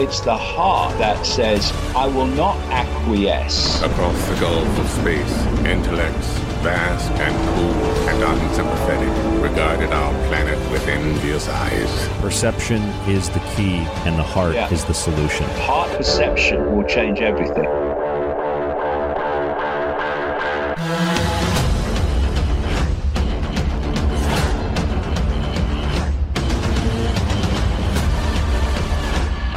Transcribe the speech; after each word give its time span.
It's 0.00 0.20
the 0.20 0.36
heart 0.36 0.96
that 0.98 1.26
says, 1.26 1.72
I 1.96 2.06
will 2.06 2.26
not 2.26 2.56
acquiesce. 2.70 3.82
Across 3.82 4.28
the 4.28 4.36
gulf 4.36 4.78
of 4.78 4.88
space, 4.90 5.44
intellects, 5.66 6.28
vast 6.62 7.10
and 7.12 7.34
cool 7.48 8.08
and 8.08 8.22
unsympathetic, 8.22 9.42
regarded 9.42 9.90
our 9.90 10.12
planet 10.28 10.56
with 10.70 10.86
envious 10.86 11.48
eyes. 11.48 12.08
Perception 12.20 12.80
is 13.08 13.28
the 13.30 13.40
key, 13.56 13.78
and 14.06 14.16
the 14.16 14.22
heart 14.22 14.54
Yeah. 14.54 14.72
is 14.72 14.84
the 14.84 14.94
solution. 14.94 15.46
Heart 15.66 15.90
perception 15.96 16.76
will 16.76 16.84
change 16.84 17.20
everything. 17.20 17.66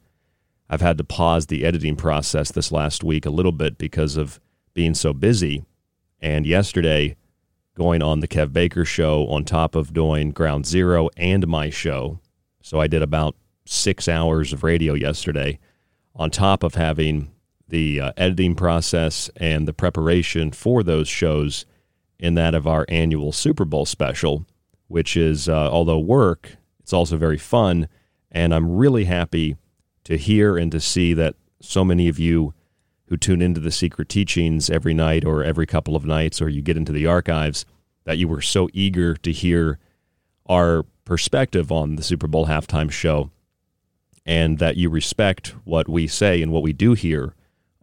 I've 0.69 0.81
had 0.81 0.99
to 0.99 1.05
pause 1.05 1.47
the 1.47 1.65
editing 1.65 1.97
process 1.97 2.53
this 2.53 2.71
last 2.71 3.03
week 3.03 3.25
a 3.25 3.31
little 3.31 3.53
bit 3.53 3.79
because 3.79 4.17
of 4.17 4.41
being 4.75 4.95
so 4.95 5.13
busy. 5.13 5.65
And 6.21 6.47
yesterday, 6.47 7.17
going 7.81 8.03
on 8.03 8.21
the 8.21 8.29
Kev 8.29 8.53
Baker 8.53 8.85
show 8.85 9.27
on 9.29 9.43
top 9.43 9.75
of 9.75 9.95
doing 9.95 10.33
Ground 10.33 10.67
Zero 10.67 11.09
and 11.17 11.49
my 11.49 11.71
show. 11.71 12.21
So 12.61 12.79
I 12.79 12.87
did 12.87 13.01
about 13.01 13.37
six 13.65 14.07
hours 14.07 14.53
of 14.53 14.63
radio 14.63 14.93
yesterday 14.93 15.59
on 16.15 16.31
top 16.31 16.63
of 16.63 16.75
having 16.75 17.31
the 17.67 17.99
uh, 17.99 18.13
editing 18.19 18.55
process 18.55 19.31
and 19.37 19.67
the 19.67 19.73
preparation 19.73 20.53
for 20.53 20.83
those 20.83 21.09
shows 21.09 21.65
in 22.19 22.35
that 22.35 22.55
of 22.55 22.67
our 22.67 22.85
annual 22.91 23.33
Super 23.33 23.65
Bowl 23.65 23.87
special, 23.87 24.45
which 24.89 25.17
is, 25.17 25.49
uh, 25.49 25.71
although 25.71 25.99
work, 25.99 26.57
it's 26.81 26.93
also 26.93 27.17
very 27.17 27.39
fun. 27.39 27.89
And 28.31 28.55
I'm 28.55 28.77
really 28.77 29.05
happy 29.05 29.57
to 30.05 30.19
hear 30.19 30.59
and 30.59 30.71
to 30.73 30.81
see 30.81 31.15
that 31.15 31.35
so 31.63 31.83
many 31.83 32.09
of 32.09 32.19
you 32.19 32.53
who 33.11 33.17
tune 33.17 33.43
into 33.43 33.61
the 33.61 33.73
secret 33.73 34.09
teachings 34.09 34.71
every 34.71 34.95
night 34.95 35.25
or 35.25 35.43
every 35.43 35.67
couple 35.67 35.97
of 35.97 36.07
nights, 36.07 36.41
or 36.41 36.49
you 36.49 36.63
get 36.63 36.77
into 36.77 36.93
the 36.93 37.07
archives, 37.07 37.67
that 38.05 38.17
you 38.17 38.29
were 38.29 38.41
so 38.41 38.69
eager 38.73 39.15
to 39.17 39.33
hear 39.33 39.79
our 40.47 40.85
perspective 41.05 41.73
on 41.73 41.97
the 41.97 42.03
Super 42.05 42.29
Bowl 42.29 42.47
halftime 42.47 42.91
show 42.91 43.31
and 44.25 44.59
that 44.59 44.77
you 44.77 44.89
respect 44.89 45.55
what 45.65 45.89
we 45.89 46.07
say 46.07 46.41
and 46.41 46.53
what 46.53 46.63
we 46.63 46.73
do 46.73 46.95
here 46.95 47.35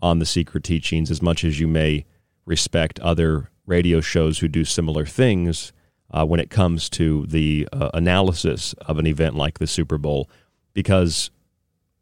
on 0.01 0.19
the 0.19 0.25
secret 0.25 0.63
teachings 0.63 1.11
as 1.11 1.21
much 1.21 1.43
as 1.43 1.59
you 1.59 1.67
may 1.67 2.05
respect 2.45 2.99
other 3.01 3.49
radio 3.65 3.99
shows 3.99 4.39
who 4.39 4.47
do 4.47 4.63
similar 4.63 5.05
things 5.05 5.73
uh, 6.11 6.25
when 6.25 6.39
it 6.39 6.49
comes 6.49 6.89
to 6.89 7.25
the 7.25 7.67
uh, 7.73 7.89
analysis 7.93 8.71
of 8.85 8.97
an 8.97 9.05
event 9.05 9.35
like 9.35 9.59
the 9.59 9.67
Super 9.67 9.97
Bowl, 9.97 10.29
because 10.73 11.31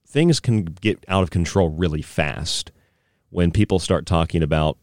things 0.07 0.39
can 0.39 0.63
get 0.63 1.04
out 1.07 1.24
of 1.24 1.31
control 1.31 1.69
really 1.69 2.04
fast 2.04 2.71
when 3.35 3.51
people 3.51 3.79
start 3.79 4.05
talking 4.05 4.41
about 4.41 4.77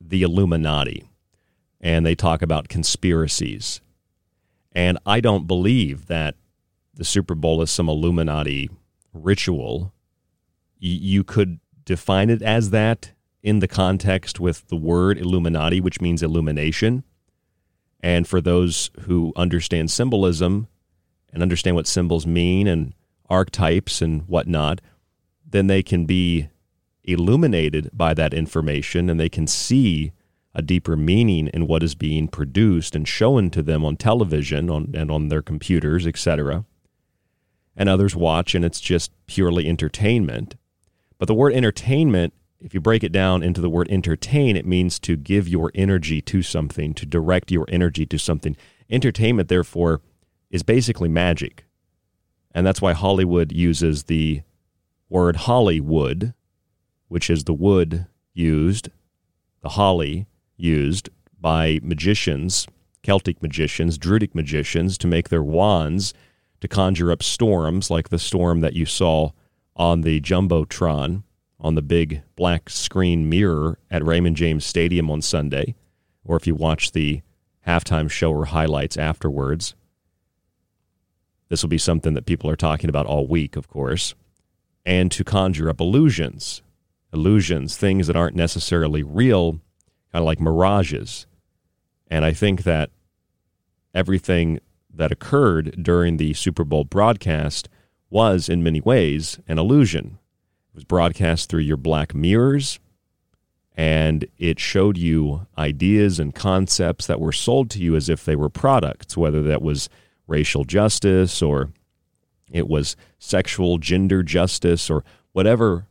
the 0.00 0.22
Illuminati 0.22 1.10
and 1.80 2.06
they 2.06 2.14
talk 2.14 2.40
about 2.40 2.68
conspiracies. 2.68 3.80
And 4.70 4.96
I 5.04 5.18
don't 5.18 5.48
believe 5.48 6.06
that 6.06 6.36
the 6.94 7.04
Super 7.04 7.34
Bowl 7.34 7.60
is 7.62 7.72
some 7.72 7.88
Illuminati 7.88 8.70
ritual. 9.12 9.92
You 10.78 11.24
could 11.24 11.58
define 11.84 12.30
it 12.30 12.42
as 12.42 12.70
that 12.70 13.10
in 13.42 13.58
the 13.58 13.66
context 13.66 14.38
with 14.38 14.68
the 14.68 14.76
word 14.76 15.18
Illuminati, 15.18 15.80
which 15.80 16.00
means 16.00 16.22
illumination. 16.22 17.02
And 17.98 18.24
for 18.28 18.40
those 18.40 18.92
who 19.00 19.32
understand 19.34 19.90
symbolism 19.90 20.68
and 21.32 21.42
understand 21.42 21.74
what 21.74 21.88
symbols 21.88 22.24
mean 22.24 22.68
and 22.68 22.94
archetypes 23.28 24.00
and 24.00 24.22
whatnot, 24.28 24.80
then 25.44 25.66
they 25.66 25.82
can 25.82 26.06
be 26.06 26.50
illuminated 27.04 27.90
by 27.92 28.14
that 28.14 28.34
information 28.34 29.08
and 29.08 29.20
they 29.20 29.28
can 29.28 29.46
see 29.46 30.12
a 30.54 30.62
deeper 30.62 30.96
meaning 30.96 31.48
in 31.48 31.66
what 31.66 31.82
is 31.82 31.94
being 31.94 32.28
produced 32.28 32.94
and 32.94 33.08
shown 33.08 33.50
to 33.50 33.62
them 33.62 33.84
on 33.84 33.96
television 33.96 34.70
on, 34.70 34.92
and 34.94 35.10
on 35.10 35.28
their 35.28 35.42
computers, 35.42 36.06
etc. 36.06 36.64
And 37.76 37.88
others 37.88 38.14
watch 38.14 38.54
and 38.54 38.64
it's 38.64 38.80
just 38.80 39.10
purely 39.26 39.68
entertainment. 39.68 40.56
But 41.18 41.26
the 41.26 41.34
word 41.34 41.54
entertainment, 41.54 42.32
if 42.60 42.72
you 42.72 42.80
break 42.80 43.02
it 43.02 43.12
down 43.12 43.42
into 43.42 43.60
the 43.60 43.70
word 43.70 43.88
entertain, 43.90 44.56
it 44.56 44.66
means 44.66 44.98
to 45.00 45.16
give 45.16 45.48
your 45.48 45.70
energy 45.74 46.20
to 46.22 46.42
something, 46.42 46.94
to 46.94 47.06
direct 47.06 47.50
your 47.50 47.66
energy 47.68 48.06
to 48.06 48.18
something. 48.18 48.56
Entertainment, 48.88 49.48
therefore, 49.48 50.00
is 50.50 50.62
basically 50.62 51.08
magic. 51.08 51.64
And 52.54 52.64
that's 52.64 52.80
why 52.80 52.92
Hollywood 52.92 53.50
uses 53.50 54.04
the 54.04 54.42
word 55.08 55.36
Hollywood, 55.36 56.32
which 57.08 57.30
is 57.30 57.44
the 57.44 57.54
wood 57.54 58.06
used, 58.32 58.88
the 59.62 59.70
holly 59.70 60.26
used 60.56 61.08
by 61.40 61.78
magicians, 61.82 62.66
Celtic 63.02 63.42
magicians, 63.42 63.98
Druidic 63.98 64.34
magicians, 64.34 64.96
to 64.98 65.06
make 65.06 65.28
their 65.28 65.42
wands 65.42 66.14
to 66.60 66.68
conjure 66.68 67.12
up 67.12 67.22
storms 67.22 67.90
like 67.90 68.08
the 68.08 68.18
storm 68.18 68.60
that 68.60 68.74
you 68.74 68.86
saw 68.86 69.30
on 69.76 70.00
the 70.00 70.20
Jumbotron 70.20 71.22
on 71.60 71.74
the 71.74 71.82
big 71.82 72.22
black 72.36 72.68
screen 72.70 73.28
mirror 73.28 73.78
at 73.90 74.04
Raymond 74.04 74.36
James 74.36 74.64
Stadium 74.64 75.10
on 75.10 75.22
Sunday, 75.22 75.74
or 76.24 76.36
if 76.36 76.46
you 76.46 76.54
watch 76.54 76.92
the 76.92 77.22
halftime 77.66 78.10
show 78.10 78.32
or 78.32 78.46
highlights 78.46 78.96
afterwards. 78.96 79.74
This 81.48 81.62
will 81.62 81.70
be 81.70 81.78
something 81.78 82.14
that 82.14 82.26
people 82.26 82.50
are 82.50 82.56
talking 82.56 82.90
about 82.90 83.06
all 83.06 83.26
week, 83.26 83.56
of 83.56 83.68
course. 83.68 84.14
And 84.84 85.10
to 85.12 85.24
conjure 85.24 85.70
up 85.70 85.80
illusions, 85.80 86.62
illusions, 87.14 87.76
things 87.76 88.06
that 88.08 88.16
aren't 88.16 88.36
necessarily 88.36 89.02
real 89.02 89.52
kind 90.12 90.22
of 90.22 90.24
like 90.24 90.40
mirages. 90.40 91.26
And 92.08 92.24
I 92.24 92.32
think 92.32 92.64
that 92.64 92.90
everything 93.94 94.60
that 94.92 95.12
occurred 95.12 95.82
during 95.82 96.16
the 96.16 96.34
Super 96.34 96.64
Bowl 96.64 96.84
broadcast 96.84 97.68
was, 98.10 98.48
in 98.48 98.62
many 98.62 98.80
ways, 98.80 99.38
an 99.48 99.58
illusion. 99.58 100.18
It 100.72 100.74
was 100.76 100.84
broadcast 100.84 101.48
through 101.48 101.62
your 101.62 101.76
black 101.76 102.14
mirrors, 102.14 102.78
and 103.76 104.26
it 104.38 104.60
showed 104.60 104.96
you 104.96 105.46
ideas 105.58 106.20
and 106.20 106.34
concepts 106.34 107.06
that 107.06 107.20
were 107.20 107.32
sold 107.32 107.70
to 107.70 107.80
you 107.80 107.96
as 107.96 108.08
if 108.08 108.24
they 108.24 108.36
were 108.36 108.48
products, 108.48 109.16
whether 109.16 109.42
that 109.42 109.62
was 109.62 109.88
racial 110.26 110.64
justice 110.64 111.42
or 111.42 111.70
it 112.52 112.68
was 112.68 112.96
sexual 113.18 113.78
gender 113.78 114.22
justice 114.22 114.88
or 114.88 115.04
whatever 115.32 115.86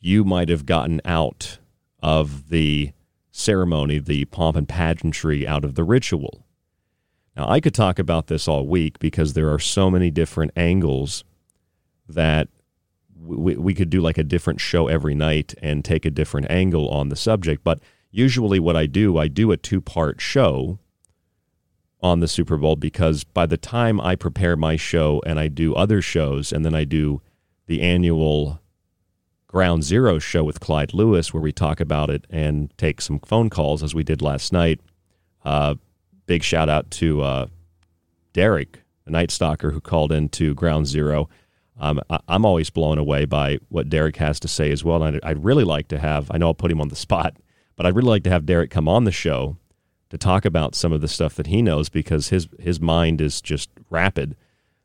you 0.00 0.24
might 0.24 0.48
have 0.48 0.66
gotten 0.66 1.00
out 1.04 1.58
of 2.00 2.48
the 2.48 2.92
ceremony, 3.30 3.98
the 3.98 4.24
pomp 4.26 4.56
and 4.56 4.68
pageantry 4.68 5.46
out 5.46 5.64
of 5.64 5.74
the 5.74 5.84
ritual. 5.84 6.46
Now, 7.36 7.48
I 7.48 7.60
could 7.60 7.74
talk 7.74 7.98
about 7.98 8.28
this 8.28 8.48
all 8.48 8.66
week 8.66 8.98
because 8.98 9.34
there 9.34 9.52
are 9.52 9.58
so 9.58 9.90
many 9.90 10.10
different 10.10 10.52
angles 10.56 11.22
that 12.08 12.48
we, 13.18 13.56
we 13.56 13.74
could 13.74 13.90
do 13.90 14.00
like 14.00 14.18
a 14.18 14.24
different 14.24 14.60
show 14.60 14.88
every 14.88 15.14
night 15.14 15.54
and 15.60 15.84
take 15.84 16.04
a 16.04 16.10
different 16.10 16.50
angle 16.50 16.88
on 16.88 17.08
the 17.08 17.16
subject. 17.16 17.62
But 17.62 17.80
usually, 18.10 18.58
what 18.58 18.76
I 18.76 18.86
do, 18.86 19.18
I 19.18 19.28
do 19.28 19.50
a 19.52 19.56
two 19.56 19.80
part 19.80 20.20
show 20.20 20.78
on 22.00 22.20
the 22.20 22.28
Super 22.28 22.56
Bowl 22.56 22.76
because 22.76 23.24
by 23.24 23.46
the 23.46 23.56
time 23.56 24.00
I 24.00 24.16
prepare 24.16 24.56
my 24.56 24.76
show 24.76 25.22
and 25.26 25.38
I 25.38 25.48
do 25.48 25.74
other 25.74 26.00
shows 26.00 26.52
and 26.52 26.64
then 26.64 26.74
I 26.74 26.84
do 26.84 27.20
the 27.66 27.82
annual 27.82 28.60
Ground 29.46 29.84
Zero 29.84 30.18
show 30.18 30.44
with 30.44 30.60
Clyde 30.60 30.92
Lewis, 30.92 31.32
where 31.32 31.42
we 31.42 31.52
talk 31.52 31.80
about 31.80 32.10
it 32.10 32.26
and 32.30 32.76
take 32.76 33.00
some 33.00 33.20
phone 33.20 33.50
calls 33.50 33.82
as 33.82 33.94
we 33.94 34.02
did 34.02 34.20
last 34.22 34.52
night. 34.52 34.80
Uh, 35.44 35.76
big 36.26 36.42
shout 36.42 36.68
out 36.68 36.90
to 36.92 37.22
uh, 37.22 37.46
Derek, 38.32 38.82
the 39.04 39.10
Night 39.10 39.30
Stalker, 39.30 39.70
who 39.70 39.80
called 39.80 40.12
into 40.12 40.54
Ground 40.54 40.86
Zero. 40.86 41.28
Um, 41.78 42.00
I, 42.10 42.18
am 42.28 42.44
always 42.44 42.70
blown 42.70 42.98
away 42.98 43.24
by 43.24 43.58
what 43.68 43.88
Derek 43.88 44.16
has 44.16 44.40
to 44.40 44.48
say 44.48 44.72
as 44.72 44.82
well. 44.82 45.02
And 45.02 45.16
I'd, 45.16 45.30
I'd 45.30 45.44
really 45.44 45.64
like 45.64 45.88
to 45.88 45.98
have, 45.98 46.30
I 46.30 46.38
know 46.38 46.46
I'll 46.46 46.54
put 46.54 46.70
him 46.70 46.80
on 46.80 46.88
the 46.88 46.96
spot, 46.96 47.36
but 47.76 47.86
I'd 47.86 47.94
really 47.94 48.08
like 48.08 48.24
to 48.24 48.30
have 48.30 48.46
Derek 48.46 48.70
come 48.70 48.88
on 48.88 49.04
the 49.04 49.12
show 49.12 49.56
to 50.10 50.18
talk 50.18 50.44
about 50.44 50.74
some 50.74 50.92
of 50.92 51.00
the 51.00 51.08
stuff 51.08 51.34
that 51.34 51.48
he 51.48 51.62
knows 51.62 51.88
because 51.88 52.28
his 52.28 52.48
his 52.60 52.80
mind 52.80 53.20
is 53.20 53.40
just 53.40 53.70
rapid 53.90 54.36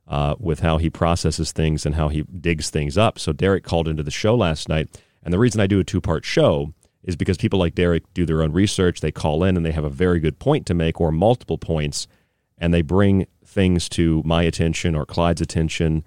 uh, 0.07 0.35
with 0.39 0.59
how 0.59 0.77
he 0.77 0.89
processes 0.89 1.51
things 1.51 1.85
and 1.85 1.95
how 1.95 2.09
he 2.09 2.23
digs 2.23 2.69
things 2.69 2.97
up. 2.97 3.17
So 3.19 3.31
Derek 3.33 3.63
called 3.63 3.87
into 3.87 4.03
the 4.03 4.11
show 4.11 4.35
last 4.35 4.67
night, 4.69 5.01
and 5.23 5.33
the 5.33 5.39
reason 5.39 5.61
I 5.61 5.67
do 5.67 5.79
a 5.79 5.83
two 5.83 6.01
part 6.01 6.25
show 6.25 6.73
is 7.03 7.15
because 7.15 7.37
people 7.37 7.59
like 7.59 7.75
Derek 7.75 8.11
do 8.13 8.25
their 8.25 8.43
own 8.43 8.51
research. 8.51 9.01
They 9.01 9.11
call 9.11 9.43
in 9.43 9.57
and 9.57 9.65
they 9.65 9.71
have 9.71 9.83
a 9.83 9.89
very 9.89 10.19
good 10.19 10.39
point 10.39 10.65
to 10.67 10.73
make 10.73 10.99
or 11.01 11.11
multiple 11.11 11.57
points, 11.57 12.07
and 12.57 12.73
they 12.73 12.81
bring 12.81 13.25
things 13.45 13.89
to 13.89 14.21
my 14.25 14.43
attention 14.43 14.95
or 14.95 15.05
Clyde's 15.05 15.41
attention 15.41 16.03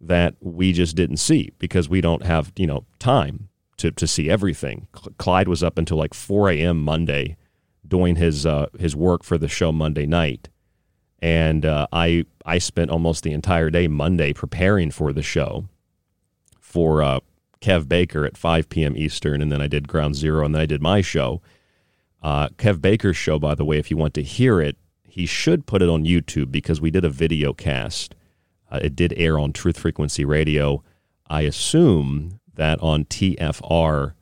that 0.00 0.36
we 0.40 0.72
just 0.72 0.94
didn't 0.94 1.16
see 1.16 1.50
because 1.58 1.88
we 1.88 2.00
don't 2.00 2.24
have 2.24 2.52
you 2.56 2.66
know 2.66 2.84
time 2.98 3.48
to, 3.78 3.90
to 3.92 4.06
see 4.06 4.28
everything. 4.28 4.86
Clyde 5.18 5.48
was 5.48 5.62
up 5.62 5.78
until 5.78 5.96
like 5.96 6.14
4 6.14 6.50
a.m. 6.50 6.82
Monday 6.82 7.36
doing 7.86 8.16
his 8.16 8.44
uh, 8.44 8.66
his 8.78 8.94
work 8.94 9.24
for 9.24 9.38
the 9.38 9.48
show 9.48 9.72
Monday 9.72 10.06
night 10.06 10.48
and 11.20 11.64
uh, 11.64 11.86
I 11.92 12.24
I 12.44 12.58
spent 12.58 12.90
almost 12.90 13.22
the 13.22 13.32
entire 13.32 13.70
day 13.70 13.88
Monday 13.88 14.32
preparing 14.32 14.90
for 14.90 15.12
the 15.12 15.22
show 15.22 15.66
for 16.60 17.02
uh, 17.02 17.20
Kev 17.60 17.88
Baker 17.88 18.24
at 18.24 18.36
5 18.36 18.68
p.m. 18.68 18.96
Eastern, 18.96 19.42
and 19.42 19.50
then 19.50 19.60
I 19.60 19.66
did 19.66 19.88
Ground 19.88 20.14
Zero, 20.14 20.44
and 20.44 20.54
then 20.54 20.62
I 20.62 20.66
did 20.66 20.82
my 20.82 21.00
show. 21.00 21.40
Uh, 22.22 22.48
Kev 22.50 22.80
Baker's 22.80 23.16
show, 23.16 23.38
by 23.38 23.54
the 23.54 23.64
way, 23.64 23.78
if 23.78 23.90
you 23.90 23.96
want 23.96 24.14
to 24.14 24.22
hear 24.22 24.60
it, 24.60 24.76
he 25.02 25.26
should 25.26 25.66
put 25.66 25.82
it 25.82 25.88
on 25.88 26.04
YouTube 26.04 26.52
because 26.52 26.80
we 26.80 26.90
did 26.90 27.04
a 27.04 27.10
video 27.10 27.52
cast. 27.52 28.14
Uh, 28.70 28.80
it 28.82 28.94
did 28.94 29.14
air 29.16 29.38
on 29.38 29.52
Truth 29.52 29.78
Frequency 29.78 30.24
Radio. 30.24 30.82
I 31.28 31.42
assume 31.42 32.40
that 32.54 32.80
on 32.80 33.04
TFR 33.04 34.14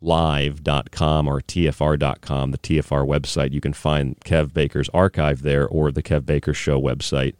live.com 0.00 1.26
or 1.26 1.40
tfr.com, 1.40 2.50
the 2.50 2.58
TFR 2.58 3.06
website. 3.06 3.52
You 3.52 3.60
can 3.60 3.72
find 3.72 4.18
Kev 4.20 4.52
Baker's 4.52 4.88
archive 4.90 5.42
there 5.42 5.66
or 5.66 5.90
the 5.90 6.02
Kev 6.02 6.26
Baker 6.26 6.54
Show 6.54 6.80
website. 6.80 7.34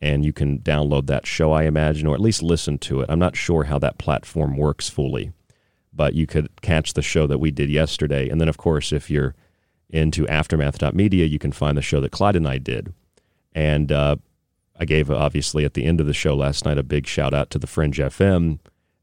and 0.00 0.24
you 0.24 0.32
can 0.32 0.60
download 0.60 1.06
that 1.06 1.26
show, 1.26 1.52
I 1.52 1.64
imagine, 1.64 2.06
or 2.06 2.14
at 2.14 2.20
least 2.20 2.42
listen 2.42 2.78
to 2.78 3.00
it. 3.00 3.06
I'm 3.10 3.18
not 3.18 3.36
sure 3.36 3.64
how 3.64 3.78
that 3.80 3.98
platform 3.98 4.56
works 4.56 4.88
fully, 4.88 5.32
but 5.92 6.14
you 6.14 6.26
could 6.26 6.48
catch 6.60 6.94
the 6.94 7.02
show 7.02 7.26
that 7.26 7.38
we 7.38 7.50
did 7.50 7.68
yesterday. 7.68 8.28
And 8.28 8.40
then, 8.40 8.48
of 8.48 8.56
course, 8.56 8.92
if 8.92 9.10
you're 9.10 9.34
into 9.90 10.24
aftermath.media, 10.28 11.26
you 11.26 11.38
can 11.38 11.50
find 11.50 11.76
the 11.76 11.82
show 11.82 12.00
that 12.00 12.12
Clyde 12.12 12.36
and 12.36 12.46
I 12.46 12.58
did. 12.58 12.92
And 13.52 13.90
uh, 13.90 14.16
I 14.78 14.84
gave, 14.84 15.10
obviously, 15.10 15.64
at 15.64 15.74
the 15.74 15.84
end 15.84 16.00
of 16.00 16.06
the 16.06 16.14
show 16.14 16.36
last 16.36 16.64
night, 16.64 16.78
a 16.78 16.84
big 16.84 17.06
shout 17.08 17.34
out 17.34 17.50
to 17.50 17.58
the 17.58 17.66
Fringe 17.66 17.98
FM. 17.98 18.60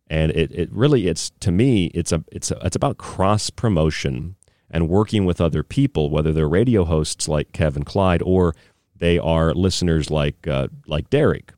And 0.08 0.32
it, 0.32 0.52
it 0.52 0.72
really, 0.72 1.08
it's 1.08 1.32
to 1.40 1.52
me, 1.52 1.86
it's 1.88 2.12
a, 2.12 2.24
it's 2.32 2.52
a, 2.52 2.58
it's 2.64 2.76
about 2.76 2.98
cross 2.98 3.50
promotion 3.50 4.36
and 4.70 4.90
working 4.90 5.26
with 5.26 5.42
other 5.42 5.64
people, 5.64 6.10
whether 6.10 6.32
they're 6.32 6.48
radio 6.48 6.84
hosts 6.86 7.28
like 7.28 7.52
Kev 7.54 7.76
and 7.76 7.86
Clyde 7.86 8.22
or 8.24 8.56
they 8.98 9.20
are 9.20 9.54
listeners 9.54 10.10
like 10.10 10.48
uh, 10.48 10.68
like 10.88 11.10
Derek 11.10 11.54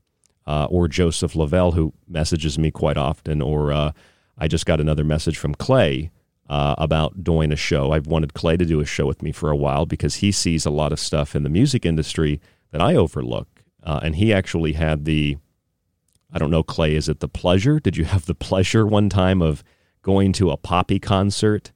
uh, 0.46 0.68
or 0.70 0.88
Joseph 0.88 1.36
Lavelle, 1.36 1.74
who 1.74 1.94
messages 2.08 2.58
me 2.58 2.72
quite 2.72 2.98
often, 2.98 3.42
or 3.42 3.72
uh, 3.72 3.92
I 4.38 4.48
just 4.48 4.66
got 4.66 4.82
another 4.82 5.04
message 5.04 5.38
from 5.38 5.54
Clay 5.54 6.10
uh, 6.50 6.76
about 6.78 7.24
doing 7.24 7.52
a 7.52 7.56
show. 7.56 7.92
I've 7.92 8.08
wanted 8.08 8.34
Clay 8.34 8.58
to 8.58 8.66
do 8.66 8.80
a 8.80 8.86
show 8.86 9.06
with 9.06 9.22
me 9.22 9.32
for 9.32 9.52
a 9.52 9.56
while 9.56 9.86
because 9.86 10.16
he 10.16 10.32
sees 10.32 10.66
a 10.66 10.72
lot 10.72 10.92
of 10.92 11.00
stuff 11.00 11.36
in 11.36 11.44
the 11.44 11.50
music 11.50 11.86
industry 11.86 12.42
that 12.72 12.82
I 12.82 12.96
overlook, 12.96 13.64
uh, 13.84 14.00
and 14.02 14.16
he 14.16 14.34
actually 14.34 14.74
had 14.74 15.06
the 15.06 15.38
I 16.32 16.40
don't 16.40 16.52
know, 16.52 16.64
Clay, 16.64 16.96
is 16.96 17.08
it 17.08 17.20
the 17.20 17.30
pleasure? 17.30 17.80
Did 17.80 17.98
you 17.98 18.06
have 18.06 18.26
the 18.26 18.36
pleasure 18.36 18.86
one 18.86 19.10
time 19.10 19.42
of 19.42 19.64
going 20.02 20.34
to 20.34 20.52
a 20.52 20.58
Poppy 20.58 21.00
concert? 21.00 21.72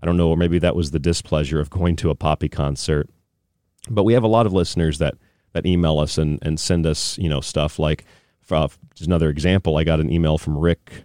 I 0.00 0.06
don't 0.06 0.16
know, 0.16 0.28
or 0.28 0.36
maybe 0.36 0.58
that 0.60 0.76
was 0.76 0.92
the 0.92 1.00
displeasure 1.00 1.60
of 1.60 1.70
going 1.70 1.96
to 1.96 2.10
a 2.10 2.14
Poppy 2.14 2.48
concert. 2.48 3.08
But 3.90 4.04
we 4.04 4.12
have 4.12 4.22
a 4.22 4.28
lot 4.28 4.46
of 4.46 4.52
listeners 4.52 4.98
that 4.98 5.14
that 5.52 5.66
email 5.66 5.98
us 5.98 6.18
and, 6.18 6.38
and 6.42 6.60
send 6.60 6.86
us, 6.86 7.16
you 7.18 7.28
know, 7.28 7.40
stuff 7.40 7.78
like, 7.78 8.04
uh, 8.50 8.68
just 8.94 9.06
another 9.06 9.30
example, 9.30 9.76
I 9.76 9.84
got 9.84 10.00
an 10.00 10.12
email 10.12 10.38
from 10.38 10.58
Rick 10.58 11.04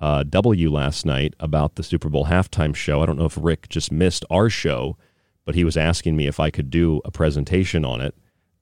uh, 0.00 0.22
W 0.22 0.70
last 0.70 1.04
night 1.04 1.34
about 1.38 1.74
the 1.74 1.82
Super 1.82 2.08
Bowl 2.08 2.26
halftime 2.26 2.74
show. 2.74 3.02
I 3.02 3.06
don't 3.06 3.18
know 3.18 3.26
if 3.26 3.38
Rick 3.40 3.68
just 3.68 3.92
missed 3.92 4.24
our 4.30 4.48
show, 4.48 4.96
but 5.44 5.54
he 5.54 5.64
was 5.64 5.76
asking 5.76 6.16
me 6.16 6.26
if 6.26 6.40
I 6.40 6.50
could 6.50 6.70
do 6.70 7.00
a 7.04 7.10
presentation 7.10 7.84
on 7.84 8.00
it. 8.00 8.14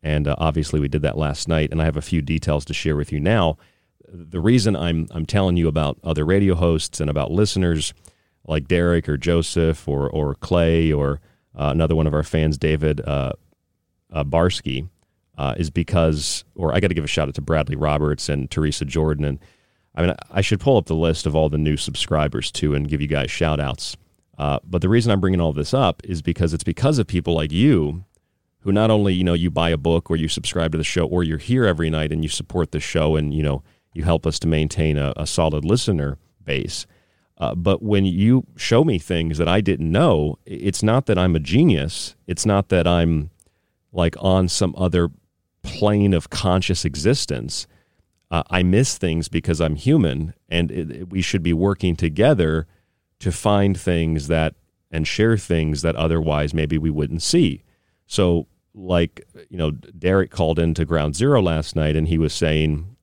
And 0.02 0.28
uh, 0.28 0.36
obviously, 0.38 0.80
we 0.80 0.88
did 0.88 1.02
that 1.02 1.18
last 1.18 1.48
night, 1.48 1.70
and 1.70 1.82
I 1.82 1.84
have 1.84 1.96
a 1.96 2.02
few 2.02 2.22
details 2.22 2.64
to 2.66 2.74
share 2.74 2.96
with 2.96 3.12
you 3.12 3.20
now. 3.20 3.56
The 4.08 4.40
reason 4.40 4.76
I'm 4.76 5.06
I'm 5.10 5.26
telling 5.26 5.56
you 5.56 5.68
about 5.68 5.98
other 6.02 6.24
radio 6.24 6.54
hosts 6.54 7.00
and 7.00 7.10
about 7.10 7.30
listeners 7.30 7.92
like 8.46 8.68
Derek 8.68 9.08
or 9.08 9.16
Joseph 9.16 9.86
or 9.88 10.08
or 10.08 10.34
Clay 10.36 10.92
or 10.92 11.20
uh, 11.54 11.70
another 11.72 11.96
one 11.96 12.06
of 12.06 12.14
our 12.14 12.22
fans, 12.22 12.56
David 12.56 13.00
uh, 13.00 13.32
uh, 14.12 14.24
Barsky 14.24 14.88
uh, 15.36 15.54
is 15.56 15.70
because, 15.70 16.44
or 16.54 16.74
I 16.74 16.80
got 16.80 16.88
to 16.88 16.94
give 16.94 17.04
a 17.04 17.08
shout 17.08 17.28
out 17.28 17.34
to 17.34 17.40
Bradley 17.40 17.76
Roberts 17.76 18.28
and 18.28 18.50
Teresa 18.50 18.84
Jordan. 18.84 19.24
And 19.24 19.38
I 19.94 20.02
mean, 20.02 20.14
I 20.30 20.40
should 20.40 20.60
pull 20.60 20.76
up 20.76 20.86
the 20.86 20.94
list 20.94 21.26
of 21.26 21.34
all 21.34 21.48
the 21.48 21.58
new 21.58 21.76
subscribers 21.76 22.50
too 22.50 22.74
and 22.74 22.88
give 22.88 23.00
you 23.00 23.06
guys 23.08 23.30
shout 23.30 23.60
outs. 23.60 23.96
Uh, 24.36 24.58
but 24.64 24.82
the 24.82 24.88
reason 24.88 25.10
I'm 25.10 25.20
bringing 25.20 25.40
all 25.40 25.52
this 25.52 25.74
up 25.74 26.02
is 26.04 26.22
because 26.22 26.54
it's 26.54 26.64
because 26.64 26.98
of 26.98 27.06
people 27.06 27.34
like 27.34 27.50
you 27.50 28.04
who 28.60 28.72
not 28.72 28.90
only, 28.90 29.14
you 29.14 29.24
know, 29.24 29.34
you 29.34 29.50
buy 29.50 29.70
a 29.70 29.76
book 29.76 30.10
or 30.10 30.16
you 30.16 30.28
subscribe 30.28 30.72
to 30.72 30.78
the 30.78 30.84
show 30.84 31.06
or 31.06 31.22
you're 31.22 31.38
here 31.38 31.64
every 31.64 31.90
night 31.90 32.12
and 32.12 32.22
you 32.22 32.28
support 32.28 32.72
the 32.72 32.80
show 32.80 33.16
and, 33.16 33.32
you 33.32 33.42
know, 33.42 33.62
you 33.92 34.04
help 34.04 34.26
us 34.26 34.38
to 34.40 34.48
maintain 34.48 34.98
a, 34.98 35.12
a 35.16 35.26
solid 35.26 35.64
listener 35.64 36.18
base. 36.44 36.86
Uh, 37.38 37.54
but 37.54 37.82
when 37.82 38.04
you 38.04 38.44
show 38.56 38.82
me 38.82 38.98
things 38.98 39.38
that 39.38 39.48
I 39.48 39.60
didn't 39.60 39.90
know, 39.90 40.38
it's 40.44 40.82
not 40.82 41.06
that 41.06 41.18
I'm 41.18 41.36
a 41.36 41.40
genius. 41.40 42.16
It's 42.26 42.44
not 42.44 42.68
that 42.68 42.86
I'm 42.86 43.30
like 43.92 44.16
on 44.18 44.48
some 44.48 44.74
other 44.76 45.10
plane 45.62 46.12
of 46.14 46.30
conscious 46.30 46.84
existence. 46.84 47.66
Uh, 48.30 48.42
I 48.50 48.62
miss 48.62 48.98
things 48.98 49.28
because 49.28 49.60
I'm 49.60 49.76
human, 49.76 50.34
and 50.48 50.70
it, 50.70 50.90
it, 50.90 51.10
we 51.10 51.22
should 51.22 51.42
be 51.42 51.52
working 51.52 51.96
together 51.96 52.66
to 53.20 53.32
find 53.32 53.78
things 53.78 54.28
that 54.28 54.54
and 54.90 55.06
share 55.06 55.36
things 55.36 55.82
that 55.82 55.96
otherwise 55.96 56.54
maybe 56.54 56.78
we 56.78 56.90
wouldn't 56.90 57.22
see. 57.22 57.62
So, 58.08 58.48
like 58.74 59.24
you 59.48 59.56
know, 59.56 59.70
Derek 59.70 60.32
called 60.32 60.58
into 60.58 60.84
Ground 60.84 61.14
Zero 61.14 61.40
last 61.40 61.76
night, 61.76 61.94
and 61.94 62.08
he 62.08 62.18
was 62.18 62.32
saying, 62.32 62.96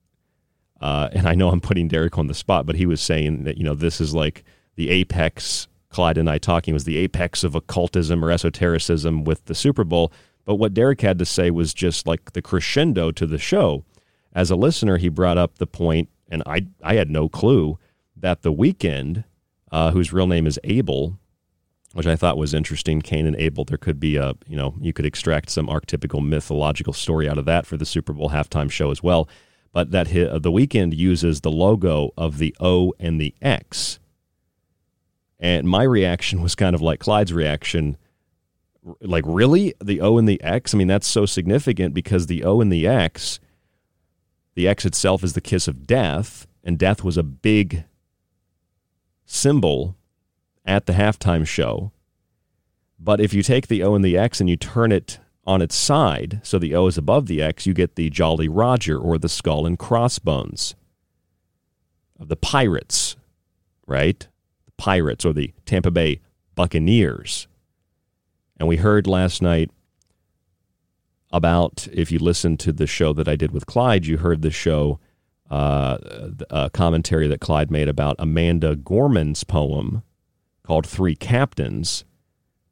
uh, 0.80 1.08
and 1.12 1.26
I 1.26 1.34
know 1.34 1.48
I'm 1.48 1.60
putting 1.60 1.88
Derek 1.88 2.18
on 2.18 2.26
the 2.26 2.34
spot, 2.34 2.66
but 2.66 2.76
he 2.76 2.84
was 2.84 3.00
saying 3.00 3.44
that 3.44 3.56
you 3.56 3.64
know 3.64 3.74
this 3.74 4.00
is 4.00 4.14
like 4.14 4.44
the 4.74 4.90
apex. 4.90 5.68
Clyde 5.88 6.18
and 6.18 6.28
I 6.28 6.36
talking 6.36 6.74
was 6.74 6.84
the 6.84 6.98
apex 6.98 7.42
of 7.42 7.54
occultism 7.54 8.22
or 8.22 8.30
esotericism 8.30 9.24
with 9.24 9.46
the 9.46 9.54
Super 9.54 9.84
Bowl. 9.84 10.12
But 10.44 10.56
what 10.56 10.74
Derek 10.74 11.00
had 11.00 11.18
to 11.20 11.24
say 11.24 11.50
was 11.50 11.72
just 11.72 12.06
like 12.06 12.32
the 12.32 12.42
crescendo 12.42 13.12
to 13.12 13.26
the 13.26 13.38
show. 13.38 13.84
As 14.32 14.50
a 14.50 14.56
listener, 14.56 14.98
he 14.98 15.08
brought 15.08 15.38
up 15.38 15.56
the 15.56 15.66
point, 15.66 16.10
and 16.28 16.42
I, 16.44 16.66
I 16.82 16.96
had 16.96 17.08
no 17.08 17.28
clue, 17.28 17.78
that 18.14 18.42
the 18.42 18.52
Weeknd, 18.52 19.24
uh, 19.72 19.92
whose 19.92 20.12
real 20.12 20.26
name 20.26 20.46
is 20.46 20.60
Abel, 20.64 21.18
which 21.96 22.06
I 22.06 22.14
thought 22.14 22.36
was 22.36 22.52
interesting, 22.52 23.00
Cain 23.00 23.24
and 23.24 23.34
Abel, 23.36 23.64
there 23.64 23.78
could 23.78 23.98
be 23.98 24.16
a, 24.16 24.34
you 24.46 24.54
know, 24.54 24.74
you 24.78 24.92
could 24.92 25.06
extract 25.06 25.48
some 25.48 25.66
archetypical 25.66 26.22
mythological 26.22 26.92
story 26.92 27.26
out 27.26 27.38
of 27.38 27.46
that 27.46 27.64
for 27.64 27.78
the 27.78 27.86
Super 27.86 28.12
Bowl 28.12 28.28
halftime 28.28 28.70
show 28.70 28.90
as 28.90 29.02
well. 29.02 29.30
But 29.72 29.92
that 29.92 30.08
his, 30.08 30.28
uh, 30.28 30.38
the 30.38 30.52
Weeknd 30.52 30.94
uses 30.94 31.40
the 31.40 31.50
logo 31.50 32.10
of 32.14 32.36
the 32.36 32.54
O 32.60 32.92
and 33.00 33.18
the 33.18 33.34
X. 33.40 33.98
And 35.40 35.66
my 35.66 35.84
reaction 35.84 36.42
was 36.42 36.54
kind 36.54 36.74
of 36.74 36.82
like 36.82 37.00
Clyde's 37.00 37.32
reaction 37.32 37.96
like 39.00 39.24
really 39.26 39.72
the 39.82 40.02
O 40.02 40.18
and 40.18 40.28
the 40.28 40.42
X? 40.42 40.74
I 40.74 40.76
mean, 40.76 40.88
that's 40.88 41.08
so 41.08 41.24
significant 41.24 41.94
because 41.94 42.26
the 42.26 42.44
O 42.44 42.60
and 42.60 42.70
the 42.70 42.86
X, 42.86 43.40
the 44.54 44.68
X 44.68 44.84
itself 44.84 45.24
is 45.24 45.32
the 45.32 45.40
kiss 45.40 45.66
of 45.66 45.86
death, 45.86 46.46
and 46.62 46.78
death 46.78 47.02
was 47.02 47.16
a 47.16 47.22
big 47.22 47.84
symbol 49.24 49.95
at 50.66 50.86
the 50.86 50.92
halftime 50.92 51.46
show. 51.46 51.92
But 52.98 53.20
if 53.20 53.32
you 53.32 53.42
take 53.42 53.68
the 53.68 53.82
O 53.82 53.94
and 53.94 54.04
the 54.04 54.18
X 54.18 54.40
and 54.40 54.50
you 54.50 54.56
turn 54.56 54.90
it 54.92 55.18
on 55.46 55.62
its 55.62 55.76
side, 55.76 56.40
so 56.42 56.58
the 56.58 56.74
O 56.74 56.86
is 56.86 56.98
above 56.98 57.26
the 57.26 57.40
X, 57.40 57.66
you 57.66 57.72
get 57.72 57.94
the 57.94 58.10
Jolly 58.10 58.48
Roger 58.48 58.98
or 58.98 59.16
the 59.16 59.28
skull 59.28 59.66
and 59.66 59.78
crossbones 59.78 60.74
of 62.18 62.28
the 62.28 62.36
Pirates, 62.36 63.16
right? 63.86 64.26
The 64.64 64.72
Pirates 64.76 65.24
or 65.24 65.32
the 65.32 65.52
Tampa 65.66 65.90
Bay 65.90 66.20
Buccaneers. 66.54 67.46
And 68.58 68.66
we 68.66 68.76
heard 68.76 69.06
last 69.06 69.42
night 69.42 69.70
about, 71.30 71.86
if 71.92 72.10
you 72.10 72.18
listened 72.18 72.58
to 72.60 72.72
the 72.72 72.86
show 72.86 73.12
that 73.12 73.28
I 73.28 73.36
did 73.36 73.52
with 73.52 73.66
Clyde, 73.66 74.06
you 74.06 74.16
heard 74.16 74.40
the 74.40 74.50
show, 74.50 74.98
uh, 75.50 75.98
a 76.50 76.70
commentary 76.70 77.28
that 77.28 77.40
Clyde 77.40 77.70
made 77.70 77.88
about 77.88 78.16
Amanda 78.18 78.74
Gorman's 78.74 79.44
poem 79.44 80.02
called 80.66 80.86
Three 80.86 81.14
Captains, 81.14 82.04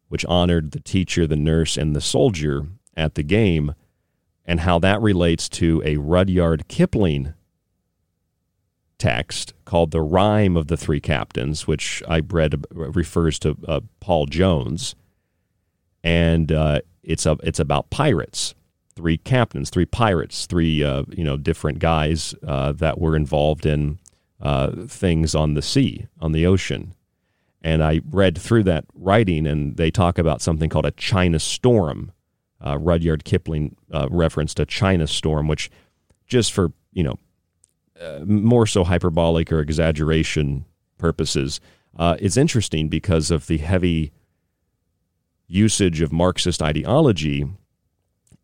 which 0.08 0.24
honored 0.26 0.72
the 0.72 0.80
teacher, 0.80 1.26
the 1.26 1.36
nurse, 1.36 1.76
and 1.76 1.94
the 1.94 2.00
soldier 2.00 2.66
at 2.96 3.14
the 3.14 3.22
game, 3.22 3.74
and 4.44 4.60
how 4.60 4.78
that 4.80 5.00
relates 5.00 5.48
to 5.50 5.82
a 5.84 5.96
Rudyard 5.96 6.68
Kipling 6.68 7.34
text 8.98 9.54
called 9.64 9.90
The 9.90 10.02
Rhyme 10.02 10.56
of 10.56 10.68
the 10.68 10.76
Three 10.76 11.00
Captains, 11.00 11.66
which 11.66 12.02
I 12.08 12.20
read 12.20 12.64
refers 12.70 13.38
to 13.40 13.56
uh, 13.66 13.80
Paul 14.00 14.26
Jones 14.26 14.94
and 16.04 16.52
uh, 16.52 16.82
it's 17.02 17.26
a 17.26 17.36
it's 17.42 17.58
about 17.58 17.90
pirates. 17.90 18.54
Three 18.94 19.16
captains, 19.16 19.70
three 19.70 19.86
pirates, 19.86 20.46
three 20.46 20.84
uh, 20.84 21.04
you 21.08 21.24
know 21.24 21.36
different 21.36 21.80
guys 21.80 22.34
uh, 22.46 22.70
that 22.72 23.00
were 23.00 23.16
involved 23.16 23.66
in 23.66 23.98
uh, 24.40 24.70
things 24.86 25.34
on 25.34 25.54
the 25.54 25.62
sea, 25.62 26.06
on 26.20 26.30
the 26.30 26.46
ocean. 26.46 26.94
And 27.64 27.82
I 27.82 28.02
read 28.10 28.38
through 28.38 28.62
that 28.64 28.84
writing, 28.94 29.46
and 29.46 29.76
they 29.76 29.90
talk 29.90 30.18
about 30.18 30.40
something 30.40 30.70
called 30.70 30.86
a 30.86 30.92
China 30.92 31.40
storm. 31.40 32.12
Uh, 32.64 32.78
Rudyard 32.78 33.24
Kipling 33.24 33.74
uh, 33.92 34.06
referenced 34.10 34.60
a 34.60 34.66
China 34.66 35.08
storm, 35.08 35.48
which 35.48 35.70
just 36.26 36.52
for 36.52 36.72
you 36.92 37.02
know 37.02 37.18
more 38.24 38.66
so 38.66 38.84
hyperbolic 38.84 39.50
or 39.50 39.60
exaggeration 39.60 40.64
purposes, 40.98 41.60
is 42.18 42.36
interesting 42.36 42.88
because 42.88 43.30
of 43.30 43.46
the 43.46 43.58
heavy 43.58 44.12
usage 45.46 46.00
of 46.00 46.12
Marxist 46.12 46.62
ideology 46.62 47.46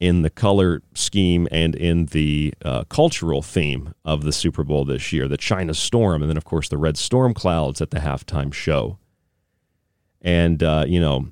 in 0.01 0.23
the 0.23 0.31
color 0.31 0.83
scheme 0.95 1.47
and 1.51 1.75
in 1.75 2.07
the 2.07 2.55
uh, 2.65 2.85
cultural 2.85 3.43
theme 3.43 3.95
of 4.05 4.23
the 4.23 4.33
Super 4.33 4.65
Bowl 4.65 4.85
this 4.85 5.13
year 5.13 5.29
the 5.29 5.37
China 5.37 5.75
Storm, 5.75 6.23
and 6.23 6.31
then, 6.31 6.39
of 6.39 6.45
course, 6.45 6.69
the 6.69 6.79
red 6.79 6.97
storm 6.97 7.35
clouds 7.35 7.81
at 7.81 7.91
the 7.91 7.99
halftime 7.99 8.53
show. 8.53 8.99
And, 10.23 10.63
uh, 10.63 10.85
you 10.87 11.01
know, 11.01 11.29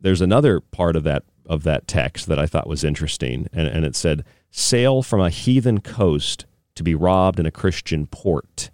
there's 0.00 0.20
another 0.20 0.60
part 0.60 0.96
of 0.96 1.04
that 1.04 1.24
of 1.46 1.62
that 1.62 1.86
text 1.86 2.26
that 2.26 2.40
I 2.40 2.46
thought 2.46 2.66
was 2.66 2.82
interesting, 2.82 3.46
and, 3.52 3.68
and 3.68 3.84
it 3.84 3.94
said, 3.94 4.24
"Sail 4.50 5.02
from 5.02 5.20
a 5.20 5.30
heathen 5.30 5.80
coast 5.80 6.44
to 6.74 6.82
be 6.82 6.94
robbed 6.94 7.38
in 7.38 7.46
a 7.46 7.52
Christian 7.52 8.06
port." 8.06 8.70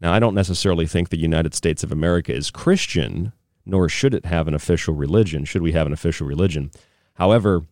Now, 0.00 0.12
I 0.12 0.18
don't 0.18 0.34
necessarily 0.34 0.86
think 0.86 1.08
the 1.08 1.16
United 1.16 1.54
States 1.54 1.82
of 1.82 1.92
America 1.92 2.34
is 2.34 2.50
Christian, 2.50 3.32
nor 3.64 3.88
should 3.88 4.14
it 4.14 4.26
have 4.26 4.48
an 4.48 4.54
official 4.54 4.94
religion. 4.94 5.44
Should 5.44 5.62
we 5.62 5.72
have 5.72 5.86
an 5.86 5.92
official 5.92 6.26
religion? 6.26 6.70
However, 7.14 7.62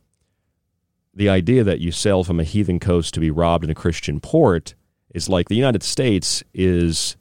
the 1.14 1.28
idea 1.28 1.64
that 1.64 1.80
you 1.80 1.90
sail 1.92 2.25
from 2.25 2.38
a 2.38 2.45
heathen 2.45 2.78
coast 2.78 3.14
to 3.14 3.21
be 3.21 3.30
robbed 3.30 3.64
in 3.64 3.71
a 3.71 3.75
Christian 3.75 4.21
port 4.21 4.75
is 5.12 5.28
like 5.28 5.49
the 5.49 5.57
United 5.57 5.83
States 5.83 6.45
is, 6.54 7.16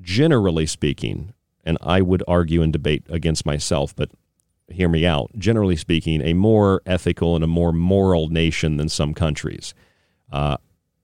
generally 0.00 0.66
speaking, 0.66 1.32
and 1.64 1.78
I 1.80 2.00
would 2.00 2.22
argue 2.26 2.62
and 2.62 2.72
debate 2.72 3.04
against 3.08 3.46
myself, 3.46 3.94
but 3.94 4.10
hear 4.68 4.88
me 4.88 5.06
out. 5.06 5.30
Generally 5.36 5.76
speaking, 5.76 6.20
a 6.22 6.32
more 6.32 6.82
ethical 6.86 7.34
and 7.34 7.44
a 7.44 7.48
more 7.48 7.72
moral 7.72 8.28
nation 8.28 8.76
than 8.76 8.88
some 8.88 9.14
countries. 9.14 9.74
Uh, 10.30 10.56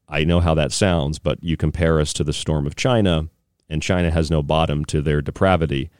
I 0.08 0.24
know 0.24 0.40
how 0.40 0.54
that 0.54 0.72
sounds, 0.72 1.18
but 1.18 1.42
you 1.42 1.56
compare 1.56 2.00
us 2.00 2.12
to 2.14 2.24
the 2.24 2.32
storm 2.32 2.66
of 2.66 2.76
China, 2.76 3.28
and 3.68 3.82
China 3.82 4.10
has 4.10 4.30
no 4.30 4.42
bottom 4.42 4.84
to 4.86 5.02
their 5.02 5.20
depravity. 5.20 5.90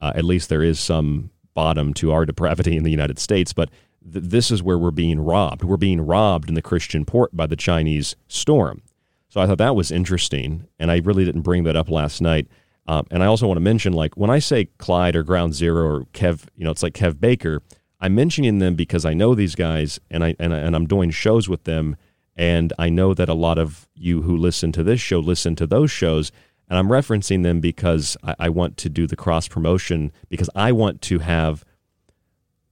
Uh, 0.00 0.12
at 0.14 0.24
least 0.24 0.48
there 0.48 0.62
is 0.62 0.80
some 0.80 1.30
bottom 1.52 1.92
to 1.94 2.10
our 2.12 2.24
depravity 2.24 2.76
in 2.76 2.84
the 2.84 2.90
United 2.90 3.18
States, 3.18 3.52
but 3.52 3.68
th- 4.10 4.24
this 4.24 4.50
is 4.50 4.62
where 4.62 4.78
we're 4.78 4.90
being 4.90 5.20
robbed. 5.20 5.62
We're 5.62 5.76
being 5.76 6.00
robbed 6.00 6.48
in 6.48 6.54
the 6.54 6.62
Christian 6.62 7.04
port 7.04 7.36
by 7.36 7.46
the 7.46 7.56
Chinese 7.56 8.16
storm. 8.28 8.82
So 9.28 9.40
I 9.40 9.46
thought 9.46 9.58
that 9.58 9.76
was 9.76 9.92
interesting, 9.92 10.66
and 10.78 10.90
I 10.90 10.98
really 11.04 11.24
didn't 11.24 11.42
bring 11.42 11.64
that 11.64 11.76
up 11.76 11.90
last 11.90 12.22
night. 12.22 12.48
Um, 12.86 13.06
and 13.10 13.22
I 13.22 13.26
also 13.26 13.46
want 13.46 13.56
to 13.56 13.62
mention, 13.62 13.92
like 13.92 14.16
when 14.16 14.30
I 14.30 14.38
say 14.38 14.66
Clyde 14.78 15.16
or 15.16 15.22
Ground 15.22 15.54
Zero 15.54 15.84
or 15.84 16.04
Kev, 16.12 16.46
you 16.56 16.64
know, 16.64 16.70
it's 16.70 16.82
like 16.82 16.94
Kev 16.94 17.20
Baker. 17.20 17.62
I'm 18.00 18.14
mentioning 18.14 18.58
them 18.58 18.74
because 18.74 19.04
I 19.04 19.14
know 19.14 19.34
these 19.34 19.54
guys, 19.54 20.00
and 20.10 20.24
I 20.24 20.34
and, 20.38 20.54
I, 20.54 20.58
and 20.58 20.74
I'm 20.74 20.86
doing 20.86 21.10
shows 21.10 21.48
with 21.48 21.64
them, 21.64 21.96
and 22.34 22.72
I 22.78 22.88
know 22.88 23.14
that 23.14 23.28
a 23.28 23.34
lot 23.34 23.58
of 23.58 23.88
you 23.94 24.22
who 24.22 24.36
listen 24.36 24.72
to 24.72 24.82
this 24.82 25.00
show 25.00 25.20
listen 25.20 25.54
to 25.56 25.66
those 25.66 25.90
shows, 25.90 26.32
and 26.68 26.78
I'm 26.78 26.88
referencing 26.88 27.42
them 27.42 27.60
because 27.60 28.16
I, 28.22 28.34
I 28.38 28.48
want 28.48 28.76
to 28.78 28.88
do 28.88 29.06
the 29.06 29.16
cross 29.16 29.46
promotion 29.46 30.12
because 30.28 30.50
I 30.54 30.72
want 30.72 31.02
to 31.02 31.18
have 31.18 31.64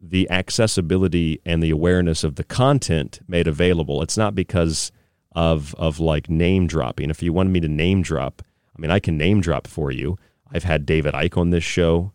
the 0.01 0.31
accessibility 0.31 1.41
and 1.45 1.63
the 1.63 1.71
awareness 1.71 2.25
of 2.25 2.37
the 2.37 2.45
content 2.45 3.21
made 3.29 3.49
available. 3.49 4.03
It's 4.03 4.17
not 4.17 4.35
because 4.35 4.93
of 5.33 5.75
of 5.77 6.01
like 6.01 6.31
name 6.31 6.67
dropping. 6.67 7.11
If 7.11 7.23
you 7.23 7.33
wanted 7.33 7.51
me 7.51 7.61
to 7.61 7.69
name 7.69 8.03
drop, 8.03 8.43
I 8.79 8.81
mean, 8.81 8.91
I 8.91 9.01
can 9.01 9.17
name 9.17 9.41
drop 9.41 9.67
for 9.67 9.91
you. 9.91 10.17
I've 10.53 10.65
had 10.65 10.87
David 10.87 11.15
Icke 11.15 11.37
on 11.37 11.51
this 11.51 11.65
show. 11.65 12.13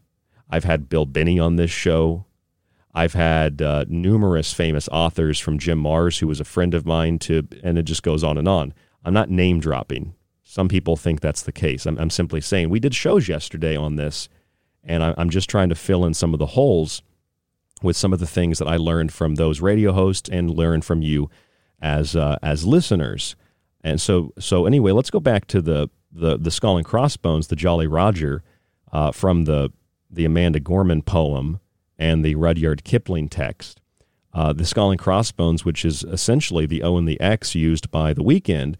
I've 0.49 0.63
had 0.63 0.89
Bill 0.89 1.05
Binney 1.05 1.39
on 1.39 1.57
this 1.57 1.71
show. 1.71 2.25
I've 2.95 3.13
had 3.13 3.61
uh, 3.61 3.85
numerous 3.87 4.53
famous 4.53 4.87
authors 4.89 5.39
from 5.39 5.57
Jim 5.57 5.81
Marrs, 5.81 6.19
who 6.19 6.27
was 6.27 6.39
a 6.39 6.45
friend 6.45 6.73
of 6.73 6.85
mine, 6.85 7.19
to, 7.19 7.47
and 7.63 7.77
it 7.77 7.83
just 7.83 8.03
goes 8.03 8.23
on 8.23 8.37
and 8.37 8.47
on. 8.47 8.73
I'm 9.03 9.13
not 9.13 9.29
name 9.29 9.59
dropping. 9.59 10.13
Some 10.43 10.67
people 10.67 10.95
think 10.95 11.19
that's 11.19 11.41
the 11.41 11.51
case. 11.51 11.85
I'm, 11.85 11.97
I'm 11.97 12.11
simply 12.11 12.39
saying 12.39 12.69
we 12.69 12.79
did 12.79 12.93
shows 12.93 13.27
yesterday 13.27 13.75
on 13.75 13.95
this, 13.95 14.29
and 14.83 15.03
I, 15.03 15.15
I'm 15.17 15.31
just 15.31 15.49
trying 15.49 15.69
to 15.69 15.75
fill 15.75 16.05
in 16.05 16.13
some 16.13 16.33
of 16.33 16.39
the 16.39 16.47
holes 16.47 17.01
with 17.81 17.97
some 17.97 18.13
of 18.13 18.19
the 18.19 18.27
things 18.27 18.59
that 18.59 18.67
I 18.67 18.77
learned 18.77 19.11
from 19.11 19.35
those 19.35 19.59
radio 19.59 19.91
hosts 19.91 20.29
and 20.29 20.49
learned 20.49 20.85
from 20.85 21.01
you 21.01 21.29
as 21.81 22.15
uh, 22.15 22.37
as 22.41 22.65
listeners. 22.65 23.35
And 23.83 23.99
so 23.99 24.33
so 24.39 24.65
anyway, 24.65 24.91
let's 24.91 25.09
go 25.09 25.19
back 25.19 25.47
to 25.47 25.61
the 25.61 25.89
the 26.13 26.37
the 26.37 26.51
skull 26.51 26.77
and 26.77 26.85
crossbones, 26.85 27.47
the 27.47 27.55
Jolly 27.55 27.87
Roger, 27.87 28.43
uh, 28.91 29.11
from 29.11 29.45
the 29.45 29.71
the 30.09 30.25
Amanda 30.25 30.59
Gorman 30.59 31.01
poem 31.01 31.59
and 31.97 32.23
the 32.23 32.35
Rudyard 32.35 32.83
Kipling 32.83 33.29
text. 33.29 33.81
Uh, 34.33 34.51
the 34.51 34.65
skull 34.65 34.91
and 34.91 34.99
crossbones, 34.99 35.63
which 35.63 35.85
is 35.85 36.03
essentially 36.03 36.65
the 36.65 36.81
O 36.81 36.97
and 36.97 37.07
the 37.07 37.19
X 37.19 37.53
used 37.53 37.91
by 37.91 38.13
the 38.13 38.23
Weeknd, 38.23 38.75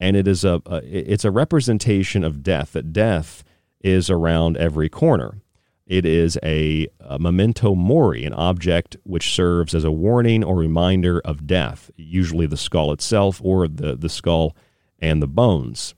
and 0.00 0.16
it 0.16 0.26
is 0.26 0.44
a, 0.44 0.62
a 0.66 0.76
it's 0.84 1.24
a 1.24 1.30
representation 1.30 2.24
of 2.24 2.42
death. 2.42 2.72
That 2.72 2.92
death 2.92 3.44
is 3.80 4.08
around 4.08 4.56
every 4.56 4.88
corner. 4.88 5.40
It 5.86 6.06
is 6.06 6.38
a, 6.42 6.88
a, 7.00 7.18
memento 7.18 7.74
mori, 7.74 8.24
an 8.24 8.32
object 8.32 8.96
which 9.04 9.34
serves 9.34 9.74
as 9.74 9.84
a 9.84 9.90
warning 9.90 10.42
or 10.42 10.56
reminder 10.56 11.20
of 11.20 11.46
death, 11.46 11.90
usually 11.96 12.46
the 12.46 12.56
skull 12.56 12.90
itself 12.92 13.38
or 13.44 13.68
the, 13.68 13.94
the 13.94 14.08
skull 14.08 14.56
and 14.98 15.20
the 15.20 15.26
bones. 15.26 15.94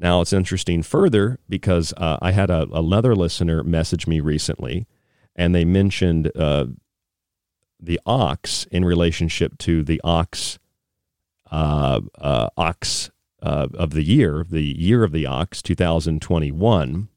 Now, 0.00 0.20
it's 0.20 0.32
interesting 0.32 0.82
further 0.82 1.40
because 1.48 1.92
uh, 1.96 2.18
I 2.22 2.30
had 2.30 2.50
a, 2.50 2.68
another 2.72 3.16
listener 3.16 3.64
message 3.64 4.06
me 4.06 4.20
recently, 4.20 4.86
and 5.34 5.54
they 5.54 5.64
mentioned 5.64 6.30
uh, 6.36 6.66
the 7.80 8.00
ox 8.06 8.66
in 8.70 8.84
relationship 8.84 9.58
to 9.58 9.82
the 9.82 10.00
ox, 10.04 10.58
uh, 11.50 12.00
uh 12.16 12.48
ox 12.56 13.10
uh, 13.42 13.68
of 13.74 13.90
the 13.90 14.04
year, 14.04 14.46
the 14.48 14.62
year 14.62 15.02
of 15.02 15.12
the 15.12 15.26
ox, 15.26 15.62
2021, 15.62 17.08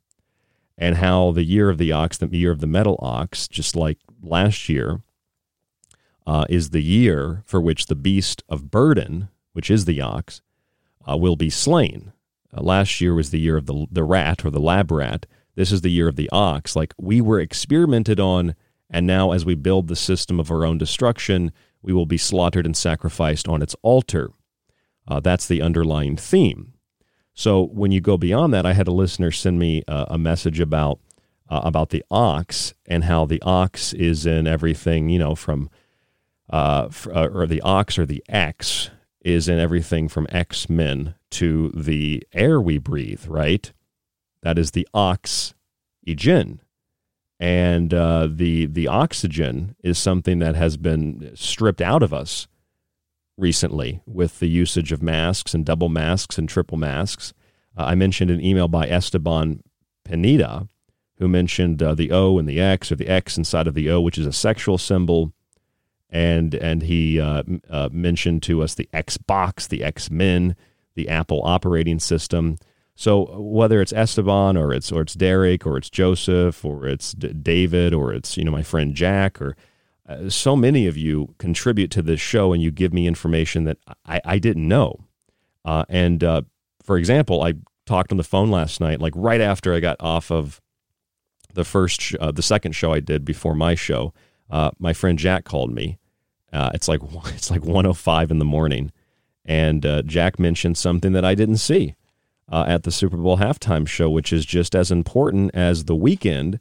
and 0.78 0.98
how 0.98 1.32
the 1.32 1.44
year 1.44 1.70
of 1.70 1.78
the 1.78 1.92
ox, 1.92 2.18
the 2.18 2.28
year 2.28 2.52
of 2.52 2.62
the 2.62 2.68
metal 2.68 2.98
ox, 3.00 3.48
just 3.48 3.76
like 3.76 4.00
last 4.24 4.70
year, 4.70 5.02
uh, 6.26 6.46
is 6.50 6.70
the 6.70 6.82
year 6.82 7.44
for 7.46 7.62
which 7.62 7.88
the 7.88 7.96
beast 7.96 8.44
of 8.50 8.72
burden, 8.72 9.30
which 9.54 9.70
is 9.70 9.86
the 9.86 10.02
ox, 10.02 10.42
will 11.08 11.36
be 11.36 11.50
slain 11.50 12.14
uh, 12.56 12.62
last 12.62 13.02
year 13.02 13.14
was 13.14 13.32
the 13.32 13.40
year 13.40 13.58
of 13.58 13.66
the 13.66 13.88
the 13.92 14.04
rat 14.04 14.46
or 14.46 14.50
the 14.50 14.60
lab 14.60 14.92
rat. 14.92 15.26
This 15.56 15.72
is 15.72 15.82
the 15.82 15.92
year 15.92 16.08
of 16.08 16.16
the 16.16 16.30
ox. 16.32 16.76
Like 16.76 16.94
we 16.98 17.22
were 17.22 17.40
experimented 17.40 18.20
on, 18.20 18.56
and 18.90 19.06
now 19.06 19.32
as 19.32 19.46
we 19.46 19.56
build 19.56 19.88
the 19.88 19.96
system 19.96 20.40
of 20.40 20.52
our 20.52 20.66
own 20.66 20.78
destruction, 20.78 21.52
we 21.82 21.94
will 21.94 22.06
be 22.06 22.18
slaughtered 22.18 22.66
and 22.66 22.76
sacrificed 22.76 23.48
on 23.48 23.62
its 23.62 23.76
altar. 23.82 24.32
Uh, 25.08 25.20
that's 25.20 25.48
the 25.48 25.62
underlying 25.62 26.16
theme. 26.16 26.74
So 27.34 27.66
when 27.68 27.92
you 27.92 28.02
go 28.02 28.18
beyond 28.18 28.54
that, 28.54 28.66
I 28.66 28.74
had 28.74 28.88
a 28.88 28.94
listener 28.94 29.32
send 29.32 29.58
me 29.58 29.84
uh, 29.88 30.06
a 30.10 30.18
message 30.18 30.60
about 30.60 31.00
uh, 31.50 31.62
about 31.64 31.90
the 31.90 32.04
ox 32.10 32.74
and 32.86 33.04
how 33.04 33.26
the 33.26 33.42
ox 33.42 33.94
is 33.94 34.26
in 34.26 34.48
everything, 34.48 35.10
you 35.10 35.20
know, 35.20 35.36
from 35.36 35.70
uh, 36.50 36.90
uh, 37.08 37.28
or 37.34 37.46
the 37.46 37.62
ox 37.62 37.98
or 37.98 38.06
the 38.06 38.24
X 38.30 38.90
is 39.24 39.48
in 39.48 39.60
everything 39.60 40.08
from 40.08 40.28
X 40.30 40.70
Men 40.70 41.16
to 41.32 41.70
the 41.70 42.24
air 42.34 42.60
we 42.60 42.78
breathe, 42.78 43.26
right? 43.28 43.72
That 44.44 44.58
is 44.58 44.72
the 44.72 44.88
OX, 44.94 45.54
oxygen. 46.04 46.62
And 47.40 47.94
uh, 47.94 48.28
the, 48.32 48.68
the 48.68 48.88
oxygen 48.88 49.76
is 49.84 49.98
something 49.98 50.40
that 50.40 50.56
has 50.56 50.78
been 50.78 51.32
stripped 51.36 51.82
out 51.82 52.04
of 52.04 52.14
us 52.14 52.48
recently 53.38 54.02
with 54.06 54.40
the 54.40 54.50
usage 54.50 54.92
of 54.92 55.02
masks 55.02 55.54
and 55.54 55.66
double 55.66 55.90
masks 55.90 56.38
and 56.38 56.48
triple 56.48 56.78
masks. 56.78 57.34
Uh, 57.76 57.86
I 57.86 57.96
mentioned 57.96 58.30
an 58.30 58.44
email 58.44 58.68
by 58.68 58.88
Esteban 58.88 59.64
Pineda, 60.06 60.68
who 61.18 61.28
mentioned 61.28 61.82
uh, 61.82 61.96
the 61.96 62.12
O 62.12 62.38
and 62.38 62.48
the 62.48 62.60
X, 62.60 62.92
or 62.92 62.96
the 62.96 63.08
X 63.08 63.38
inside 63.38 63.68
of 63.68 63.74
the 63.74 63.90
O, 63.90 64.00
which 64.00 64.20
is 64.20 64.28
a 64.28 64.34
sexual 64.34 64.78
symbol 64.78 65.34
and 66.12 66.54
and 66.56 66.84
he 66.84 67.20
uh, 67.20 67.44
uh, 67.70 67.90
mentioned 67.92 68.44
to 68.44 68.62
us 68.62 68.76
the 68.76 68.90
Xbox, 68.94 69.68
the 69.68 69.84
X 69.84 70.12
Men, 70.12 70.56
the 70.96 71.08
Apple 71.08 71.42
operating 71.44 72.00
system. 72.00 72.58
So 72.96 73.40
whether 73.40 73.82
it's 73.82 73.94
Esteban 73.94 74.58
or 74.58 74.74
it's 74.74 74.92
or 74.92 75.02
it's 75.02 75.14
Derek 75.14 75.66
or 75.66 75.78
it's 75.78 75.90
Joseph 75.90 76.66
or 76.66 76.86
it's 76.86 77.14
D- 77.14 77.34
David 77.34 77.94
or 77.94 78.14
it's 78.14 78.38
you 78.38 78.44
know 78.44 78.52
my 78.52 78.64
friend 78.64 78.94
Jack 78.94 79.42
or 79.42 79.56
uh, 80.08 80.30
so 80.30 80.56
many 80.56 80.86
of 80.86 80.98
you 80.98 81.34
contribute 81.38 81.92
to 81.92 82.02
this 82.02 82.20
show 82.20 82.52
and 82.52 82.62
you 82.62 82.72
give 82.72 82.94
me 82.94 83.08
information 83.08 83.64
that 83.64 83.78
I, 84.06 84.20
I 84.26 84.40
didn't 84.40 84.68
know. 84.68 85.06
Uh, 85.64 85.86
and 85.88 86.24
uh, 86.24 86.42
for 86.84 86.98
example, 86.98 87.42
I 87.42 87.54
talked 87.86 88.12
on 88.12 88.18
the 88.18 88.24
phone 88.24 88.52
last 88.52 88.82
night, 88.82 89.00
like 89.00 89.14
right 89.16 89.42
after 89.42 89.74
I 89.74 89.80
got 89.80 89.96
off 90.00 90.32
of 90.32 90.60
the 91.54 91.64
first, 91.64 92.02
sh- 92.02 92.16
uh, 92.20 92.32
the 92.32 92.42
second 92.42 92.74
show 92.74 92.92
I 92.92 93.00
did 93.00 93.24
before 93.24 93.56
my 93.56 93.76
show. 93.76 94.14
my 94.80 94.92
friend 94.92 95.18
Jack 95.18 95.46
called 95.46 95.72
me 95.72 95.98
uh, 96.54 96.72
it's 96.74 96.88
like 96.88 97.02
it's 97.28 97.52
like 97.52 97.64
105 97.64 98.32
in 98.32 98.40
the 98.40 98.46
morning, 98.46 98.92
and 99.46 99.86
uh, 99.86 100.02
Jack 100.04 100.40
mentioned 100.40 100.78
something 100.78 101.14
that 101.14 101.26
I 101.26 101.36
didn't 101.36 101.58
see 101.58 101.96
uh, 102.52 102.66
at 102.68 102.84
the 102.84 102.92
Super 102.92 103.18
Bowl 103.18 103.38
halftime 103.38 103.88
show, 103.88 104.10
which 104.10 104.34
is 104.34 104.46
just 104.46 104.76
as 104.76 104.92
important 104.92 105.52
as 105.54 105.86
the 105.86 105.96
Weeknd. 105.96 106.60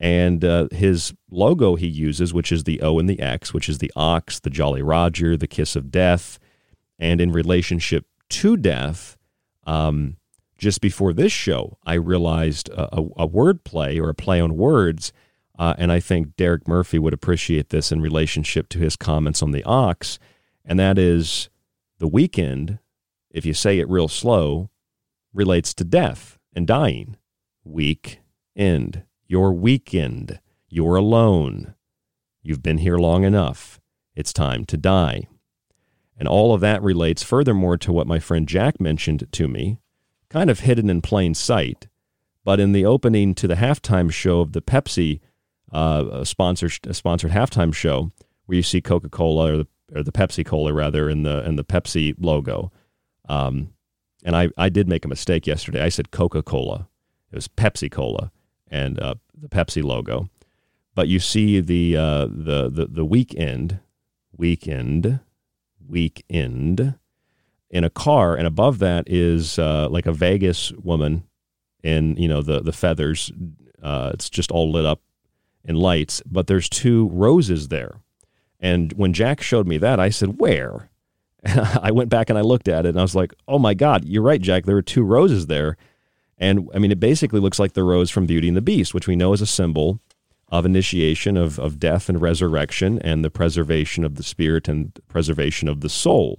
And 0.00 0.44
uh, 0.44 0.68
his 0.70 1.14
logo 1.30 1.76
he 1.76 1.86
uses, 1.86 2.34
which 2.34 2.52
is 2.52 2.64
the 2.64 2.80
O 2.80 2.98
and 2.98 3.08
the 3.08 3.20
X, 3.20 3.54
which 3.54 3.68
is 3.68 3.78
the 3.78 3.92
ox, 3.96 4.40
the 4.40 4.50
Jolly 4.50 4.82
Roger, 4.82 5.36
the 5.36 5.46
kiss 5.46 5.76
of 5.76 5.90
death, 5.90 6.38
and 6.98 7.20
in 7.20 7.32
relationship 7.32 8.06
to 8.30 8.56
death. 8.56 9.16
Um, 9.66 10.16
just 10.58 10.80
before 10.80 11.12
this 11.12 11.32
show, 11.32 11.78
I 11.84 11.94
realized 11.94 12.68
a, 12.70 12.98
a, 12.98 13.06
a 13.18 13.26
word 13.26 13.64
play 13.64 13.98
or 13.98 14.08
a 14.08 14.14
play 14.14 14.40
on 14.40 14.56
words 14.56 15.12
uh, 15.58 15.74
and 15.78 15.92
I 15.92 16.00
think 16.00 16.36
Derek 16.36 16.66
Murphy 16.66 16.98
would 16.98 17.14
appreciate 17.14 17.68
this 17.70 17.92
in 17.92 18.00
relationship 18.00 18.68
to 18.70 18.78
his 18.78 18.96
comments 18.96 19.42
on 19.42 19.52
the 19.52 19.64
ox. 19.64 20.18
And 20.64 20.78
that 20.80 20.98
is 20.98 21.48
the 21.98 22.08
weekend, 22.08 22.78
if 23.30 23.46
you 23.46 23.54
say 23.54 23.78
it 23.78 23.88
real 23.88 24.08
slow, 24.08 24.70
relates 25.32 25.72
to 25.74 25.84
death 25.84 26.38
and 26.54 26.66
dying. 26.66 27.16
Week 27.64 28.20
end. 28.56 29.04
Your 29.26 29.52
weekend. 29.52 30.40
You're 30.68 30.96
alone. 30.96 31.74
You've 32.42 32.62
been 32.62 32.78
here 32.78 32.98
long 32.98 33.24
enough. 33.24 33.80
It's 34.16 34.32
time 34.32 34.64
to 34.66 34.76
die. 34.76 35.28
And 36.16 36.28
all 36.28 36.54
of 36.54 36.60
that 36.60 36.82
relates 36.82 37.22
furthermore 37.22 37.76
to 37.78 37.92
what 37.92 38.06
my 38.06 38.18
friend 38.18 38.46
Jack 38.46 38.80
mentioned 38.80 39.26
to 39.32 39.48
me, 39.48 39.78
kind 40.28 40.50
of 40.50 40.60
hidden 40.60 40.90
in 40.90 41.00
plain 41.00 41.34
sight. 41.34 41.88
But 42.44 42.60
in 42.60 42.72
the 42.72 42.84
opening 42.84 43.34
to 43.36 43.48
the 43.48 43.54
halftime 43.54 44.12
show 44.12 44.40
of 44.40 44.52
the 44.52 44.62
Pepsi 44.62 45.20
uh, 45.74 46.04
a 46.12 46.26
sponsored 46.26 46.72
a 46.86 46.94
sponsored 46.94 47.32
halftime 47.32 47.74
show 47.74 48.12
where 48.46 48.56
you 48.56 48.62
see 48.62 48.80
Coca 48.80 49.08
Cola 49.08 49.52
or 49.52 49.56
the 49.58 49.66
or 49.94 50.02
the 50.02 50.12
Pepsi 50.12 50.46
Cola 50.46 50.72
rather 50.72 51.10
in 51.10 51.24
the 51.24 51.44
in 51.44 51.56
the 51.56 51.64
Pepsi 51.64 52.14
logo. 52.18 52.72
Um, 53.28 53.74
and 54.24 54.36
I, 54.36 54.48
I 54.56 54.70
did 54.70 54.88
make 54.88 55.04
a 55.04 55.08
mistake 55.08 55.46
yesterday. 55.46 55.82
I 55.82 55.90
said 55.90 56.10
Coca 56.10 56.42
Cola. 56.42 56.88
It 57.30 57.34
was 57.34 57.48
Pepsi 57.48 57.90
Cola 57.90 58.30
and 58.68 58.98
uh, 59.00 59.16
the 59.36 59.48
Pepsi 59.48 59.82
logo. 59.82 60.30
But 60.94 61.08
you 61.08 61.18
see 61.18 61.60
the 61.60 61.96
uh, 61.96 62.26
the 62.26 62.70
the 62.70 62.86
the 62.88 63.04
Weeknd, 63.04 63.80
Weeknd, 64.38 65.20
Weeknd 65.90 66.98
in 67.70 67.84
a 67.84 67.90
car, 67.90 68.36
and 68.36 68.46
above 68.46 68.78
that 68.78 69.08
is 69.08 69.58
uh, 69.58 69.88
like 69.90 70.06
a 70.06 70.12
Vegas 70.12 70.70
woman 70.72 71.24
in 71.82 72.16
you 72.16 72.28
know 72.28 72.42
the 72.42 72.60
the 72.60 72.72
feathers. 72.72 73.32
Uh, 73.82 74.12
it's 74.14 74.30
just 74.30 74.50
all 74.52 74.70
lit 74.70 74.86
up 74.86 75.02
in 75.64 75.76
lights, 75.76 76.22
but 76.26 76.46
there's 76.46 76.68
two 76.68 77.08
roses 77.12 77.68
there. 77.68 78.00
And 78.60 78.92
when 78.94 79.12
Jack 79.12 79.40
showed 79.40 79.66
me 79.66 79.78
that, 79.78 80.00
I 80.00 80.10
said, 80.10 80.38
"Where?" 80.38 80.90
I 81.46 81.90
went 81.90 82.10
back 82.10 82.30
and 82.30 82.38
I 82.38 82.42
looked 82.42 82.68
at 82.68 82.86
it, 82.86 82.90
and 82.90 82.98
I 82.98 83.02
was 83.02 83.14
like, 83.14 83.34
"Oh 83.46 83.58
my 83.58 83.74
God, 83.74 84.04
you're 84.04 84.22
right, 84.22 84.40
Jack. 84.40 84.64
There 84.64 84.76
are 84.76 84.82
two 84.82 85.02
roses 85.02 85.46
there." 85.46 85.76
And 86.38 86.68
I 86.74 86.78
mean, 86.78 86.90
it 86.90 87.00
basically 87.00 87.40
looks 87.40 87.58
like 87.58 87.74
the 87.74 87.84
rose 87.84 88.10
from 88.10 88.26
Beauty 88.26 88.48
and 88.48 88.56
the 88.56 88.62
Beast, 88.62 88.94
which 88.94 89.06
we 89.06 89.16
know 89.16 89.32
is 89.32 89.40
a 89.40 89.46
symbol 89.46 90.00
of 90.48 90.66
initiation 90.66 91.36
of, 91.36 91.58
of 91.58 91.78
death 91.78 92.08
and 92.08 92.20
resurrection 92.20 92.98
and 93.00 93.24
the 93.24 93.30
preservation 93.30 94.04
of 94.04 94.16
the 94.16 94.22
spirit 94.22 94.68
and 94.68 94.98
preservation 95.08 95.68
of 95.68 95.80
the 95.80 95.88
soul. 95.88 96.38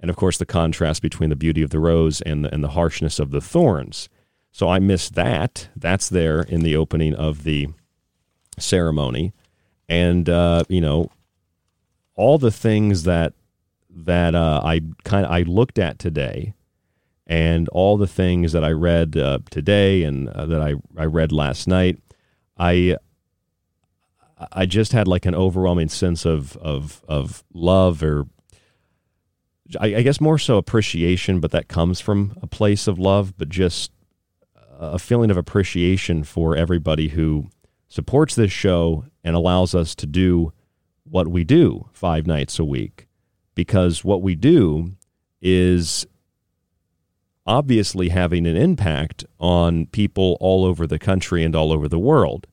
And 0.00 0.10
of 0.10 0.16
course, 0.16 0.38
the 0.38 0.46
contrast 0.46 1.02
between 1.02 1.30
the 1.30 1.36
beauty 1.36 1.62
of 1.62 1.70
the 1.70 1.78
rose 1.78 2.20
and 2.22 2.44
the, 2.44 2.52
and 2.52 2.62
the 2.62 2.70
harshness 2.70 3.18
of 3.18 3.30
the 3.30 3.40
thorns. 3.40 4.08
So 4.52 4.68
I 4.68 4.78
missed 4.78 5.14
that. 5.14 5.68
That's 5.76 6.08
there 6.08 6.42
in 6.42 6.60
the 6.60 6.76
opening 6.76 7.14
of 7.14 7.44
the 7.44 7.68
ceremony. 8.58 9.32
And, 9.88 10.28
uh, 10.28 10.64
you 10.68 10.80
know, 10.80 11.10
all 12.16 12.38
the 12.38 12.50
things 12.50 13.04
that 13.04 13.34
that 13.90 14.34
uh, 14.34 14.60
I 14.62 14.82
kind 15.04 15.24
of 15.24 15.32
I 15.32 15.42
looked 15.42 15.78
at 15.78 15.98
today, 15.98 16.54
and 17.26 17.68
all 17.70 17.96
the 17.96 18.06
things 18.06 18.52
that 18.52 18.64
I 18.64 18.70
read 18.70 19.16
uh, 19.16 19.38
today 19.50 20.02
and 20.02 20.28
uh, 20.28 20.46
that 20.46 20.60
I 20.60 20.74
I 20.96 21.04
read 21.04 21.32
last 21.32 21.66
night, 21.66 21.98
I 22.58 22.96
I 24.52 24.66
just 24.66 24.92
had 24.92 25.08
like 25.08 25.24
an 25.24 25.34
overwhelming 25.34 25.88
sense 25.88 26.24
of 26.24 26.56
of 26.58 27.02
of 27.08 27.42
love 27.52 28.02
or 28.02 28.26
I, 29.80 29.96
I, 29.96 30.02
guess 30.02 30.20
more 30.20 30.38
so 30.38 30.58
appreciation, 30.58 31.40
but 31.40 31.50
that 31.50 31.66
comes 31.66 32.00
from 32.00 32.38
a 32.40 32.46
place 32.46 32.86
of 32.86 33.00
love, 33.00 33.36
but 33.36 33.48
just 33.48 33.90
a 34.78 34.98
feeling 34.98 35.30
of 35.30 35.36
appreciation 35.36 36.22
for 36.22 36.54
everybody 36.54 37.08
who 37.08 37.48
supports 37.88 38.34
this 38.34 38.52
show 38.52 39.04
and 39.22 39.36
allows 39.36 39.74
us 39.74 39.94
to 39.96 40.06
do 40.06 40.52
what 41.04 41.28
we 41.28 41.44
do 41.44 41.88
five 41.92 42.26
nights 42.26 42.58
a 42.58 42.64
week. 42.64 43.06
Because 43.54 44.04
what 44.04 44.22
we 44.22 44.34
do 44.34 44.92
is 45.40 46.06
obviously 47.46 48.08
having 48.08 48.46
an 48.46 48.56
impact 48.56 49.24
on 49.38 49.86
people 49.86 50.36
all 50.40 50.64
over 50.64 50.86
the 50.86 50.98
country 50.98 51.44
and 51.44 51.54
all 51.54 51.72
over 51.72 51.88
the 51.88 51.98
world. 51.98 52.46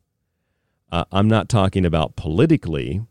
Uh, 0.91 1.05
I'm 1.11 1.27
not 1.27 1.49
talking 1.49 1.85
about 1.85 2.15
politically. 2.15 3.01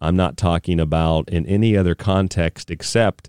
I'm 0.00 0.16
not 0.16 0.36
talking 0.36 0.80
about 0.80 1.28
in 1.28 1.44
any 1.46 1.76
other 1.76 1.94
context 1.94 2.70
except 2.70 3.28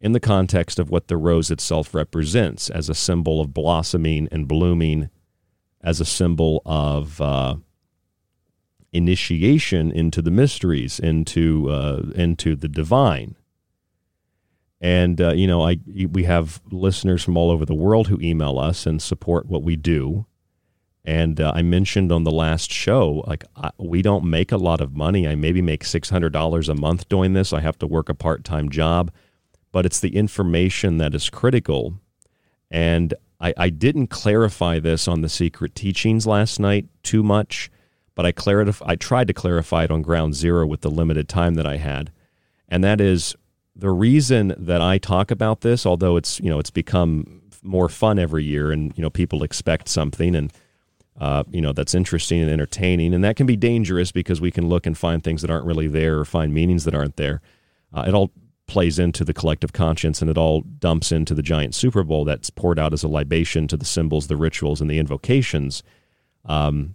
in 0.00 0.12
the 0.12 0.20
context 0.20 0.78
of 0.78 0.90
what 0.90 1.08
the 1.08 1.16
rose 1.16 1.50
itself 1.50 1.94
represents 1.94 2.68
as 2.68 2.88
a 2.88 2.94
symbol 2.94 3.40
of 3.40 3.54
blossoming 3.54 4.28
and 4.30 4.48
blooming, 4.48 5.08
as 5.82 6.00
a 6.00 6.04
symbol 6.04 6.62
of 6.64 7.20
uh, 7.20 7.56
initiation 8.92 9.90
into 9.90 10.22
the 10.22 10.30
mysteries, 10.30 11.00
into 11.00 11.68
uh, 11.70 12.02
into 12.14 12.54
the 12.56 12.68
divine. 12.68 13.36
And 14.80 15.20
uh, 15.20 15.32
you 15.32 15.46
know, 15.46 15.66
I 15.66 15.78
we 16.10 16.24
have 16.24 16.60
listeners 16.70 17.22
from 17.22 17.36
all 17.36 17.50
over 17.50 17.64
the 17.64 17.74
world 17.74 18.08
who 18.08 18.18
email 18.20 18.58
us 18.58 18.86
and 18.86 19.00
support 19.00 19.46
what 19.46 19.62
we 19.62 19.76
do. 19.76 20.26
And 21.04 21.40
uh, 21.40 21.52
I 21.54 21.62
mentioned 21.62 22.12
on 22.12 22.22
the 22.22 22.30
last 22.30 22.70
show, 22.70 23.24
like 23.26 23.44
I, 23.56 23.70
we 23.76 24.02
don't 24.02 24.24
make 24.24 24.52
a 24.52 24.56
lot 24.56 24.80
of 24.80 24.94
money. 24.94 25.26
I 25.26 25.34
maybe 25.34 25.62
make 25.62 25.84
six 25.84 26.10
hundred 26.10 26.32
dollars 26.32 26.68
a 26.68 26.74
month 26.74 27.08
doing 27.08 27.32
this. 27.32 27.52
I 27.52 27.60
have 27.60 27.78
to 27.78 27.86
work 27.86 28.08
a 28.08 28.14
part 28.14 28.44
time 28.44 28.68
job, 28.70 29.10
but 29.72 29.86
it's 29.86 30.00
the 30.00 30.16
information 30.16 30.98
that 30.98 31.14
is 31.14 31.30
critical. 31.30 31.94
And 32.70 33.14
I, 33.42 33.52
I 33.56 33.68
didn't 33.68 34.06
clarify 34.06 34.78
this 34.78 35.08
on 35.08 35.20
the 35.20 35.28
secret 35.28 35.74
teachings 35.74 36.26
last 36.26 36.60
night 36.60 36.86
too 37.02 37.22
much, 37.22 37.70
but 38.14 38.24
I 38.24 38.32
clarif- 38.32 38.82
I 38.86 38.96
tried 38.96 39.26
to 39.28 39.34
clarify 39.34 39.84
it 39.84 39.90
on 39.90 40.00
ground 40.00 40.34
zero 40.34 40.66
with 40.66 40.80
the 40.82 40.90
limited 40.90 41.28
time 41.28 41.54
that 41.54 41.66
I 41.66 41.76
had, 41.76 42.12
and 42.68 42.82
that 42.84 43.00
is 43.00 43.34
the 43.74 43.90
reason 43.90 44.54
that 44.56 44.80
I 44.80 44.98
talk 44.98 45.30
about 45.30 45.62
this. 45.62 45.84
Although 45.84 46.16
it's 46.16 46.38
you 46.40 46.48
know 46.48 46.58
it's 46.58 46.70
become 46.70 47.42
more 47.62 47.88
fun 47.88 48.18
every 48.18 48.44
year, 48.44 48.70
and 48.70 48.96
you 48.96 49.02
know 49.02 49.10
people 49.10 49.42
expect 49.42 49.88
something 49.88 50.34
and 50.34 50.52
uh, 51.20 51.44
you 51.50 51.60
know, 51.60 51.72
that's 51.72 51.94
interesting 51.94 52.40
and 52.40 52.50
entertaining. 52.50 53.14
And 53.14 53.22
that 53.22 53.36
can 53.36 53.46
be 53.46 53.56
dangerous 53.56 54.12
because 54.12 54.40
we 54.40 54.50
can 54.50 54.68
look 54.68 54.86
and 54.86 54.96
find 54.96 55.22
things 55.22 55.42
that 55.42 55.50
aren't 55.50 55.66
really 55.66 55.86
there 55.86 56.18
or 56.18 56.24
find 56.24 56.54
meanings 56.54 56.84
that 56.84 56.94
aren't 56.94 57.16
there. 57.16 57.40
Uh, 57.92 58.04
it 58.08 58.14
all 58.14 58.32
plays 58.72 58.98
into 58.98 59.22
the 59.22 59.34
collective 59.34 59.74
conscience 59.74 60.22
and 60.22 60.30
it 60.30 60.38
all 60.38 60.62
dumps 60.62 61.12
into 61.12 61.34
the 61.34 61.42
giant 61.42 61.74
Super 61.74 62.02
Bowl 62.02 62.24
that's 62.24 62.48
poured 62.48 62.78
out 62.78 62.94
as 62.94 63.02
a 63.02 63.08
libation 63.08 63.68
to 63.68 63.76
the 63.76 63.84
symbols, 63.84 64.28
the 64.28 64.36
rituals, 64.36 64.80
and 64.80 64.90
the 64.90 64.98
invocations. 64.98 65.82
Um, 66.46 66.94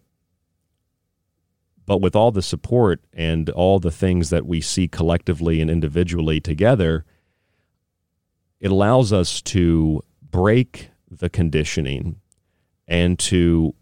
but 1.85 2.01
with 2.01 2.15
all 2.15 2.31
the 2.31 2.41
support 2.41 3.01
and 3.13 3.47
all 3.51 3.77
the 3.77 3.91
things 3.91 4.31
that 4.31 4.47
we 4.47 4.59
see 4.59 4.87
collectively 4.87 5.61
and 5.61 5.69
individually 5.69 6.39
together, 6.39 7.05
it 8.59 8.71
allows 8.71 9.13
us 9.13 9.39
to 9.43 10.01
break 10.31 10.89
the 11.11 11.29
conditioning 11.29 12.15
and 12.87 13.19
to 13.19 13.75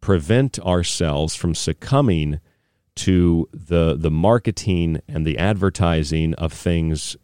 prevent 0.00 0.58
ourselves 0.58 1.36
from 1.36 1.54
succumbing 1.54 2.40
to 2.96 3.48
the 3.52 3.96
the 3.96 4.10
marketing 4.10 5.00
and 5.08 5.26
the 5.26 5.38
advertising 5.38 6.34
of 6.34 6.52
things 6.52 7.16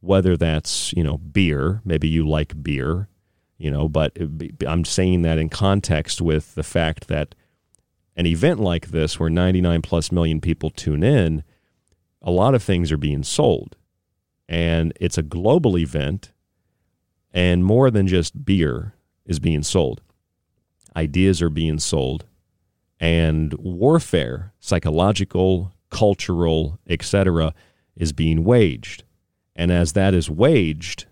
whether 0.00 0.36
that's 0.36 0.92
you 0.94 1.02
know 1.02 1.18
beer 1.18 1.80
maybe 1.84 2.08
you 2.08 2.26
like 2.26 2.62
beer 2.62 3.08
you 3.58 3.70
know 3.70 3.88
but 3.88 4.16
i'm 4.66 4.84
saying 4.84 5.22
that 5.22 5.38
in 5.38 5.48
context 5.48 6.20
with 6.20 6.54
the 6.54 6.62
fact 6.62 7.08
that 7.08 7.34
an 8.16 8.26
event 8.26 8.58
like 8.58 8.88
this 8.88 9.20
where 9.20 9.30
99 9.30 9.80
plus 9.82 10.10
million 10.10 10.40
people 10.40 10.70
tune 10.70 11.02
in 11.04 11.44
a 12.20 12.30
lot 12.30 12.54
of 12.54 12.62
things 12.62 12.90
are 12.90 12.98
being 12.98 13.22
sold. 13.22 13.76
And 14.48 14.92
it's 15.00 15.18
a 15.18 15.22
global 15.22 15.78
event 15.78 16.32
and 17.32 17.64
more 17.64 17.90
than 17.90 18.06
just 18.06 18.44
beer 18.44 18.94
is 19.24 19.38
being 19.38 19.62
sold. 19.62 20.00
Ideas 20.96 21.40
are 21.42 21.50
being 21.50 21.78
sold, 21.78 22.26
and 23.00 23.52
warfare, 23.54 24.52
psychological, 24.60 25.72
cultural, 25.90 26.78
etc., 26.88 27.54
is 27.96 28.12
being 28.12 28.44
waged. 28.44 29.04
And 29.54 29.70
as 29.70 29.92
that 29.92 30.14
is 30.14 30.30
waged, 30.30 31.06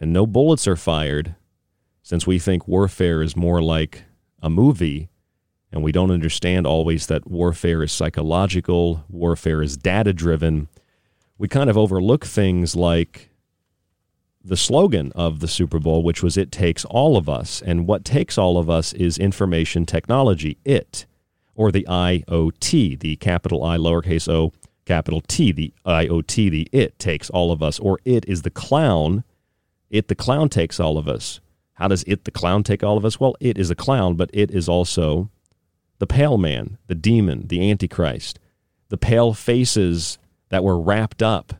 and 0.00 0.12
no 0.12 0.26
bullets 0.26 0.66
are 0.66 0.76
fired, 0.76 1.34
since 2.02 2.26
we 2.26 2.38
think 2.38 2.68
warfare 2.68 3.22
is 3.22 3.36
more 3.36 3.62
like 3.62 4.04
a 4.42 4.50
movie, 4.50 5.08
and 5.72 5.82
we 5.82 5.92
don't 5.92 6.10
understand 6.10 6.66
always 6.66 7.06
that 7.06 7.26
warfare 7.26 7.82
is 7.82 7.92
psychological, 7.92 9.04
warfare 9.08 9.62
is 9.62 9.76
data 9.76 10.12
driven, 10.12 10.68
we 11.38 11.48
kind 11.48 11.68
of 11.68 11.76
overlook 11.76 12.24
things 12.24 12.76
like 12.76 13.30
the 14.44 14.56
slogan 14.56 15.10
of 15.12 15.40
the 15.40 15.48
Super 15.48 15.78
Bowl, 15.78 16.02
which 16.02 16.22
was 16.22 16.36
It 16.36 16.52
Takes 16.52 16.84
All 16.84 17.16
of 17.16 17.28
Us. 17.28 17.62
And 17.62 17.86
what 17.86 18.04
takes 18.04 18.36
all 18.36 18.58
of 18.58 18.68
us 18.68 18.92
is 18.92 19.16
information 19.16 19.86
technology, 19.86 20.58
IT, 20.66 21.06
or 21.54 21.72
the 21.72 21.86
IoT, 21.88 23.00
the 23.00 23.16
capital 23.16 23.64
I, 23.64 23.78
lowercase 23.78 24.28
o, 24.28 24.52
capital 24.84 25.22
T, 25.22 25.50
the 25.50 25.72
IoT, 25.86 26.50
the 26.50 26.68
IT 26.72 26.98
takes 26.98 27.30
all 27.30 27.52
of 27.52 27.62
us, 27.62 27.78
or 27.78 27.98
it 28.04 28.26
is 28.28 28.42
the 28.42 28.50
clown. 28.50 29.24
It, 29.88 30.08
the 30.08 30.14
clown, 30.14 30.50
takes 30.50 30.78
all 30.78 30.98
of 30.98 31.08
us. 31.08 31.40
How 31.74 31.88
does 31.88 32.04
it, 32.06 32.24
the 32.24 32.30
clown, 32.30 32.64
take 32.64 32.84
all 32.84 32.98
of 32.98 33.04
us? 33.04 33.18
Well, 33.18 33.36
it 33.40 33.56
is 33.56 33.70
a 33.70 33.74
clown, 33.74 34.14
but 34.14 34.28
it 34.34 34.50
is 34.50 34.68
also 34.68 35.30
the 35.98 36.06
pale 36.06 36.36
man, 36.36 36.76
the 36.86 36.94
demon, 36.94 37.46
the 37.46 37.70
antichrist, 37.70 38.38
the 38.90 38.98
pale 38.98 39.32
faces 39.32 40.18
that 40.50 40.62
were 40.62 40.78
wrapped 40.78 41.22
up 41.22 41.54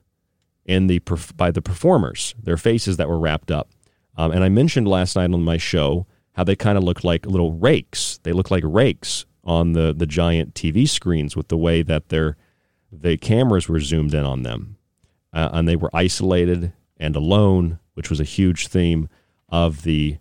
in 0.65 0.87
the 0.87 1.01
by 1.37 1.51
the 1.51 1.63
performers, 1.63 2.35
their 2.43 2.57
faces 2.57 2.97
that 2.97 3.09
were 3.09 3.19
wrapped 3.19 3.51
up. 3.51 3.71
Um, 4.17 4.33
and 4.33 4.45
I 4.45 4.49
mentioned 4.49 4.89
last 4.89 5.17
night 5.17 5.33
on 5.33 5.43
my 5.43 5.57
show 5.57 6.07
how 6.33 6.45
they 6.45 6.57
kind 6.57 6.79
of 6.79 6.85
look 6.85 7.05
like 7.05 7.27
little 7.27 7.53
rakes. 7.53 8.19
They 8.23 8.33
look 8.33 8.51
like 8.51 8.65
rakes 8.67 9.27
on 9.43 9.73
the 9.73 9.93
the 9.93 10.07
giant 10.07 10.55
TV 10.55 10.89
screens 10.89 11.37
with 11.37 11.49
the 11.49 11.57
way 11.57 11.83
that 11.83 12.09
their 12.09 12.37
the 12.91 13.17
cameras 13.17 13.69
were 13.69 13.81
zoomed 13.81 14.15
in 14.15 14.25
on 14.25 14.43
them, 14.43 14.77
uh, 15.33 15.51
and 15.53 15.69
they 15.69 15.77
were 15.77 15.91
isolated 15.93 16.73
and 16.97 17.17
alone, 17.17 17.79
which 17.95 18.09
was 18.09 18.21
a 18.21 18.25
huge 18.25 18.69
theme 18.69 19.09
of 19.49 19.83
the 19.83 20.19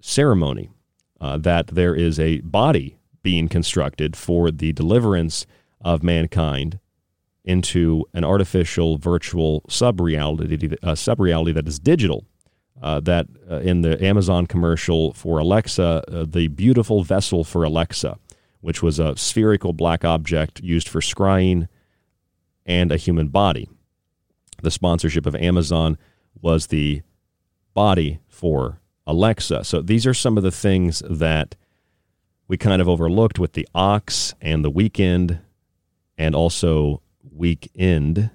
ceremony. 0.00 0.70
Uh, 1.18 1.38
that 1.38 1.68
there 1.68 1.94
is 1.94 2.20
a 2.20 2.40
body 2.42 2.98
being 3.22 3.48
constructed 3.48 4.14
for 4.14 4.50
the 4.50 4.70
deliverance 4.72 5.46
of 5.80 6.02
mankind 6.02 6.78
into 7.46 8.04
an 8.12 8.24
artificial 8.24 8.98
virtual 8.98 9.64
sub 9.68 10.00
reality, 10.00 10.76
uh, 10.82 10.94
sub 10.94 11.20
reality 11.20 11.52
that 11.52 11.66
is 11.66 11.78
digital. 11.78 12.26
Uh, 12.82 13.00
that 13.00 13.26
uh, 13.50 13.60
in 13.60 13.80
the 13.80 14.04
Amazon 14.04 14.46
commercial 14.46 15.14
for 15.14 15.38
Alexa, 15.38 16.04
uh, 16.08 16.26
the 16.28 16.48
beautiful 16.48 17.02
vessel 17.02 17.42
for 17.42 17.64
Alexa, 17.64 18.18
which 18.60 18.82
was 18.82 18.98
a 18.98 19.16
spherical 19.16 19.72
black 19.72 20.04
object 20.04 20.60
used 20.60 20.86
for 20.86 21.00
scrying 21.00 21.68
and 22.66 22.92
a 22.92 22.98
human 22.98 23.28
body. 23.28 23.66
The 24.62 24.70
sponsorship 24.70 25.24
of 25.24 25.34
Amazon 25.34 25.96
was 26.42 26.66
the 26.66 27.00
body 27.72 28.18
for 28.28 28.80
Alexa. 29.06 29.64
So 29.64 29.80
these 29.80 30.06
are 30.06 30.14
some 30.14 30.36
of 30.36 30.42
the 30.42 30.50
things 30.50 31.02
that 31.08 31.54
we 32.48 32.58
kind 32.58 32.82
of 32.82 32.88
overlooked 32.88 33.38
with 33.38 33.54
the 33.54 33.66
ox 33.74 34.34
and 34.40 34.64
the 34.64 34.70
Weeknd 34.70 35.40
and 36.18 36.34
also 36.34 37.00
Weeknd, 37.38 38.30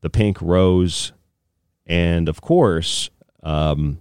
the 0.00 0.10
pink 0.10 0.40
rose, 0.40 1.12
and 1.86 2.28
of 2.28 2.40
course, 2.40 3.10
um, 3.42 4.00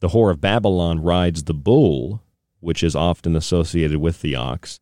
the 0.00 0.08
whore 0.08 0.30
of 0.30 0.40
Babylon 0.40 1.00
rides 1.00 1.44
the 1.44 1.54
bull, 1.54 2.22
which 2.60 2.82
is 2.82 2.96
often 2.96 3.36
associated 3.36 3.98
with 3.98 4.20
the 4.20 4.36
ox. 4.36 4.80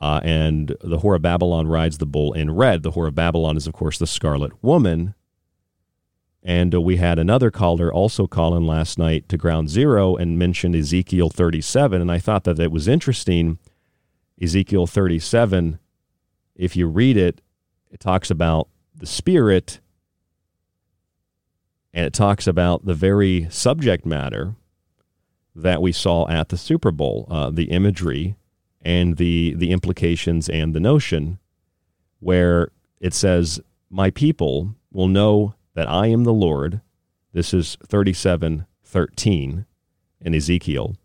Uh, 0.00 0.20
and 0.22 0.76
the 0.80 0.98
whore 0.98 1.16
of 1.16 1.22
Babylon 1.22 1.66
rides 1.66 1.98
the 1.98 2.06
bull 2.06 2.32
in 2.32 2.54
red. 2.54 2.82
The 2.82 2.92
whore 2.92 3.08
of 3.08 3.14
Babylon 3.14 3.56
is, 3.56 3.66
of 3.66 3.72
course, 3.72 3.98
the 3.98 4.06
scarlet 4.06 4.52
woman, 4.62 5.14
and 6.42 6.74
uh, 6.74 6.80
we 6.80 6.96
had 6.96 7.18
another 7.18 7.50
caller 7.50 7.92
also 7.92 8.26
call 8.26 8.56
in 8.56 8.66
last 8.66 8.98
night 8.98 9.28
to 9.28 9.36
Ground 9.36 9.68
Zero 9.68 10.16
and 10.16 10.38
mentioned 10.38 10.74
Ezekiel 10.74 11.30
37. 11.30 12.00
And 12.00 12.10
I 12.10 12.18
thought 12.18 12.44
that 12.44 12.58
it 12.58 12.72
was 12.72 12.88
interesting. 12.88 13.58
Ezekiel 14.40 14.86
37, 14.86 15.78
if 16.54 16.76
you 16.76 16.86
read 16.86 17.16
it, 17.16 17.40
it 17.90 18.00
talks 18.00 18.30
about 18.30 18.68
the 18.94 19.06
Spirit 19.06 19.80
and 21.92 22.06
it 22.06 22.12
talks 22.12 22.46
about 22.46 22.84
the 22.84 22.94
very 22.94 23.48
subject 23.50 24.04
matter 24.04 24.54
that 25.54 25.82
we 25.82 25.90
saw 25.90 26.28
at 26.28 26.48
the 26.48 26.56
Super 26.56 26.90
Bowl, 26.90 27.26
uh, 27.30 27.50
the 27.50 27.70
imagery 27.70 28.36
and 28.82 29.16
the, 29.16 29.54
the 29.54 29.72
implications 29.72 30.48
and 30.48 30.74
the 30.74 30.80
notion, 30.80 31.38
where 32.20 32.70
it 33.00 33.14
says, 33.14 33.60
My 33.90 34.10
people 34.10 34.74
will 34.92 35.08
know 35.08 35.54
that 35.74 35.88
I 35.88 36.06
am 36.06 36.24
the 36.24 36.32
Lord. 36.32 36.80
This 37.32 37.52
is 37.52 37.76
37:13 37.86 39.66
in 40.20 40.34
Ezekiel. 40.34 40.96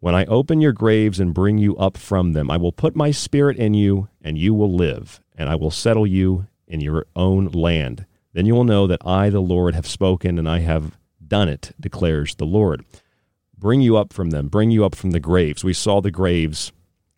When 0.00 0.14
I 0.14 0.24
open 0.26 0.60
your 0.60 0.72
graves 0.72 1.20
and 1.20 1.34
bring 1.34 1.58
you 1.58 1.76
up 1.76 1.96
from 1.96 2.32
them, 2.32 2.50
I 2.50 2.56
will 2.56 2.72
put 2.72 2.96
my 2.96 3.10
spirit 3.10 3.58
in 3.58 3.74
you, 3.74 4.08
and 4.22 4.38
you 4.38 4.54
will 4.54 4.74
live, 4.74 5.20
and 5.40 5.48
I 5.48 5.54
will 5.54 5.70
settle 5.70 6.06
you 6.06 6.46
in 6.68 6.82
your 6.82 7.06
own 7.16 7.46
land. 7.46 8.04
Then 8.34 8.44
you 8.44 8.54
will 8.54 8.64
know 8.64 8.86
that 8.86 9.00
I, 9.06 9.30
the 9.30 9.40
Lord, 9.40 9.74
have 9.74 9.86
spoken, 9.86 10.38
and 10.38 10.46
I 10.46 10.58
have 10.58 10.98
done 11.26 11.48
it, 11.48 11.72
declares 11.80 12.34
the 12.34 12.44
Lord. 12.44 12.84
Bring 13.56 13.80
you 13.80 13.96
up 13.96 14.12
from 14.12 14.30
them, 14.30 14.48
bring 14.48 14.70
you 14.70 14.84
up 14.84 14.94
from 14.94 15.12
the 15.12 15.18
graves. 15.18 15.64
We 15.64 15.72
saw 15.72 16.02
the 16.02 16.10
graves 16.10 16.72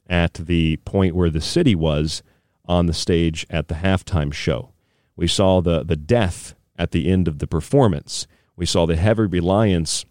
at 0.06 0.34
the 0.34 0.76
point 0.84 1.16
where 1.16 1.30
the 1.30 1.40
city 1.40 1.74
was 1.74 2.22
on 2.64 2.86
the 2.86 2.94
stage 2.94 3.44
at 3.50 3.66
the 3.66 3.74
halftime 3.74 4.32
show. 4.32 4.70
We 5.16 5.26
saw 5.26 5.60
the, 5.60 5.82
the 5.82 5.96
death 5.96 6.54
at 6.78 6.92
the 6.92 7.10
end 7.10 7.26
of 7.26 7.40
the 7.40 7.48
performance. 7.48 8.28
We 8.54 8.66
saw 8.66 8.86
the 8.86 8.94
heavy 8.94 9.26
reliance 9.26 10.04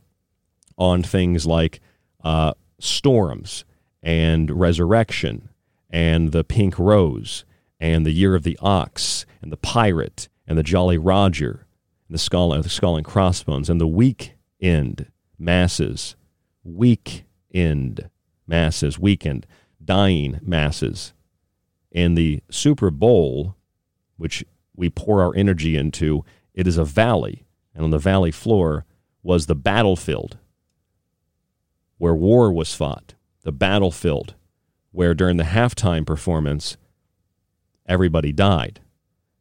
on 0.78 1.02
things 1.02 1.45
like 1.45 1.80
uh, 2.26 2.56
storms 2.78 3.63
and 4.04 4.52
resurrection 4.52 5.47
and 5.89 6.34
the 6.34 6.43
pink 6.43 6.78
rose 6.78 7.45
and 7.82 8.06
the 8.06 8.12
year 8.12 8.36
of 8.36 8.44
the 8.44 8.58
ox 8.62 9.26
and 9.41 9.52
the 9.52 9.58
pirate 9.58 10.30
and 10.48 10.58
the 10.58 10.63
jolly 10.63 10.98
roger 10.98 11.65
and 12.08 12.13
the 12.13 12.20
skull, 12.20 12.54
uh, 12.54 12.62
the 12.62 12.70
skull 12.70 12.96
and 12.96 13.06
crossbones 13.06 13.70
and 13.70 13.82
the 13.82 13.88
week 13.88 14.36
end 14.62 15.08
masses 15.38 16.15
week 16.63 17.26
end 17.52 18.10
masses 18.48 19.00
weekend 19.00 19.48
dying 19.84 20.39
masses 20.44 21.13
and 21.91 22.15
the 22.17 22.41
super 22.50 22.91
bowl 22.91 23.56
which 24.17 24.46
we 24.76 24.89
pour 24.89 25.22
our 25.22 25.36
energy 25.36 25.76
into. 25.76 26.24
It 26.54 26.67
is 26.67 26.78
a 26.78 26.86
valley, 26.86 27.46
and 27.74 27.84
on 27.84 27.89
the 27.89 27.98
valley 27.98 28.32
floor 28.32 28.86
was 29.24 29.46
the 29.46 29.56
battlefield 29.56 30.38
where 31.98 32.13
war 32.13 32.52
was 32.52 32.74
fought, 32.76 33.15
the 33.44 33.52
battlefield 33.52 34.36
where 34.91 35.13
during 35.13 35.38
the 35.38 35.44
halftime 35.46 36.06
performance 36.06 36.78
everybody 37.91 38.32
died, 38.32 38.80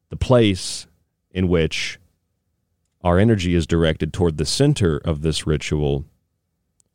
the 0.09 0.17
place 0.17 0.89
in 1.31 1.47
which 1.47 2.01
our 3.03 3.17
energy 3.17 3.55
is 3.55 3.67
directed 3.67 4.13
toward 4.13 4.37
the 4.37 4.45
center 4.45 4.99
of 4.99 5.23
this 5.23 5.47
ritual, 5.47 6.05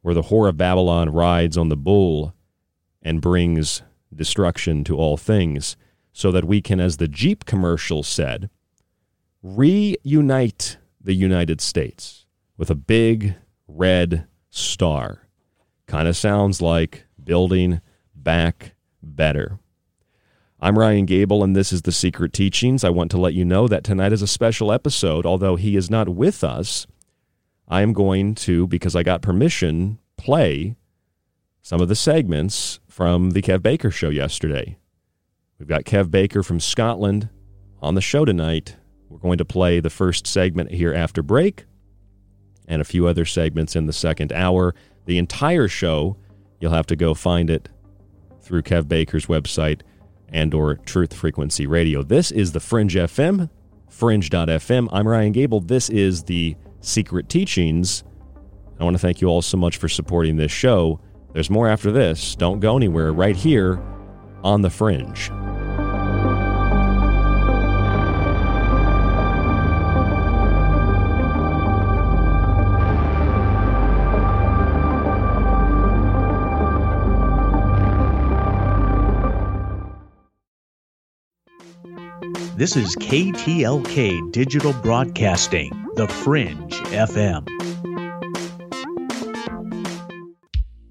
where 0.01 0.13
the 0.13 0.23
whore 0.23 0.49
of 0.49 0.57
Babylon 0.57 1.09
rides 1.09 1.57
on 1.57 1.69
the 1.69 1.77
bull 1.77 2.35
and 3.01 3.21
brings 3.21 3.81
destruction 4.13 4.83
to 4.83 4.97
all 4.97 5.15
things 5.15 5.77
so 6.11 6.29
that 6.29 6.45
we 6.45 6.61
can, 6.61 6.79
as 6.79 6.97
the 6.97 7.07
Jeep 7.07 7.45
commercial 7.45 8.03
said, 8.03 8.49
reunite 9.41 10.77
the 11.01 11.13
United 11.13 11.61
States 11.61 12.25
with 12.57 12.69
a 12.69 12.75
big 12.75 13.35
red 13.67 14.27
star. 14.49 15.27
Kind 15.87 16.07
of 16.07 16.17
sounds 16.17 16.61
like 16.61 17.05
building 17.23 17.79
back 18.13 18.75
better. 19.01 19.59
I'm 20.65 20.79
Ryan 20.79 21.05
Gable, 21.05 21.43
and 21.43 21.55
this 21.55 21.71
is 21.71 21.83
The 21.83 21.91
Secret 21.91 22.33
Teachings. 22.33 22.83
I 22.83 22.89
want 22.89 23.11
to 23.11 23.19
let 23.19 23.35
you 23.35 23.45
know 23.45 23.67
that 23.67 23.83
tonight 23.83 24.11
is 24.11 24.23
a 24.23 24.27
special 24.27 24.71
episode. 24.71 25.23
Although 25.23 25.57
he 25.57 25.75
is 25.75 25.91
not 25.91 26.09
with 26.09 26.43
us, 26.43 26.87
I 27.67 27.83
am 27.83 27.93
going 27.93 28.33
to, 28.33 28.65
because 28.65 28.95
I 28.95 29.03
got 29.03 29.21
permission, 29.21 29.99
play 30.17 30.75
some 31.61 31.81
of 31.81 31.87
the 31.87 31.93
segments 31.93 32.79
from 32.87 33.29
the 33.29 33.43
Kev 33.43 33.61
Baker 33.61 33.91
show 33.91 34.09
yesterday. 34.09 34.79
We've 35.59 35.67
got 35.67 35.83
Kev 35.83 36.09
Baker 36.09 36.41
from 36.41 36.59
Scotland 36.59 37.29
on 37.79 37.93
the 37.93 38.01
show 38.01 38.25
tonight. 38.25 38.75
We're 39.07 39.19
going 39.19 39.37
to 39.37 39.45
play 39.45 39.79
the 39.79 39.91
first 39.91 40.25
segment 40.25 40.71
here 40.71 40.95
after 40.95 41.21
break 41.21 41.65
and 42.67 42.81
a 42.81 42.85
few 42.85 43.05
other 43.05 43.25
segments 43.25 43.75
in 43.75 43.85
the 43.85 43.93
second 43.93 44.33
hour. 44.33 44.73
The 45.05 45.19
entire 45.19 45.67
show, 45.67 46.17
you'll 46.59 46.71
have 46.71 46.87
to 46.87 46.95
go 46.95 47.13
find 47.13 47.51
it 47.51 47.69
through 48.41 48.63
Kev 48.63 48.87
Baker's 48.87 49.27
website 49.27 49.81
and 50.29 50.53
or 50.53 50.75
Truth 50.75 51.13
Frequency 51.13 51.67
Radio. 51.67 52.03
This 52.03 52.31
is 52.31 52.51
the 52.51 52.59
Fringe 52.59 52.95
FM, 52.95 53.49
fringe.fm. 53.89 54.89
I'm 54.91 55.07
Ryan 55.07 55.31
Gable. 55.31 55.59
This 55.59 55.89
is 55.89 56.23
the 56.23 56.55
Secret 56.81 57.29
Teachings. 57.29 58.03
I 58.79 58.83
want 58.83 58.95
to 58.95 58.99
thank 58.99 59.21
you 59.21 59.27
all 59.27 59.41
so 59.41 59.57
much 59.57 59.77
for 59.77 59.87
supporting 59.87 60.35
this 60.35 60.51
show. 60.51 60.99
There's 61.33 61.49
more 61.49 61.67
after 61.67 61.91
this. 61.91 62.35
Don't 62.35 62.59
go 62.59 62.77
anywhere 62.77 63.13
right 63.13 63.35
here 63.35 63.81
on 64.43 64.61
the 64.61 64.69
Fringe. 64.69 65.31
This 82.57 82.77
is 82.77 82.95
KTLK 82.95 84.31
Digital 84.31 84.71
Broadcasting, 84.71 85.71
The 85.95 86.07
Fringe 86.07 86.71
FM. 86.93 87.45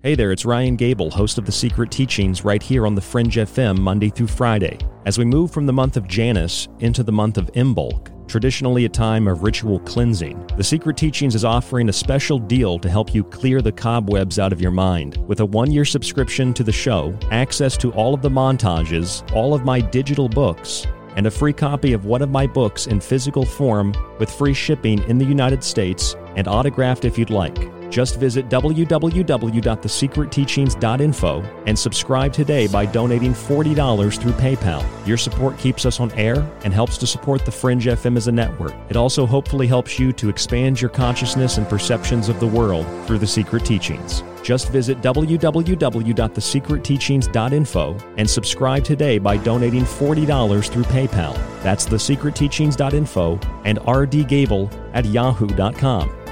Hey 0.03 0.15
there, 0.15 0.31
it's 0.31 0.45
Ryan 0.45 0.77
Gable, 0.77 1.11
host 1.11 1.39
of 1.39 1.47
The 1.47 1.53
Secret 1.53 1.91
Teachings, 1.91 2.45
right 2.45 2.63
here 2.63 2.87
on 2.87 2.95
The 2.95 3.01
Fringe 3.01 3.37
FM, 3.37 3.79
Monday 3.79 4.11
through 4.11 4.27
Friday. 4.27 4.77
As 5.07 5.17
we 5.17 5.25
move 5.25 5.53
from 5.53 5.65
the 5.65 5.73
month 5.73 5.97
of 5.97 6.07
Janus 6.07 6.69
into 6.81 7.03
the 7.03 7.13
month 7.13 7.39
of 7.39 7.51
Imbolc, 7.53 8.11
traditionally 8.29 8.85
a 8.85 8.91
time 8.91 9.27
of 9.27 9.43
ritual 9.43 9.81
cleansing, 9.81 10.47
The 10.59 10.65
Secret 10.65 10.99
Teachings 10.99 11.35
is 11.35 11.47
offering 11.47 11.89
a 11.89 11.95
special 11.95 12.39
deal 12.39 12.79
to 12.79 12.91
help 12.91 13.15
you 13.15 13.25
clear 13.25 13.63
the 13.63 13.73
cobwebs 13.73 14.39
out 14.39 14.53
of 14.53 14.61
your 14.61 14.71
mind. 14.71 15.17
With 15.27 15.41
a 15.41 15.47
one 15.47 15.71
year 15.71 15.87
subscription 15.87 16.53
to 16.53 16.63
the 16.63 16.73
show, 16.73 17.19
access 17.31 17.79
to 17.79 17.91
all 17.93 18.13
of 18.13 18.21
the 18.21 18.29
montages, 18.29 19.25
all 19.33 19.55
of 19.55 19.65
my 19.65 19.81
digital 19.81 20.29
books, 20.29 20.87
and 21.17 21.27
a 21.27 21.31
free 21.31 21.53
copy 21.53 21.93
of 21.93 22.05
one 22.05 22.23
of 22.23 22.31
my 22.31 22.47
books 22.47 22.87
in 22.87 23.01
physical 23.01 23.45
form 23.45 23.95
with 24.19 24.31
free 24.31 24.55
shipping 24.55 25.03
in 25.09 25.19
the 25.19 25.25
United 25.25 25.63
States 25.63 26.17
and 26.37 26.49
autographed 26.49 27.05
if 27.05 27.19
you'd 27.19 27.31
like. 27.31 27.84
Just 27.95 28.17
visit 28.17 28.49
www.thesecretteachings.info 28.49 31.43
and 31.67 31.79
subscribe 31.79 32.33
today 32.33 32.67
by 32.67 32.87
donating 32.87 33.33
$40 33.33 34.21
through 34.21 34.33
PayPal. 34.33 34.85
Your 35.07 35.17
support 35.17 35.57
keeps 35.59 35.87
us 35.87 36.01
on 36.01 36.11
air 36.15 36.45
and 36.65 36.75
helps 36.75 36.99
to 36.99 37.07
support 37.07 37.45
the 37.45 37.53
Fringe 37.53 37.87
FM 37.87 38.17
as 38.17 38.27
a 38.27 38.33
network. 38.33 38.75
It 38.89 38.97
also 38.97 39.27
hopefully 39.27 39.69
helps 39.69 39.97
you 39.97 40.13
to 40.15 40.29
expand 40.29 40.81
your 40.81 40.91
consciousness 40.91 41.57
and 41.57 41.69
perceptions 41.69 42.29
of 42.29 42.41
the 42.41 42.49
world 42.49 42.85
through 43.07 43.19
the 43.19 43.29
secret 43.29 43.65
teachings. 43.65 44.25
Just 44.43 44.71
visit 44.71 45.01
www.thesecretteachings.info 45.01 47.97
and 48.17 48.29
subscribe 48.29 48.83
today 48.83 49.19
by 49.19 49.37
donating 49.37 49.85
$40 49.85 50.69
through 50.69 50.83
PayPal. 50.83 51.35
That's 51.63 51.87
thesecretteachings.info 51.87 53.39
and 53.65 53.79
rdgable 53.79 54.69
at 54.95 55.05
yahoo.com. 55.05 56.24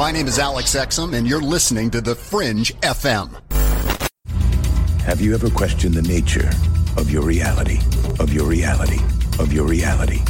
My 0.00 0.10
name 0.10 0.28
is 0.28 0.38
Alex 0.38 0.74
Exum, 0.74 1.14
and 1.14 1.28
you're 1.28 1.42
listening 1.42 1.90
to 1.90 2.00
The 2.00 2.14
Fringe 2.14 2.72
FM. 2.80 3.38
Have 5.02 5.20
you 5.20 5.34
ever 5.34 5.50
questioned 5.50 5.92
the 5.92 6.00
nature 6.00 6.48
of 6.96 7.10
your 7.10 7.20
reality? 7.20 7.80
Of 8.18 8.32
your 8.32 8.46
reality? 8.46 8.98
Of 9.38 9.52
your 9.52 9.66
reality? 9.66 10.22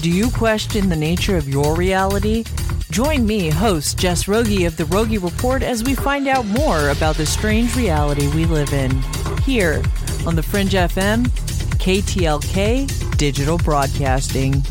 Do 0.00 0.10
you 0.10 0.30
question 0.30 0.88
the 0.88 0.96
nature 0.96 1.36
of 1.36 1.46
your 1.46 1.76
reality? 1.76 2.44
Join 2.90 3.26
me, 3.26 3.50
host 3.50 3.98
Jess 3.98 4.26
Rogie 4.26 4.64
of 4.64 4.78
The 4.78 4.86
Rogie 4.86 5.18
Report, 5.18 5.62
as 5.62 5.84
we 5.84 5.94
find 5.94 6.26
out 6.26 6.46
more 6.46 6.88
about 6.88 7.16
the 7.16 7.26
strange 7.26 7.76
reality 7.76 8.26
we 8.28 8.46
live 8.46 8.72
in. 8.72 8.90
Here 9.42 9.82
on 10.26 10.34
The 10.34 10.42
Fringe 10.42 10.70
FM, 10.70 11.26
KTLK 11.76 13.18
Digital 13.18 13.58
Broadcasting. 13.58 14.64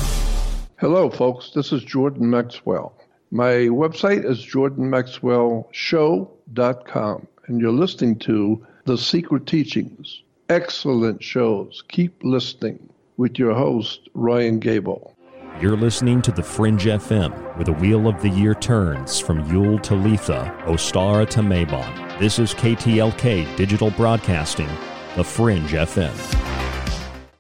Hello, 0.78 1.10
folks. 1.10 1.50
This 1.52 1.72
is 1.72 1.82
Jordan 1.82 2.30
Maxwell. 2.30 2.96
My 3.34 3.70
website 3.72 4.28
is 4.28 4.44
jordanmaxwellshow.com, 4.44 7.26
and 7.46 7.60
you're 7.62 7.72
listening 7.72 8.18
to 8.18 8.66
The 8.84 8.98
Secret 8.98 9.46
Teachings. 9.46 10.22
Excellent 10.50 11.24
shows. 11.24 11.82
Keep 11.88 12.22
listening 12.22 12.90
with 13.16 13.38
your 13.38 13.54
host, 13.54 14.10
Ryan 14.12 14.58
Gable. 14.58 15.16
You're 15.62 15.78
listening 15.78 16.20
to 16.22 16.30
The 16.30 16.42
Fringe 16.42 16.84
FM, 16.84 17.32
where 17.56 17.64
the 17.64 17.72
wheel 17.72 18.06
of 18.06 18.20
the 18.20 18.28
year 18.28 18.52
turns 18.52 19.18
from 19.18 19.50
Yule 19.50 19.78
to 19.78 19.94
Litha, 19.94 20.54
Ostara 20.64 21.26
to 21.30 21.40
Mabon. 21.40 22.18
This 22.18 22.38
is 22.38 22.52
KTLK 22.52 23.56
Digital 23.56 23.90
Broadcasting, 23.92 24.68
The 25.16 25.24
Fringe 25.24 25.70
FM. 25.70 26.71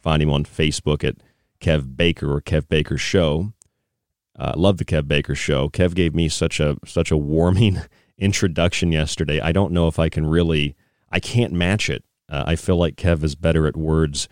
Find 0.00 0.22
him 0.22 0.30
on 0.30 0.44
Facebook 0.44 1.04
at 1.04 1.16
Kev 1.60 1.96
Baker 1.96 2.32
or 2.32 2.40
Kev 2.40 2.68
Baker 2.68 2.98
Show. 2.98 3.52
Uh, 4.38 4.52
love 4.56 4.76
the 4.76 4.84
Kev 4.84 5.08
Baker 5.08 5.34
Show. 5.34 5.68
Kev 5.68 5.94
gave 5.94 6.14
me 6.14 6.28
such 6.28 6.60
a 6.60 6.76
such 6.84 7.10
a 7.10 7.16
warming 7.16 7.80
introduction 8.18 8.92
yesterday. 8.92 9.40
I 9.40 9.52
don't 9.52 9.72
know 9.72 9.88
if 9.88 9.98
I 9.98 10.08
can 10.08 10.26
really. 10.26 10.76
I 11.10 11.20
can't 11.20 11.52
match 11.52 11.88
it. 11.88 12.04
Uh, 12.28 12.44
I 12.46 12.56
feel 12.56 12.76
like 12.76 12.96
Kev 12.96 13.22
is 13.22 13.34
better 13.36 13.66
at 13.66 13.76
words 13.76 14.28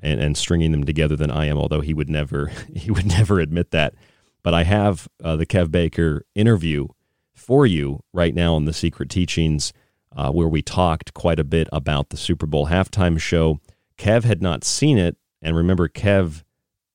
and, 0.00 0.20
and 0.20 0.36
stringing 0.36 0.72
them 0.72 0.84
together 0.84 1.16
than 1.16 1.30
I 1.30 1.46
am. 1.46 1.58
Although 1.58 1.82
he 1.82 1.94
would 1.94 2.10
never 2.10 2.46
he 2.74 2.90
would 2.90 3.06
never 3.06 3.38
admit 3.40 3.70
that. 3.70 3.94
But 4.42 4.54
I 4.54 4.64
have 4.64 5.08
uh, 5.22 5.36
the 5.36 5.46
Kev 5.46 5.70
Baker 5.70 6.26
interview 6.34 6.88
for 7.34 7.66
you 7.66 8.00
right 8.12 8.34
now 8.34 8.54
on 8.54 8.64
the 8.64 8.72
Secret 8.72 9.10
Teachings, 9.10 9.72
uh, 10.16 10.30
where 10.30 10.48
we 10.48 10.62
talked 10.62 11.14
quite 11.14 11.38
a 11.38 11.44
bit 11.44 11.68
about 11.72 12.10
the 12.10 12.16
Super 12.16 12.46
Bowl 12.46 12.68
halftime 12.68 13.18
show. 13.18 13.60
Kev 13.98 14.24
had 14.24 14.40
not 14.40 14.64
seen 14.64 14.96
it, 14.98 15.16
and 15.42 15.56
remember, 15.56 15.88
Kev 15.88 16.42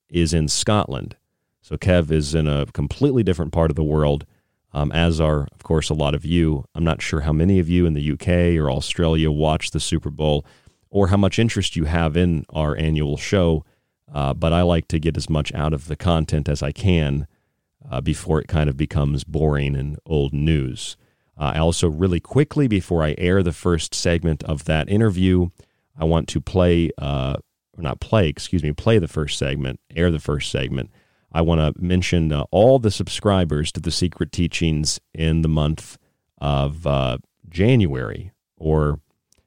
is 0.10 0.34
in 0.34 0.47
Scotland. 0.47 1.15
So 1.62 1.78
Kev 1.78 2.12
is 2.12 2.34
in 2.34 2.47
a 2.47 2.65
completely 2.67 3.23
different 3.23 3.52
part 3.52 3.69
of 3.69 3.75
the 3.75 3.84
world, 3.84 4.25
um, 4.73 4.91
as 4.91 5.19
are, 5.19 5.47
of 5.52 5.63
course, 5.63 5.89
a 5.89 5.93
lot 5.93 6.15
of 6.15 6.25
you. 6.25 6.65
I'm 6.73 6.84
not 6.84 7.02
sure 7.02 7.21
how 7.21 7.34
many 7.34 7.60
of 7.60 7.69
you 7.69 7.86
in 7.86 7.93
the 7.93 8.12
UK 8.12 8.60
or 8.60 8.71
Australia 8.71 9.30
watch 9.30 9.71
the 9.71 9.80
Super 9.80 10.10
Bowl 10.10 10.45
or 10.89 11.10
how 11.10 11.17
much 11.17 11.38
interest 11.38 11.75
you 11.75 11.86
have 11.86 12.17
in 12.17 12.45
our 12.49 12.75
annual 12.75 13.17
show, 13.17 13.63
uh, 14.12 14.34
but 14.34 14.54
I 14.54 14.63
like 14.63 14.88
to 14.88 14.99
get 14.99 15.17
as 15.17 15.30
much 15.30 15.54
out 15.54 15.73
of 15.73 15.88
the 15.88 15.95
content 15.95 16.49
as 16.49 16.63
I 16.63 16.71
can 16.71 17.28
uh, 17.89 18.02
before 18.02 18.39
it 18.39 18.47
kind 18.47 18.69
of 18.69 18.78
becomes 18.78 19.23
boring 19.23 19.75
and 19.75 19.97
old 20.06 20.34
news. 20.34 20.97
Uh, 21.38 21.53
I 21.55 21.59
also, 21.59 21.89
really 21.89 22.20
quickly, 22.20 22.68
before 22.68 23.03
I 23.03 23.16
air 23.18 23.41
the 23.41 23.53
first 23.53 23.95
segment 23.95 24.43
of 24.43 24.66
that 24.66 24.89
interview, 24.89 25.49
I 25.97 26.05
want 26.05 26.28
to 26.30 26.41
play, 26.41 26.91
uh, 26.97 27.38
or 27.78 27.84
not 27.84 27.99
play, 27.99 28.28
excuse 28.28 28.63
me, 28.63 28.74
play 28.74 28.99
the 28.99 29.07
first 29.07 29.38
segment, 29.38 29.80
air 29.95 30.11
the 30.11 30.20
first 30.20 30.51
segment 30.51 30.91
I 31.32 31.41
want 31.41 31.76
to 31.76 31.82
mention 31.82 32.32
uh, 32.32 32.45
all 32.51 32.80
the 32.80 32.91
subscribers 32.91 33.72
to 33.74 33.80
the 33.80 33.91
Secret 33.91 34.32
Teachings 34.32 34.99
in 35.13 35.41
the 35.41 35.49
month 35.49 35.97
of 36.39 36.88
uh, 36.88 37.18
January, 37.47 38.32
or, 38.57 38.99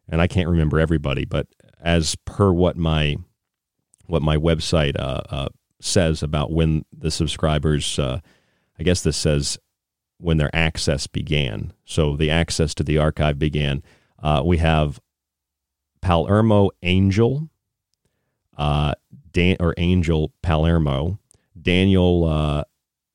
and 0.08 0.20
I 0.20 0.26
can't 0.26 0.48
remember 0.48 0.78
everybody, 0.78 1.24
but 1.24 1.48
as 1.80 2.14
per 2.24 2.52
what 2.52 2.76
my 2.76 3.16
what 4.06 4.22
my 4.22 4.36
website 4.36 4.98
uh, 4.98 5.22
uh 5.30 5.48
says 5.80 6.22
about 6.22 6.52
when 6.52 6.84
the 6.96 7.10
subscribers, 7.10 7.98
uh, 7.98 8.20
I 8.82 8.84
guess 8.84 9.02
this 9.02 9.16
says 9.16 9.60
when 10.18 10.38
their 10.38 10.50
access 10.52 11.06
began. 11.06 11.72
So 11.84 12.16
the 12.16 12.30
access 12.32 12.74
to 12.74 12.82
the 12.82 12.98
archive 12.98 13.38
began. 13.38 13.84
Uh, 14.20 14.42
we 14.44 14.56
have 14.56 15.00
Palermo 16.00 16.70
Angel, 16.82 17.48
uh, 18.58 18.94
Dan, 19.30 19.56
or 19.60 19.72
Angel 19.78 20.32
Palermo, 20.42 21.20
Daniel 21.60 22.24
uh, 22.24 22.64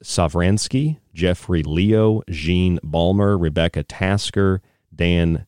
Savransky, 0.01 0.99
Jeffrey 1.13 1.63
Leo, 1.63 2.21
Jean 2.29 2.79
Balmer, 2.81 3.37
Rebecca 3.37 3.83
Tasker, 3.83 4.61
Dan 4.95 5.47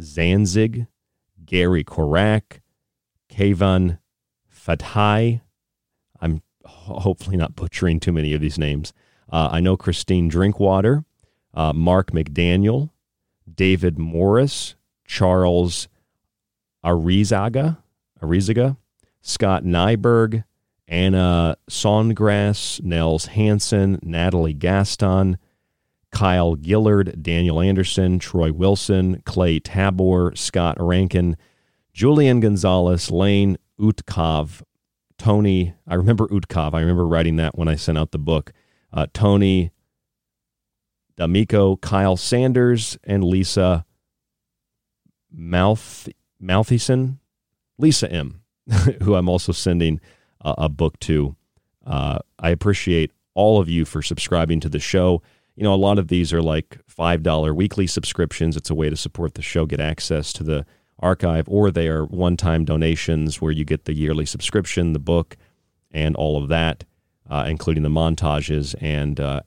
Zanzig, 0.00 0.86
Gary 1.44 1.84
Korak, 1.84 2.62
Kayvon 3.30 3.98
Fathai. 4.50 5.42
I'm 6.22 6.40
hopefully 6.64 7.36
not 7.36 7.54
butchering 7.54 8.00
too 8.00 8.12
many 8.12 8.32
of 8.32 8.40
these 8.40 8.56
names. 8.56 8.94
Uh, 9.30 9.48
I 9.52 9.60
know 9.60 9.76
Christine 9.76 10.28
Drinkwater, 10.28 11.04
uh, 11.54 11.72
Mark 11.72 12.12
McDaniel, 12.12 12.90
David 13.52 13.98
Morris, 13.98 14.74
Charles 15.06 15.88
Arizaga, 16.84 17.78
Arizaga, 18.22 18.76
Scott 19.20 19.64
Nyberg, 19.64 20.44
Anna 20.86 21.56
Songrass, 21.68 22.82
Nels 22.82 23.26
Hansen, 23.26 23.98
Natalie 24.02 24.54
Gaston, 24.54 25.38
Kyle 26.10 26.56
Gillard, 26.56 27.22
Daniel 27.22 27.60
Anderson, 27.60 28.18
Troy 28.18 28.52
Wilson, 28.52 29.22
Clay 29.26 29.60
Tabor, 29.60 30.34
Scott 30.34 30.76
Rankin, 30.80 31.36
Julian 31.92 32.40
Gonzalez, 32.40 33.10
Lane 33.10 33.58
Utkov, 33.78 34.62
Tony. 35.18 35.74
I 35.86 35.94
remember 35.94 36.26
Utkov. 36.28 36.72
I 36.72 36.80
remember 36.80 37.06
writing 37.06 37.36
that 37.36 37.58
when 37.58 37.68
I 37.68 37.74
sent 37.74 37.98
out 37.98 38.12
the 38.12 38.18
book. 38.18 38.52
Uh, 38.92 39.06
Tony 39.12 39.70
D'Amico, 41.16 41.76
Kyle 41.76 42.16
Sanders, 42.16 42.96
and 43.04 43.24
Lisa 43.24 43.84
Mouth 45.30 46.08
Lisa 47.78 48.12
M, 48.12 48.40
who 49.02 49.14
I'm 49.14 49.28
also 49.28 49.52
sending 49.52 50.00
a, 50.40 50.54
a 50.58 50.68
book 50.68 50.98
to. 51.00 51.36
Uh, 51.86 52.18
I 52.38 52.50
appreciate 52.50 53.12
all 53.34 53.60
of 53.60 53.68
you 53.68 53.84
for 53.84 54.02
subscribing 54.02 54.60
to 54.60 54.68
the 54.68 54.78
show. 54.78 55.22
You 55.56 55.64
know, 55.64 55.74
a 55.74 55.76
lot 55.76 55.98
of 55.98 56.08
these 56.08 56.32
are 56.32 56.42
like 56.42 56.78
$5 56.86 57.54
weekly 57.54 57.86
subscriptions. 57.86 58.56
It's 58.56 58.70
a 58.70 58.74
way 58.74 58.90
to 58.90 58.96
support 58.96 59.34
the 59.34 59.42
show, 59.42 59.66
get 59.66 59.80
access 59.80 60.32
to 60.34 60.44
the 60.44 60.66
archive, 61.00 61.48
or 61.48 61.70
they 61.70 61.88
are 61.88 62.04
one 62.04 62.36
time 62.36 62.64
donations 62.64 63.40
where 63.40 63.52
you 63.52 63.64
get 63.64 63.84
the 63.84 63.94
yearly 63.94 64.26
subscription, 64.26 64.92
the 64.92 64.98
book, 64.98 65.36
and 65.90 66.14
all 66.16 66.40
of 66.40 66.48
that, 66.48 66.84
uh, 67.28 67.44
including 67.48 67.82
the 67.82 67.88
montages. 67.88 68.74
And 68.80 69.18
uh, 69.20 69.40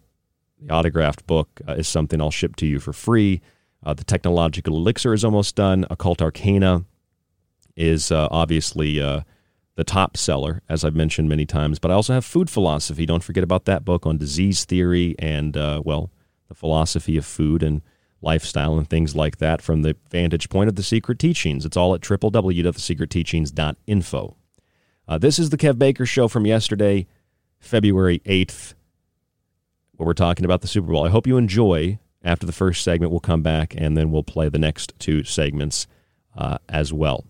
the 0.60 0.74
autographed 0.74 1.26
book 1.28 1.62
uh, 1.68 1.74
is 1.74 1.88
something 1.88 2.22
I'll 2.22 2.32
ship 2.32 2.56
to 2.58 2.66
you 2.66 2.80
for 2.80 2.94
free. 2.94 3.42
Uh, 3.84 3.94
the 3.94 4.04
Technological 4.04 4.76
Elixir 4.76 5.14
is 5.14 5.26
almost 5.26 5.56
done. 5.56 5.86
Occult 5.90 6.22
Arcana 6.22 6.86
is 7.76 8.12
uh, 8.12 8.28
obviously 8.30 9.00
the 9.00 9.26
top 9.86 10.18
seller, 10.18 10.62
as 10.70 10.86
I've 10.86 10.96
mentioned 10.96 11.30
many 11.30 11.46
times. 11.46 11.80
But 11.80 11.92
I 11.92 11.96
also 11.96 12.14
have 12.14 12.26
Food 12.26 12.50
Philosophy. 12.50 13.06
Don't 13.06 13.24
forget 13.24 13.44
about 13.44 13.66
that 13.66 13.84
book 13.84 14.06
on 14.06 14.18
disease 14.18 14.66
theory 14.66 15.16
and, 15.18 15.56
well, 15.56 16.12
the 16.48 16.56
philosophy 16.56 17.18
of 17.18 17.26
food 17.26 17.64
and 17.64 17.82
lifestyle 18.22 18.78
and 18.78 18.90
things 18.90 19.16
like 19.16 19.38
that 19.38 19.62
from 19.62 19.82
the 19.82 19.96
vantage 20.10 20.50
point 20.50 20.68
of 20.68 20.76
the 20.76 20.84
Secret 20.84 21.18
Teachings. 21.18 21.66
It's 21.66 21.78
all 21.78 21.96
at 21.96 22.02
www.thesecretteachings.info. 22.02 24.36
Uh, 25.08 25.18
this 25.18 25.40
is 25.40 25.50
the 25.50 25.58
Kev 25.58 25.80
Baker 25.80 26.06
Show 26.06 26.28
from 26.28 26.46
yesterday, 26.46 27.08
February 27.62 28.20
8th, 28.26 28.74
where 29.96 30.06
we're 30.06 30.14
talking 30.14 30.44
about 30.44 30.62
the 30.62 30.68
Super 30.68 30.92
Bowl. 30.92 31.06
I 31.06 31.10
hope 31.10 31.26
you 31.26 31.38
enjoy. 31.38 32.00
After 32.24 32.46
the 32.46 32.52
first 32.52 32.84
segment, 32.84 33.12
we'll 33.12 33.20
come 33.20 33.42
back 33.42 33.74
and 33.76 33.98
then 33.98 34.12
we'll 34.12 34.22
play 34.22 34.48
the 34.48 34.60
next 34.60 34.94
two 35.00 35.24
segments 35.24 35.88
uh, 36.38 36.60
as 36.70 36.94
well. 36.94 37.26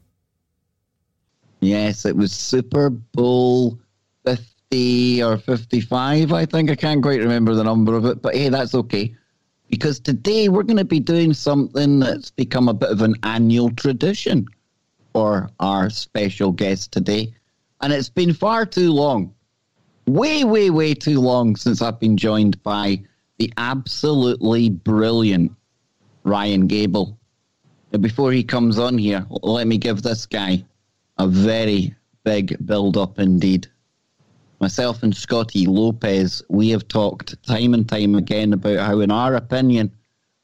Yes, 1.62 2.06
it 2.06 2.18
was 2.18 2.34
Super 2.34 2.90
Bowl 2.90 3.80
50 4.26 5.24
or 5.24 5.38
55, 5.38 6.34
I 6.34 6.46
think. 6.46 6.72
I 6.72 6.76
can't 6.76 7.02
quite 7.02 7.22
remember 7.22 7.54
the 7.54 7.64
number 7.64 7.96
of 7.96 8.06
it, 8.06 8.22
but 8.22 8.36
hey, 8.36 8.50
that's 8.50 8.76
okay. 8.76 9.16
Because 9.70 10.00
today 10.00 10.50
we're 10.50 10.64
going 10.64 10.76
to 10.78 10.84
be 10.84 11.00
doing 11.00 11.34
something 11.34 12.00
that's 12.00 12.32
become 12.32 12.68
a 12.68 12.74
bit 12.74 12.90
of 12.90 13.02
an 13.02 13.16
annual 13.24 13.72
tradition 13.72 14.46
for 15.14 15.50
our 15.60 15.90
special 15.90 16.52
guest 16.52 16.92
today. 16.92 17.34
And 17.80 17.94
it's 17.94 18.10
been 18.10 18.34
far 18.34 18.66
too 18.66 18.92
long, 18.92 19.34
way, 20.14 20.44
way, 20.44 20.70
way 20.70 20.94
too 20.94 21.20
long 21.20 21.56
since 21.56 21.82
I've 21.82 22.00
been 22.00 22.18
joined 22.18 22.62
by 22.64 23.02
the 23.38 23.52
absolutely 23.58 24.70
brilliant 24.70 25.54
Ryan 26.24 26.68
Gable. 26.68 27.18
Before 28.00 28.32
he 28.32 28.44
comes 28.44 28.78
on 28.78 28.98
here, 28.98 29.26
let 29.30 29.68
me 29.68 29.78
give 29.78 30.02
this 30.02 30.26
guy 30.26 30.64
a 31.18 31.28
very 31.28 31.96
big 32.24 32.66
build 32.66 32.98
up 32.98 33.20
indeed. 33.20 33.68
Myself 34.60 35.02
and 35.02 35.16
Scotty 35.16 35.66
Lopez, 35.66 36.44
we 36.50 36.70
have 36.70 36.88
talked 36.88 37.42
time 37.44 37.74
and 37.74 37.88
time 37.88 38.16
again 38.16 38.54
about 38.54 38.80
how, 38.80 39.00
in 39.00 39.12
our 39.12 39.36
opinion, 39.36 39.92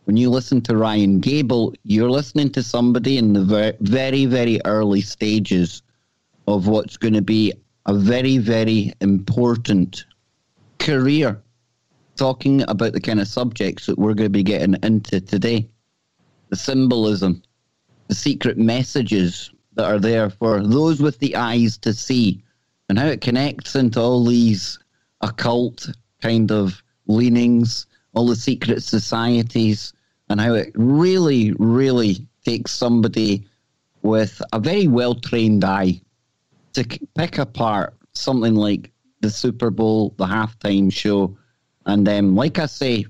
when 0.05 0.17
you 0.17 0.29
listen 0.29 0.61
to 0.61 0.77
Ryan 0.77 1.19
Gable, 1.19 1.73
you're 1.83 2.09
listening 2.09 2.49
to 2.51 2.63
somebody 2.63 3.17
in 3.17 3.33
the 3.33 3.75
very, 3.81 4.25
very 4.25 4.59
early 4.65 5.01
stages 5.01 5.83
of 6.47 6.67
what's 6.67 6.97
going 6.97 7.13
to 7.13 7.21
be 7.21 7.53
a 7.87 7.93
very, 7.93 8.37
very 8.37 8.93
important 9.01 10.05
career. 10.77 11.41
Talking 12.17 12.63
about 12.67 12.93
the 12.93 13.01
kind 13.01 13.19
of 13.19 13.27
subjects 13.27 13.85
that 13.85 13.97
we're 13.97 14.13
going 14.13 14.25
to 14.25 14.29
be 14.29 14.43
getting 14.43 14.75
into 14.83 15.21
today 15.21 15.69
the 16.49 16.55
symbolism, 16.55 17.41
the 18.07 18.15
secret 18.15 18.57
messages 18.57 19.51
that 19.73 19.85
are 19.85 19.99
there 19.99 20.29
for 20.29 20.65
those 20.65 21.01
with 21.01 21.19
the 21.19 21.35
eyes 21.35 21.77
to 21.77 21.93
see 21.93 22.41
and 22.89 22.97
how 22.97 23.05
it 23.05 23.21
connects 23.21 23.75
into 23.75 23.99
all 23.99 24.23
these 24.23 24.79
occult 25.21 25.89
kind 26.21 26.51
of 26.51 26.81
leanings, 27.07 27.85
all 28.13 28.27
the 28.27 28.35
secret 28.35 28.81
societies, 28.81 29.93
and 30.29 30.39
how 30.39 30.53
it 30.53 30.71
really, 30.75 31.51
really 31.59 32.25
takes 32.45 32.71
somebody 32.71 33.45
with 34.01 34.41
a 34.53 34.59
very 34.59 34.87
well 34.87 35.15
trained 35.15 35.65
eye 35.65 36.01
to 36.77 36.99
pick 37.17 37.37
apart 37.37 37.95
something 38.13 38.55
like 38.55 38.91
the 39.21 39.29
Super 39.29 39.69
Bowl, 39.69 40.13
the 40.17 40.25
halftime 40.25 40.91
show. 40.91 41.37
And 41.85 42.05
then, 42.05 42.35
like 42.35 42.59
I 42.59 42.65
say, 42.65 43.05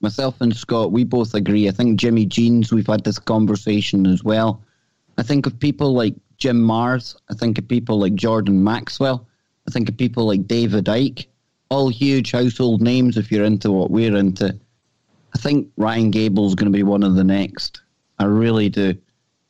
myself 0.00 0.40
and 0.40 0.56
Scott, 0.56 0.92
we 0.92 1.04
both 1.04 1.34
agree. 1.34 1.68
I 1.68 1.72
think 1.72 1.98
Jimmy 1.98 2.26
Jeans, 2.26 2.72
we've 2.72 2.86
had 2.86 3.04
this 3.04 3.18
conversation 3.18 4.06
as 4.06 4.24
well. 4.24 4.62
I 5.18 5.22
think 5.22 5.46
of 5.46 5.58
people 5.58 5.92
like 5.92 6.14
Jim 6.38 6.62
Marrs. 6.64 7.16
I 7.30 7.34
think 7.34 7.58
of 7.58 7.68
people 7.68 7.98
like 7.98 8.14
Jordan 8.14 8.64
Maxwell. 8.64 9.26
I 9.68 9.70
think 9.70 9.88
of 9.88 9.96
people 9.96 10.26
like 10.26 10.46
David 10.46 10.86
Icke. 10.86 11.26
All 11.68 11.88
huge 11.88 12.32
household 12.32 12.80
names 12.80 13.16
if 13.16 13.30
you're 13.30 13.44
into 13.44 13.70
what 13.70 13.90
we're 13.90 14.16
into. 14.16 14.58
I 15.34 15.38
think 15.38 15.68
Ryan 15.76 16.10
Gable's 16.10 16.54
going 16.54 16.72
to 16.72 16.76
be 16.76 16.82
one 16.82 17.02
of 17.02 17.14
the 17.14 17.24
next. 17.24 17.82
I 18.18 18.24
really 18.24 18.68
do. 18.68 18.96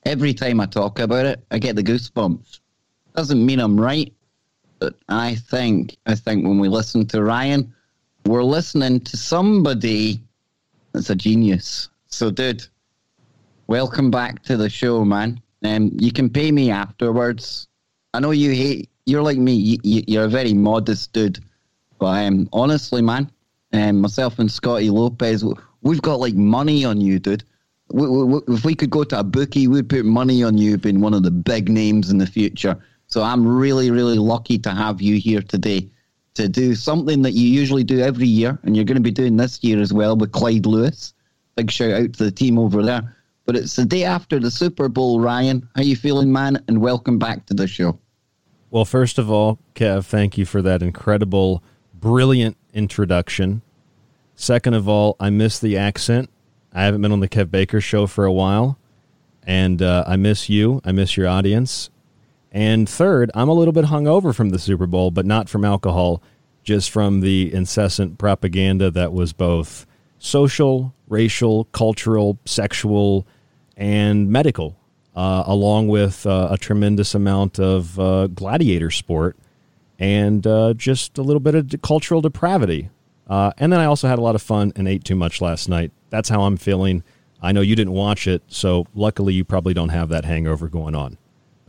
Every 0.04 0.34
time 0.34 0.60
I 0.60 0.66
talk 0.66 0.98
about 0.98 1.26
it, 1.26 1.44
I 1.50 1.58
get 1.58 1.76
the 1.76 1.82
goosebumps. 1.82 2.59
Doesn't 3.14 3.44
mean 3.44 3.60
I'm 3.60 3.80
right, 3.80 4.12
but 4.78 4.94
I 5.08 5.34
think 5.34 5.96
I 6.06 6.14
think 6.14 6.46
when 6.46 6.58
we 6.58 6.68
listen 6.68 7.06
to 7.06 7.22
Ryan, 7.22 7.74
we're 8.26 8.44
listening 8.44 9.00
to 9.00 9.16
somebody 9.16 10.20
that's 10.92 11.10
a 11.10 11.14
genius. 11.14 11.88
So, 12.06 12.30
dude, 12.30 12.66
welcome 13.66 14.10
back 14.10 14.42
to 14.44 14.56
the 14.56 14.68
show, 14.68 15.04
man. 15.04 15.40
Um, 15.64 15.90
you 15.98 16.12
can 16.12 16.30
pay 16.30 16.52
me 16.52 16.70
afterwards. 16.70 17.68
I 18.14 18.20
know 18.20 18.30
you 18.30 18.52
hate. 18.52 18.88
You're 19.06 19.22
like 19.22 19.38
me. 19.38 19.78
You, 19.82 20.20
are 20.20 20.24
a 20.24 20.28
very 20.28 20.54
modest 20.54 21.12
dude, 21.12 21.40
but 21.98 22.24
um, 22.24 22.48
honestly, 22.52 23.02
man, 23.02 23.30
um, 23.72 24.00
myself 24.00 24.38
and 24.38 24.50
Scotty 24.50 24.90
Lopez, 24.90 25.44
we've 25.82 26.02
got 26.02 26.20
like 26.20 26.34
money 26.34 26.84
on 26.84 27.00
you, 27.00 27.18
dude. 27.18 27.44
We, 27.92 28.08
we, 28.08 28.40
if 28.48 28.64
we 28.64 28.74
could 28.74 28.90
go 28.90 29.02
to 29.04 29.18
a 29.18 29.24
bookie, 29.24 29.66
we'd 29.66 29.88
put 29.88 30.04
money 30.04 30.44
on 30.44 30.56
you 30.56 30.78
being 30.78 31.00
one 31.00 31.14
of 31.14 31.24
the 31.24 31.30
big 31.30 31.68
names 31.68 32.10
in 32.10 32.18
the 32.18 32.26
future. 32.26 32.76
So 33.10 33.22
I'm 33.22 33.46
really, 33.46 33.90
really 33.90 34.18
lucky 34.18 34.58
to 34.58 34.70
have 34.70 35.02
you 35.02 35.16
here 35.16 35.42
today 35.42 35.90
to 36.34 36.48
do 36.48 36.76
something 36.76 37.22
that 37.22 37.32
you 37.32 37.48
usually 37.48 37.82
do 37.82 37.98
every 38.00 38.26
year, 38.26 38.58
and 38.62 38.76
you're 38.76 38.84
going 38.84 38.96
to 38.96 39.02
be 39.02 39.10
doing 39.10 39.36
this 39.36 39.62
year 39.64 39.80
as 39.80 39.92
well 39.92 40.16
with 40.16 40.30
Clyde 40.30 40.64
Lewis. 40.64 41.12
Big 41.56 41.70
shout 41.72 41.90
out 41.90 42.12
to 42.14 42.24
the 42.24 42.30
team 42.30 42.56
over 42.56 42.84
there. 42.84 43.16
But 43.46 43.56
it's 43.56 43.74
the 43.74 43.84
day 43.84 44.04
after 44.04 44.38
the 44.38 44.50
Super 44.50 44.88
Bowl, 44.88 45.20
Ryan. 45.20 45.68
How 45.74 45.82
you 45.82 45.96
feeling, 45.96 46.32
man? 46.32 46.62
And 46.68 46.80
welcome 46.80 47.18
back 47.18 47.46
to 47.46 47.54
the 47.54 47.66
show. 47.66 47.98
Well, 48.70 48.84
first 48.84 49.18
of 49.18 49.28
all, 49.28 49.58
Kev, 49.74 50.04
thank 50.06 50.38
you 50.38 50.46
for 50.46 50.62
that 50.62 50.80
incredible, 50.80 51.64
brilliant 51.92 52.56
introduction. 52.72 53.62
Second 54.36 54.74
of 54.74 54.88
all, 54.88 55.16
I 55.18 55.30
miss 55.30 55.58
the 55.58 55.76
accent. 55.76 56.30
I 56.72 56.84
haven't 56.84 57.02
been 57.02 57.10
on 57.10 57.18
the 57.18 57.28
Kev 57.28 57.50
Baker 57.50 57.80
show 57.80 58.06
for 58.06 58.24
a 58.24 58.32
while, 58.32 58.78
and 59.42 59.82
uh, 59.82 60.04
I 60.06 60.14
miss 60.14 60.48
you. 60.48 60.80
I 60.84 60.92
miss 60.92 61.16
your 61.16 61.26
audience. 61.26 61.90
And 62.52 62.88
third, 62.88 63.30
I'm 63.34 63.48
a 63.48 63.54
little 63.54 63.72
bit 63.72 63.86
hungover 63.86 64.34
from 64.34 64.50
the 64.50 64.58
Super 64.58 64.86
Bowl, 64.86 65.10
but 65.10 65.24
not 65.24 65.48
from 65.48 65.64
alcohol, 65.64 66.22
just 66.64 66.90
from 66.90 67.20
the 67.20 67.52
incessant 67.52 68.18
propaganda 68.18 68.90
that 68.90 69.12
was 69.12 69.32
both 69.32 69.86
social, 70.18 70.92
racial, 71.08 71.64
cultural, 71.66 72.38
sexual, 72.44 73.26
and 73.76 74.28
medical, 74.28 74.76
uh, 75.14 75.44
along 75.46 75.88
with 75.88 76.26
uh, 76.26 76.48
a 76.50 76.58
tremendous 76.58 77.14
amount 77.14 77.58
of 77.58 77.98
uh, 77.98 78.26
gladiator 78.28 78.90
sport 78.90 79.36
and 79.98 80.46
uh, 80.46 80.74
just 80.74 81.18
a 81.18 81.22
little 81.22 81.40
bit 81.40 81.54
of 81.54 81.72
cultural 81.82 82.20
depravity. 82.20 82.90
Uh, 83.28 83.52
and 83.58 83.72
then 83.72 83.78
I 83.80 83.84
also 83.84 84.08
had 84.08 84.18
a 84.18 84.22
lot 84.22 84.34
of 84.34 84.42
fun 84.42 84.72
and 84.74 84.88
ate 84.88 85.04
too 85.04 85.14
much 85.14 85.40
last 85.40 85.68
night. 85.68 85.92
That's 86.08 86.28
how 86.28 86.42
I'm 86.42 86.56
feeling. 86.56 87.04
I 87.40 87.52
know 87.52 87.60
you 87.60 87.76
didn't 87.76 87.92
watch 87.92 88.26
it, 88.26 88.42
so 88.48 88.86
luckily 88.94 89.34
you 89.34 89.44
probably 89.44 89.72
don't 89.72 89.90
have 89.90 90.08
that 90.08 90.24
hangover 90.24 90.68
going 90.68 90.94
on. 90.94 91.16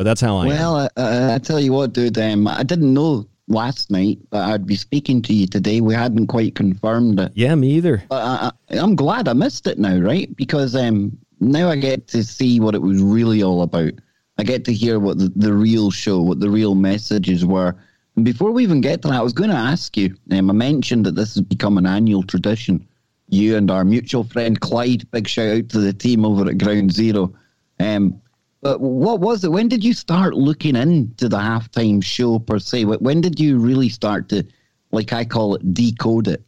But 0.01 0.05
that's 0.05 0.21
how 0.21 0.37
I 0.37 0.47
well, 0.47 0.79
am. 0.79 0.89
Well, 0.97 1.31
I 1.31 1.37
tell 1.37 1.59
you 1.59 1.73
what, 1.73 1.93
dude, 1.93 2.17
um, 2.17 2.47
I 2.47 2.63
didn't 2.63 2.91
know 2.91 3.27
last 3.47 3.91
night 3.91 4.17
that 4.31 4.49
I'd 4.49 4.65
be 4.65 4.75
speaking 4.75 5.21
to 5.21 5.31
you 5.31 5.45
today. 5.45 5.79
We 5.79 5.93
hadn't 5.93 6.25
quite 6.25 6.55
confirmed 6.55 7.19
it. 7.19 7.31
Yeah, 7.35 7.53
me 7.53 7.73
either. 7.73 8.03
But 8.09 8.23
I, 8.71 8.75
am 8.77 8.95
glad 8.95 9.27
I 9.27 9.33
missed 9.33 9.67
it 9.67 9.77
now, 9.77 9.99
right? 9.99 10.35
Because 10.35 10.75
um, 10.75 11.15
now 11.39 11.69
I 11.69 11.75
get 11.75 12.07
to 12.07 12.23
see 12.23 12.59
what 12.59 12.73
it 12.73 12.81
was 12.81 12.99
really 12.99 13.43
all 13.43 13.61
about. 13.61 13.91
I 14.39 14.43
get 14.43 14.65
to 14.65 14.73
hear 14.73 14.97
what 14.97 15.19
the, 15.19 15.31
the 15.35 15.53
real 15.53 15.91
show, 15.91 16.19
what 16.19 16.39
the 16.39 16.49
real 16.49 16.73
messages 16.73 17.45
were. 17.45 17.75
And 18.15 18.25
before 18.25 18.49
we 18.49 18.63
even 18.63 18.81
get 18.81 19.03
to 19.03 19.09
that, 19.09 19.19
I 19.19 19.21
was 19.21 19.33
going 19.33 19.51
to 19.51 19.55
ask 19.55 19.95
you. 19.97 20.15
Um, 20.31 20.49
I 20.49 20.53
mentioned 20.53 21.05
that 21.05 21.13
this 21.13 21.35
has 21.35 21.43
become 21.43 21.77
an 21.77 21.85
annual 21.85 22.23
tradition. 22.23 22.87
You 23.29 23.55
and 23.55 23.69
our 23.69 23.85
mutual 23.85 24.23
friend 24.23 24.59
Clyde, 24.59 25.11
big 25.11 25.27
shout 25.27 25.57
out 25.57 25.69
to 25.69 25.79
the 25.79 25.93
team 25.93 26.25
over 26.25 26.49
at 26.49 26.57
Ground 26.57 26.91
Zero. 26.91 27.35
Um, 27.79 28.19
but 28.61 28.79
what 28.79 29.19
was 29.19 29.43
it? 29.43 29.51
When 29.51 29.67
did 29.67 29.83
you 29.83 29.93
start 29.93 30.35
looking 30.35 30.75
into 30.75 31.27
the 31.27 31.37
halftime 31.37 32.03
show 32.03 32.37
per 32.39 32.59
se? 32.59 32.85
When 32.85 33.19
did 33.19 33.39
you 33.39 33.57
really 33.57 33.89
start 33.89 34.29
to, 34.29 34.45
like 34.91 35.11
I 35.11 35.25
call 35.25 35.55
it, 35.55 35.73
decode 35.73 36.27
it? 36.27 36.43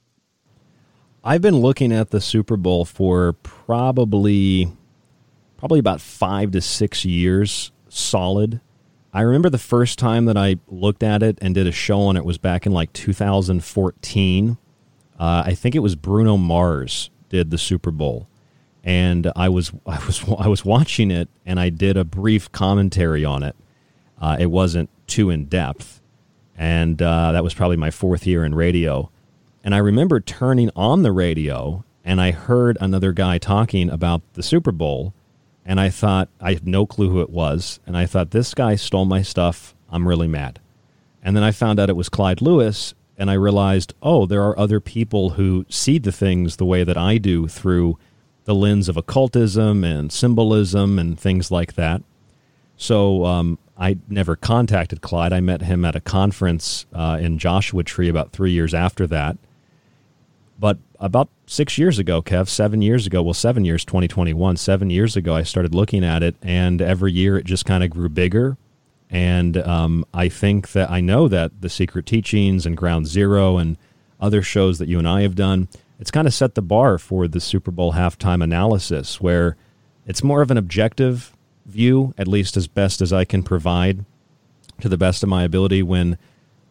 I've 1.23 1.41
been 1.41 1.57
looking 1.57 1.91
at 1.91 2.11
the 2.11 2.21
Super 2.21 2.55
Bowl 2.55 2.85
for 2.85 3.33
probably, 3.33 4.71
probably 5.57 5.79
about 5.79 6.01
five 6.01 6.51
to 6.51 6.61
six 6.61 7.03
years 7.03 7.71
solid. 7.89 8.61
I 9.11 9.21
remember 9.21 9.49
the 9.49 9.57
first 9.57 9.97
time 9.97 10.25
that 10.25 10.37
I 10.37 10.57
looked 10.67 11.01
at 11.01 11.23
it 11.23 11.39
and 11.41 11.55
did 11.55 11.65
a 11.65 11.71
show 11.71 12.01
on 12.01 12.17
it 12.17 12.25
was 12.25 12.37
back 12.37 12.65
in 12.65 12.71
like 12.71 12.93
2014. 12.93 14.57
Uh, 15.19 15.43
I 15.45 15.55
think 15.55 15.75
it 15.75 15.79
was 15.79 15.95
Bruno 15.95 16.37
Mars 16.37 17.09
did 17.29 17.49
the 17.49 17.57
Super 17.57 17.91
Bowl 17.91 18.27
and 18.83 19.31
I 19.35 19.49
was 19.49 19.71
I 19.85 20.03
was 20.05 20.23
I 20.37 20.47
was 20.47 20.65
watching 20.65 21.11
it, 21.11 21.29
and 21.45 21.59
I 21.59 21.69
did 21.69 21.97
a 21.97 22.03
brief 22.03 22.51
commentary 22.51 23.23
on 23.23 23.43
it. 23.43 23.55
Uh, 24.19 24.37
it 24.39 24.47
wasn't 24.47 24.89
too 25.07 25.29
in 25.29 25.45
depth, 25.45 26.01
and 26.57 27.01
uh, 27.01 27.31
that 27.31 27.43
was 27.43 27.53
probably 27.53 27.77
my 27.77 27.91
fourth 27.91 28.27
year 28.27 28.43
in 28.43 28.55
radio. 28.55 29.09
And 29.63 29.73
I 29.73 29.77
remember 29.77 30.19
turning 30.19 30.69
on 30.75 31.03
the 31.03 31.13
radio, 31.13 31.85
and 32.03 32.19
I 32.19 32.31
heard 32.31 32.77
another 32.81 33.13
guy 33.13 33.37
talking 33.37 33.89
about 33.89 34.21
the 34.33 34.43
Super 34.43 34.73
Bowl, 34.73 35.13
and 35.65 35.79
I 35.79 35.89
thought 35.89 36.27
I 36.41 36.53
had 36.53 36.67
no 36.67 36.85
clue 36.85 37.09
who 37.09 37.21
it 37.21 37.29
was, 37.29 37.79
and 37.85 37.95
I 37.95 38.05
thought 38.05 38.31
this 38.31 38.53
guy 38.53 38.75
stole 38.75 39.05
my 39.05 39.21
stuff. 39.21 39.73
I'm 39.89 40.07
really 40.07 40.27
mad. 40.27 40.59
And 41.23 41.35
then 41.35 41.43
I 41.43 41.51
found 41.51 41.79
out 41.79 41.89
it 41.89 41.95
was 41.95 42.09
Clyde 42.09 42.41
Lewis, 42.41 42.93
and 43.17 43.31
I 43.31 43.35
realized, 43.35 43.93
oh, 44.01 44.25
there 44.25 44.43
are 44.43 44.59
other 44.59 44.81
people 44.81 45.31
who 45.31 45.65
see 45.69 45.97
the 45.97 46.11
things 46.11 46.57
the 46.57 46.65
way 46.65 46.83
that 46.83 46.97
I 46.97 47.17
do 47.17 47.47
through 47.47 47.97
the 48.45 48.55
lens 48.55 48.89
of 48.89 48.97
occultism 48.97 49.83
and 49.83 50.11
symbolism 50.11 50.99
and 50.99 51.19
things 51.19 51.51
like 51.51 51.73
that. 51.73 52.01
So 52.75 53.25
um, 53.25 53.57
I 53.77 53.97
never 54.09 54.35
contacted 54.35 55.01
Clyde. 55.01 55.33
I 55.33 55.39
met 55.39 55.61
him 55.61 55.85
at 55.85 55.95
a 55.95 56.01
conference 56.01 56.85
uh, 56.93 57.17
in 57.21 57.37
Joshua 57.37 57.83
Tree 57.83 58.09
about 58.09 58.31
three 58.31 58.51
years 58.51 58.73
after 58.73 59.07
that. 59.07 59.37
But 60.59 60.77
about 60.99 61.29
six 61.47 61.77
years 61.77 61.99
ago, 61.99 62.21
Kev, 62.21 62.47
seven 62.47 62.81
years 62.81 63.07
ago, 63.07 63.21
well, 63.21 63.33
seven 63.33 63.65
years, 63.65 63.83
2021, 63.83 64.57
seven 64.57 64.89
years 64.89 65.15
ago, 65.15 65.35
I 65.35 65.43
started 65.43 65.73
looking 65.73 66.03
at 66.03 66.23
it, 66.23 66.35
and 66.41 66.81
every 66.81 67.11
year 67.11 67.37
it 67.37 67.45
just 67.45 67.65
kind 67.65 67.83
of 67.83 67.89
grew 67.89 68.09
bigger. 68.09 68.57
And 69.09 69.57
um, 69.57 70.05
I 70.13 70.29
think 70.29 70.71
that 70.71 70.89
I 70.89 71.01
know 71.01 71.27
that 71.27 71.61
the 71.61 71.69
Secret 71.69 72.05
Teachings 72.05 72.65
and 72.65 72.77
Ground 72.77 73.07
Zero 73.07 73.57
and 73.57 73.77
other 74.19 74.41
shows 74.41 74.79
that 74.79 74.87
you 74.87 74.97
and 74.97 75.07
I 75.07 75.21
have 75.21 75.35
done 75.35 75.67
it's 75.99 76.11
kind 76.11 76.27
of 76.27 76.33
set 76.33 76.55
the 76.55 76.61
bar 76.61 76.97
for 76.97 77.27
the 77.27 77.39
Super 77.39 77.71
Bowl 77.71 77.93
halftime 77.93 78.43
analysis, 78.43 79.21
where 79.21 79.55
it's 80.05 80.23
more 80.23 80.41
of 80.41 80.51
an 80.51 80.57
objective 80.57 81.35
view, 81.65 82.13
at 82.17 82.27
least 82.27 82.57
as 82.57 82.67
best 82.67 83.01
as 83.01 83.13
I 83.13 83.25
can 83.25 83.43
provide 83.43 84.05
to 84.81 84.89
the 84.89 84.97
best 84.97 85.23
of 85.23 85.29
my 85.29 85.43
ability. 85.43 85.83
When 85.83 86.17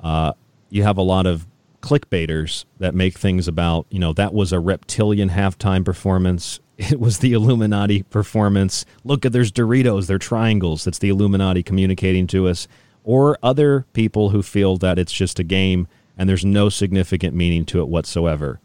uh, 0.01 0.33
you 0.71 0.83
have 0.83 0.99
a 0.99 1.03
lot 1.03 1.27
of 1.27 1.47
clickbaiters 1.83 2.65
that 2.79 2.95
make 2.95 3.19
things 3.19 3.49
about, 3.49 3.87
you 3.91 3.99
know, 3.99 4.13
that 4.15 4.33
was 4.33 4.53
a 4.53 4.61
reptilian 4.61 5.31
halftime 5.31 5.85
performance. 5.85 6.61
It 6.79 6.99
was 6.99 7.19
the 7.19 7.33
Illuminati 7.33 8.03
performance. 8.03 8.85
Look 9.05 9.25
at 9.25 9.33
there's 9.33 9.53
Doritos, 9.53 10.09
they're 10.09 10.19
triangles. 10.19 10.83
That's 10.83 10.99
the 10.99 11.11
Illuminati 11.11 11.63
communicating 11.63 12.27
to 12.29 12.49
us. 12.49 12.67
Or 13.05 13.39
other 13.41 13.87
people 13.93 14.31
who 14.31 14.43
feel 14.43 14.79
that 14.79 14.99
it's 14.99 15.13
just 15.13 15.39
a 15.39 15.45
game 15.45 15.87
and 16.17 16.29
there's 16.29 16.45
no 16.45 16.71
significant 16.71 17.37
meaning 17.37 17.65
to 17.67 17.81
it 17.81 17.89
whatsoever. 17.89 18.59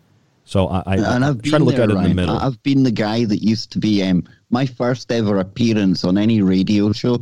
So 0.47 0.69
I, 0.69 0.81
I, 0.85 0.95
and 1.15 1.25
I've 1.25 1.41
try 1.41 1.59
to 1.59 1.63
look 1.65 1.75
there, 1.75 1.83
at 1.83 1.89
it 1.89 1.97
in 1.97 2.03
the 2.03 2.13
middle. 2.13 2.37
I've 2.37 2.63
been 2.63 2.83
the 2.83 2.91
guy 2.91 3.25
that 3.25 3.43
used 3.43 3.73
to 3.73 3.79
be 3.79 4.01
um, 4.01 4.23
my 4.49 4.65
first 4.65 5.11
ever 5.11 5.39
appearance 5.39 6.05
on 6.05 6.17
any 6.17 6.41
radio 6.41 6.93
show 6.93 7.19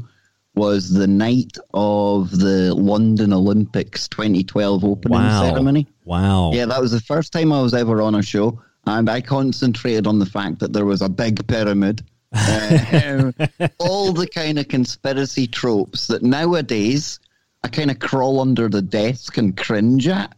was 0.54 0.92
the 0.92 1.08
night 1.08 1.58
of 1.74 2.30
the 2.30 2.76
London 2.76 3.34
Olympics 3.34 4.08
2012 4.10 4.86
opening 4.86 5.18
wow. 5.18 5.42
ceremony. 5.42 5.88
Wow. 6.04 6.52
Yeah, 6.54 6.68
that 6.68 6.80
was 6.80 6.92
the 6.92 7.02
first 7.02 7.34
time 7.34 7.52
I 7.52 7.64
was 7.64 7.74
ever 7.74 8.00
on 8.00 8.14
a 8.14 8.22
show, 8.22 8.62
and 8.86 9.10
I 9.10 9.22
concentrated 9.22 10.06
on 10.06 10.20
the 10.20 10.28
fact 10.28 10.60
that 10.60 10.72
there 10.72 10.86
was 10.86 11.02
a 11.02 11.10
big 11.10 11.48
pyramid. 11.48 12.04
uh, 12.32 13.32
all 13.80 14.14
the 14.14 14.28
kind 14.32 14.60
of 14.60 14.68
conspiracy 14.68 15.48
tropes 15.48 16.06
that 16.08 16.22
nowadays 16.22 17.20
I 17.64 17.70
kind 17.70 17.90
of 17.90 17.98
crawl 17.98 18.40
under 18.40 18.70
the 18.70 18.84
desk 18.84 19.40
and 19.40 19.58
cringe 19.58 20.08
at. 20.08 20.32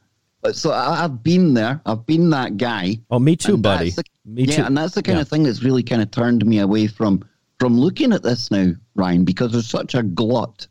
So 0.54 0.72
I, 0.72 0.98
have 0.98 1.24
been 1.24 1.54
there. 1.54 1.82
I've 1.86 2.06
been 2.06 2.30
that 2.30 2.58
guy. 2.58 3.00
Oh, 3.10 3.20
me 3.20 3.36
too, 3.36 3.58
buddy. 3.58 3.90
The, 3.90 4.04
me 4.26 4.44
yeah, 4.44 4.56
too. 4.58 4.64
and 4.64 4.78
that's 4.78 4.94
the 4.94 5.04
kind 5.04 5.18
yeah. 5.18 5.24
of 5.24 5.30
thing 5.30 5.44
that's 5.44 5.64
really 5.64 5.84
kind 5.84 6.02
of 6.02 6.12
turned 6.12 6.46
me 6.46 6.60
away 6.60 6.88
from 6.88 7.24
from 7.60 7.78
looking 7.78 8.14
at 8.14 8.24
this 8.24 8.52
now, 8.52 8.72
Ryan, 8.96 9.26
because 9.26 9.52
there's 9.52 9.70
such 9.70 9.96
a 9.96 10.04
glut 10.04 10.68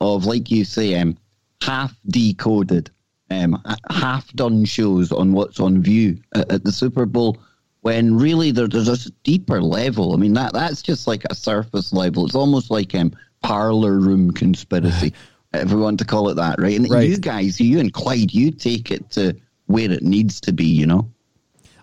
of, 0.00 0.26
like 0.26 0.50
you 0.50 0.64
say, 0.64 0.98
um, 1.00 1.16
half 1.62 1.96
decoded, 2.08 2.90
um, 3.30 3.62
half 3.90 4.30
done 4.34 4.64
shows 4.64 5.12
on 5.12 5.32
what's 5.32 5.60
on 5.60 5.82
view 5.82 6.18
at, 6.34 6.52
at 6.52 6.64
the 6.64 6.72
Super 6.72 7.06
Bowl. 7.06 7.38
When 7.80 8.16
really 8.16 8.50
there, 8.50 8.68
there's 8.68 9.06
a 9.06 9.10
deeper 9.22 9.62
level. 9.62 10.12
I 10.12 10.16
mean 10.16 10.34
that 10.34 10.52
that's 10.52 10.82
just 10.82 11.06
like 11.06 11.22
a 11.30 11.34
surface 11.34 11.92
level. 11.92 12.26
It's 12.26 12.34
almost 12.34 12.70
like 12.70 12.94
um 12.94 13.12
parlor 13.42 13.98
room 13.98 14.32
conspiracy. 14.32 15.12
if 15.62 15.72
we 15.72 15.80
want 15.80 15.98
to 15.98 16.04
call 16.04 16.28
it 16.28 16.34
that, 16.34 16.60
right? 16.60 16.76
And 16.76 16.90
right. 16.90 17.08
you 17.08 17.18
guys, 17.18 17.60
you 17.60 17.78
and 17.78 17.92
Clyde, 17.92 18.32
you 18.32 18.50
take 18.50 18.90
it 18.90 19.10
to 19.10 19.36
where 19.66 19.90
it 19.90 20.02
needs 20.02 20.40
to 20.42 20.52
be, 20.52 20.66
you 20.66 20.86
know? 20.86 21.10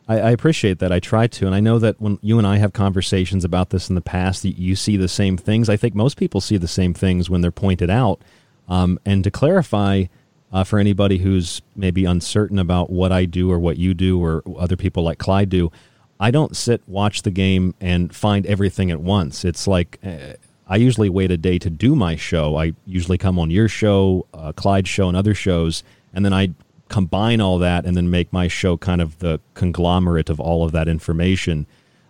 I, 0.07 0.19
I, 0.19 0.31
appreciate 0.31 0.79
that. 0.79 0.91
I 0.91 0.99
try 0.99 1.27
to. 1.27 1.45
And 1.45 1.55
I 1.55 1.59
know 1.59 1.79
that 1.79 1.99
when 2.01 2.19
you 2.21 2.37
and 2.37 2.45
I 2.45 2.57
have 2.57 2.73
conversations 2.73 3.45
about 3.45 3.69
this 3.69 3.89
in 3.89 3.95
the 3.95 4.01
past, 4.01 4.43
you, 4.43 4.53
you 4.55 4.75
see 4.75 4.97
the 4.97 5.07
same 5.07 5.37
things. 5.37 5.69
I 5.69 5.77
think 5.77 5.95
most 5.95 6.17
people 6.17 6.41
see 6.41 6.57
the 6.57 6.67
same 6.67 6.93
things 6.93 7.29
when 7.29 7.41
they're 7.41 7.51
pointed 7.51 7.89
out. 7.89 8.21
Um, 8.67 8.99
and 9.05 9.23
to 9.23 9.31
clarify, 9.31 10.05
uh, 10.51 10.63
for 10.63 10.77
anybody 10.77 11.17
who's 11.17 11.61
maybe 11.75 12.05
uncertain 12.05 12.59
about 12.59 12.89
what 12.89 13.11
I 13.11 13.25
do 13.25 13.51
or 13.51 13.59
what 13.59 13.77
you 13.77 13.93
do 13.93 14.23
or 14.23 14.43
other 14.57 14.75
people 14.75 15.03
like 15.03 15.17
Clyde 15.17 15.49
do, 15.49 15.71
I 16.19 16.31
don't 16.31 16.55
sit, 16.55 16.81
watch 16.87 17.23
the 17.23 17.31
game, 17.31 17.73
and 17.81 18.13
find 18.13 18.45
everything 18.45 18.91
at 18.91 19.01
once. 19.01 19.43
It's 19.43 19.67
like 19.67 19.99
uh, 20.03 20.35
I 20.73 20.77
usually 20.77 21.07
wait 21.07 21.29
a 21.29 21.37
day 21.37 21.59
to 21.59 21.69
do 21.69 21.95
my 21.95 22.15
show. 22.15 22.57
I 22.57 22.73
usually 22.87 23.19
come 23.19 23.37
on 23.37 23.51
your 23.51 23.67
show, 23.67 24.25
uh, 24.33 24.53
Clyde's 24.53 24.89
show, 24.89 25.07
and 25.07 25.15
other 25.15 25.35
shows, 25.35 25.83
and 26.15 26.25
then 26.25 26.33
I 26.33 26.55
combine 26.89 27.41
all 27.41 27.59
that 27.59 27.85
and 27.85 27.95
then 27.95 28.09
make 28.09 28.33
my 28.33 28.47
show 28.47 28.75
kind 28.75 28.99
of 28.99 29.19
the 29.19 29.39
conglomerate 29.53 30.31
of 30.31 30.39
all 30.39 30.65
of 30.65 30.71
that 30.71 30.87
information. 30.87 31.67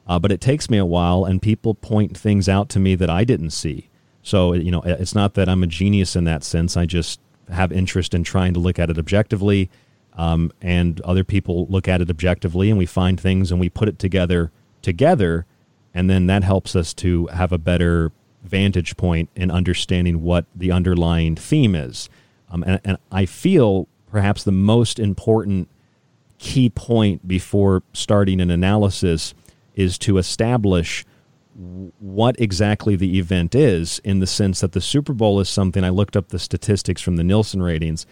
Uh, 0.08 0.18
but 0.18 0.32
it 0.32 0.40
takes 0.40 0.70
me 0.70 0.78
a 0.78 0.86
while, 0.86 1.26
and 1.26 1.42
people 1.42 1.74
point 1.74 2.18
things 2.18 2.48
out 2.48 2.70
to 2.70 2.80
me 2.80 2.96
that 2.96 3.10
I 3.10 3.26
didn't 3.26 3.50
see. 3.50 3.90
So 4.22 4.54
you 4.54 4.72
know, 4.72 4.82
it's 4.86 5.14
not 5.14 5.34
that 5.34 5.50
I'm 5.50 5.62
a 5.64 5.68
genius 5.68 6.16
in 6.16 6.24
that 6.24 6.46
sense. 6.46 6.78
I 6.78 6.86
just 6.86 7.20
have 7.50 7.74
interest 7.74 8.14
in 8.14 8.24
trying 8.24 8.54
to 8.54 8.62
look 8.62 8.80
at 8.80 8.90
it 8.90 8.98
objectively, 8.98 9.70
um, 10.14 10.54
and 10.62 11.02
other 11.02 11.26
people 11.26 11.68
look 11.68 11.90
at 11.90 12.00
it 12.00 12.10
objectively, 12.10 12.70
and 12.70 12.80
we 12.80 12.86
find 12.86 13.20
things 13.20 13.52
and 13.52 13.60
we 13.60 13.68
put 13.68 13.90
it 13.90 14.00
together 14.00 14.54
together, 14.82 15.46
and 15.94 16.10
then 16.10 16.28
that 16.28 16.46
helps 16.46 16.78
us 16.78 16.94
to 16.94 17.28
have 17.28 17.52
a 17.52 17.58
better 17.58 18.14
vantage 18.44 18.98
point 18.98 19.30
in 19.36 19.50
understanding 19.50 20.22
what 20.22 20.46
the 20.56 20.72
underlying 20.72 21.36
theme 21.36 21.76
is. 21.76 22.10
Um, 22.52 22.64
and, 22.68 22.80
and 22.84 22.98
I 23.12 23.26
feel 23.26 23.88
perhaps 24.12 24.44
the 24.44 24.52
most 24.52 25.00
important 25.00 25.70
key 26.38 26.70
point 26.70 27.28
before 27.28 27.84
starting 27.94 28.42
an 28.42 28.52
analysis 28.52 29.34
is 29.76 29.98
to 29.98 30.18
establish 30.18 31.06
what 32.00 32.40
exactly 32.40 32.96
the 32.96 33.18
event 33.18 33.56
is 33.56 34.00
in 34.04 34.20
the 34.20 34.28
sense 34.28 34.62
that 34.62 34.72
the 34.72 34.82
Super 34.82 35.14
Bowl 35.14 35.40
is 35.40 35.50
something 35.50 35.84
I 35.84 35.90
looked 35.90 36.18
up 36.18 36.30
the 36.30 36.40
statistics 36.40 37.02
from 37.02 37.16
the 37.16 37.24
Nielsen 37.24 37.62
ratings. 37.62 38.06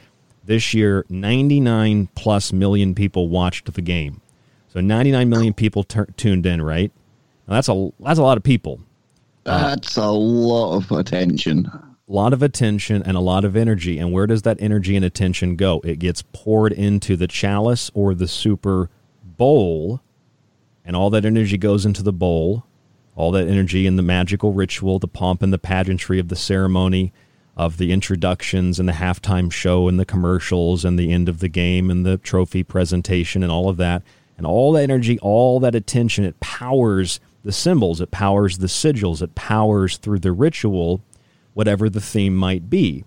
This 0.44 0.74
year, 0.74 1.06
99 1.10 2.10
plus 2.16 2.54
million 2.54 2.96
people 2.96 3.30
watched 3.30 3.72
the 3.74 3.82
game. 3.82 4.22
So 4.70 4.80
99 4.80 5.28
million 5.28 5.54
people 5.54 5.84
tur 5.84 6.06
tuned 6.18 6.46
in, 6.46 6.62
right? 6.62 6.92
Now 7.48 7.56
that's 7.56 7.70
a 7.70 7.92
that's 8.00 8.20
a 8.20 8.24
lot 8.24 8.38
of 8.38 8.44
people. 8.44 8.80
That's 9.44 9.98
a 9.98 10.10
lot 10.10 10.78
of 10.78 10.92
attention. 10.92 11.66
A 11.66 12.12
lot 12.12 12.34
of 12.34 12.44
attention 12.44 13.02
and 13.04 13.16
a 13.16 13.22
lot 13.22 13.46
of 13.46 13.56
energy. 13.56 13.98
And 13.98 14.12
where 14.12 14.28
does 14.28 14.42
that 14.44 14.62
energy 14.62 14.96
and 14.96 15.06
attention 15.06 15.56
go? 15.56 15.82
It 15.84 16.00
gets 16.00 16.24
poured 16.34 16.74
into 16.74 17.16
the 17.16 17.28
chalice 17.28 17.90
or 17.94 18.14
the 18.14 18.28
super 18.28 18.90
bowl, 19.24 20.02
and 20.86 20.96
all 20.96 21.10
that 21.12 21.26
energy 21.26 21.58
goes 21.58 21.86
into 21.86 22.04
the 22.04 22.14
bowl. 22.14 22.66
All 23.16 23.32
that 23.32 23.48
energy 23.48 23.88
in 23.88 23.98
the 23.98 24.04
magical 24.04 24.54
ritual, 24.54 25.00
the 25.00 25.08
pomp 25.08 25.42
and 25.42 25.52
the 25.52 25.58
pageantry 25.58 26.18
of 26.20 26.30
the 26.30 26.36
ceremony, 26.36 27.12
of 27.58 27.78
the 27.78 27.92
introductions 27.92 28.80
and 28.80 28.88
the 28.88 28.94
halftime 28.94 29.52
show 29.52 29.88
and 29.88 30.00
the 30.00 30.06
commercials 30.06 30.86
and 30.86 30.98
the 30.98 31.12
end 31.12 31.28
of 31.28 31.40
the 31.40 31.50
game 31.50 31.90
and 31.92 32.06
the 32.06 32.18
trophy 32.18 32.64
presentation 32.64 33.44
and 33.44 33.52
all 33.52 33.70
of 33.70 33.78
that. 33.78 34.02
And 34.38 34.48
all 34.48 34.72
that 34.74 34.84
energy, 34.84 35.20
all 35.20 35.60
that 35.60 35.76
attention, 35.76 36.24
it 36.24 36.40
powers 36.40 37.20
the 37.44 37.52
symbols, 37.52 38.02
it 38.02 38.12
powers 38.12 38.60
the 38.60 38.68
sigils, 38.68 39.22
it 39.22 39.36
powers 39.36 39.98
through 39.98 40.20
the 40.20 40.32
ritual 40.32 41.02
whatever 41.54 41.90
the 41.90 42.02
theme 42.02 42.36
might 42.36 42.70
be. 42.70 43.04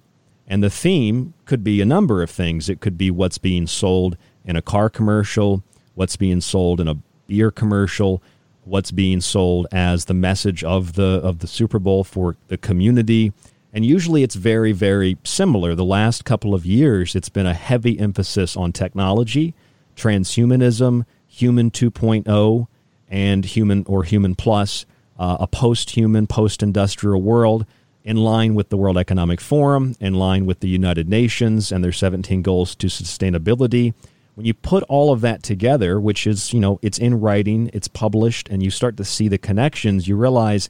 And 0.47 0.62
the 0.62 0.70
theme 0.70 1.32
could 1.47 1.64
be 1.64 1.80
a 1.80 1.87
number 1.87 2.22
of 2.22 2.30
things. 2.30 2.68
It 2.68 2.80
could 2.80 2.99
be 2.99 3.11
what's 3.11 3.39
being 3.39 3.66
sold 3.66 4.16
in 4.45 4.57
a 4.57 4.62
car 4.62 4.91
commercial, 4.91 5.62
what's 5.95 6.16
being 6.16 6.41
sold 6.41 6.80
in 6.80 6.89
a 6.89 6.97
beer 7.26 7.51
commercial, 7.51 8.22
what's 8.64 8.91
being 8.91 9.20
sold 9.20 9.66
as 9.72 10.05
the 10.05 10.14
message 10.14 10.62
of 10.62 10.95
the 10.95 11.20
of 11.22 11.39
the 11.39 11.47
Super 11.47 11.78
Bowl 11.78 12.05
for 12.05 12.37
the 12.49 12.59
community. 12.59 13.32
And 13.72 13.85
usually 13.87 14.22
it's 14.22 14.35
very 14.35 14.72
very 14.72 15.16
similar. 15.24 15.74
The 15.74 15.85
last 15.85 16.26
couple 16.26 16.55
of 16.55 16.66
years 16.66 17.14
it's 17.14 17.30
been 17.30 17.47
a 17.47 17.55
heavy 17.55 17.99
emphasis 17.99 18.57
on 18.57 18.72
technology, 18.72 19.55
transhumanism, 19.97 21.07
human 21.26 21.70
2.0 21.70 22.66
and 23.09 23.44
human 23.44 23.84
or 23.86 24.02
human 24.02 24.34
plus, 24.34 24.86
uh, 25.18 25.36
a 25.40 25.46
post-human 25.46 26.26
post-industrial 26.26 27.20
world 27.22 27.66
in 28.05 28.18
line 28.18 28.55
with 28.55 28.68
the 28.68 28.76
World 28.76 28.98
Economic 28.98 29.40
Forum, 29.40 29.96
in 29.98 30.14
line 30.14 30.44
with 30.44 30.61
the 30.61 30.68
United 30.68 31.09
Nations 31.09 31.72
and 31.72 31.82
their 31.82 31.92
17 31.92 32.42
goals 32.42 32.74
to 32.76 32.88
sustainability. 32.88 33.94
When 34.34 34.44
you 34.44 34.52
put 34.52 34.82
all 34.84 35.12
of 35.12 35.22
that 35.22 35.42
together, 35.42 35.98
which 35.98 36.26
is, 36.26 36.52
you 36.52 36.61
know, 36.61 36.78
it's 36.82 36.98
in 36.98 37.20
writing, 37.20 37.70
it's 37.72 37.88
published, 37.88 38.48
and 38.50 38.62
you 38.62 38.70
start 38.70 38.96
to 38.98 39.05
see 39.05 39.28
the 39.28 39.38
connections, 39.38 40.07
you 40.07 40.16
realize, 40.16 40.68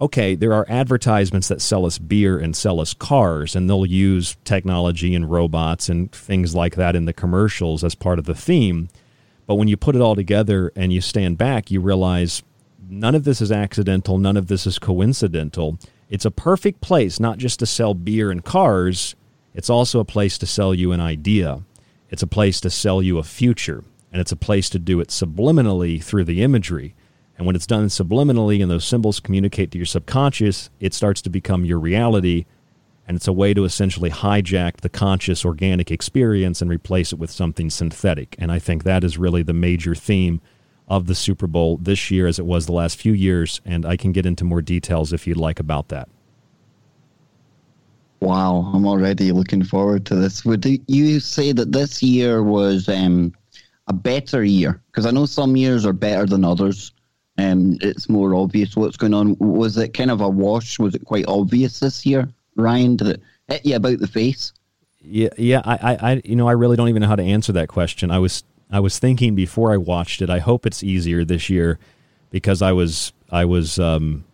okay, 0.00 0.34
there 0.34 0.52
are 0.54 0.66
advertisements 0.68 1.46
that 1.48 1.60
sell 1.60 1.86
us 1.86 1.98
beer 1.98 2.38
and 2.38 2.56
sell 2.56 2.80
us 2.80 2.94
cars, 2.94 3.54
and 3.54 3.68
they'll 3.68 3.86
use 3.86 4.36
technology 4.44 5.14
and 5.14 5.30
robots 5.30 5.88
and 5.88 6.10
things 6.10 6.54
like 6.54 6.74
that 6.74 6.96
in 6.96 7.04
the 7.04 7.12
commercials 7.12 7.84
as 7.84 7.94
part 7.94 8.18
of 8.18 8.24
the 8.24 8.34
theme. 8.34 8.88
But 9.48 9.56
when 9.56 9.66
you 9.66 9.76
put 9.76 9.96
it 9.96 10.00
all 10.00 10.14
together 10.14 10.70
and 10.76 10.92
you 10.92 11.00
stand 11.00 11.38
back, 11.38 11.72
you 11.72 11.80
realize 11.80 12.44
none 12.88 13.16
of 13.16 13.24
this 13.24 13.40
is 13.40 13.50
accidental, 13.50 14.16
none 14.18 14.36
of 14.36 14.46
this 14.46 14.64
is 14.64 14.78
coincidental 14.78 15.80
it's 16.08 16.24
a 16.24 16.30
perfect 16.30 16.80
place 16.80 17.20
not 17.20 17.38
just 17.38 17.58
to 17.58 17.66
sell 17.66 17.94
beer 17.94 18.30
and 18.30 18.44
cars, 18.44 19.14
it's 19.54 19.70
also 19.70 20.00
a 20.00 20.04
place 20.04 20.38
to 20.38 20.46
sell 20.46 20.74
you 20.74 20.92
an 20.92 21.00
idea. 21.00 21.62
It's 22.10 22.22
a 22.22 22.26
place 22.26 22.60
to 22.62 22.70
sell 22.70 23.02
you 23.02 23.18
a 23.18 23.22
future. 23.22 23.84
And 24.10 24.20
it's 24.20 24.32
a 24.32 24.36
place 24.36 24.70
to 24.70 24.78
do 24.78 25.00
it 25.00 25.08
subliminally 25.08 26.02
through 26.02 26.24
the 26.24 26.42
imagery. 26.42 26.94
And 27.36 27.46
when 27.46 27.54
it's 27.54 27.66
done 27.66 27.86
subliminally 27.88 28.62
and 28.62 28.70
those 28.70 28.86
symbols 28.86 29.20
communicate 29.20 29.70
to 29.72 29.78
your 29.78 29.86
subconscious, 29.86 30.70
it 30.80 30.94
starts 30.94 31.20
to 31.22 31.30
become 31.30 31.66
your 31.66 31.78
reality. 31.78 32.46
And 33.08 33.16
it's 33.16 33.26
a 33.26 33.32
way 33.32 33.54
to 33.54 33.64
essentially 33.64 34.10
hijack 34.10 34.82
the 34.82 34.90
conscious 34.90 35.42
organic 35.44 35.90
experience 35.90 36.60
and 36.60 36.70
replace 36.70 37.10
it 37.10 37.18
with 37.18 37.30
something 37.30 37.70
synthetic. 37.70 38.36
And 38.38 38.52
I 38.52 38.58
think 38.58 38.84
that 38.84 39.02
is 39.02 39.16
really 39.16 39.42
the 39.42 39.54
major 39.54 39.94
theme 39.94 40.42
of 40.88 41.06
the 41.06 41.14
Super 41.14 41.46
Bowl 41.46 41.78
this 41.78 42.10
year 42.10 42.26
as 42.26 42.38
it 42.38 42.44
was 42.44 42.66
the 42.66 42.72
last 42.72 42.98
few 42.98 43.12
years, 43.12 43.60
and 43.64 43.84
I 43.86 43.96
can 43.96 44.12
get 44.12 44.26
into 44.26 44.44
more 44.44 44.62
details 44.62 45.12
if 45.12 45.26
you'd 45.26 45.36
like 45.36 45.58
about 45.58 45.88
that. 45.88 46.08
Wow, 48.20 48.70
I'm 48.74 48.86
already 48.86 49.30
looking 49.32 49.64
forward 49.64 50.04
to 50.06 50.16
this. 50.16 50.44
Would 50.44 50.66
you 50.86 51.20
say 51.20 51.52
that 51.52 51.72
this 51.72 52.02
year 52.02 52.42
was 52.42 52.88
um, 52.88 53.32
a 53.86 53.92
better 53.92 54.42
year? 54.42 54.82
Because 54.86 55.06
I 55.06 55.12
know 55.12 55.26
some 55.26 55.56
years 55.56 55.86
are 55.86 55.92
better 55.92 56.26
than 56.26 56.44
others. 56.44 56.92
Um, 57.36 57.78
it's 57.80 58.08
more 58.08 58.34
obvious 58.34 58.74
what's 58.74 58.96
going 58.96 59.14
on. 59.14 59.36
Was 59.38 59.76
it 59.76 59.94
kind 59.94 60.10
of 60.10 60.20
a 60.20 60.28
wash? 60.28 60.78
Was 60.78 60.94
it 60.94 61.04
quite 61.04 61.26
obvious 61.28 61.78
this 61.78 62.04
year, 62.04 62.28
Ryan? 62.58 62.96
Did 62.96 63.08
it 63.08 63.22
hit 63.48 63.66
you 63.66 63.76
about 63.76 63.98
the 63.98 64.06
face? 64.06 64.52
Yeah, 65.00 65.30
yeah. 65.38 65.62
I, 65.64 65.96
I, 66.00 66.22
you 66.24 66.36
know, 66.36 66.48
I 66.48 66.52
really 66.52 66.76
don't 66.76 66.88
even 66.88 67.02
know 67.02 67.08
how 67.08 67.16
to 67.16 67.22
answer 67.22 67.52
that 67.52 67.68
question. 67.68 68.10
I 68.10 68.18
was 68.18 68.44
I 68.70 68.80
was 68.80 68.98
thinking 68.98 69.34
before 69.34 69.72
I 69.72 69.76
watched 69.76 70.20
it. 70.20 70.28
I 70.28 70.40
hope 70.40 70.66
it's 70.66 70.82
easier 70.82 71.24
this 71.24 71.48
year 71.48 71.78
because 72.30 72.60
I 72.60 72.72
was 72.72 73.12
I 73.30 73.44
was 73.44 73.78
um, 73.78 74.24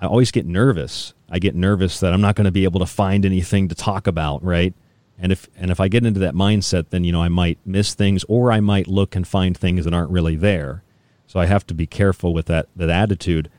I 0.00 0.06
always 0.06 0.30
get 0.30 0.46
nervous. 0.46 1.14
I 1.30 1.38
get 1.38 1.54
nervous 1.54 2.00
that 2.00 2.12
I'm 2.12 2.20
not 2.20 2.34
going 2.34 2.46
to 2.46 2.50
be 2.50 2.64
able 2.64 2.80
to 2.80 2.86
find 2.86 3.24
anything 3.26 3.68
to 3.68 3.74
talk 3.74 4.06
about, 4.06 4.42
right? 4.42 4.74
And 5.18 5.32
if 5.32 5.48
and 5.56 5.70
if 5.70 5.80
I 5.80 5.88
get 5.88 6.06
into 6.06 6.20
that 6.20 6.34
mindset, 6.34 6.86
then 6.90 7.04
you 7.04 7.12
know 7.12 7.22
I 7.22 7.28
might 7.28 7.58
miss 7.64 7.94
things, 7.94 8.24
or 8.28 8.50
I 8.50 8.60
might 8.60 8.88
look 8.88 9.14
and 9.14 9.26
find 9.26 9.56
things 9.56 9.84
that 9.84 9.94
aren't 9.94 10.10
really 10.10 10.36
there. 10.36 10.82
So 11.26 11.38
I 11.38 11.46
have 11.46 11.66
to 11.66 11.74
be 11.74 11.86
careful 11.86 12.32
with 12.32 12.46
that 12.46 12.68
that 12.76 12.88
attitude. 12.88 13.50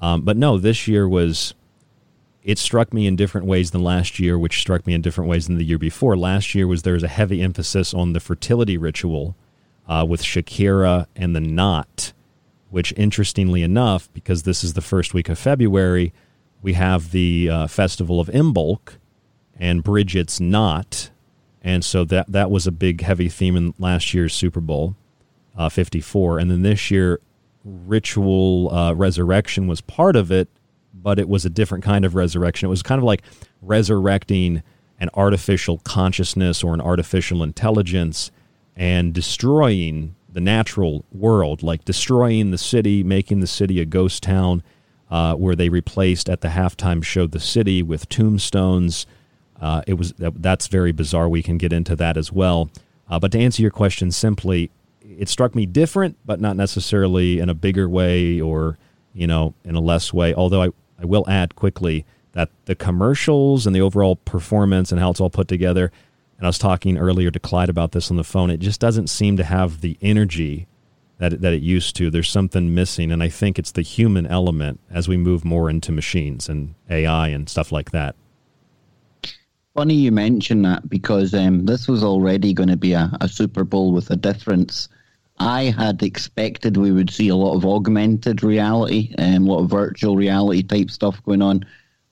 Um, 0.00 0.22
but 0.22 0.36
no, 0.36 0.58
this 0.58 0.86
year 0.86 1.08
was 1.08 1.54
it 2.42 2.58
struck 2.58 2.92
me 2.92 3.06
in 3.06 3.16
different 3.16 3.46
ways 3.46 3.70
than 3.70 3.82
last 3.82 4.18
year, 4.18 4.38
which 4.38 4.60
struck 4.60 4.86
me 4.86 4.94
in 4.94 5.02
different 5.02 5.28
ways 5.28 5.46
than 5.46 5.56
the 5.56 5.64
year 5.64 5.78
before. 5.78 6.16
Last 6.16 6.54
year 6.54 6.66
was 6.66 6.82
there 6.82 6.94
was 6.94 7.02
a 7.02 7.08
heavy 7.08 7.42
emphasis 7.42 7.92
on 7.92 8.12
the 8.12 8.20
fertility 8.20 8.76
ritual 8.76 9.36
uh, 9.88 10.06
with 10.08 10.22
Shakira 10.22 11.06
and 11.16 11.34
the 11.34 11.40
Knot, 11.40 12.12
which, 12.70 12.92
interestingly 12.96 13.62
enough, 13.62 14.12
because 14.12 14.42
this 14.42 14.62
is 14.62 14.74
the 14.74 14.80
first 14.80 15.14
week 15.14 15.28
of 15.28 15.38
February, 15.38 16.12
we 16.62 16.74
have 16.74 17.10
the 17.10 17.48
uh, 17.50 17.66
Festival 17.66 18.20
of 18.20 18.28
Imbolc 18.28 18.94
and 19.58 19.82
Bridget's 19.82 20.40
Knot. 20.40 21.10
And 21.62 21.84
so 21.84 22.04
that, 22.04 22.30
that 22.30 22.50
was 22.50 22.66
a 22.66 22.72
big, 22.72 23.00
heavy 23.00 23.28
theme 23.28 23.56
in 23.56 23.74
last 23.78 24.14
year's 24.14 24.34
Super 24.34 24.60
Bowl 24.60 24.94
uh, 25.56 25.68
54. 25.68 26.38
And 26.38 26.50
then 26.50 26.62
this 26.62 26.90
year, 26.90 27.20
Ritual 27.64 28.72
uh, 28.72 28.94
Resurrection 28.94 29.66
was 29.66 29.80
part 29.80 30.16
of 30.16 30.30
it, 30.30 30.48
but 31.02 31.18
it 31.18 31.28
was 31.28 31.44
a 31.44 31.50
different 31.50 31.84
kind 31.84 32.04
of 32.04 32.14
resurrection. 32.14 32.66
It 32.66 32.70
was 32.70 32.82
kind 32.82 32.98
of 32.98 33.04
like 33.04 33.22
resurrecting 33.62 34.62
an 35.00 35.10
artificial 35.14 35.78
consciousness 35.78 36.64
or 36.64 36.74
an 36.74 36.80
artificial 36.80 37.42
intelligence 37.42 38.30
and 38.76 39.12
destroying 39.12 40.14
the 40.30 40.40
natural 40.40 41.04
world, 41.12 41.62
like 41.62 41.84
destroying 41.84 42.50
the 42.50 42.58
city, 42.58 43.02
making 43.02 43.40
the 43.40 43.46
city 43.46 43.80
a 43.80 43.84
ghost 43.84 44.22
town, 44.22 44.62
uh, 45.10 45.34
where 45.34 45.56
they 45.56 45.68
replaced 45.68 46.28
at 46.28 46.42
the 46.42 46.48
halftime 46.48 47.02
show 47.02 47.26
the 47.26 47.40
city 47.40 47.82
with 47.82 48.08
tombstones. 48.08 49.06
Uh, 49.60 49.82
it 49.86 49.94
was 49.94 50.12
that, 50.14 50.40
that's 50.42 50.68
very 50.68 50.92
bizarre. 50.92 51.28
We 51.28 51.42
can 51.42 51.58
get 51.58 51.72
into 51.72 51.96
that 51.96 52.16
as 52.16 52.30
well. 52.30 52.70
Uh, 53.08 53.18
but 53.18 53.32
to 53.32 53.38
answer 53.38 53.62
your 53.62 53.70
question 53.70 54.12
simply, 54.12 54.70
it 55.00 55.28
struck 55.28 55.54
me 55.54 55.64
different, 55.66 56.16
but 56.26 56.40
not 56.40 56.56
necessarily 56.56 57.38
in 57.38 57.48
a 57.48 57.54
bigger 57.54 57.88
way 57.88 58.40
or 58.40 58.78
you 59.14 59.26
know 59.26 59.54
in 59.64 59.74
a 59.74 59.80
less 59.80 60.12
way. 60.12 60.34
Although 60.34 60.62
I, 60.62 60.68
I 60.98 61.04
will 61.04 61.24
add 61.28 61.54
quickly 61.56 62.04
that 62.32 62.50
the 62.66 62.74
commercials 62.74 63.66
and 63.66 63.74
the 63.74 63.80
overall 63.80 64.16
performance 64.16 64.92
and 64.92 65.00
how 65.00 65.10
it's 65.10 65.20
all 65.20 65.30
put 65.30 65.48
together 65.48 65.90
and 66.38 66.46
I 66.46 66.48
was 66.48 66.58
talking 66.58 66.96
earlier 66.96 67.32
to 67.32 67.40
Clyde 67.40 67.68
about 67.68 67.92
this 67.92 68.10
on 68.10 68.16
the 68.16 68.24
phone. 68.24 68.48
It 68.50 68.60
just 68.60 68.80
doesn't 68.80 69.08
seem 69.08 69.36
to 69.36 69.44
have 69.44 69.80
the 69.80 69.98
energy 70.00 70.68
that 71.18 71.40
that 71.40 71.52
it 71.52 71.62
used 71.62 71.96
to. 71.96 72.10
There's 72.10 72.30
something 72.30 72.74
missing, 72.74 73.10
and 73.10 73.22
I 73.22 73.28
think 73.28 73.58
it's 73.58 73.72
the 73.72 73.82
human 73.82 74.24
element 74.26 74.78
as 74.88 75.08
we 75.08 75.16
move 75.16 75.44
more 75.44 75.68
into 75.68 75.90
machines 75.90 76.48
and 76.48 76.74
AI 76.88 77.28
and 77.28 77.48
stuff 77.48 77.72
like 77.72 77.90
that. 77.90 78.14
Funny 79.74 79.94
you 79.94 80.12
mention 80.12 80.62
that 80.62 80.88
because 80.88 81.34
um, 81.34 81.66
this 81.66 81.88
was 81.88 82.04
already 82.04 82.52
going 82.52 82.68
to 82.68 82.76
be 82.76 82.92
a, 82.92 83.10
a 83.20 83.28
Super 83.28 83.64
Bowl 83.64 83.92
with 83.92 84.10
a 84.10 84.16
difference. 84.16 84.88
I 85.40 85.64
had 85.64 86.02
expected 86.02 86.76
we 86.76 86.92
would 86.92 87.10
see 87.10 87.28
a 87.28 87.36
lot 87.36 87.54
of 87.54 87.64
augmented 87.64 88.42
reality 88.42 89.14
and 89.18 89.46
a 89.46 89.50
lot 89.50 89.62
of 89.62 89.70
virtual 89.70 90.16
reality 90.16 90.62
type 90.62 90.90
stuff 90.90 91.22
going 91.24 91.42
on. 91.42 91.64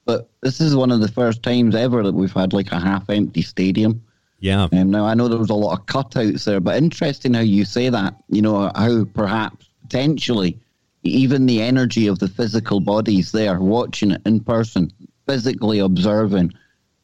But 0.05 0.31
this 0.43 0.61
is 0.61 0.77
one 0.77 0.93
of 0.93 1.01
the 1.01 1.09
first 1.09 1.43
times 1.43 1.74
ever 1.74 2.03
that 2.05 2.14
we've 2.14 2.33
had 2.33 2.53
like 2.53 2.70
a 2.70 2.79
half 2.79 3.11
empty 3.11 3.43
stadium. 3.43 4.03
Yeah. 4.39 4.68
Um, 4.72 4.91
now 4.91 5.07
I 5.07 5.14
know 5.14 5.29
there 5.29 5.39
was 5.39 5.51
a 5.51 5.55
lot 5.55 5.79
of 5.79 5.87
cutouts 5.87 6.45
there, 6.45 6.61
but 6.61 6.77
interesting 6.77 7.35
how 7.35 7.41
you 7.41 7.64
say 7.64 7.89
that. 7.89 8.14
You 8.29 8.43
know 8.43 8.70
how 8.74 9.05
perhaps 9.14 9.68
potentially 9.83 10.59
even 11.03 11.47
the 11.47 11.62
energy 11.62 12.07
of 12.07 12.18
the 12.18 12.29
physical 12.29 12.81
bodies 12.81 13.33
there, 13.33 13.61
watching 13.61 14.12
it 14.12 14.22
in 14.27 14.41
person, 14.41 14.91
physically 15.27 15.79
observing 15.79 16.53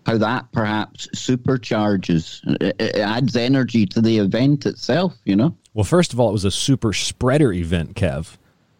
how 0.04 0.18
that 0.18 0.50
perhaps 0.52 1.06
supercharges, 1.14 2.40
it, 2.60 2.76
it 2.78 2.96
adds 2.96 3.36
energy 3.36 3.86
to 3.86 4.00
the 4.00 4.18
event 4.18 4.66
itself. 4.66 5.16
You 5.24 5.36
know. 5.36 5.56
Well, 5.74 5.84
first 5.84 6.12
of 6.12 6.20
all, 6.20 6.28
it 6.28 6.32
was 6.32 6.44
a 6.44 6.50
super 6.50 6.92
spreader 6.92 7.52
event, 7.52 7.94
Kev. 7.94 8.36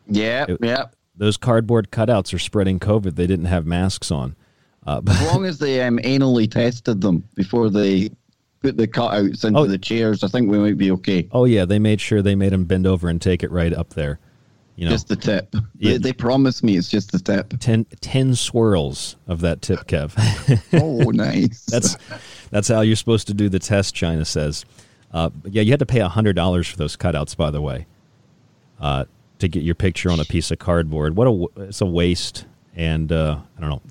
Yeah. 0.06 0.46
Yeah. 0.60 0.86
Those 1.16 1.36
cardboard 1.36 1.90
cutouts 1.90 2.34
are 2.34 2.38
spreading 2.38 2.78
COVID. 2.80 3.14
They 3.16 3.26
didn't 3.26 3.46
have 3.46 3.66
masks 3.66 4.10
on. 4.10 4.34
Uh, 4.86 5.00
as 5.06 5.22
long 5.32 5.44
as 5.44 5.58
they 5.58 5.80
um, 5.82 5.98
anally 5.98 6.50
tested 6.50 7.00
them 7.00 7.22
before 7.34 7.70
they 7.70 8.10
put 8.60 8.76
the 8.76 8.88
cutouts 8.88 9.44
into 9.44 9.60
Oh. 9.60 9.66
the 9.66 9.78
chairs, 9.78 10.24
I 10.24 10.28
think 10.28 10.50
we 10.50 10.58
might 10.58 10.76
be 10.76 10.90
okay. 10.92 11.28
Oh 11.32 11.44
yeah, 11.44 11.64
they 11.64 11.78
made 11.78 12.00
sure 12.00 12.20
they 12.20 12.34
made 12.34 12.52
them 12.52 12.64
bend 12.64 12.86
over 12.86 13.08
and 13.08 13.20
take 13.22 13.42
it 13.42 13.50
right 13.50 13.72
up 13.72 13.90
there. 13.90 14.18
You 14.74 14.86
know, 14.86 14.90
Just 14.92 15.08
the 15.08 15.16
tip. 15.16 15.54
Yeah. 15.78 15.92
They, 15.92 15.98
they 15.98 16.12
promised 16.14 16.64
me 16.64 16.76
it's 16.76 16.88
just 16.88 17.12
the 17.12 17.18
tip. 17.18 17.54
10, 17.60 17.84
10 18.00 18.34
swirls 18.34 19.16
of 19.28 19.40
that 19.42 19.60
tip, 19.62 19.80
Kev. 19.86 20.14
oh, 20.72 21.10
nice. 21.10 21.64
that's 21.70 21.96
that's 22.50 22.68
how 22.68 22.80
you're 22.80 22.96
supposed 22.96 23.26
to 23.28 23.34
do 23.34 23.48
the 23.50 23.58
test. 23.58 23.94
China 23.94 24.24
says. 24.24 24.64
Uh, 25.12 25.30
yeah, 25.44 25.62
you 25.62 25.72
had 25.72 25.80
to 25.80 25.86
pay 25.86 26.00
hundred 26.00 26.34
dollars 26.34 26.66
for 26.68 26.76
those 26.76 26.96
cutouts, 26.96 27.36
by 27.36 27.50
the 27.50 27.60
way, 27.60 27.86
uh, 28.80 29.04
to 29.38 29.48
get 29.48 29.62
your 29.62 29.74
picture 29.74 30.10
on 30.10 30.20
a 30.20 30.24
piece 30.24 30.50
of 30.50 30.58
cardboard. 30.58 31.16
What 31.16 31.26
a 31.26 31.62
it's 31.68 31.80
a 31.80 31.86
waste, 31.86 32.46
and 32.74 33.12
uh, 33.12 33.38
I 33.56 33.60
don't 33.60 33.70
know. 33.70 33.82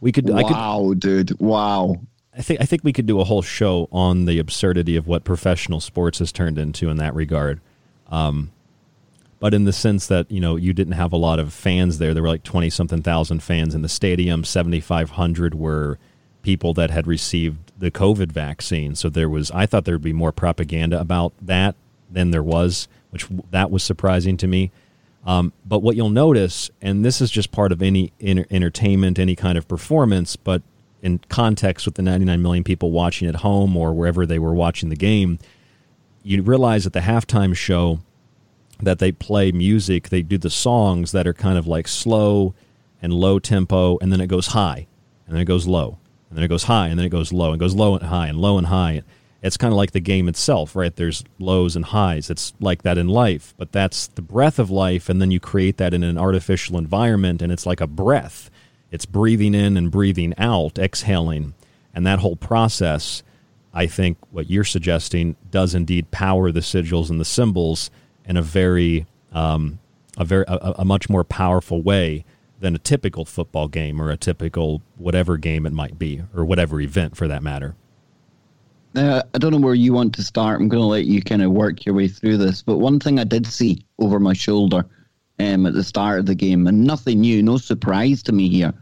We 0.00 0.12
could. 0.12 0.30
I 0.30 0.42
could. 0.42 0.52
Wow, 0.52 0.94
dude. 0.96 1.38
Wow. 1.40 2.00
I 2.36 2.42
think 2.42 2.60
I 2.60 2.64
think 2.64 2.84
we 2.84 2.92
could 2.92 3.06
do 3.06 3.20
a 3.20 3.24
whole 3.24 3.42
show 3.42 3.88
on 3.90 4.24
the 4.24 4.38
absurdity 4.38 4.96
of 4.96 5.06
what 5.06 5.24
professional 5.24 5.80
sports 5.80 6.20
has 6.20 6.30
turned 6.30 6.58
into 6.58 6.88
in 6.88 6.96
that 6.98 7.14
regard. 7.14 7.60
Um, 8.08 8.52
but 9.40 9.54
in 9.54 9.64
the 9.64 9.72
sense 9.72 10.06
that 10.06 10.30
you 10.30 10.40
know 10.40 10.56
you 10.56 10.72
didn't 10.72 10.92
have 10.92 11.12
a 11.12 11.16
lot 11.16 11.40
of 11.40 11.52
fans 11.52 11.98
there, 11.98 12.14
there 12.14 12.22
were 12.22 12.28
like 12.28 12.44
twenty 12.44 12.70
something 12.70 13.02
thousand 13.02 13.42
fans 13.42 13.74
in 13.74 13.82
the 13.82 13.88
stadium. 13.88 14.44
Seventy 14.44 14.80
five 14.80 15.10
hundred 15.10 15.54
were 15.54 15.98
people 16.42 16.74
that 16.74 16.90
had 16.90 17.06
received 17.06 17.72
the 17.78 17.90
COVID 17.90 18.32
vaccine. 18.32 18.94
So 18.94 19.08
there 19.08 19.28
was. 19.28 19.50
I 19.50 19.66
thought 19.66 19.84
there 19.84 19.94
would 19.94 20.02
be 20.02 20.12
more 20.12 20.32
propaganda 20.32 21.00
about 21.00 21.32
that 21.40 21.74
than 22.10 22.30
there 22.30 22.42
was, 22.42 22.88
which 23.10 23.26
that 23.50 23.70
was 23.70 23.82
surprising 23.82 24.36
to 24.38 24.46
me. 24.46 24.70
Um, 25.24 25.52
but 25.66 25.80
what 25.80 25.96
you'll 25.96 26.10
notice, 26.10 26.70
and 26.80 27.04
this 27.04 27.20
is 27.20 27.30
just 27.30 27.52
part 27.52 27.72
of 27.72 27.82
any 27.82 28.12
enter- 28.20 28.46
entertainment, 28.50 29.18
any 29.18 29.36
kind 29.36 29.58
of 29.58 29.68
performance, 29.68 30.36
but 30.36 30.62
in 31.02 31.18
context 31.28 31.86
with 31.86 31.94
the 31.94 32.02
99 32.02 32.40
million 32.40 32.64
people 32.64 32.90
watching 32.90 33.28
at 33.28 33.36
home 33.36 33.76
or 33.76 33.92
wherever 33.92 34.24
they 34.24 34.38
were 34.38 34.54
watching 34.54 34.88
the 34.88 34.96
game, 34.96 35.38
you 36.22 36.42
realize 36.42 36.86
at 36.86 36.92
the 36.92 37.00
halftime 37.00 37.54
show 37.54 38.00
that 38.82 38.98
they 38.98 39.12
play 39.12 39.52
music, 39.52 40.08
they 40.08 40.22
do 40.22 40.38
the 40.38 40.50
songs 40.50 41.12
that 41.12 41.26
are 41.26 41.34
kind 41.34 41.58
of 41.58 41.66
like 41.66 41.86
slow 41.88 42.54
and 43.02 43.12
low 43.12 43.38
tempo, 43.38 43.98
and 43.98 44.12
then 44.12 44.20
it 44.20 44.26
goes 44.26 44.48
high, 44.48 44.86
and 45.26 45.34
then 45.34 45.42
it 45.42 45.46
goes 45.46 45.66
low, 45.66 45.98
and 46.30 46.38
then 46.38 46.44
it 46.44 46.48
goes 46.48 46.62
high, 46.64 46.88
and 46.88 46.98
then 46.98 47.04
it 47.04 47.10
goes 47.10 47.32
low, 47.32 47.50
and 47.50 47.60
goes 47.60 47.74
low 47.74 47.94
and 47.96 48.06
high, 48.06 48.28
and 48.28 48.38
low 48.38 48.56
and 48.56 48.68
high. 48.68 49.02
It's 49.42 49.56
kind 49.56 49.72
of 49.72 49.76
like 49.76 49.90
the 49.90 50.00
game 50.00 50.28
itself, 50.28 50.76
right? 50.76 50.94
There's 50.94 51.24
lows 51.38 51.74
and 51.74 51.84
highs. 51.86 52.30
It's 52.30 52.52
like 52.60 52.82
that 52.82 52.98
in 52.98 53.08
life, 53.08 53.54
but 53.56 53.72
that's 53.72 54.06
the 54.06 54.22
breath 54.22 54.58
of 54.58 54.70
life, 54.70 55.08
and 55.08 55.20
then 55.20 55.30
you 55.30 55.40
create 55.40 55.76
that 55.78 55.92
in 55.92 56.04
an 56.04 56.16
artificial 56.16 56.78
environment, 56.78 57.42
and 57.42 57.52
it's 57.52 57.66
like 57.66 57.80
a 57.80 57.86
breath. 57.86 58.50
It's 58.90 59.06
breathing 59.06 59.54
in 59.54 59.76
and 59.76 59.90
breathing 59.90 60.34
out, 60.38 60.78
exhaling, 60.78 61.54
and 61.94 62.06
that 62.06 62.20
whole 62.20 62.36
process. 62.36 63.22
I 63.72 63.86
think 63.86 64.18
what 64.30 64.50
you're 64.50 64.64
suggesting 64.64 65.36
does 65.50 65.74
indeed 65.74 66.10
power 66.10 66.52
the 66.52 66.60
sigils 66.60 67.08
and 67.10 67.20
the 67.20 67.24
symbols 67.24 67.90
in 68.24 68.36
a 68.36 68.42
very, 68.42 69.06
um, 69.32 69.78
a 70.16 70.24
very, 70.24 70.44
a, 70.48 70.74
a 70.78 70.84
much 70.84 71.08
more 71.08 71.24
powerful 71.24 71.82
way 71.82 72.24
than 72.60 72.74
a 72.74 72.78
typical 72.78 73.24
football 73.24 73.68
game 73.68 74.00
or 74.00 74.10
a 74.10 74.16
typical 74.16 74.82
whatever 74.96 75.36
game 75.36 75.66
it 75.66 75.72
might 75.72 75.98
be 75.98 76.22
or 76.34 76.44
whatever 76.44 76.80
event 76.80 77.16
for 77.16 77.26
that 77.26 77.42
matter. 77.42 77.74
Uh, 78.94 79.22
I 79.34 79.38
don't 79.38 79.52
know 79.52 79.58
where 79.58 79.74
you 79.74 79.92
want 79.92 80.14
to 80.16 80.22
start. 80.22 80.60
I'm 80.60 80.68
going 80.68 80.82
to 80.82 80.86
let 80.86 81.04
you 81.04 81.22
kind 81.22 81.42
of 81.42 81.52
work 81.52 81.84
your 81.86 81.94
way 81.94 82.08
through 82.08 82.38
this. 82.38 82.60
But 82.60 82.78
one 82.78 82.98
thing 82.98 83.18
I 83.20 83.24
did 83.24 83.46
see 83.46 83.84
over 83.98 84.18
my 84.18 84.32
shoulder 84.32 84.84
um, 85.38 85.66
at 85.66 85.74
the 85.74 85.84
start 85.84 86.18
of 86.18 86.26
the 86.26 86.34
game, 86.34 86.66
and 86.66 86.84
nothing 86.84 87.20
new, 87.20 87.42
no 87.42 87.56
surprise 87.56 88.22
to 88.24 88.32
me 88.32 88.48
here, 88.48 88.74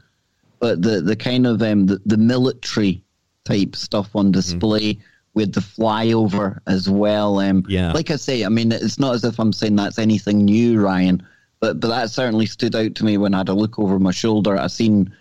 but 0.60 0.82
the, 0.82 1.00
the 1.02 1.14
kind 1.14 1.46
of 1.46 1.62
um, 1.62 1.86
the, 1.86 2.00
the 2.06 2.16
military 2.16 3.02
type 3.44 3.76
stuff 3.76 4.14
on 4.16 4.32
display 4.32 4.98
with 5.34 5.52
the 5.52 5.60
flyover 5.60 6.58
as 6.66 6.88
well. 6.88 7.38
Um, 7.38 7.64
Yeah. 7.68 7.92
Like 7.92 8.10
I 8.10 8.16
say, 8.16 8.44
I 8.44 8.48
mean, 8.48 8.72
it's 8.72 8.98
not 8.98 9.14
as 9.14 9.24
if 9.24 9.38
I'm 9.38 9.52
saying 9.52 9.76
that's 9.76 9.98
anything 9.98 10.44
new, 10.44 10.80
Ryan, 10.80 11.24
but, 11.60 11.80
but 11.80 11.88
that 11.88 12.10
certainly 12.10 12.46
stood 12.46 12.74
out 12.74 12.94
to 12.96 13.04
me 13.04 13.18
when 13.18 13.34
I 13.34 13.38
had 13.38 13.48
a 13.48 13.54
look 13.54 13.78
over 13.78 13.98
my 13.98 14.10
shoulder. 14.12 14.56
I 14.58 14.66
seen 14.68 15.12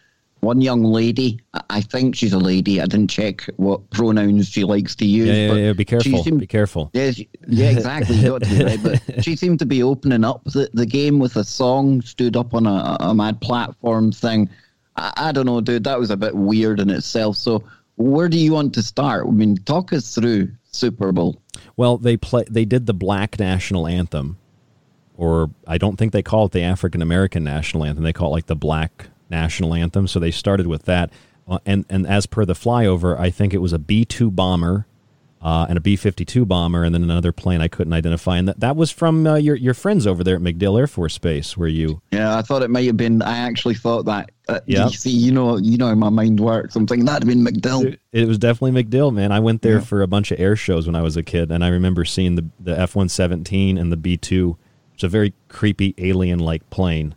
one 0.42 0.62
young 0.62 0.84
lady. 0.84 1.40
I- 1.70 1.82
think 1.82 2.16
she's 2.16 2.34
a 2.34 2.38
lady. 2.38 2.80
I 2.82 2.86
didn't 2.86 3.10
check 3.10 3.50
what 3.58 3.90
pronouns 3.90 4.50
she 4.50 4.64
likes 4.64 4.96
to 4.98 5.06
use. 5.06 5.30
Yeah, 5.30 5.48
yeah, 5.48 5.54
yeah. 5.68 5.74
Be 5.74 5.86
careful. 5.86 6.24
seemed- 6.24 6.40
Be 6.40 6.48
careful. 6.48 6.90
yeah, 6.94 7.12
she- 7.12 7.30
yeah, 7.48 7.70
exactly. 7.70 8.18
You 8.18 8.30
got 8.30 8.44
to 8.44 8.50
be 8.50 8.64
right. 8.64 8.84
But 8.84 9.24
she 9.24 9.36
seemed 9.36 9.60
to 9.60 9.66
be 9.66 9.82
opening 9.82 10.24
up 10.24 10.44
the, 10.46 10.70
the 10.74 10.86
game 10.86 11.18
with 11.20 11.36
a 11.38 11.44
song, 11.44 12.02
stood 12.02 12.36
up 12.38 12.54
on 12.54 12.68
a, 12.68 12.98
a 13.00 13.16
mad 13.16 13.42
platform 13.42 14.12
thing. 14.12 14.50
I, 14.96 15.12
I 15.18 15.32
don't 15.32 15.46
know, 15.48 15.60
dude. 15.62 15.84
That 15.86 16.00
was 16.00 16.12
a 16.12 16.18
bit 16.18 16.36
weird 16.36 16.80
in 16.80 16.90
itself. 16.92 17.36
So, 17.38 17.64
where 17.96 18.30
do 18.30 18.38
you 18.38 18.52
want 18.54 18.74
to 18.76 18.84
start? 18.84 19.26
I 19.28 19.32
mean, 19.32 19.56
talk 19.58 19.92
us 19.92 20.14
through 20.14 20.52
Super 20.72 21.12
Bowl. 21.12 21.42
Well, 21.78 21.98
they 21.98 22.16
play. 22.18 22.44
They 22.50 22.66
did 22.66 22.86
the 22.86 22.94
black 22.94 23.40
national 23.40 23.88
anthem, 23.88 24.38
or 25.18 25.50
I 25.68 25.78
don't 25.78 25.98
think 25.98 26.14
they 26.14 26.22
call 26.24 26.46
it 26.46 26.54
the 26.54 26.62
African 26.62 27.02
American 27.02 27.44
national 27.44 27.84
anthem. 27.84 28.04
They 28.06 28.14
call 28.14 28.30
it 28.30 28.32
like 28.38 28.46
the 28.46 28.56
black 28.56 29.08
national 29.30 29.74
anthem. 29.74 30.08
So 30.08 30.20
they 30.20 30.32
started 30.32 30.68
with 30.68 30.84
that, 30.84 31.12
uh, 31.48 31.60
and 31.66 31.86
and 31.90 32.08
as 32.08 32.26
per 32.28 32.46
the 32.46 32.54
flyover, 32.54 33.20
I 33.20 33.30
think 33.32 33.54
it 33.54 33.58
was 33.58 33.74
a 33.74 33.80
B 33.80 34.06
two 34.06 34.32
bomber. 34.32 34.86
Uh, 35.40 35.68
and 35.70 35.78
a 35.78 35.80
B 35.80 35.96
fifty 35.96 36.26
two 36.26 36.48
bomber, 36.48 36.84
and 36.84 36.96
then 36.96 37.04
another 37.04 37.32
plane 37.32 37.62
I 37.62 37.68
couldn't 37.68 37.94
identify, 37.94 38.38
and 38.40 38.48
that, 38.48 38.60
that 38.60 38.76
was 38.76 38.90
from 38.90 39.28
uh, 39.28 39.36
your 39.36 39.56
your 39.56 39.76
friends 39.76 40.08
over 40.08 40.24
there 40.24 40.36
at 40.36 40.42
MacDill 40.42 40.80
Air 40.80 40.88
Force 40.88 41.16
Base, 41.20 41.56
where 41.56 41.68
you 41.68 42.02
Yeah, 42.12 42.36
I 42.36 42.42
thought 42.42 42.64
it 42.64 42.72
might 42.72 42.88
have 42.88 42.98
been. 42.98 43.22
I 43.22 43.38
actually 43.38 43.76
thought 43.76 44.06
that. 44.06 44.32
Uh. 44.50 44.62
You 44.66 44.90
see, 44.90 45.12
you 45.12 45.32
know, 45.32 45.58
you 45.58 45.78
know 45.78 45.90
how 45.90 45.94
my 45.96 46.10
mind 46.10 46.40
works. 46.40 46.76
I'm 46.76 46.88
thinking 46.88 47.06
that'd 47.06 47.22
have 47.22 47.30
been 47.30 47.46
MacDill. 47.46 47.96
It 48.12 48.28
was 48.28 48.40
definitely 48.40 48.84
MacDill, 48.84 49.14
man. 49.14 49.32
I 49.32 49.40
went 49.40 49.62
there 49.62 49.76
Yeah. 49.76 49.82
for 49.82 50.02
a 50.02 50.08
bunch 50.08 50.32
of 50.32 50.40
air 50.40 50.56
shows 50.56 50.88
when 50.88 50.96
I 50.96 51.04
was 51.04 51.16
a 51.16 51.24
kid, 51.24 51.52
and 51.52 51.64
I 51.64 51.68
remember 51.68 52.04
seeing 52.04 52.34
the 52.34 52.46
the 52.60 52.78
F 52.78 52.96
one 52.96 53.08
seventeen 53.08 53.78
and 53.78 53.92
the 53.92 53.98
B 53.98 54.18
two. 54.18 54.58
It's 54.98 55.04
a 55.04 55.08
very 55.08 55.32
creepy 55.48 55.94
alien 56.00 56.40
like 56.40 56.68
plane. 56.72 57.14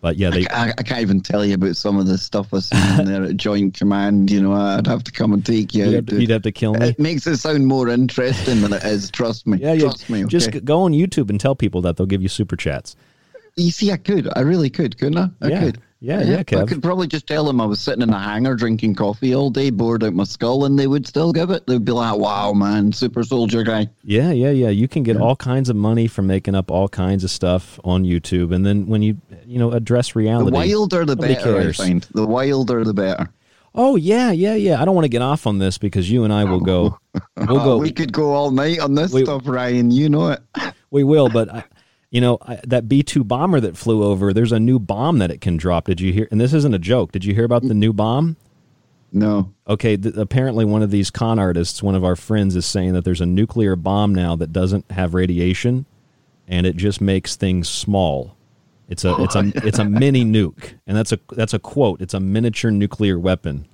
But 0.00 0.16
yeah, 0.16 0.30
they 0.30 0.46
I, 0.46 0.68
I 0.78 0.82
can't 0.84 1.00
even 1.00 1.20
tell 1.20 1.44
you 1.44 1.54
about 1.56 1.74
some 1.76 1.98
of 1.98 2.06
the 2.06 2.16
stuff 2.16 2.54
I 2.54 2.60
seen 2.60 3.04
there 3.04 3.24
at 3.24 3.36
Joint 3.36 3.74
Command. 3.74 4.30
You 4.30 4.40
know, 4.40 4.52
I'd 4.52 4.86
have 4.86 5.02
to 5.02 5.10
come 5.10 5.32
and 5.32 5.44
take 5.44 5.74
you 5.74 5.86
you'd 5.86 5.88
out. 5.88 5.94
have, 5.94 6.06
to, 6.06 6.10
dude. 6.12 6.20
you'd 6.22 6.30
have 6.30 6.42
to 6.42 6.52
kill 6.52 6.74
me. 6.74 6.86
It 6.90 7.00
makes 7.00 7.26
it 7.26 7.38
sound 7.38 7.66
more 7.66 7.88
interesting 7.88 8.60
than 8.60 8.72
it 8.72 8.84
is. 8.84 9.10
Trust 9.10 9.44
me. 9.48 9.58
Yeah. 9.58 9.74
Trust 9.76 10.08
me. 10.08 10.22
Just 10.22 10.50
okay? 10.50 10.60
g- 10.60 10.64
go 10.64 10.82
on 10.82 10.92
YouTube 10.92 11.30
and 11.30 11.40
tell 11.40 11.56
people 11.56 11.80
that 11.82 11.96
they'll 11.96 12.06
give 12.06 12.22
you 12.22 12.28
super 12.28 12.54
chats. 12.54 12.94
You 13.56 13.72
see, 13.72 13.90
I 13.90 13.96
could. 13.96 14.28
I 14.36 14.42
really 14.42 14.70
could, 14.70 14.96
couldn't 14.96 15.18
I? 15.18 15.30
I 15.42 15.48
Yeah. 15.48 15.60
could. 15.60 15.80
Yeah, 16.02 16.22
yeah, 16.22 16.38
I 16.38 16.64
could 16.64 16.82
probably 16.82 17.06
just 17.06 17.26
tell 17.26 17.44
them 17.44 17.60
I 17.60 17.66
was 17.66 17.78
sitting 17.78 18.00
in 18.00 18.08
a 18.08 18.18
hangar 18.18 18.54
drinking 18.54 18.94
coffee 18.94 19.34
all 19.34 19.50
day, 19.50 19.68
bored 19.68 20.02
out 20.02 20.14
my 20.14 20.24
skull, 20.24 20.64
and 20.64 20.78
they 20.78 20.86
would 20.86 21.06
still 21.06 21.30
give 21.30 21.50
it. 21.50 21.66
They'd 21.66 21.84
be 21.84 21.92
like, 21.92 22.16
"Wow, 22.18 22.54
man, 22.54 22.90
super 22.90 23.22
soldier 23.22 23.62
guy." 23.62 23.86
Yeah, 24.02 24.30
yeah, 24.32 24.48
yeah. 24.50 24.70
You 24.70 24.88
can 24.88 25.02
get 25.02 25.18
all 25.18 25.36
kinds 25.36 25.68
of 25.68 25.76
money 25.76 26.06
from 26.06 26.26
making 26.26 26.54
up 26.54 26.70
all 26.70 26.88
kinds 26.88 27.22
of 27.22 27.30
stuff 27.30 27.78
on 27.84 28.04
YouTube, 28.04 28.54
and 28.54 28.64
then 28.64 28.86
when 28.86 29.02
you 29.02 29.18
you 29.46 29.58
know 29.58 29.72
address 29.72 30.16
reality. 30.16 30.50
The 30.50 30.56
wilder, 30.56 31.04
the 31.04 31.16
better. 31.16 31.34
cares. 31.42 31.78
I 31.78 31.84
find 31.84 32.02
the 32.14 32.26
wilder, 32.26 32.82
the 32.82 32.94
better. 32.94 33.28
Oh 33.74 33.96
yeah, 33.96 34.30
yeah, 34.32 34.54
yeah. 34.54 34.80
I 34.80 34.86
don't 34.86 34.94
want 34.94 35.04
to 35.04 35.10
get 35.10 35.22
off 35.22 35.46
on 35.46 35.58
this 35.58 35.76
because 35.76 36.10
you 36.10 36.24
and 36.24 36.32
I 36.32 36.44
will 36.44 36.60
go. 36.60 36.98
We'll 37.36 37.64
go. 37.64 37.78
we 37.78 37.90
could 37.90 38.12
go 38.12 38.32
all 38.32 38.50
night 38.52 38.78
on 38.78 38.94
this 38.94 39.12
We- 39.12 39.24
stuff, 39.24 39.42
Ryan. 39.44 39.90
You 39.90 40.08
know 40.08 40.28
it. 40.28 40.40
We 40.90 41.04
will, 41.04 41.28
but 41.28 41.48
I, 41.54 41.64
you 42.10 42.20
know 42.20 42.38
I, 42.42 42.60
that 42.66 42.88
B 42.88 43.02
two 43.02 43.24
bomber 43.24 43.60
that 43.60 43.76
flew 43.76 44.02
over. 44.04 44.32
There's 44.32 44.52
a 44.52 44.60
new 44.60 44.78
bomb 44.78 45.18
that 45.18 45.30
it 45.30 45.40
can 45.40 45.56
drop. 45.56 45.86
Did 45.86 46.00
you 46.00 46.12
hear? 46.12 46.28
And 46.30 46.40
this 46.40 46.52
isn't 46.52 46.74
a 46.74 46.78
joke. 46.78 47.12
Did 47.12 47.24
you 47.24 47.34
hear 47.34 47.44
about 47.44 47.62
the 47.62 47.74
new 47.74 47.92
bomb? 47.92 48.36
No. 49.12 49.52
Okay, 49.66 49.96
th- 49.96 50.14
apparently 50.16 50.64
one 50.64 50.82
of 50.82 50.90
these 50.92 51.10
con 51.10 51.38
artists, 51.38 51.82
one 51.82 51.94
of 51.96 52.04
our 52.04 52.14
friends, 52.14 52.54
is 52.54 52.64
saying 52.64 52.92
that 52.92 53.04
there's 53.04 53.20
a 53.20 53.26
nuclear 53.26 53.74
bomb 53.74 54.14
now 54.14 54.36
that 54.36 54.52
doesn't 54.52 54.88
have 54.92 55.14
radiation, 55.14 55.84
and 56.46 56.64
it 56.66 56.76
just 56.76 57.00
makes 57.00 57.34
things 57.36 57.68
small. 57.68 58.36
It's 58.88 59.04
a 59.04 59.14
it's 59.22 59.34
a 59.34 59.52
it's 59.66 59.78
a 59.78 59.84
mini 59.84 60.24
nuke, 60.24 60.74
and 60.86 60.96
that's 60.96 61.12
a 61.12 61.18
that's 61.32 61.54
a 61.54 61.58
quote. 61.58 62.00
It's 62.00 62.14
a 62.14 62.20
miniature 62.20 62.70
nuclear 62.70 63.18
weapon. 63.18 63.66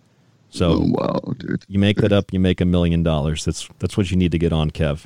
So 0.49 0.73
Oh, 0.75 0.87
wow, 0.89 1.35
dude. 1.39 1.65
you 1.69 1.79
make 1.79 1.99
that 1.99 2.13
up, 2.13 2.33
you 2.33 2.41
make 2.41 2.61
a 2.63 2.65
million 2.65 3.03
dollars. 3.03 3.45
That's 3.45 3.69
that's 3.79 3.97
what 3.97 4.11
you 4.11 4.17
need 4.17 4.33
to 4.33 4.39
get 4.39 4.53
on, 4.55 4.71
Kev. 4.71 5.05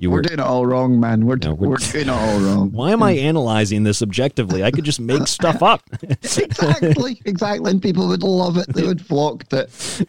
You 0.00 0.10
We're 0.12 0.18
were 0.18 0.22
doing 0.22 0.38
it 0.38 0.44
all 0.44 0.64
wrong, 0.64 1.00
man. 1.00 1.26
We're, 1.26 1.38
No, 1.42 1.54
we're- 1.54 1.70
we're 1.70 1.76
doing 1.78 2.04
it 2.06 2.08
all 2.08 2.38
wrong. 2.40 2.70
Why 2.70 2.92
am 2.92 3.02
I 3.02 3.12
analyzing 3.12 3.82
this 3.82 4.00
objectively? 4.00 4.62
I 4.62 4.70
could 4.70 4.84
just 4.84 5.00
make 5.00 5.26
stuff 5.26 5.60
up. 5.60 5.82
exactly, 6.02 7.20
exactly. 7.24 7.68
And 7.72 7.82
people 7.82 8.06
would 8.06 8.22
love 8.22 8.58
it. 8.58 8.72
They 8.72 8.84
would 8.86 9.04
flock 9.04 9.48
to 9.48 9.62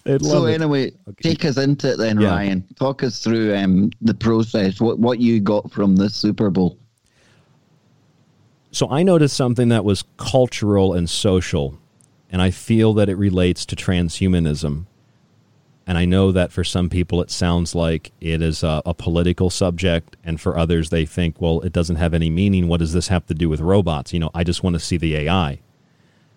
it. 0.05 0.21
So 0.23 0.45
it. 0.45 0.53
anyway, 0.53 0.91
take 1.23 1.43
us 1.43 1.57
into 1.57 1.93
it 1.93 1.97
then, 1.97 2.21
Yeah. 2.21 2.29
Ryan. 2.29 2.67
Talk 2.75 3.01
us 3.01 3.23
through 3.23 3.55
um, 3.55 3.89
the 4.01 4.13
process. 4.13 4.79
What 4.79 4.99
what 4.99 5.19
you 5.19 5.39
got 5.39 5.71
from 5.71 5.95
this 5.95 6.13
Super 6.15 6.51
Bowl? 6.51 6.77
So 8.71 8.87
I 8.91 9.01
noticed 9.01 9.35
something 9.35 9.69
that 9.69 9.83
was 9.83 10.03
cultural 10.17 10.93
and 10.93 11.09
social, 11.09 11.79
and 12.31 12.41
I 12.43 12.51
feel 12.51 12.93
that 12.93 13.09
it 13.09 13.15
relates 13.15 13.65
to 13.65 13.75
transhumanism. 13.75 14.85
And 15.89 15.97
I 15.97 16.05
know 16.05 16.31
that 16.31 16.51
for 16.51 16.63
some 16.63 16.87
people 16.87 17.19
it 17.19 17.31
sounds 17.31 17.73
like 17.73 18.11
it 18.21 18.43
is 18.43 18.61
a, 18.61 18.83
a 18.85 18.93
political 18.93 19.49
subject, 19.49 20.15
and 20.23 20.39
for 20.39 20.55
others 20.55 20.91
they 20.91 21.03
think, 21.03 21.41
well, 21.41 21.61
it 21.61 21.73
doesn't 21.73 21.95
have 21.95 22.13
any 22.13 22.29
meaning. 22.29 22.67
What 22.67 22.79
does 22.79 22.93
this 22.93 23.07
have 23.07 23.25
to 23.25 23.33
do 23.33 23.49
with 23.49 23.59
robots? 23.59 24.13
You 24.13 24.19
know, 24.19 24.29
I 24.35 24.43
just 24.43 24.61
want 24.61 24.75
to 24.75 24.79
see 24.79 24.97
the 24.97 25.15
AI. 25.15 25.61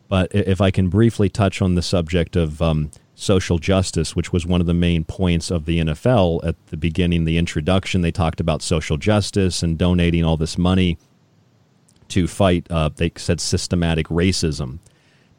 But 0.08 0.34
if 0.34 0.62
I 0.62 0.70
can 0.70 0.88
briefly 0.88 1.28
touch 1.28 1.60
on 1.60 1.74
the 1.74 1.82
subject 1.82 2.34
of 2.34 2.62
um, 2.62 2.92
social 3.14 3.58
justice, 3.58 4.16
which 4.16 4.32
was 4.32 4.46
one 4.46 4.62
of 4.62 4.66
the 4.66 4.72
main 4.72 5.04
points 5.04 5.50
of 5.50 5.66
the 5.66 5.80
NFL 5.80 6.42
at 6.46 6.56
the 6.68 6.78
beginning, 6.78 7.24
the 7.24 7.36
introduction. 7.36 8.00
They 8.00 8.10
talked 8.10 8.40
about 8.40 8.62
social 8.62 8.96
justice 8.96 9.62
and 9.62 9.76
donating 9.76 10.24
all 10.24 10.38
this 10.38 10.56
money 10.56 10.96
to 12.08 12.26
fight, 12.26 12.66
uh, 12.70 12.88
they 12.88 13.12
said, 13.16 13.38
systematic 13.38 14.06
racism. 14.08 14.78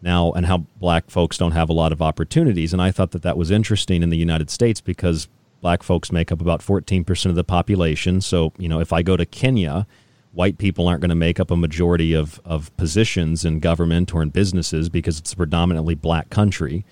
Now, 0.03 0.33
and 0.33 0.45
how 0.45 0.57
black 0.81 1.09
folks 1.09 1.37
don't 1.37 1.53
have 1.53 1.69
a 1.69 1.73
lot 1.73 1.93
of 1.93 2.01
opportunities. 2.01 2.73
And 2.73 2.81
I 2.81 2.91
thought 2.91 3.11
that 3.11 3.21
that 3.21 3.37
was 3.37 3.49
interesting 3.49 4.03
in 4.03 4.09
the 4.09 4.17
United 4.17 4.49
States 4.49 4.81
because 4.81 5.29
black 5.61 5.81
folks 5.81 6.11
make 6.11 6.29
up 6.29 6.41
about 6.41 6.59
14% 6.59 7.25
of 7.27 7.35
the 7.35 7.43
population. 7.45 8.19
So, 8.19 8.51
you 8.57 8.67
know, 8.67 8.81
if 8.81 8.91
I 8.91 9.01
go 9.01 9.15
to 9.15 9.25
Kenya, 9.25 9.87
white 10.33 10.57
people 10.57 10.89
aren't 10.89 10.99
going 10.99 11.07
to 11.07 11.15
make 11.15 11.39
up 11.39 11.49
a 11.49 11.55
majority 11.55 12.13
of, 12.13 12.41
of 12.43 12.75
positions 12.75 13.45
in 13.45 13.61
government 13.61 14.13
or 14.13 14.21
in 14.21 14.29
businesses 14.29 14.89
because 14.89 15.19
it's 15.19 15.31
a 15.31 15.37
predominantly 15.37 15.95
black 15.95 16.29
country. 16.29 16.83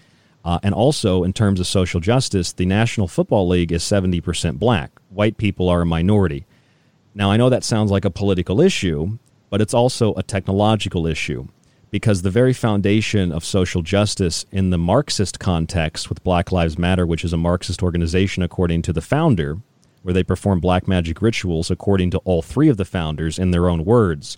Uh, 0.45 0.59
and 0.64 0.74
also, 0.74 1.26
in 1.26 1.34
terms 1.34 1.59
of 1.59 1.68
social 1.68 1.99
justice, 1.99 2.53
the 2.53 2.66
National 2.66 3.09
Football 3.09 3.45
League 3.49 3.74
is 3.74 3.84
70% 3.84 4.57
black. 4.57 4.91
White 5.09 5.36
people 5.36 5.68
are 5.68 5.82
a 5.82 5.86
minority. 5.86 6.45
Now, 7.14 7.30
I 7.30 7.36
know 7.36 7.49
that 7.49 7.66
sounds 7.66 7.91
like 7.91 8.05
a 8.05 8.09
political 8.09 8.62
issue, 8.62 9.18
but 9.49 9.59
it's 9.59 9.74
also 9.74 10.14
a 10.14 10.24
technological 10.24 11.05
issue 11.05 11.49
because 11.92 12.22
the 12.22 12.32
very 12.32 12.54
foundation 12.54 13.32
of 13.32 13.46
social 13.46 13.82
justice 13.82 14.46
in 14.52 14.70
the 14.70 14.78
Marxist 14.78 15.39
context 15.39 16.10
with 16.10 16.24
Black 16.24 16.52
Lives 16.52 16.80
Matter, 16.80 17.06
which 17.06 17.24
is 17.24 17.34
a 17.34 17.38
Marxist 17.38 17.84
organization 17.84 18.42
according 18.42 18.82
to 18.84 18.94
the 18.94 19.02
founder, 19.02 19.60
where 20.02 20.14
they 20.14 20.24
perform 20.24 20.60
black 20.60 20.88
magic 20.88 21.22
rituals 21.22 21.70
according 21.70 22.10
to 22.10 22.18
all 22.20 22.42
three 22.42 22.70
of 22.70 22.78
the 22.78 22.86
founders 22.86 23.38
in 23.38 23.52
their 23.52 23.70
own 23.70 23.86
words 23.86 24.38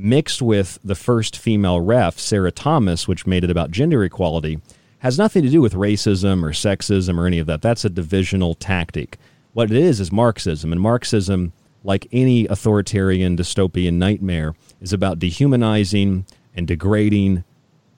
mixed 0.00 0.40
with 0.40 0.78
the 0.82 0.94
first 0.94 1.36
female 1.36 1.80
ref, 1.80 2.18
Sarah 2.18 2.50
Thomas, 2.50 3.06
which 3.06 3.26
made 3.26 3.44
it 3.44 3.50
about 3.50 3.70
gender 3.70 4.02
equality, 4.02 4.60
has 5.00 5.18
nothing 5.18 5.42
to 5.42 5.50
do 5.50 5.60
with 5.60 5.74
racism 5.74 6.42
or 6.42 6.50
sexism 6.50 7.18
or 7.18 7.26
any 7.26 7.38
of 7.38 7.46
that. 7.46 7.62
That's 7.62 7.84
a 7.84 7.90
divisional 7.90 8.54
tactic. 8.54 9.18
What 9.52 9.70
it 9.70 9.76
is 9.76 10.00
is 10.00 10.12
Marxism, 10.12 10.72
and 10.72 10.80
Marxism, 10.80 11.52
like 11.82 12.06
any 12.12 12.46
authoritarian 12.46 13.36
dystopian 13.36 13.94
nightmare, 13.94 14.54
is 14.80 14.92
about 14.92 15.18
dehumanizing 15.18 16.26
and 16.54 16.66
degrading 16.66 17.44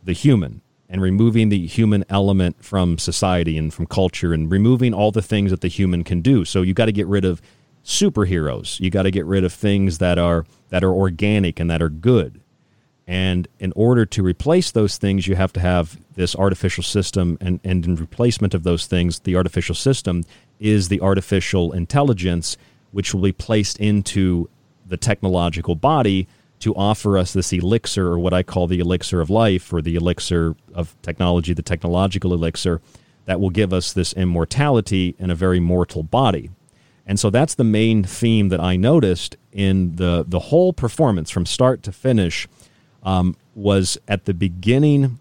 the 0.04 0.12
human 0.12 0.60
and 0.88 1.00
removing 1.00 1.48
the 1.48 1.66
human 1.66 2.04
element 2.10 2.62
from 2.62 2.98
society 2.98 3.56
and 3.56 3.72
from 3.72 3.86
culture 3.86 4.34
and 4.34 4.50
removing 4.50 4.92
all 4.92 5.10
the 5.10 5.22
things 5.22 5.50
that 5.50 5.62
the 5.62 5.68
human 5.68 6.04
can 6.04 6.20
do. 6.20 6.44
So 6.44 6.60
you 6.60 6.74
got 6.74 6.86
to 6.86 6.92
get 6.92 7.06
rid 7.06 7.24
of 7.24 7.40
superheroes. 7.84 8.78
You 8.78 8.90
got 8.90 9.02
to 9.02 9.10
get 9.10 9.24
rid 9.24 9.42
of 9.42 9.52
things 9.52 9.98
that 9.98 10.18
are 10.18 10.44
that 10.68 10.84
are 10.84 10.92
organic 10.92 11.58
and 11.58 11.70
that 11.70 11.82
are 11.82 11.88
good. 11.88 12.40
And 13.06 13.48
in 13.58 13.72
order 13.74 14.06
to 14.06 14.22
replace 14.22 14.70
those 14.70 14.96
things, 14.96 15.26
you 15.26 15.34
have 15.34 15.52
to 15.54 15.60
have 15.60 15.98
this 16.14 16.36
artificial 16.36 16.84
system. 16.84 17.36
And, 17.40 17.58
and 17.64 17.84
in 17.84 17.96
replacement 17.96 18.54
of 18.54 18.62
those 18.62 18.86
things, 18.86 19.20
the 19.20 19.34
artificial 19.34 19.74
system 19.74 20.22
is 20.60 20.88
the 20.88 21.00
artificial 21.00 21.72
intelligence, 21.72 22.56
which 22.92 23.12
will 23.12 23.22
be 23.22 23.32
placed 23.32 23.78
into 23.78 24.48
the 24.86 24.96
technological 24.96 25.74
body 25.74 26.28
to 26.60 26.74
offer 26.76 27.18
us 27.18 27.32
this 27.32 27.52
elixir, 27.52 28.06
or 28.06 28.18
what 28.18 28.32
I 28.32 28.44
call 28.44 28.68
the 28.68 28.78
elixir 28.78 29.20
of 29.20 29.28
life, 29.28 29.72
or 29.72 29.82
the 29.82 29.96
elixir 29.96 30.54
of 30.72 30.94
technology, 31.02 31.52
the 31.52 31.62
technological 31.62 32.32
elixir, 32.32 32.80
that 33.24 33.40
will 33.40 33.50
give 33.50 33.72
us 33.72 33.92
this 33.92 34.12
immortality 34.12 35.16
in 35.18 35.30
a 35.30 35.34
very 35.34 35.58
mortal 35.58 36.04
body. 36.04 36.50
And 37.04 37.18
so 37.18 37.30
that's 37.30 37.56
the 37.56 37.64
main 37.64 38.04
theme 38.04 38.48
that 38.50 38.60
I 38.60 38.76
noticed 38.76 39.36
in 39.50 39.96
the, 39.96 40.24
the 40.26 40.38
whole 40.38 40.72
performance 40.72 41.30
from 41.30 41.46
start 41.46 41.82
to 41.82 41.92
finish 41.92 42.46
um, 43.02 43.34
was 43.54 43.98
at 44.06 44.24
the 44.24 44.34
beginning 44.34 45.18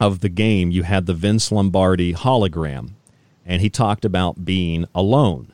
of 0.00 0.20
the 0.20 0.28
game, 0.28 0.70
you 0.70 0.82
had 0.82 1.06
the 1.06 1.14
Vince 1.14 1.52
Lombardi 1.52 2.12
hologram, 2.12 2.90
and 3.44 3.62
he 3.62 3.70
talked 3.70 4.04
about 4.04 4.44
being 4.44 4.84
alone. 4.94 5.52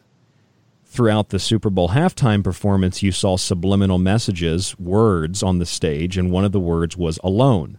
Throughout 0.93 1.31
the 1.31 1.39
Super 1.39 1.71
Bowl 1.71 1.89
halftime 1.89 2.45
performance, 2.45 3.03
you 3.03 3.13
saw 3.13 3.39
subliminal 3.39 3.97
messages, 3.97 4.79
words 4.79 5.43
on 5.43 5.59
the 5.59 5.65
stage, 5.65 6.19
and 6.19 6.31
one 6.31 6.45
of 6.45 6.53
the 6.53 6.61
words 6.61 6.99
was 6.99 7.19
alone. 7.25 7.79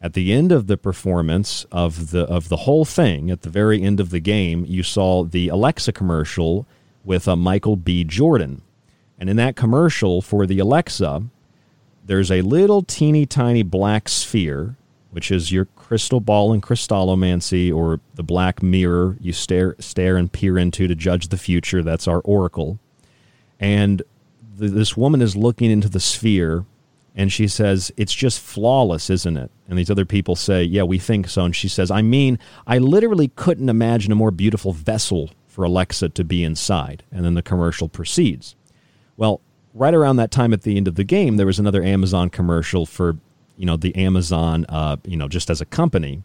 At 0.00 0.14
the 0.14 0.32
end 0.32 0.50
of 0.50 0.66
the 0.66 0.78
performance 0.78 1.66
of 1.70 2.10
the 2.10 2.22
of 2.22 2.48
the 2.48 2.64
whole 2.64 2.86
thing, 2.86 3.30
at 3.30 3.42
the 3.42 3.50
very 3.50 3.82
end 3.82 4.00
of 4.00 4.08
the 4.08 4.18
game, 4.18 4.64
you 4.66 4.82
saw 4.82 5.24
the 5.24 5.48
Alexa 5.48 5.92
commercial 5.92 6.66
with 7.04 7.28
a 7.28 7.32
uh, 7.32 7.36
Michael 7.36 7.76
B. 7.76 8.02
Jordan. 8.02 8.62
And 9.18 9.28
in 9.28 9.36
that 9.36 9.56
commercial 9.56 10.22
for 10.22 10.46
the 10.46 10.58
Alexa, 10.58 11.22
there's 12.02 12.30
a 12.30 12.40
little 12.40 12.80
teeny 12.80 13.26
tiny 13.26 13.62
black 13.62 14.08
sphere, 14.08 14.76
which 15.14 15.30
is 15.30 15.52
your 15.52 15.66
crystal 15.76 16.18
ball 16.18 16.52
and 16.52 16.60
crystallomancy, 16.60 17.72
or 17.72 18.00
the 18.16 18.24
black 18.24 18.64
mirror 18.64 19.16
you 19.20 19.32
stare, 19.32 19.76
stare 19.78 20.16
and 20.16 20.32
peer 20.32 20.58
into 20.58 20.88
to 20.88 20.94
judge 20.96 21.28
the 21.28 21.36
future. 21.36 21.84
That's 21.84 22.08
our 22.08 22.20
oracle. 22.22 22.80
And 23.60 24.02
this 24.56 24.96
woman 24.96 25.22
is 25.22 25.36
looking 25.36 25.70
into 25.70 25.88
the 25.88 26.00
sphere 26.00 26.64
and 27.14 27.32
she 27.32 27.46
says, 27.46 27.92
It's 27.96 28.12
just 28.12 28.40
flawless, 28.40 29.08
isn't 29.08 29.36
it? 29.36 29.52
And 29.68 29.78
these 29.78 29.90
other 29.90 30.04
people 30.04 30.34
say, 30.34 30.64
Yeah, 30.64 30.82
we 30.82 30.98
think 30.98 31.28
so. 31.28 31.44
And 31.44 31.54
she 31.54 31.68
says, 31.68 31.92
I 31.92 32.02
mean, 32.02 32.38
I 32.66 32.78
literally 32.78 33.28
couldn't 33.36 33.68
imagine 33.68 34.10
a 34.10 34.16
more 34.16 34.32
beautiful 34.32 34.72
vessel 34.72 35.30
for 35.46 35.62
Alexa 35.62 36.08
to 36.08 36.24
be 36.24 36.42
inside. 36.42 37.04
And 37.12 37.24
then 37.24 37.34
the 37.34 37.42
commercial 37.42 37.88
proceeds. 37.88 38.56
Well, 39.16 39.40
right 39.72 39.94
around 39.94 40.16
that 40.16 40.32
time 40.32 40.52
at 40.52 40.62
the 40.62 40.76
end 40.76 40.88
of 40.88 40.96
the 40.96 41.04
game, 41.04 41.36
there 41.36 41.46
was 41.46 41.60
another 41.60 41.84
Amazon 41.84 42.30
commercial 42.30 42.84
for, 42.84 43.16
you 43.56 43.66
know, 43.66 43.76
the 43.76 43.94
Amazon, 43.96 44.66
uh, 44.68 44.96
you 45.04 45.16
know, 45.16 45.28
just 45.28 45.50
as 45.50 45.60
a 45.60 45.66
company. 45.66 46.22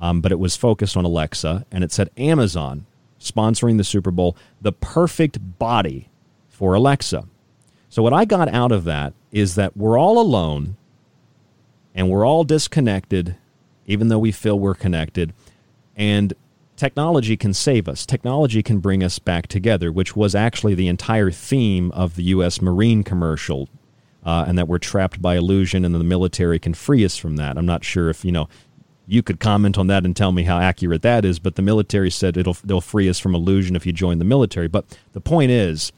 Um, 0.00 0.20
but 0.20 0.32
it 0.32 0.38
was 0.38 0.56
focused 0.56 0.96
on 0.96 1.04
Alexa, 1.04 1.64
and 1.70 1.84
it 1.84 1.92
said 1.92 2.10
Amazon 2.16 2.86
sponsoring 3.20 3.78
the 3.78 3.84
Super 3.84 4.10
Bowl, 4.10 4.36
the 4.60 4.72
perfect 4.72 5.58
body 5.58 6.08
for 6.48 6.74
Alexa. 6.74 7.24
So 7.88 8.02
what 8.02 8.12
I 8.12 8.24
got 8.24 8.48
out 8.48 8.72
of 8.72 8.84
that 8.84 9.14
is 9.30 9.54
that 9.54 9.76
we're 9.76 9.98
all 9.98 10.20
alone 10.20 10.76
and 11.94 12.10
we're 12.10 12.26
all 12.26 12.44
disconnected, 12.44 13.36
even 13.86 14.08
though 14.08 14.18
we 14.18 14.32
feel 14.32 14.58
we're 14.58 14.74
connected. 14.74 15.32
And 15.96 16.34
technology 16.76 17.36
can 17.36 17.54
save 17.54 17.88
us. 17.88 18.04
Technology 18.04 18.62
can 18.62 18.78
bring 18.78 19.02
us 19.02 19.18
back 19.18 19.46
together, 19.46 19.92
which 19.92 20.16
was 20.16 20.34
actually 20.34 20.74
the 20.74 20.88
entire 20.88 21.30
theme 21.30 21.90
of 21.92 22.16
the 22.16 22.24
U.S. 22.24 22.60
Marine 22.60 23.04
commercial, 23.04 23.68
uh, 24.24 24.44
and 24.46 24.58
that 24.58 24.68
we're 24.68 24.78
trapped 24.78 25.20
by 25.20 25.36
illusion, 25.36 25.84
and 25.84 25.94
the 25.94 26.04
military 26.04 26.58
can 26.58 26.74
free 26.74 27.04
us 27.04 27.16
from 27.16 27.36
that. 27.36 27.58
I'm 27.58 27.66
not 27.66 27.84
sure 27.84 28.08
if 28.10 28.24
you 28.24 28.32
know. 28.32 28.48
You 29.06 29.22
could 29.22 29.38
comment 29.38 29.76
on 29.76 29.88
that 29.88 30.06
and 30.06 30.16
tell 30.16 30.32
me 30.32 30.44
how 30.44 30.58
accurate 30.58 31.02
that 31.02 31.26
is, 31.26 31.38
but 31.38 31.56
the 31.56 31.62
military 31.62 32.10
said 32.10 32.38
it'll 32.38 32.56
they'll 32.64 32.80
free 32.80 33.06
us 33.10 33.18
from 33.18 33.34
illusion 33.34 33.76
if 33.76 33.84
you 33.84 33.92
join 33.92 34.18
the 34.18 34.24
military. 34.24 34.66
But 34.66 34.98
the 35.12 35.20
point 35.20 35.50
is, 35.50 35.92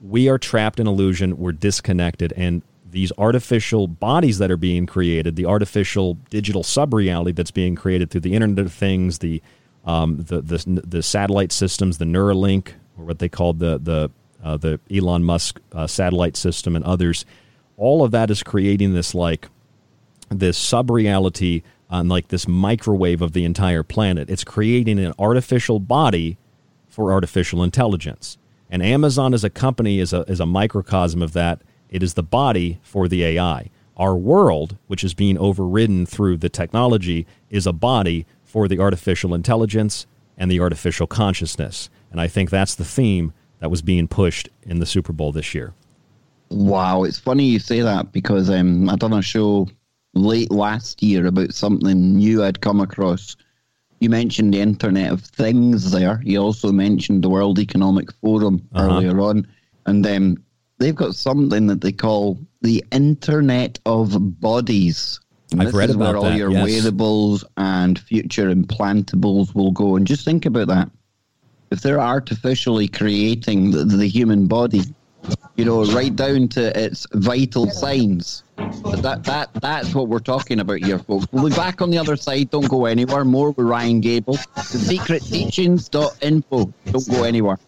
we 0.00 0.30
are 0.30 0.38
trapped 0.38 0.80
in 0.80 0.86
illusion. 0.86 1.36
We're 1.36 1.52
disconnected, 1.52 2.32
and 2.34 2.62
these 2.90 3.12
artificial 3.18 3.86
bodies 3.88 4.38
that 4.38 4.50
are 4.50 4.56
being 4.56 4.86
created, 4.86 5.36
the 5.36 5.46
artificial 5.46 6.14
digital 6.30 6.62
sub 6.62 6.94
reality 6.94 7.32
that's 7.32 7.50
being 7.50 7.74
created 7.74 8.10
through 8.10 8.20
the 8.20 8.34
Internet 8.34 8.66
of 8.66 8.72
Things, 8.72 9.18
the 9.18 9.42
um, 9.84 10.18
the, 10.18 10.40
the 10.40 10.82
the 10.86 11.02
satellite 11.02 11.52
systems, 11.52 11.98
the 11.98 12.04
Neuralink, 12.04 12.72
or 12.96 13.04
what 13.04 13.18
they 13.18 13.28
called 13.28 13.58
the 13.58 13.78
the 13.78 14.10
uh, 14.42 14.56
the 14.56 14.78
Elon 14.94 15.24
Musk 15.24 15.60
uh, 15.72 15.86
satellite 15.86 16.36
system, 16.36 16.76
and 16.76 16.84
others. 16.84 17.24
All 17.76 18.04
of 18.04 18.10
that 18.12 18.30
is 18.30 18.42
creating 18.42 18.94
this 18.94 19.14
like 19.14 19.48
this 20.30 20.56
sub 20.56 20.90
reality 20.90 21.62
on 21.90 22.08
like 22.08 22.28
this 22.28 22.48
microwave 22.48 23.20
of 23.20 23.32
the 23.32 23.44
entire 23.44 23.82
planet. 23.82 24.30
It's 24.30 24.44
creating 24.44 24.98
an 24.98 25.12
artificial 25.18 25.78
body 25.78 26.38
for 26.88 27.12
artificial 27.12 27.62
intelligence. 27.62 28.38
And 28.70 28.82
Amazon 28.82 29.34
as 29.34 29.44
a 29.44 29.50
company 29.50 29.98
is 29.98 30.12
a, 30.12 30.22
is 30.22 30.40
a 30.40 30.46
microcosm 30.46 31.22
of 31.22 31.34
that. 31.34 31.60
It 31.90 32.02
is 32.02 32.14
the 32.14 32.22
body 32.22 32.80
for 32.82 33.08
the 33.08 33.22
AI. 33.24 33.70
Our 33.96 34.16
world, 34.16 34.78
which 34.86 35.04
is 35.04 35.12
being 35.12 35.36
overridden 35.36 36.06
through 36.06 36.38
the 36.38 36.48
technology, 36.48 37.26
is 37.50 37.66
a 37.66 37.72
body 37.72 38.26
for 38.42 38.68
the 38.68 38.78
artificial 38.78 39.34
intelligence 39.34 40.06
and 40.38 40.50
the 40.50 40.60
artificial 40.60 41.06
consciousness. 41.06 41.90
And 42.10 42.20
I 42.20 42.28
think 42.28 42.48
that's 42.48 42.74
the 42.74 42.84
theme 42.84 43.34
that 43.58 43.70
was 43.70 43.82
being 43.82 44.08
pushed 44.08 44.48
in 44.62 44.78
the 44.78 44.86
Super 44.86 45.12
Bowl 45.12 45.32
this 45.32 45.54
year. 45.54 45.74
Wow, 46.52 47.04
it's 47.04 47.18
funny 47.18 47.44
you 47.44 47.58
say 47.58 47.80
that 47.80 48.12
because 48.12 48.50
um, 48.50 48.88
I 48.88 48.96
done 48.96 49.14
a 49.14 49.22
show 49.22 49.68
late 50.14 50.50
last 50.50 51.02
year 51.02 51.26
about 51.26 51.54
something 51.54 52.16
new 52.16 52.44
I'd 52.44 52.60
come 52.60 52.80
across. 52.80 53.36
You 54.00 54.10
mentioned 54.10 54.52
the 54.52 54.60
Internet 54.60 55.12
of 55.12 55.22
Things 55.22 55.92
there. 55.92 56.20
You 56.24 56.38
also 56.38 56.70
mentioned 56.72 57.24
the 57.24 57.30
World 57.30 57.58
Economic 57.58 58.12
Forum 58.12 58.68
uh-huh. 58.74 58.86
earlier 58.86 59.20
on. 59.20 59.46
And 59.86 60.06
um, 60.06 60.44
they've 60.78 60.94
got 60.94 61.14
something 61.14 61.68
that 61.68 61.80
they 61.80 61.92
call 61.92 62.38
the 62.60 62.84
Internet 62.92 63.78
of 63.86 64.40
Bodies. 64.40 65.20
And 65.52 65.62
I've 65.62 65.74
read 65.74 65.90
about 65.90 66.14
where 66.14 66.16
all 66.16 66.24
that, 66.24 66.36
your 66.36 66.50
yes. 66.50 66.64
wearables 66.64 67.44
and 67.56 67.98
future 67.98 68.52
implantables 68.52 69.54
will 69.54 69.70
go. 69.70 69.96
And 69.96 70.06
just 70.06 70.24
think 70.24 70.46
about 70.46 70.68
that. 70.68 70.90
If 71.70 71.80
they're 71.80 72.00
artificially 72.00 72.88
creating 72.88 73.70
the, 73.70 73.84
the 73.84 74.08
human 74.08 74.46
body, 74.46 74.82
You 75.56 75.64
know, 75.64 75.84
right 75.86 76.14
down 76.14 76.48
to 76.48 76.78
its 76.78 77.06
vital 77.12 77.70
signs. 77.70 78.42
That 78.56 79.22
that 79.24 79.50
that's 79.54 79.94
what 79.94 80.08
we're 80.08 80.18
talking 80.18 80.60
about 80.60 80.78
here, 80.78 80.98
folks. 80.98 81.26
We'll 81.30 81.48
be 81.48 81.54
back 81.54 81.82
on 81.82 81.90
the 81.90 81.98
other 81.98 82.16
side. 82.16 82.50
Don't 82.50 82.68
go 82.68 82.86
anywhere. 82.86 83.24
More 83.24 83.50
with 83.50 83.66
Ryan 83.66 84.00
Gable. 84.00 84.34
The 84.34 84.78
secretteachings.info. 84.78 86.72
Don't 86.86 87.08
go 87.08 87.24
anywhere. 87.24 87.58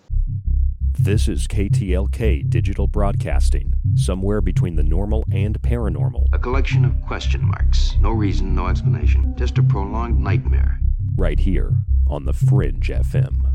This 0.98 1.28
is 1.28 1.46
KTLK 1.48 2.48
Digital 2.48 2.86
Broadcasting, 2.86 3.74
somewhere 3.96 4.40
between 4.40 4.76
the 4.76 4.82
normal 4.82 5.24
and 5.30 5.60
paranormal. 5.60 6.26
A 6.32 6.38
collection 6.38 6.84
of 6.84 6.98
question 7.02 7.44
marks. 7.44 7.94
No 8.00 8.10
reason, 8.12 8.54
no 8.54 8.68
explanation. 8.68 9.34
Just 9.36 9.58
a 9.58 9.62
prolonged 9.62 10.20
nightmare. 10.20 10.80
Right 11.16 11.40
here 11.40 11.72
on 12.06 12.24
the 12.24 12.32
Fringe 12.32 12.88
FM. 12.88 13.54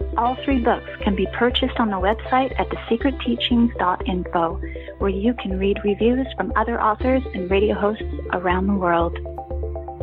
All 0.17 0.35
three 0.43 0.59
books 0.59 0.89
can 1.01 1.15
be 1.15 1.25
purchased 1.33 1.79
on 1.79 1.89
the 1.89 1.95
website 1.97 2.53
at 2.59 2.67
thesecretteachings.info, 2.69 4.61
where 4.99 5.09
you 5.09 5.33
can 5.35 5.57
read 5.57 5.79
reviews 5.83 6.27
from 6.35 6.51
other 6.55 6.81
authors 6.81 7.23
and 7.33 7.49
radio 7.49 7.73
hosts 7.75 8.03
around 8.33 8.67
the 8.67 8.73
world. 8.73 9.17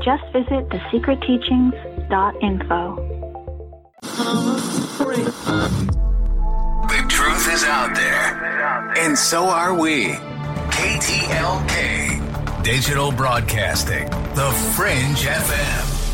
Just 0.03 0.25
visit 0.33 0.67
thesecretteachings.info. 0.71 2.97
The 6.89 7.05
truth 7.09 7.53
is 7.53 7.65
out 7.65 7.95
there, 7.95 8.95
and 8.99 9.19
so 9.19 9.45
are 9.45 9.75
we. 9.75 10.15
KTLK 10.71 12.63
Digital 12.63 13.13
Broadcasting, 13.13 14.09
The 14.35 14.51
Fringe 14.77 15.25
FM. 15.25 16.08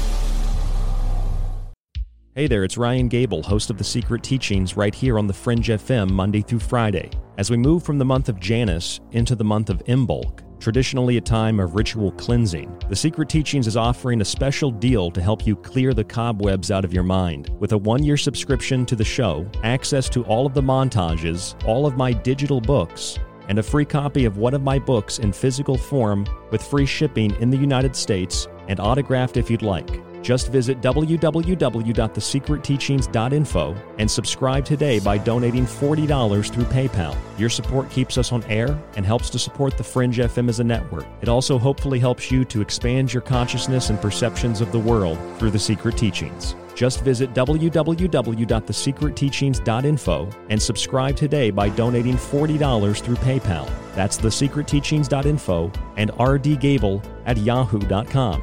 Hey 2.36 2.48
there, 2.48 2.64
it's 2.64 2.76
Ryan 2.76 3.06
Gable, 3.06 3.44
host 3.44 3.70
of 3.70 3.78
The 3.78 3.84
Secret 3.84 4.24
Teachings, 4.24 4.76
right 4.76 4.92
here 4.92 5.20
on 5.20 5.28
The 5.28 5.32
Fringe 5.32 5.68
FM, 5.68 6.10
Monday 6.10 6.42
through 6.42 6.58
Friday. 6.58 7.08
As 7.38 7.48
we 7.48 7.56
move 7.56 7.84
from 7.84 7.96
the 7.96 8.04
month 8.04 8.28
of 8.28 8.40
Janus 8.40 8.98
into 9.12 9.36
the 9.36 9.44
month 9.44 9.70
of 9.70 9.84
Imbolc, 9.84 10.40
traditionally 10.58 11.16
a 11.16 11.20
time 11.20 11.60
of 11.60 11.76
ritual 11.76 12.10
cleansing, 12.10 12.76
The 12.88 12.96
Secret 12.96 13.28
Teachings 13.28 13.68
is 13.68 13.76
offering 13.76 14.20
a 14.20 14.24
special 14.24 14.72
deal 14.72 15.12
to 15.12 15.22
help 15.22 15.46
you 15.46 15.54
clear 15.54 15.94
the 15.94 16.02
cobwebs 16.02 16.72
out 16.72 16.84
of 16.84 16.92
your 16.92 17.04
mind. 17.04 17.50
With 17.60 17.70
a 17.70 17.78
one 17.78 18.02
year 18.02 18.16
subscription 18.16 18.84
to 18.86 18.96
the 18.96 19.04
show, 19.04 19.48
access 19.62 20.08
to 20.08 20.24
all 20.24 20.44
of 20.44 20.54
the 20.54 20.60
montages, 20.60 21.54
all 21.64 21.86
of 21.86 21.96
my 21.96 22.12
digital 22.12 22.60
books, 22.60 23.16
and 23.46 23.60
a 23.60 23.62
free 23.62 23.84
copy 23.84 24.24
of 24.24 24.38
one 24.38 24.54
of 24.54 24.62
my 24.62 24.80
books 24.80 25.20
in 25.20 25.32
physical 25.32 25.78
form 25.78 26.26
with 26.50 26.64
free 26.64 26.86
shipping 26.86 27.32
in 27.36 27.50
the 27.50 27.56
United 27.56 27.94
States 27.94 28.48
and 28.66 28.80
autographed 28.80 29.36
if 29.36 29.52
you'd 29.52 29.62
like. 29.62 30.02
Just 30.24 30.48
visit 30.48 30.80
www.thesecretteachings.info 30.80 33.76
and 33.98 34.10
subscribe 34.10 34.64
today 34.64 34.98
by 34.98 35.18
donating 35.18 35.66
$40 35.66 36.50
through 36.50 36.64
PayPal. 36.64 37.14
Your 37.38 37.50
support 37.50 37.90
keeps 37.90 38.16
us 38.16 38.32
on 38.32 38.42
air 38.44 38.82
and 38.96 39.04
helps 39.04 39.28
to 39.30 39.38
support 39.38 39.76
the 39.76 39.84
Fringe 39.84 40.16
FM 40.16 40.48
as 40.48 40.60
a 40.60 40.64
network. 40.64 41.04
It 41.20 41.28
also 41.28 41.58
hopefully 41.58 41.98
helps 41.98 42.30
you 42.30 42.46
to 42.46 42.62
expand 42.62 43.12
your 43.12 43.20
consciousness 43.20 43.90
and 43.90 44.00
perceptions 44.00 44.62
of 44.62 44.72
the 44.72 44.78
world 44.78 45.18
through 45.38 45.50
the 45.50 45.58
Secret 45.58 45.98
Teachings. 45.98 46.56
Just 46.74 47.02
visit 47.02 47.34
www.thesecretteachings.info 47.34 50.28
and 50.48 50.62
subscribe 50.62 51.16
today 51.16 51.50
by 51.50 51.68
donating 51.68 52.16
$40 52.16 53.02
through 53.02 53.16
PayPal. 53.16 53.70
That's 53.94 54.16
thesecretteachings.info 54.16 55.70
and 55.98 56.10
rdgable 56.12 57.04
at 57.26 57.36
yahoo.com. 57.36 58.42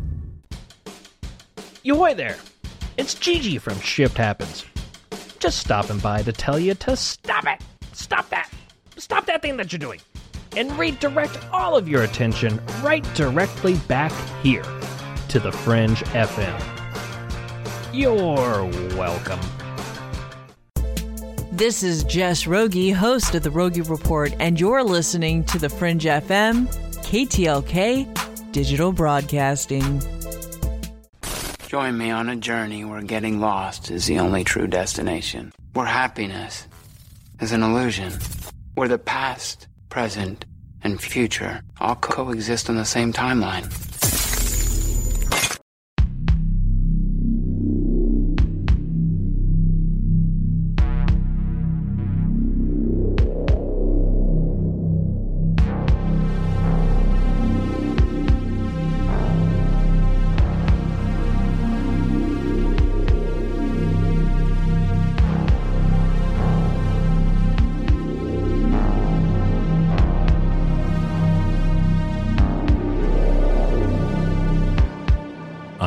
Yoy 1.83 2.13
there! 2.13 2.37
It's 2.97 3.15
Gigi 3.15 3.57
from 3.57 3.79
Shift 3.79 4.15
Happens. 4.15 4.63
Just 5.39 5.57
stopping 5.57 5.97
by 5.97 6.21
to 6.21 6.31
tell 6.31 6.59
you 6.59 6.75
to 6.75 6.95
stop 6.95 7.47
it! 7.47 7.59
Stop 7.91 8.29
that! 8.29 8.51
Stop 8.97 9.25
that 9.25 9.41
thing 9.41 9.57
that 9.57 9.71
you're 9.71 9.79
doing! 9.79 9.99
And 10.55 10.71
redirect 10.77 11.39
all 11.51 11.75
of 11.75 11.87
your 11.89 12.03
attention 12.03 12.61
right 12.83 13.03
directly 13.15 13.77
back 13.87 14.11
here 14.43 14.61
to 15.29 15.39
the 15.39 15.51
Fringe 15.51 16.03
FM. 16.13 16.61
You're 17.91 18.65
welcome. 18.95 19.39
This 21.51 21.81
is 21.81 22.03
Jess 22.03 22.45
Rogie, 22.45 22.91
host 22.91 23.33
of 23.33 23.41
the 23.41 23.49
Rogie 23.49 23.81
Report, 23.81 24.35
and 24.39 24.59
you're 24.59 24.83
listening 24.83 25.45
to 25.45 25.57
the 25.57 25.69
Fringe 25.69 26.03
FM, 26.03 26.67
KTLK, 26.97 28.51
Digital 28.51 28.91
Broadcasting. 28.91 29.99
Join 31.71 31.97
me 31.97 32.11
on 32.11 32.27
a 32.27 32.35
journey 32.35 32.83
where 32.83 33.01
getting 33.01 33.39
lost 33.39 33.91
is 33.91 34.05
the 34.05 34.19
only 34.19 34.43
true 34.43 34.67
destination. 34.67 35.53
Where 35.71 35.85
happiness 35.85 36.67
is 37.39 37.53
an 37.53 37.63
illusion. 37.63 38.11
Where 38.73 38.89
the 38.89 38.97
past, 38.97 39.69
present, 39.87 40.43
and 40.83 40.99
future 40.99 41.61
all 41.79 41.95
coexist 41.95 42.69
on 42.69 42.75
the 42.75 42.83
same 42.83 43.13
timeline. 43.13 43.71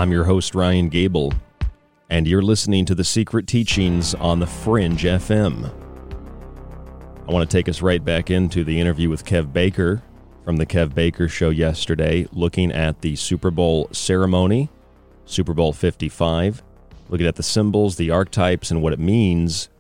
I'm 0.05 0.13
your 0.13 0.25
host, 0.25 0.55
Ryan 0.55 0.91
Gable, 0.91 1.33
and 2.11 2.29
you're 2.29 2.43
listening 2.43 2.85
to 2.85 2.95
The 2.95 3.05
Secret 3.05 3.47
Teachings 3.47 4.15
on 4.15 4.39
the 4.39 4.47
Fringe 4.47 5.03
FM. 5.03 5.73
I 7.27 7.33
want 7.33 7.49
to 7.49 7.57
take 7.57 7.71
us 7.71 7.81
right 7.81 8.05
back 8.05 8.31
into 8.31 8.65
the 8.65 8.79
interview 8.79 9.09
with 9.09 9.25
Kev 9.25 9.51
Baker 9.51 10.03
from 10.45 10.59
the 10.59 10.67
Kev 10.67 10.95
Baker 10.95 11.27
Show 11.27 11.49
yesterday, 11.49 12.27
looking 12.33 12.71
at 12.71 13.01
the 13.01 13.17
Super 13.17 13.51
Bowl 13.51 13.89
ceremony, 13.93 14.69
Super 15.25 15.55
Bowl 15.55 15.73
55, 15.73 16.63
looking 17.09 17.27
at 17.27 17.37
the 17.37 17.43
symbols, 17.43 17.97
the 17.97 18.11
archetypes, 18.11 18.71
and 18.71 18.83
what 18.83 18.93
it 18.93 19.01
means. 19.01 19.71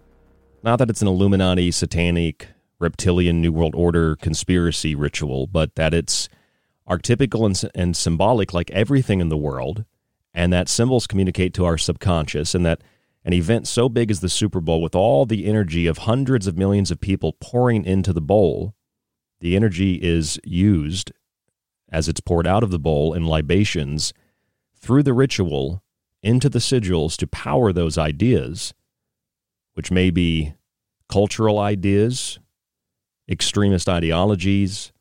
Not 0.62 0.78
that 0.78 0.88
it's 0.88 1.02
an 1.02 1.08
Illuminati, 1.08 1.70
satanic, 1.70 2.48
reptilian 2.78 3.42
New 3.42 3.52
World 3.52 3.74
Order 3.74 4.16
conspiracy 4.16 4.94
ritual, 4.94 5.46
but 5.46 5.74
that 5.74 5.92
it's 5.92 6.30
archetypical 6.88 7.44
and, 7.44 7.70
and 7.74 7.94
symbolic 7.94 8.54
like 8.54 8.70
everything 8.70 9.20
in 9.20 9.28
the 9.28 9.36
world, 9.36 9.84
and 10.34 10.52
that 10.52 10.68
symbols 10.68 11.06
communicate 11.06 11.54
to 11.54 11.64
our 11.64 11.78
subconscious, 11.78 12.54
and 12.54 12.66
that 12.66 12.82
an 13.24 13.32
event 13.32 13.66
so 13.66 13.88
big 13.88 14.10
as 14.10 14.20
the 14.20 14.28
Super 14.28 14.60
Bowl, 14.60 14.82
with 14.82 14.94
all 14.94 15.24
the 15.24 15.46
energy 15.46 15.86
of 15.86 15.98
hundreds 15.98 16.46
of 16.46 16.58
millions 16.58 16.90
of 16.90 17.00
people 17.00 17.32
pouring 17.40 17.84
into 17.84 18.12
the 18.12 18.20
bowl, 18.20 18.74
the 19.40 19.56
energy 19.56 19.94
is 20.02 20.38
used 20.44 21.12
as 21.90 22.08
it's 22.08 22.20
poured 22.20 22.46
out 22.46 22.62
of 22.62 22.70
the 22.70 22.78
bowl 22.78 23.14
in 23.14 23.26
libations 23.26 24.12
through 24.76 25.02
the 25.02 25.12
ritual 25.12 25.82
into 26.22 26.48
the 26.48 26.58
sigils 26.58 27.16
to 27.16 27.26
power 27.26 27.72
those 27.72 27.96
ideas, 27.96 28.74
which 29.74 29.90
may 29.90 30.10
be 30.10 30.54
cultural 31.08 31.58
ideas, 31.58 32.38
extremist 33.28 33.88
ideologies, 33.88 34.92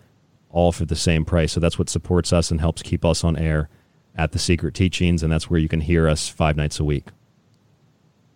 all 0.50 0.70
for 0.70 0.84
the 0.84 0.96
same 0.96 1.24
price. 1.24 1.52
So 1.52 1.60
that's 1.60 1.78
what 1.78 1.88
supports 1.88 2.32
us 2.32 2.50
and 2.50 2.60
helps 2.60 2.82
keep 2.82 3.04
us 3.04 3.24
on 3.24 3.36
air 3.36 3.68
at 4.14 4.32
the 4.32 4.38
Secret 4.38 4.74
Teachings, 4.74 5.22
and 5.22 5.32
that's 5.32 5.48
where 5.50 5.58
you 5.60 5.68
can 5.68 5.80
hear 5.80 6.08
us 6.08 6.28
five 6.28 6.56
nights 6.56 6.78
a 6.78 6.84
week. 6.84 7.06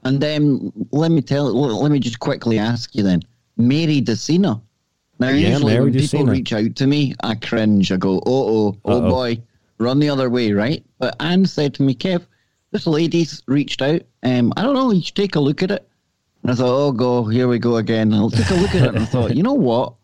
And 0.04 0.22
um, 0.24 0.72
let 0.92 1.10
me 1.10 1.20
tell, 1.20 1.52
let 1.52 1.92
me 1.92 2.00
just 2.00 2.20
quickly 2.20 2.58
ask 2.58 2.94
you 2.94 3.02
then, 3.02 3.22
Mary 3.58 4.00
DeCina. 4.00 4.60
Now, 5.18 5.28
yeah, 5.28 5.50
usually 5.50 5.74
Mary 5.74 5.84
when 5.84 5.92
DeCina. 5.92 6.10
people 6.10 6.26
reach 6.26 6.52
out 6.54 6.76
to 6.76 6.86
me, 6.86 7.14
I 7.22 7.34
cringe. 7.34 7.92
I 7.92 7.98
go, 7.98 8.22
oh, 8.24 8.48
oh, 8.74 8.76
oh 8.86 9.10
boy, 9.10 9.38
run 9.78 9.98
the 9.98 10.08
other 10.08 10.30
way, 10.30 10.52
right? 10.52 10.82
But 10.98 11.16
Anne 11.20 11.44
said 11.44 11.74
to 11.74 11.82
me, 11.82 11.94
Kev, 11.94 12.26
this 12.70 12.86
lady's 12.86 13.42
reached 13.46 13.82
out. 13.82 14.00
Um, 14.22 14.54
I 14.56 14.62
don't 14.62 14.74
know, 14.74 14.90
you 14.90 15.02
should 15.02 15.16
take 15.16 15.34
a 15.34 15.40
look 15.40 15.62
at 15.62 15.70
it. 15.70 15.86
And 16.42 16.52
I 16.52 16.54
thought, 16.54 16.86
oh, 16.86 16.92
go, 16.92 17.24
here 17.24 17.48
we 17.48 17.58
go 17.58 17.76
again. 17.76 18.14
I'll 18.14 18.30
take 18.30 18.50
a 18.50 18.54
look 18.54 18.74
at 18.74 18.82
it. 18.82 18.88
And 18.88 18.98
I 18.98 19.04
thought, 19.04 19.36
you 19.36 19.42
know 19.42 19.54
what? 19.54 19.94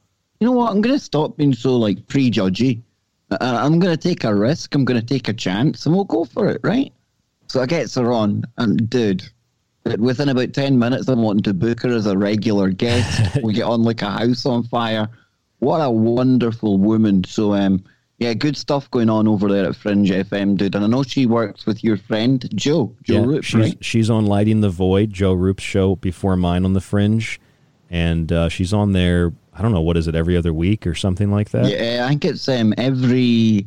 You 0.41 0.47
know 0.47 0.53
what? 0.53 0.71
I'm 0.71 0.83
going 0.83 0.95
to 0.95 1.03
stop 1.03 1.37
being 1.37 1.55
so 1.55 1.77
like 1.77 2.07
prejudgy. 2.07 2.83
I'm 3.31 3.79
going 3.79 3.97
to 3.97 4.09
take 4.09 4.25
a 4.25 4.35
risk. 4.35 4.75
I'm 4.75 4.85
going 4.85 5.01
to 5.01 5.07
take 5.07 5.29
a 5.29 5.33
chance 5.33 5.87
and 5.87 5.95
we'll 5.95 6.05
go 6.05 6.25
for 6.25 6.49
it, 6.49 6.61
right? 6.63 6.93
So 7.49 7.63
I 7.63 7.67
get 7.67 7.93
her 7.95 8.13
on, 8.13 8.45
and 8.59 8.91
dude, 8.91 9.23
within 9.99 10.29
about 10.29 10.53
10 10.53 10.79
minutes, 10.79 11.09
I'm 11.09 11.23
wanting 11.23 11.45
to 11.45 11.55
book 11.55 11.83
her 11.83 11.91
as 11.91 12.07
a 12.07 12.19
regular 12.19 12.71
guest. 12.71 13.39
we 13.43 13.53
get 13.55 13.65
on 13.65 13.83
like 13.83 14.03
a 14.03 14.11
house 14.11 14.45
on 14.47 14.65
fire. 14.65 15.09
What 15.61 15.79
a 15.79 15.91
wonderful 15.91 16.77
woman. 16.79 17.25
So, 17.25 17.55
um, 17.55 17.85
yeah, 18.19 18.33
good 18.33 18.57
stuff 18.57 18.91
going 18.91 19.11
on 19.11 19.29
over 19.29 19.49
there 19.49 19.67
at 19.67 19.77
Fringe 19.77 20.09
FM, 20.09 20.57
dude. 20.57 20.75
And 20.75 20.85
I 20.85 20.87
know 20.87 21.03
she 21.03 21.27
works 21.27 21.67
with 21.67 21.85
your 21.85 21.99
friend 21.99 22.49
Joe, 22.55 22.95
Joe 23.03 23.15
yeah, 23.15 23.27
Rupe, 23.27 23.45
she's, 23.45 23.55
right? 23.61 23.85
She's 23.85 24.11
on 24.11 24.27
Lighting 24.27 24.63
the 24.63 24.71
Void, 24.71 25.13
Joe 25.13 25.35
Rupe's 25.35 25.63
show 25.63 25.97
before 25.97 26.37
mine 26.37 26.65
on 26.65 26.73
the 26.73 26.81
Fringe, 26.81 27.39
and 27.91 28.33
uh, 28.33 28.49
she's 28.49 28.73
on 28.73 28.93
there. 28.93 29.33
I 29.53 29.63
don't 29.63 29.73
know 29.73 29.83
what 29.83 29.97
is 29.97 30.09
it 30.09 30.15
every 30.15 30.37
other 30.37 30.53
week 30.53 30.87
or 30.87 30.95
something 30.95 31.31
like 31.31 31.51
that. 31.51 31.67
Yeah, 31.67 32.05
I 32.05 32.09
think 32.09 32.25
it's 32.25 32.49
um 32.49 32.73
every 32.79 33.65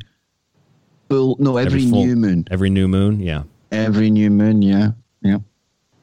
full 1.08 1.36
no 1.38 1.56
every, 1.56 1.80
every 1.80 1.90
full, 1.90 2.04
new 2.04 2.16
moon. 2.16 2.48
Every 2.50 2.70
new 2.70 2.88
moon, 2.88 3.20
yeah. 3.20 3.44
Every 3.70 4.10
new 4.10 4.30
moon, 4.30 4.62
yeah, 4.62 4.92
yeah. 5.22 5.38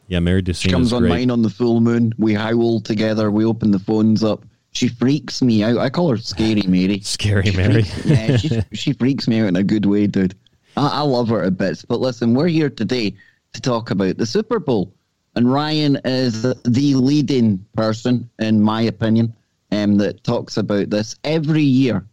Yeah, 0.07 0.19
Mary 0.19 0.41
DeCina. 0.41 0.61
She 0.61 0.69
comes 0.69 0.93
on 0.93 1.01
great. 1.01 1.09
mine 1.09 1.31
on 1.31 1.41
the 1.41 1.49
full 1.49 1.81
moon. 1.81 2.13
We 2.17 2.33
howl 2.33 2.79
together. 2.79 3.29
We 3.29 3.43
open 3.43 3.71
the 3.71 3.79
phones 3.79 4.23
up 4.23 4.45
she 4.77 4.87
freaks 4.87 5.41
me 5.41 5.63
out. 5.63 5.79
I 5.79 5.89
call 5.89 6.11
her 6.11 6.17
Scary 6.17 6.61
Mary. 6.67 6.99
Scary 6.99 7.51
Mary. 7.51 7.83
yeah, 8.05 8.37
she, 8.37 8.61
she 8.73 8.93
freaks 8.93 9.27
me 9.27 9.39
out 9.39 9.47
in 9.47 9.55
a 9.55 9.63
good 9.63 9.87
way, 9.87 10.05
dude. 10.05 10.35
I, 10.75 10.99
I 10.99 11.01
love 11.01 11.29
her 11.29 11.43
a 11.43 11.51
bit. 11.51 11.83
But 11.87 11.99
listen, 11.99 12.35
we're 12.35 12.47
here 12.47 12.69
today 12.69 13.15
to 13.53 13.61
talk 13.61 13.89
about 13.89 14.17
the 14.17 14.25
Super 14.27 14.59
Bowl. 14.59 14.93
And 15.35 15.51
Ryan 15.51 15.99
is 16.05 16.43
the 16.43 16.95
leading 16.95 17.65
person, 17.75 18.29
in 18.37 18.61
my 18.61 18.83
opinion, 18.83 19.33
um, 19.71 19.97
that 19.97 20.23
talks 20.23 20.57
about 20.57 20.91
this 20.91 21.15
every 21.23 21.63
year. 21.63 22.05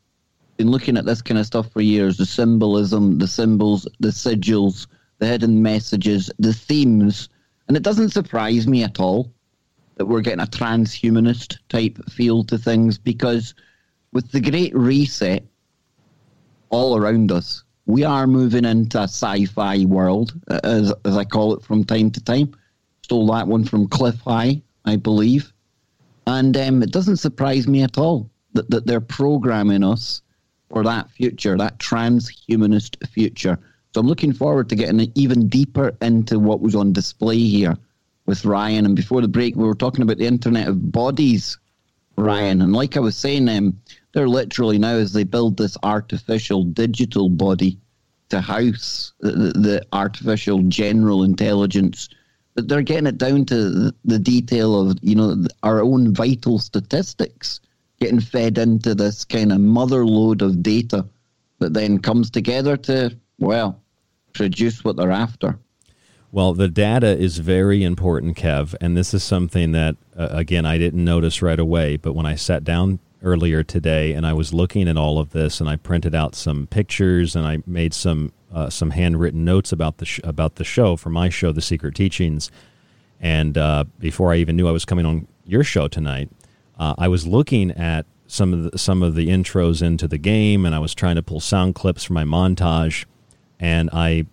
Been 0.56 0.70
looking 0.70 0.96
at 0.96 1.04
this 1.04 1.20
kind 1.20 1.38
of 1.38 1.46
stuff 1.46 1.70
for 1.70 1.82
years 1.82 2.16
the 2.16 2.24
symbolism, 2.24 3.18
the 3.18 3.28
symbols, 3.28 3.86
the 4.00 4.08
sigils, 4.08 4.86
the 5.18 5.26
hidden 5.26 5.62
messages, 5.62 6.30
the 6.38 6.54
themes. 6.54 7.28
And 7.68 7.76
it 7.76 7.82
doesn't 7.82 8.10
surprise 8.10 8.66
me 8.66 8.82
at 8.84 9.00
all 9.00 9.33
that 9.96 10.06
we're 10.06 10.20
getting 10.20 10.40
a 10.40 10.46
transhumanist 10.46 11.58
type 11.68 11.98
feel 12.10 12.44
to 12.44 12.58
things 12.58 12.98
because 12.98 13.54
with 14.12 14.30
the 14.32 14.40
Great 14.40 14.74
Reset 14.74 15.44
all 16.70 16.96
around 16.96 17.30
us, 17.30 17.62
we 17.86 18.04
are 18.04 18.26
moving 18.26 18.64
into 18.64 18.98
a 18.98 19.04
sci-fi 19.04 19.84
world, 19.84 20.40
as 20.64 20.92
as 21.04 21.16
I 21.16 21.24
call 21.24 21.54
it 21.54 21.62
from 21.62 21.84
time 21.84 22.10
to 22.12 22.24
time. 22.24 22.54
Stole 23.02 23.26
that 23.32 23.46
one 23.46 23.64
from 23.64 23.88
Cliff 23.88 24.18
High, 24.20 24.62
I 24.84 24.96
believe, 24.96 25.52
and 26.26 26.56
um, 26.56 26.82
it 26.82 26.90
doesn't 26.90 27.18
surprise 27.18 27.68
me 27.68 27.82
at 27.82 27.98
all 27.98 28.30
that 28.54 28.70
that 28.70 28.86
they're 28.86 29.00
programming 29.00 29.84
us 29.84 30.22
for 30.70 30.82
that 30.84 31.10
future, 31.10 31.58
that 31.58 31.78
transhumanist 31.78 33.06
future. 33.08 33.58
So 33.92 34.00
I'm 34.00 34.06
looking 34.06 34.32
forward 34.32 34.68
to 34.70 34.76
getting 34.76 35.12
even 35.14 35.48
deeper 35.48 35.96
into 36.00 36.40
what 36.40 36.60
was 36.60 36.74
on 36.74 36.92
display 36.92 37.38
here 37.38 37.76
with 38.26 38.44
Ryan, 38.44 38.86
and 38.86 38.96
before 38.96 39.20
the 39.20 39.28
break, 39.28 39.56
we 39.56 39.64
were 39.64 39.74
talking 39.74 40.02
about 40.02 40.18
the 40.18 40.26
Internet 40.26 40.68
of 40.68 40.92
Bodies, 40.92 41.58
Ryan. 42.16 42.62
And 42.62 42.72
like 42.72 42.96
I 42.96 43.00
was 43.00 43.16
saying, 43.16 43.48
um, 43.48 43.80
they're 44.12 44.28
literally 44.28 44.78
now, 44.78 44.94
as 44.94 45.12
they 45.12 45.24
build 45.24 45.56
this 45.56 45.76
artificial 45.82 46.64
digital 46.64 47.28
body 47.28 47.78
to 48.30 48.40
house 48.40 49.12
the, 49.20 49.30
the 49.30 49.86
artificial 49.92 50.62
general 50.62 51.24
intelligence, 51.24 52.08
that 52.54 52.68
they're 52.68 52.82
getting 52.82 53.06
it 53.06 53.18
down 53.18 53.44
to 53.46 53.70
the, 53.70 53.94
the 54.04 54.18
detail 54.18 54.90
of, 54.90 54.98
you 55.02 55.14
know, 55.14 55.44
our 55.62 55.82
own 55.82 56.14
vital 56.14 56.58
statistics 56.58 57.60
getting 58.00 58.20
fed 58.20 58.58
into 58.58 58.94
this 58.94 59.24
kind 59.24 59.52
of 59.52 59.60
mother 59.60 60.06
load 60.06 60.40
of 60.42 60.62
data 60.62 61.06
that 61.58 61.74
then 61.74 61.98
comes 61.98 62.30
together 62.30 62.76
to, 62.76 63.16
well, 63.38 63.80
produce 64.32 64.84
what 64.84 64.96
they're 64.96 65.12
after. 65.12 65.58
Well, 66.34 66.52
the 66.52 66.66
data 66.66 67.16
is 67.16 67.38
very 67.38 67.84
important, 67.84 68.36
Kev, 68.36 68.74
and 68.80 68.96
this 68.96 69.14
is 69.14 69.22
something 69.22 69.70
that, 69.70 69.94
uh, 70.18 70.30
again, 70.32 70.66
I 70.66 70.78
didn't 70.78 71.04
notice 71.04 71.40
right 71.40 71.60
away. 71.60 71.96
But 71.96 72.14
when 72.14 72.26
I 72.26 72.34
sat 72.34 72.64
down 72.64 72.98
earlier 73.22 73.62
today 73.62 74.14
and 74.14 74.26
I 74.26 74.32
was 74.32 74.52
looking 74.52 74.88
at 74.88 74.96
all 74.96 75.20
of 75.20 75.30
this, 75.30 75.60
and 75.60 75.70
I 75.70 75.76
printed 75.76 76.12
out 76.12 76.34
some 76.34 76.66
pictures 76.66 77.36
and 77.36 77.46
I 77.46 77.62
made 77.68 77.94
some 77.94 78.32
uh, 78.52 78.68
some 78.68 78.90
handwritten 78.90 79.44
notes 79.44 79.70
about 79.70 79.98
the 79.98 80.06
sh- 80.06 80.18
about 80.24 80.56
the 80.56 80.64
show 80.64 80.96
for 80.96 81.08
my 81.08 81.28
show, 81.28 81.52
The 81.52 81.62
Secret 81.62 81.94
Teachings. 81.94 82.50
And 83.20 83.56
uh, 83.56 83.84
before 84.00 84.32
I 84.32 84.38
even 84.38 84.56
knew 84.56 84.66
I 84.66 84.72
was 84.72 84.84
coming 84.84 85.06
on 85.06 85.28
your 85.46 85.62
show 85.62 85.86
tonight, 85.86 86.30
uh, 86.80 86.96
I 86.98 87.06
was 87.06 87.28
looking 87.28 87.70
at 87.70 88.06
some 88.26 88.52
of 88.52 88.72
the, 88.72 88.76
some 88.76 89.04
of 89.04 89.14
the 89.14 89.28
intros 89.28 89.82
into 89.82 90.08
the 90.08 90.18
game, 90.18 90.66
and 90.66 90.74
I 90.74 90.80
was 90.80 90.96
trying 90.96 91.14
to 91.14 91.22
pull 91.22 91.38
sound 91.38 91.76
clips 91.76 92.02
for 92.02 92.12
my 92.12 92.24
montage, 92.24 93.04
and 93.60 93.88
I 93.92 94.26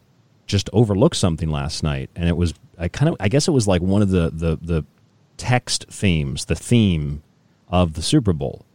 just 0.51 0.69
overlooked 0.73 1.15
something 1.15 1.49
last 1.49 1.81
night, 1.81 2.09
and 2.15 2.29
it 2.29 2.37
was 2.37 2.53
I 2.77 2.87
kind 2.87 3.09
of 3.09 3.15
I 3.19 3.29
guess 3.29 3.47
it 3.47 3.51
was 3.51 3.67
like 3.67 3.81
one 3.81 4.01
of 4.01 4.09
the 4.09 4.29
the 4.29 4.59
the 4.61 4.85
text 5.37 5.85
themes, 5.89 6.45
the 6.45 6.55
theme 6.55 7.23
of 7.69 7.93
the 7.93 8.01
Super 8.01 8.33
Bowl. 8.33 8.65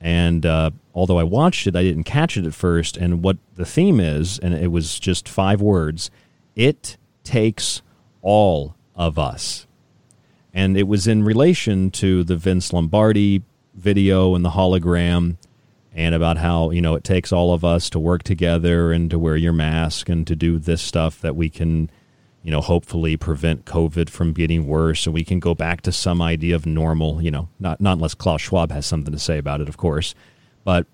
And 0.00 0.46
uh, 0.46 0.70
although 0.94 1.18
I 1.18 1.24
watched 1.24 1.66
it, 1.66 1.74
I 1.74 1.82
didn't 1.82 2.04
catch 2.04 2.36
it 2.36 2.46
at 2.46 2.54
first. 2.54 2.96
And 2.96 3.22
what 3.22 3.38
the 3.56 3.64
theme 3.64 3.98
is, 3.98 4.38
and 4.38 4.54
it 4.54 4.68
was 4.68 4.98
just 4.98 5.28
five 5.28 5.60
words 5.60 6.10
it 6.54 6.96
takes 7.22 7.82
all 8.22 8.74
of 8.94 9.18
us. 9.18 9.66
And 10.54 10.76
it 10.76 10.88
was 10.88 11.06
in 11.06 11.22
relation 11.22 11.90
to 11.92 12.24
the 12.24 12.36
Vince 12.36 12.72
Lombardi 12.72 13.42
video 13.74 14.34
and 14.34 14.42
the 14.42 14.50
hologram 14.50 15.36
and 15.96 16.14
about 16.14 16.36
how 16.36 16.70
you 16.70 16.82
know 16.82 16.94
it 16.94 17.02
takes 17.02 17.32
all 17.32 17.54
of 17.54 17.64
us 17.64 17.88
to 17.90 17.98
work 17.98 18.22
together 18.22 18.92
and 18.92 19.10
to 19.10 19.18
wear 19.18 19.34
your 19.34 19.54
mask 19.54 20.08
and 20.10 20.26
to 20.26 20.36
do 20.36 20.58
this 20.58 20.82
stuff 20.82 21.20
that 21.22 21.34
we 21.34 21.48
can 21.48 21.90
you 22.42 22.50
know 22.50 22.60
hopefully 22.60 23.16
prevent 23.16 23.64
covid 23.64 24.08
from 24.10 24.32
getting 24.32 24.68
worse. 24.68 25.06
And 25.06 25.14
we 25.14 25.24
can 25.24 25.40
go 25.40 25.54
back 25.54 25.80
to 25.80 25.90
some 25.90 26.22
idea 26.22 26.54
of 26.54 26.66
normal 26.66 27.20
you 27.22 27.30
know 27.30 27.48
not 27.58 27.80
not 27.80 27.94
unless 27.94 28.14
klaus 28.14 28.42
schwab 28.42 28.70
has 28.70 28.86
something 28.86 29.12
to 29.12 29.18
say 29.18 29.38
about 29.38 29.60
it 29.60 29.68
of 29.68 29.78
course. 29.78 30.14
But 30.62 30.86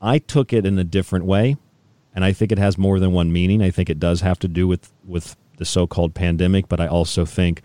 i 0.00 0.18
took 0.18 0.52
it 0.52 0.66
in 0.66 0.78
a 0.78 0.84
different 0.84 1.24
way 1.24 1.56
and 2.14 2.22
i 2.22 2.32
think 2.32 2.52
it 2.52 2.58
has 2.58 2.76
more 2.76 3.00
than 3.00 3.12
one 3.12 3.32
meaning. 3.32 3.62
I 3.62 3.70
think 3.70 3.88
it 3.88 3.98
does 3.98 4.20
have 4.20 4.38
to 4.40 4.48
do 4.48 4.68
with 4.68 4.92
with 5.04 5.36
the 5.56 5.64
so-called 5.64 6.12
pandemic 6.12 6.68
but 6.68 6.80
i 6.80 6.86
also 6.86 7.24
think 7.24 7.62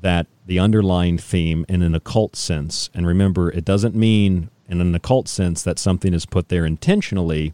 that 0.00 0.26
the 0.46 0.58
underlying 0.58 1.18
theme 1.18 1.66
in 1.68 1.82
an 1.82 1.94
occult 1.94 2.36
sense 2.36 2.88
and 2.94 3.06
remember 3.06 3.50
it 3.50 3.66
doesn't 3.66 3.94
mean 3.94 4.48
in 4.68 4.80
an 4.80 4.94
occult 4.94 5.28
sense 5.28 5.62
that 5.62 5.78
something 5.78 6.14
is 6.14 6.26
put 6.26 6.48
there 6.48 6.64
intentionally. 6.64 7.52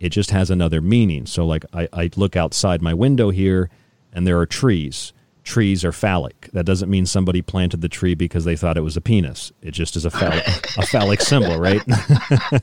It 0.00 0.10
just 0.10 0.30
has 0.30 0.50
another 0.50 0.80
meaning. 0.80 1.26
So, 1.26 1.44
like, 1.46 1.64
I, 1.72 1.88
I 1.92 2.10
look 2.16 2.36
outside 2.36 2.80
my 2.82 2.94
window 2.94 3.30
here 3.30 3.68
and 4.12 4.26
there 4.26 4.38
are 4.38 4.46
trees. 4.46 5.12
Trees 5.44 5.82
are 5.84 5.92
phallic. 5.92 6.50
That 6.52 6.66
doesn't 6.66 6.90
mean 6.90 7.06
somebody 7.06 7.40
planted 7.42 7.80
the 7.80 7.88
tree 7.88 8.14
because 8.14 8.44
they 8.44 8.54
thought 8.54 8.76
it 8.76 8.82
was 8.82 8.96
a 8.98 9.00
penis. 9.00 9.50
It 9.62 9.70
just 9.70 9.96
is 9.96 10.04
a 10.04 10.10
phallic, 10.10 10.46
a 10.76 10.86
phallic 10.86 11.20
symbol, 11.22 11.58
right? 11.58 11.80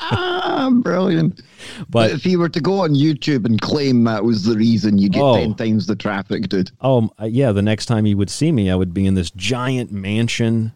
ah, 0.02 0.70
brilliant. 0.82 1.41
But 1.90 2.12
if 2.12 2.26
you 2.28 2.38
were 2.40 2.49
to 2.49 2.62
go 2.62 2.82
on 2.82 2.91
YouTube 2.94 3.45
and 3.45 3.60
claim 3.60 4.03
that 4.03 4.24
was 4.24 4.44
the 4.44 4.56
reason, 4.56 4.98
you 4.99 5.10
get 5.10 5.22
Oh. 5.22 5.36
10 5.36 5.56
times 5.56 5.88
the 5.88 5.95
traffic, 5.95 6.48
dude. 6.48 6.70
Oh, 6.80 7.10
uh, 7.20 7.26
yeah. 7.26 7.52
The 7.52 7.64
next 7.64 7.88
time 7.88 8.06
you 8.06 8.18
would 8.18 8.30
see 8.30 8.52
me, 8.52 8.70
I 8.70 8.76
would 8.76 8.94
be 8.94 9.06
in 9.07 9.16
this 9.16 9.32
giant 9.32 9.91
mansion. 9.91 10.74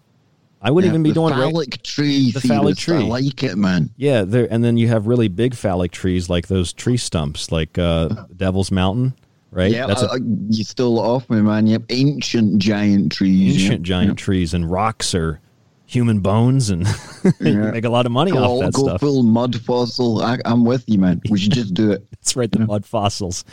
I 0.61 0.71
wouldn't 0.71 0.91
Yeah, 0.91 0.95
even 0.95 1.03
be 1.03 1.13
doing 1.13 1.33
phallic 1.33 1.81
tree 1.83 2.31
The 2.31 2.41
phallic 2.41 2.77
theorist, 2.77 3.05
I 3.05 3.07
like 3.07 3.43
it, 3.43 3.55
man. 3.57 3.91
Yeah, 3.95 4.23
there, 4.23 4.47
and 4.51 4.63
then 4.63 4.75
you 4.77 4.87
have 4.89 5.07
really 5.07 5.27
big 5.29 5.55
phallic 5.55 5.91
trees 5.91 6.29
like 6.29 6.47
those 6.47 6.73
tree 6.73 6.97
stumps, 6.97 7.51
like 7.51 7.77
uh, 7.77 8.09
Devil's 8.35 8.69
Mountain, 8.71 9.13
right? 9.51 9.71
Yeah, 9.71 9.87
That's 9.87 10.03
I- 10.03 10.07
a, 10.07 10.09
I- 10.15 10.19
you 10.49 10.63
stole 10.65 10.97
it 10.99 11.01
off 11.07 11.29
me, 11.29 11.41
man. 11.41 11.65
You 11.67 11.73
have 11.73 11.85
ancient 11.89 12.57
giant 12.59 13.11
trees. 13.13 13.53
ancient 13.55 13.71
yep. 13.79 13.81
giant 13.81 14.19
trees, 14.19 14.53
and 14.53 14.69
rocks 14.69 15.15
are 15.15 15.39
human 15.85 16.19
bones, 16.19 16.69
and 16.69 16.85
you 17.23 17.31
Yeah. 17.39 17.71
make 17.71 17.85
a 17.85 17.89
lot 17.89 18.05
of 18.05 18.11
money 18.11 18.31
go, 18.31 18.43
off 18.43 18.59
that 18.61 18.73
go 18.73 18.83
stuff. 18.87 18.99
full 18.99 19.23
mud 19.23 19.59
fossil. 19.61 20.21
I, 20.21 20.37
I'm 20.45 20.65
with 20.65 20.83
you, 20.87 20.99
man. 20.99 21.21
We 21.29 21.39
should 21.39 21.53
just 21.53 21.73
do 21.73 21.91
it. 21.93 22.05
That's 22.11 22.35
right, 22.35 22.51
the 22.51 22.59
mud 22.59 22.85
fossils. 22.85 23.45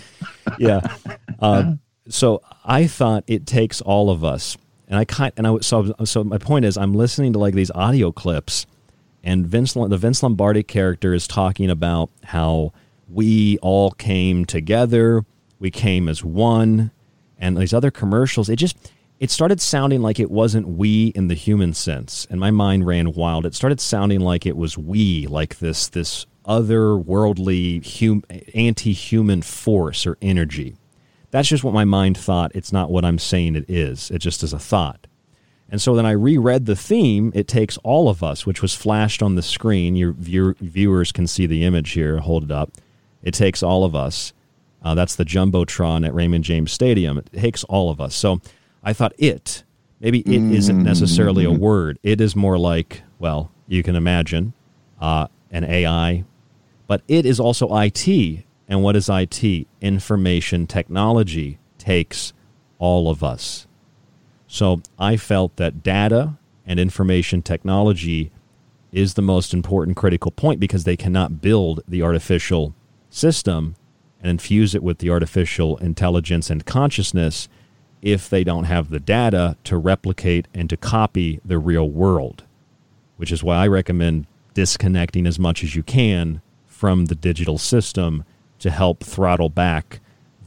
Yeah. 0.59 0.81
Uh, 1.39 1.75
so 2.09 2.43
I 2.65 2.89
thought 2.89 3.23
it 3.29 3.47
takes 3.47 3.81
all 3.81 4.11
of 4.11 4.23
us, 4.25 4.57
and 4.89 4.99
I 4.99 5.05
kind 5.05 5.33
and 5.37 5.47
I 5.47 5.59
so 5.61 5.95
so 6.05 6.25
my 6.25 6.39
point 6.39 6.65
is 6.65 6.77
I'm 6.77 6.95
listening 6.95 7.33
to 7.33 7.39
like 7.39 7.55
these 7.55 7.71
audio 7.71 8.13
clips, 8.13 8.67
and 9.23 9.47
Vince 9.47 9.75
the 9.75 9.97
Vince 9.97 10.23
Lombardi 10.23 10.63
character 10.63 11.15
is 11.15 11.27
talking 11.27 11.71
about 11.71 12.11
how 12.25 12.73
we 13.09 13.59
all 13.59 13.91
came 13.93 14.45
together, 14.45 15.25
we 15.59 15.71
came 15.71 16.09
as 16.09 16.25
one, 16.25 16.91
and 17.39 17.57
these 17.57 17.75
other 17.75 17.91
commercials. 17.91 18.49
It 18.49 18.57
just 18.57 18.77
it 19.19 19.31
started 19.31 19.61
sounding 19.61 20.03
like 20.03 20.21
it 20.21 20.31
wasn't 20.31 20.69
we 20.69 21.07
in 21.09 21.29
the 21.29 21.35
human 21.35 21.73
sense, 21.73 22.27
and 22.31 22.39
my 22.39 22.51
mind 22.51 22.87
ran 22.87 23.13
wild. 23.13 23.47
It 23.47 23.55
started 23.55 23.81
sounding 23.81 24.21
like 24.21 24.47
it 24.47 24.57
was 24.57 24.77
we, 24.77 25.27
like 25.27 25.59
this 25.59 25.89
this 25.89 26.27
otherworldly, 26.47 27.83
hum- 27.85 28.23
anti-human 28.55 29.43
force 29.43 30.07
or 30.07 30.17
energy. 30.23 30.77
That's 31.37 31.49
just 31.49 31.65
what 31.65 31.75
my 31.75 31.85
mind 31.85 32.17
thought. 32.17 32.53
It's 32.55 32.73
not 32.73 32.91
what 32.91 33.05
I'm 33.05 33.19
saying 33.19 33.57
it 33.57 33.69
is. 33.69 34.11
It 34.11 34.21
just 34.21 34.43
is 34.43 34.55
a 34.55 34.59
thought. 34.59 35.07
And 35.69 35.83
so 35.83 35.95
then 35.95 36.07
I 36.07 36.13
reread 36.13 36.65
the 36.65 36.75
theme, 36.75 37.31
It 37.35 37.47
Takes 37.47 37.77
All 37.85 38.09
of 38.09 38.23
Us, 38.23 38.47
which 38.47 38.63
was 38.63 38.75
flashed 38.75 39.23
on 39.23 39.35
the 39.35 39.43
screen. 39.43 39.97
Your 39.97 40.13
view- 40.13 40.57
viewers 40.63 41.13
can 41.13 41.27
see 41.27 41.45
the 41.45 41.63
image 41.63 41.91
here. 41.91 42.21
Hold 42.21 42.45
it 42.45 42.51
up. 42.51 42.71
It 43.23 43.35
Takes 43.35 43.63
All 43.63 43.85
of 43.85 43.95
Us. 43.95 44.33
Uh, 44.83 44.95
that's 44.95 45.15
the 45.15 45.27
Jumbotron 45.27 46.07
at 46.07 46.15
Raymond 46.15 46.43
James 46.43 46.73
Stadium. 46.73 47.19
It 47.19 47.31
takes 47.35 47.65
all 47.65 47.91
of 47.91 48.01
us. 48.01 48.15
So 48.15 48.41
I 48.83 48.95
thought 48.95 49.13
it, 49.19 49.63
maybe 50.01 50.21
it 50.21 50.41
isn't 50.41 50.83
necessarily 50.83 51.45
a 51.45 51.51
word. 51.51 51.99
It 52.03 52.23
is 52.23 52.35
more 52.35 52.57
like, 52.57 53.03
well, 53.19 53.51
you 53.69 53.83
can 53.83 53.95
imagine 53.95 54.55
uh, 55.03 55.27
an 55.51 55.65
AI, 55.65 56.25
but 56.87 57.03
it 57.09 57.27
is 57.27 57.39
also 57.39 57.77
IT. 57.77 58.46
And 58.69 58.83
what 58.83 58.97
is 58.97 59.09
IT? 59.09 59.67
Information 59.81 60.67
technology 60.67 61.59
takes 61.79 62.33
all 62.79 63.09
of 63.09 63.23
us. 63.23 63.67
So 64.47 64.81
I 64.99 65.17
felt 65.17 65.57
that 65.57 65.83
data 65.83 66.39
and 66.67 66.81
information 66.81 67.43
technology 67.43 68.31
is 68.93 69.15
the 69.15 69.23
most 69.23 69.53
important 69.53 69.97
critical 69.97 70.31
point 70.31 70.61
because 70.61 70.85
they 70.85 70.97
cannot 70.97 71.41
build 71.41 71.83
the 71.87 72.03
artificial 72.03 72.75
system 73.11 73.77
and 74.21 74.31
infuse 74.31 74.75
it 74.75 74.83
with 74.83 74.99
the 74.99 75.11
artificial 75.11 75.77
intelligence 75.79 76.51
and 76.51 76.65
consciousness 76.65 77.49
if 78.03 78.29
they 78.29 78.45
don't 78.45 78.65
have 78.65 78.91
the 78.91 79.01
data 79.01 79.57
to 79.65 79.77
replicate 79.77 80.49
and 80.55 80.71
to 80.71 80.77
copy 80.77 81.41
the 81.45 81.59
real 81.59 81.89
world, 81.89 82.45
which 83.17 83.33
is 83.33 83.43
why 83.43 83.57
I 83.57 83.67
recommend 83.67 84.27
disconnecting 84.55 85.27
as 85.27 85.39
much 85.39 85.63
as 85.63 85.77
you 85.77 85.83
can 85.83 86.41
from 86.65 87.07
the 87.07 87.15
digital 87.15 87.59
system 87.59 88.25
to 88.61 88.71
help 88.71 89.03
throttle 89.03 89.49
back 89.49 90.01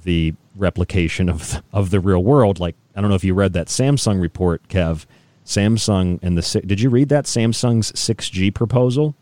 the 0.04 0.34
replication 0.56 1.30
of 1.30 1.62
of 1.74 1.90
the 1.90 2.00
real 2.00 2.24
world. 2.24 2.60
Like 2.60 2.76
I 2.96 3.02
don't 3.02 3.10
know 3.10 3.16
if 3.16 3.24
you 3.24 3.34
read 3.34 3.54
that 3.54 3.68
Samsung 3.68 4.22
report, 4.22 4.68
Kev. 4.68 5.06
Samsung 5.46 6.20
and 6.22 6.38
the 6.38 6.62
did 6.62 6.80
you 6.80 6.92
read 6.92 7.10
that 7.10 7.26
Samsung's 7.26 7.92
6G 7.94 8.54
proposal? 8.54 9.16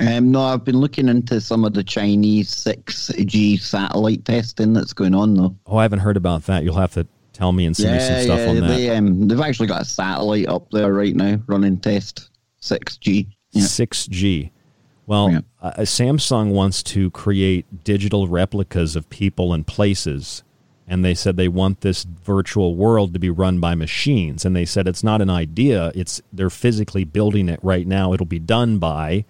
Um, 0.00 0.30
no, 0.30 0.42
I've 0.42 0.64
been 0.64 0.78
looking 0.78 1.08
into 1.08 1.40
some 1.40 1.64
of 1.64 1.72
the 1.72 1.82
Chinese 1.82 2.50
6G 2.50 3.58
satellite 3.60 4.24
testing 4.24 4.72
that's 4.72 4.92
going 4.92 5.14
on, 5.14 5.34
though. 5.34 5.56
Oh, 5.66 5.78
I 5.78 5.82
haven't 5.82 6.00
heard 6.00 6.16
about 6.16 6.44
that. 6.46 6.64
You'll 6.64 6.76
have 6.76 6.92
to 6.94 7.06
tell 7.32 7.52
me 7.52 7.66
and 7.66 7.76
send 7.76 7.96
me 7.96 8.00
some 8.00 8.22
stuff 8.22 8.48
on 8.48 8.60
that. 8.60 8.68
They, 8.68 8.90
um, 8.94 9.26
they've 9.28 9.40
actually 9.40 9.68
got 9.68 9.82
a 9.82 9.84
satellite 9.86 10.48
up 10.48 10.70
there 10.70 10.92
right 10.92 11.14
now 11.14 11.38
running 11.46 11.78
test 11.78 12.30
6G. 12.60 13.28
6G. 13.54 14.50
Well, 15.06 15.42
uh, 15.62 15.72
Samsung 15.80 16.50
wants 16.50 16.82
to 16.84 17.10
create 17.10 17.84
digital 17.84 18.26
replicas 18.26 18.96
of 18.96 19.08
people 19.08 19.52
and 19.52 19.66
places. 19.66 20.42
And 20.88 21.04
they 21.04 21.14
said 21.14 21.36
they 21.36 21.48
want 21.48 21.80
this 21.80 22.04
virtual 22.04 22.76
world 22.76 23.12
to 23.12 23.18
be 23.18 23.30
run 23.30 23.58
by 23.58 23.74
machines. 23.74 24.44
And 24.44 24.54
they 24.54 24.64
said 24.64 24.86
it's 24.86 25.02
not 25.04 25.20
an 25.20 25.30
idea, 25.30 25.90
it's 25.94 26.22
they're 26.32 26.50
physically 26.50 27.04
building 27.04 27.48
it 27.48 27.58
right 27.62 27.86
now. 27.86 28.12
It'll 28.12 28.26
be 28.26 28.38
done 28.38 28.78
by 28.78 29.24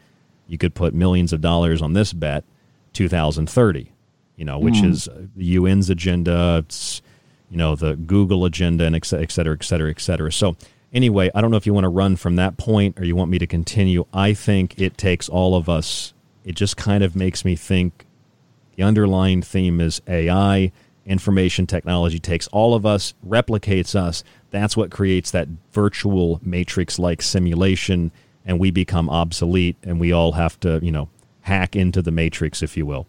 you 0.49 0.59
could 0.59 0.75
put 0.75 0.95
millions 0.95 1.33
of 1.33 1.41
dollars 1.41 1.81
on 1.83 1.93
this 1.95 2.13
bet 2.13 2.45
2030, 2.93 3.91
you 4.37 4.45
know, 4.45 4.59
which 4.59 4.79
Hmm. 4.79 4.87
is 4.91 5.09
the 5.35 5.57
UN's 5.57 5.91
agenda, 5.91 6.63
it's 6.67 7.03
you 7.51 7.57
know, 7.57 7.77
the 7.77 7.95
Google 7.95 8.45
agenda 8.45 8.85
and 8.85 8.97
et 8.97 9.05
cetera, 9.07 9.55
et 9.55 9.63
cetera, 9.65 9.91
et 9.91 10.01
cetera. 10.01 10.33
So 10.33 10.57
anyway, 10.97 11.31
I 11.35 11.43
don't 11.43 11.51
know 11.51 11.59
if 11.59 11.67
you 11.67 11.75
want 11.75 11.85
to 11.85 11.91
run 11.91 12.17
from 12.17 12.37
that 12.37 12.57
point 12.57 12.99
or 12.99 13.05
you 13.05 13.15
want 13.15 13.31
me 13.31 13.39
to 13.39 13.47
continue. 13.47 14.07
I 14.13 14.33
think 14.33 14.81
it 14.81 14.97
takes 14.97 15.29
all 15.29 15.55
of 15.55 15.69
us. 15.69 16.15
It 16.45 16.57
just 16.57 16.77
kind 16.77 17.05
of 17.05 17.15
makes 17.15 17.45
me 17.45 17.55
think 17.55 18.07
the 18.77 18.83
underlying 18.83 19.43
theme 19.43 19.81
is 19.81 20.01
AI, 20.09 20.73
information 21.05 21.67
technology 21.67 22.19
takes 22.19 22.49
all 22.49 22.75
of 22.75 22.87
us, 22.87 23.15
replicates 23.25 23.95
us. 23.95 24.25
That's 24.51 24.77
what 24.77 24.91
creates 24.91 25.31
that 25.33 25.49
virtual 25.73 26.41
matrix 26.43 26.99
like 26.99 27.21
simulation 27.21 28.11
and 28.47 28.59
we 28.59 28.71
become 28.71 29.11
obsolete 29.11 29.77
and 29.83 30.01
we 30.01 30.13
all 30.13 30.33
have 30.33 30.59
to, 30.61 30.81
you 30.83 30.93
know, 30.93 31.11
hack 31.43 31.77
into 31.77 32.01
the 32.01 32.11
matrix, 32.11 32.63
if 32.63 32.77
you 32.77 32.87
will. 32.87 33.07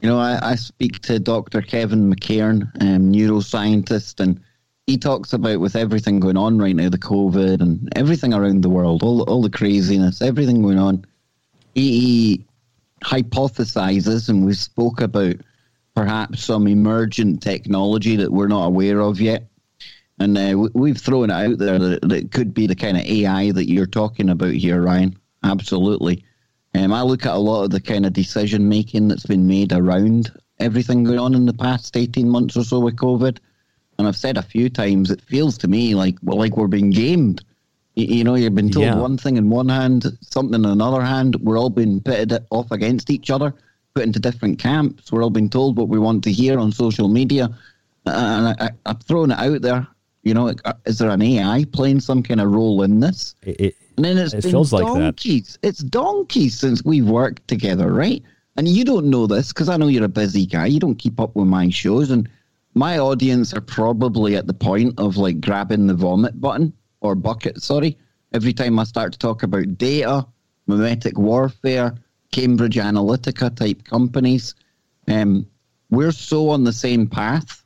You 0.00 0.08
know, 0.08 0.18
I, 0.18 0.38
I 0.50 0.54
speak 0.54 1.00
to 1.02 1.18
Dr. 1.18 1.62
Kevin 1.62 2.12
McCairn, 2.12 2.62
um, 2.80 3.12
neuroscientist, 3.12 4.20
and 4.20 4.40
he 4.86 4.96
talks 4.96 5.32
about 5.32 5.58
with 5.58 5.74
everything 5.74 6.20
going 6.20 6.36
on 6.36 6.58
right 6.58 6.76
now, 6.76 6.88
the 6.88 6.98
COVID 6.98 7.60
and 7.60 7.92
everything 7.96 8.32
around 8.32 8.62
the 8.62 8.70
world, 8.70 9.02
all, 9.02 9.22
all 9.22 9.42
the 9.42 9.50
craziness, 9.50 10.22
everything 10.22 10.62
going 10.62 10.78
on. 10.78 11.04
He, 11.74 12.00
he 12.00 12.44
hypothesizes, 13.02 14.28
and 14.28 14.46
we 14.46 14.54
spoke 14.54 15.00
about 15.00 15.36
perhaps 15.94 16.44
some 16.44 16.68
emergent 16.68 17.42
technology 17.42 18.16
that 18.16 18.32
we're 18.32 18.46
not 18.46 18.66
aware 18.66 19.00
of 19.00 19.20
yet. 19.20 19.48
And 20.18 20.38
uh, 20.38 20.68
we've 20.72 20.96
thrown 20.96 21.30
it 21.30 21.34
out 21.34 21.58
there 21.58 21.78
that, 21.78 22.02
that 22.02 22.12
it 22.12 22.32
could 22.32 22.54
be 22.54 22.66
the 22.66 22.76
kind 22.76 22.96
of 22.96 23.04
AI 23.04 23.50
that 23.50 23.68
you're 23.68 23.86
talking 23.86 24.30
about 24.30 24.54
here, 24.54 24.80
Ryan. 24.80 25.16
Absolutely. 25.42 26.24
Um, 26.74 26.92
I 26.92 27.02
look 27.02 27.26
at 27.26 27.34
a 27.34 27.38
lot 27.38 27.64
of 27.64 27.70
the 27.70 27.80
kind 27.80 28.06
of 28.06 28.12
decision 28.12 28.68
making 28.68 29.08
that's 29.08 29.26
been 29.26 29.46
made 29.46 29.72
around 29.72 30.30
everything 30.58 31.04
going 31.04 31.18
on 31.18 31.34
in 31.34 31.44
the 31.44 31.52
past 31.52 31.96
18 31.96 32.28
months 32.28 32.56
or 32.56 32.64
so 32.64 32.78
with 32.78 32.96
COVID. 32.96 33.38
And 33.98 34.06
I've 34.06 34.16
said 34.16 34.36
a 34.36 34.42
few 34.42 34.68
times, 34.68 35.10
it 35.10 35.22
feels 35.22 35.56
to 35.58 35.68
me 35.68 35.94
like 35.94 36.16
well, 36.22 36.38
like 36.38 36.56
we're 36.56 36.68
being 36.68 36.90
gamed. 36.90 37.44
You, 37.94 38.06
you 38.06 38.24
know, 38.24 38.34
you've 38.34 38.54
been 38.54 38.70
told 38.70 38.86
yeah. 38.86 38.96
one 38.96 39.16
thing 39.16 39.36
in 39.36 39.50
one 39.50 39.68
hand, 39.68 40.06
something 40.20 40.54
in 40.54 40.64
another 40.64 41.02
hand. 41.02 41.36
We're 41.36 41.58
all 41.58 41.70
being 41.70 42.00
pitted 42.00 42.44
off 42.50 42.70
against 42.70 43.10
each 43.10 43.30
other, 43.30 43.54
put 43.94 44.04
into 44.04 44.20
different 44.20 44.58
camps. 44.58 45.10
We're 45.10 45.22
all 45.22 45.30
being 45.30 45.50
told 45.50 45.76
what 45.76 45.88
we 45.88 45.98
want 45.98 46.24
to 46.24 46.32
hear 46.32 46.58
on 46.58 46.72
social 46.72 47.08
media. 47.08 47.48
And 48.04 48.48
I, 48.48 48.54
I, 48.60 48.70
I've 48.84 49.02
thrown 49.02 49.30
it 49.30 49.38
out 49.38 49.62
there. 49.62 49.86
You 50.22 50.34
know, 50.34 50.52
uh, 50.64 50.72
is 50.84 50.98
there 50.98 51.10
an 51.10 51.22
AI 51.22 51.64
playing 51.72 52.00
some 52.00 52.22
kind 52.22 52.40
of 52.40 52.50
role 52.50 52.82
in 52.82 53.00
this? 53.00 53.36
It, 53.42 53.60
it, 53.60 53.76
and 53.96 54.04
then 54.04 54.18
it's 54.18 54.34
it 54.34 54.42
been 54.42 54.50
feels 54.50 54.70
donkeys. 54.70 55.54
like 55.54 55.62
that. 55.62 55.68
It's 55.68 55.78
donkeys 55.78 56.58
since 56.58 56.84
we've 56.84 57.08
worked 57.08 57.46
together, 57.48 57.92
right? 57.92 58.22
And 58.56 58.68
you 58.68 58.84
don't 58.84 59.06
know 59.06 59.26
this 59.26 59.52
because 59.52 59.68
I 59.68 59.76
know 59.76 59.88
you're 59.88 60.04
a 60.04 60.08
busy 60.08 60.46
guy. 60.46 60.66
You 60.66 60.80
don't 60.80 60.96
keep 60.96 61.20
up 61.20 61.34
with 61.36 61.46
my 61.46 61.68
shows, 61.70 62.10
and 62.10 62.28
my 62.76 62.98
audience 62.98 63.52
are 63.54 63.60
probably 63.60 64.36
at 64.36 64.46
the 64.46 64.54
point 64.54 64.94
of 64.98 65.16
like 65.16 65.40
grabbing 65.40 65.86
the 65.86 65.94
vomit 65.94 66.40
button 66.40 66.72
or 67.00 67.14
bucket. 67.14 67.62
Sorry, 67.62 67.96
every 68.32 68.52
time 68.52 68.78
I 68.78 68.84
start 68.84 69.12
to 69.12 69.18
talk 69.18 69.42
about 69.42 69.78
data, 69.78 70.26
mimetic 70.66 71.18
warfare, 71.18 71.94
Cambridge 72.30 72.76
Analytica 72.76 73.56
type 73.56 73.82
companies, 73.84 74.54
um, 75.08 75.46
we're 75.90 76.12
so 76.12 76.50
on 76.50 76.64
the 76.64 76.72
same 76.72 77.08
path, 77.08 77.64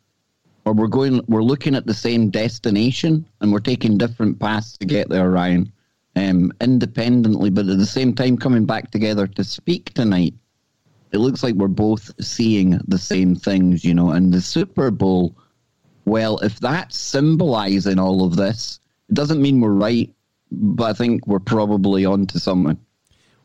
or 0.64 0.72
we're 0.72 0.86
going, 0.86 1.20
we're 1.26 1.42
looking 1.42 1.74
at 1.74 1.86
the 1.86 1.94
same 1.94 2.30
destination, 2.30 3.26
and 3.40 3.52
we're 3.52 3.58
taking 3.58 3.98
different 3.98 4.38
paths 4.38 4.78
to 4.78 4.86
get 4.86 5.08
there, 5.08 5.30
Ryan 5.30 5.72
um, 6.16 6.52
independently, 6.60 7.50
but 7.50 7.68
at 7.68 7.78
the 7.78 7.86
same 7.86 8.14
time 8.14 8.36
coming 8.36 8.66
back 8.66 8.90
together 8.90 9.26
to 9.26 9.44
speak 9.44 9.92
tonight. 9.94 10.34
It 11.12 11.18
looks 11.18 11.42
like 11.42 11.54
we're 11.54 11.68
both 11.68 12.10
seeing 12.24 12.80
the 12.86 12.98
same 12.98 13.34
things, 13.34 13.84
you 13.84 13.94
know. 13.94 14.10
And 14.10 14.32
the 14.32 14.40
Super 14.40 14.90
Bowl, 14.90 15.36
well, 16.04 16.38
if 16.38 16.60
that's 16.60 16.96
symbolizing 16.96 17.98
all 17.98 18.24
of 18.24 18.36
this, 18.36 18.78
it 19.08 19.14
doesn't 19.14 19.42
mean 19.42 19.60
we're 19.60 19.70
right, 19.70 20.12
but 20.52 20.84
I 20.84 20.92
think 20.92 21.26
we're 21.26 21.40
probably 21.40 22.04
onto 22.04 22.38
something. 22.38 22.78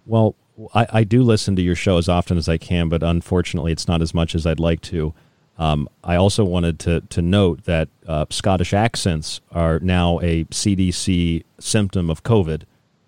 Well, 0.06 0.36
I, 0.74 0.88
I 0.92 1.04
do 1.04 1.24
listen 1.24 1.56
to 1.56 1.62
your 1.62 1.76
show 1.76 1.98
as 1.98 2.08
often 2.08 2.38
as 2.38 2.48
I 2.48 2.58
can, 2.58 2.90
but 2.90 3.04
unfortunately, 3.04 3.72
it's 3.72 3.88
not 3.88 4.02
as 4.02 4.14
much 4.14 4.36
as 4.36 4.46
I'd 4.46 4.60
like 4.60 4.82
to. 4.82 5.14
Um, 5.58 5.88
I 6.04 6.16
also 6.16 6.44
wanted 6.44 6.80
to 6.80 7.02
to 7.02 7.22
note 7.22 7.64
that 7.64 7.88
uh, 8.06 8.26
Scottish 8.30 8.74
accents 8.74 9.40
are 9.52 9.80
now 9.80 10.20
a 10.20 10.44
CDC 10.46 11.44
symptom 11.60 12.10
of 12.10 12.24
COVID. 12.24 12.64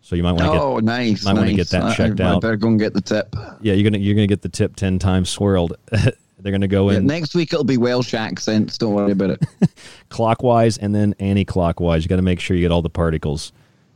So 0.07 0.15
you 0.15 0.23
might 0.23 0.31
want 0.31 0.45
to 0.45 0.51
get 0.53 0.61
oh 0.61 0.79
nice, 0.79 1.25
might 1.25 1.33
nice. 1.33 1.37
want 1.37 1.49
to 1.49 1.55
get 1.57 1.69
that 1.71 1.97
checked 1.97 2.21
I, 2.21 2.23
I 2.23 2.27
out. 2.35 2.41
better 2.41 2.55
go 2.55 2.69
and 2.69 2.79
get 2.79 2.93
the 2.93 3.01
tip. 3.01 3.35
Yeah, 3.59 3.73
you're 3.73 3.83
gonna 3.83 3.97
you're 4.01 4.15
gonna 4.15 4.25
get 4.25 4.41
the 4.41 4.47
tip 4.47 4.77
ten 4.77 4.99
times 4.99 5.29
swirled. 5.29 5.75
They're 5.91 6.53
gonna 6.53 6.69
go 6.69 6.89
Yeah, 6.89 6.99
in 6.99 7.07
next 7.07 7.35
week 7.35 7.51
it'll 7.51 7.65
be 7.65 7.75
Welsh 7.75 8.13
accents. 8.13 8.77
Don't 8.77 8.93
worry 8.93 9.11
about 9.11 9.31
it. 9.31 9.45
clockwise 10.09 10.77
and 10.77 10.95
then 10.95 11.13
anti-clockwise. 11.19 12.05
You 12.05 12.07
got 12.07 12.15
to 12.15 12.21
make 12.21 12.39
sure 12.39 12.55
you 12.55 12.63
get 12.63 12.71
all 12.71 12.81
the 12.81 12.89
particles. 12.89 13.51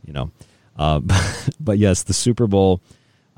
You 0.06 0.12
know, 0.12 0.32
uh, 0.76 1.00
but 1.62 1.78
yes, 1.78 2.04
the 2.04 2.14
Super 2.14 2.46
Bowl. 2.46 2.82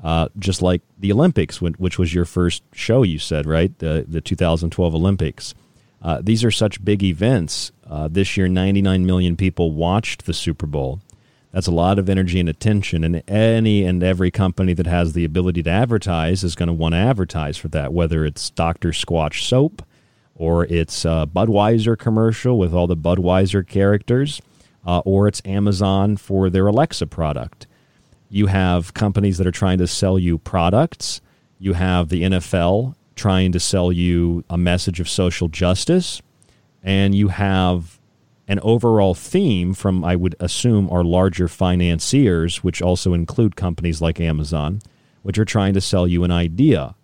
Uh, 0.02 0.28
just 0.40 0.60
like 0.60 0.82
the 0.98 1.12
Olympics, 1.12 1.62
which 1.62 1.96
was 1.96 2.12
your 2.12 2.24
first 2.24 2.64
show, 2.72 3.04
you 3.04 3.20
said, 3.20 3.46
right? 3.46 3.78
The, 3.78 4.04
the 4.06 4.20
2012 4.20 4.94
Olympics. 4.96 5.54
Uh, 6.02 6.20
these 6.22 6.42
are 6.44 6.50
such 6.50 6.84
big 6.84 7.02
events. 7.04 7.72
Uh, 7.88 8.08
this 8.08 8.36
year, 8.36 8.48
99 8.48 9.06
million 9.06 9.36
people 9.36 9.70
watched 9.70 10.26
the 10.26 10.34
Super 10.34 10.66
Bowl. 10.66 11.00
That's 11.54 11.68
a 11.68 11.70
lot 11.70 12.00
of 12.00 12.08
energy 12.08 12.40
and 12.40 12.48
attention, 12.48 13.04
and 13.04 13.22
any 13.30 13.84
and 13.84 14.02
every 14.02 14.32
company 14.32 14.74
that 14.74 14.88
has 14.88 15.12
the 15.12 15.24
ability 15.24 15.62
to 15.62 15.70
advertise 15.70 16.42
is 16.42 16.56
going 16.56 16.66
to 16.66 16.72
want 16.72 16.94
to 16.94 16.98
advertise 16.98 17.56
for 17.56 17.68
that, 17.68 17.92
whether 17.92 18.24
it's 18.24 18.50
Dr. 18.50 18.88
Squatch 18.88 19.44
soap 19.44 19.80
or 20.34 20.64
it's 20.64 21.04
a 21.04 21.28
Budweiser 21.32 21.96
commercial 21.96 22.58
with 22.58 22.74
all 22.74 22.88
the 22.88 22.96
Budweiser 22.96 23.64
characters, 23.64 24.42
uh, 24.84 24.98
or 25.04 25.28
it's 25.28 25.40
Amazon 25.44 26.16
for 26.16 26.50
their 26.50 26.66
Alexa 26.66 27.06
product. 27.06 27.68
You 28.28 28.48
have 28.48 28.92
companies 28.92 29.38
that 29.38 29.46
are 29.46 29.52
trying 29.52 29.78
to 29.78 29.86
sell 29.86 30.18
you 30.18 30.38
products. 30.38 31.20
You 31.60 31.74
have 31.74 32.08
the 32.08 32.24
NFL 32.24 32.96
trying 33.14 33.52
to 33.52 33.60
sell 33.60 33.92
you 33.92 34.42
a 34.50 34.58
message 34.58 34.98
of 34.98 35.08
social 35.08 35.46
justice. 35.46 36.20
And 36.82 37.14
you 37.14 37.28
have 37.28 38.00
an 38.46 38.60
overall 38.60 39.14
theme 39.14 39.72
from, 39.74 40.04
I 40.04 40.16
would 40.16 40.36
assume, 40.38 40.90
our 40.90 41.04
larger 41.04 41.48
financiers, 41.48 42.62
which 42.62 42.82
also 42.82 43.14
include 43.14 43.56
companies 43.56 44.00
like 44.00 44.20
Amazon, 44.20 44.82
which 45.22 45.38
are 45.38 45.44
trying 45.44 45.74
to 45.74 45.80
sell 45.80 46.06
you 46.06 46.24
an 46.24 46.30
idea. 46.30 46.94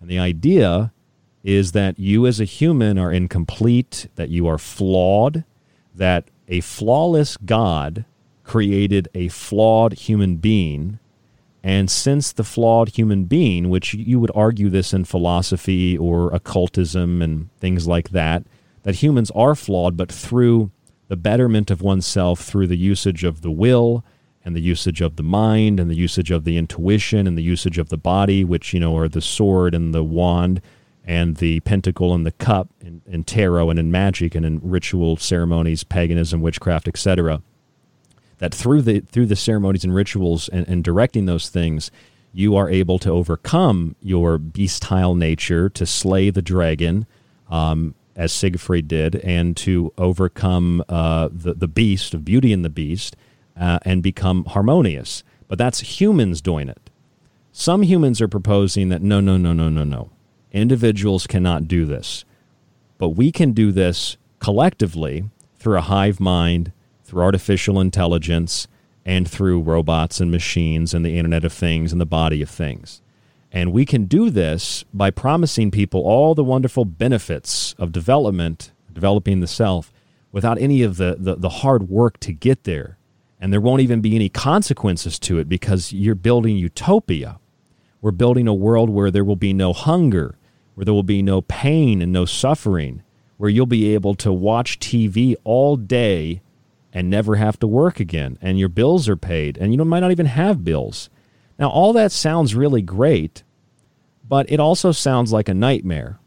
And 0.00 0.08
the 0.08 0.18
idea 0.18 0.92
is 1.44 1.72
that 1.72 1.98
you 1.98 2.26
as 2.26 2.40
a 2.40 2.44
human 2.44 2.98
are 2.98 3.12
incomplete, 3.12 4.08
that 4.16 4.28
you 4.28 4.46
are 4.46 4.58
flawed, 4.58 5.44
that 5.94 6.28
a 6.48 6.60
flawless 6.60 7.36
God 7.36 8.04
created 8.42 9.08
a 9.14 9.28
flawed 9.28 9.92
human 9.92 10.36
being. 10.36 10.98
And 11.62 11.90
since 11.90 12.32
the 12.32 12.44
flawed 12.44 12.90
human 12.90 13.24
being, 13.24 13.68
which 13.68 13.94
you 13.94 14.18
would 14.18 14.30
argue 14.34 14.68
this 14.70 14.92
in 14.92 15.04
philosophy 15.04 15.96
or 15.96 16.34
occultism 16.34 17.22
and 17.22 17.50
things 17.58 17.86
like 17.86 18.10
that, 18.10 18.44
that 18.82 18.96
humans 18.96 19.30
are 19.32 19.54
flawed, 19.54 19.96
but 19.96 20.10
through 20.10 20.70
the 21.08 21.16
betterment 21.16 21.70
of 21.70 21.82
oneself, 21.82 22.40
through 22.40 22.66
the 22.66 22.76
usage 22.76 23.24
of 23.24 23.42
the 23.42 23.50
will 23.50 24.04
and 24.44 24.54
the 24.54 24.60
usage 24.60 25.00
of 25.00 25.16
the 25.16 25.22
mind 25.22 25.80
and 25.80 25.90
the 25.90 25.96
usage 25.96 26.30
of 26.30 26.44
the 26.44 26.56
intuition 26.56 27.26
and 27.26 27.36
the 27.36 27.42
usage 27.42 27.78
of 27.78 27.88
the 27.88 27.96
body, 27.96 28.44
which, 28.44 28.72
you 28.72 28.80
know, 28.80 28.96
are 28.96 29.08
the 29.08 29.20
sword 29.20 29.74
and 29.74 29.94
the 29.94 30.04
wand 30.04 30.60
and 31.04 31.36
the 31.36 31.60
pentacle 31.60 32.14
and 32.14 32.26
the 32.26 32.32
cup 32.32 32.68
in, 32.80 33.02
in 33.06 33.24
tarot 33.24 33.70
and 33.70 33.78
in 33.78 33.90
magic 33.90 34.34
and 34.34 34.44
in 34.44 34.60
ritual 34.62 35.16
ceremonies, 35.16 35.82
paganism, 35.82 36.40
witchcraft, 36.40 36.86
etc 36.86 37.42
that 38.38 38.54
through 38.54 38.82
the 38.82 39.00
through 39.00 39.26
the 39.26 39.36
ceremonies 39.36 39.84
and 39.84 39.94
rituals 39.94 40.48
and, 40.48 40.66
and 40.68 40.82
directing 40.82 41.26
those 41.26 41.48
things, 41.48 41.90
you 42.32 42.56
are 42.56 42.70
able 42.70 42.98
to 43.00 43.10
overcome 43.10 43.96
your 44.00 44.38
beastile 44.38 45.14
nature, 45.14 45.68
to 45.68 45.86
slay 45.86 46.30
the 46.30 46.42
dragon, 46.42 47.06
um, 47.50 47.94
as 48.18 48.32
Siegfried 48.32 48.88
did, 48.88 49.16
and 49.16 49.56
to 49.58 49.92
overcome 49.96 50.84
uh, 50.88 51.30
the 51.32 51.54
the 51.54 51.68
beast 51.68 52.12
of 52.12 52.24
Beauty 52.24 52.52
and 52.52 52.64
the 52.64 52.68
Beast, 52.68 53.16
uh, 53.58 53.78
and 53.82 54.02
become 54.02 54.44
harmonious. 54.44 55.24
But 55.46 55.56
that's 55.56 55.80
humans 55.80 56.42
doing 56.42 56.68
it. 56.68 56.90
Some 57.52 57.82
humans 57.82 58.20
are 58.20 58.28
proposing 58.28 58.90
that 58.90 59.00
no, 59.00 59.20
no, 59.20 59.38
no, 59.38 59.54
no, 59.54 59.70
no, 59.70 59.84
no. 59.84 60.10
Individuals 60.52 61.26
cannot 61.26 61.66
do 61.68 61.86
this, 61.86 62.26
but 62.98 63.10
we 63.10 63.32
can 63.32 63.52
do 63.52 63.72
this 63.72 64.18
collectively 64.40 65.24
through 65.56 65.78
a 65.78 65.82
hive 65.82 66.20
mind 66.20 66.72
through 67.08 67.22
artificial 67.22 67.80
intelligence 67.80 68.68
and 69.04 69.28
through 69.28 69.62
robots 69.62 70.20
and 70.20 70.30
machines 70.30 70.92
and 70.92 71.04
the 71.04 71.16
Internet 71.16 71.42
of 71.42 71.52
Things 71.52 71.90
and 71.90 72.00
the 72.00 72.06
body 72.06 72.42
of 72.42 72.50
things. 72.50 73.00
And 73.50 73.72
we 73.72 73.86
can 73.86 74.04
do 74.04 74.30
this 74.30 74.84
by 74.92 75.10
promising 75.10 75.70
people 75.70 76.02
all 76.02 76.34
the 76.34 76.44
wonderful 76.44 76.84
benefits 76.84 77.74
of 77.78 77.92
development, 77.92 78.72
developing 78.92 79.40
the 79.40 79.46
self, 79.46 79.92
without 80.32 80.60
any 80.60 80.82
of 80.82 80.96
the, 80.96 81.16
the, 81.18 81.36
the 81.36 81.48
hard 81.48 81.88
work 81.88 82.20
to 82.20 82.32
get 82.32 82.64
there. 82.64 82.98
And 83.40 83.52
there 83.52 83.60
won't 83.60 83.80
even 83.80 84.00
be 84.00 84.14
any 84.14 84.28
consequences 84.28 85.18
to 85.20 85.38
it 85.38 85.48
because 85.48 85.92
you're 85.92 86.14
building 86.14 86.56
utopia. 86.56 87.38
We're 88.00 88.10
building 88.10 88.46
a 88.46 88.54
world 88.54 88.90
where 88.90 89.10
there 89.10 89.24
will 89.24 89.36
be 89.36 89.52
no 89.52 89.72
hunger, 89.72 90.36
where 90.74 90.84
there 90.84 90.94
will 90.94 91.02
be 91.02 91.22
no 91.22 91.40
pain 91.42 92.02
and 92.02 92.12
no 92.12 92.24
suffering, 92.24 93.02
where 93.36 93.50
you'll 93.50 93.66
be 93.66 93.94
able 93.94 94.14
to 94.16 94.32
watch 94.32 94.78
TV 94.78 95.34
all 95.44 95.76
day 95.76 96.42
and 96.92 97.08
never 97.08 97.36
have 97.36 97.58
to 97.60 97.66
work 97.66 98.00
again, 98.00 98.38
and 98.40 98.58
your 98.58 98.68
bills 98.68 99.08
are 99.08 99.16
paid, 99.16 99.56
and 99.58 99.72
you 99.72 99.84
might 99.84 100.00
not 100.00 100.10
even 100.10 100.26
have 100.26 100.64
bills. 100.64 101.10
Now, 101.58 101.70
all 101.70 101.92
that 101.94 102.12
sounds 102.12 102.54
really 102.54 102.82
great, 102.82 103.42
but 104.26 104.50
it 104.50 104.60
also 104.60 104.92
sounds 104.92 105.32
like 105.32 105.48
a 105.48 105.54
nightmare 105.54 106.18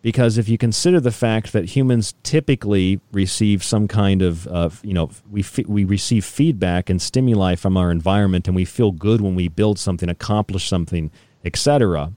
because 0.00 0.38
if 0.38 0.48
you 0.48 0.56
consider 0.56 1.00
the 1.00 1.10
fact 1.10 1.52
that 1.52 1.66
humans 1.66 2.14
typically 2.22 3.00
receive 3.12 3.64
some 3.64 3.88
kind 3.88 4.22
of, 4.22 4.46
uh, 4.46 4.70
you 4.82 4.94
know, 4.94 5.10
we, 5.30 5.40
f- 5.40 5.66
we 5.66 5.84
receive 5.84 6.24
feedback 6.24 6.88
and 6.88 7.02
stimuli 7.02 7.56
from 7.56 7.76
our 7.76 7.90
environment 7.90 8.46
and 8.46 8.54
we 8.54 8.64
feel 8.64 8.92
good 8.92 9.20
when 9.20 9.34
we 9.34 9.48
build 9.48 9.78
something, 9.78 10.08
accomplish 10.08 10.68
something, 10.68 11.10
etc. 11.44 12.12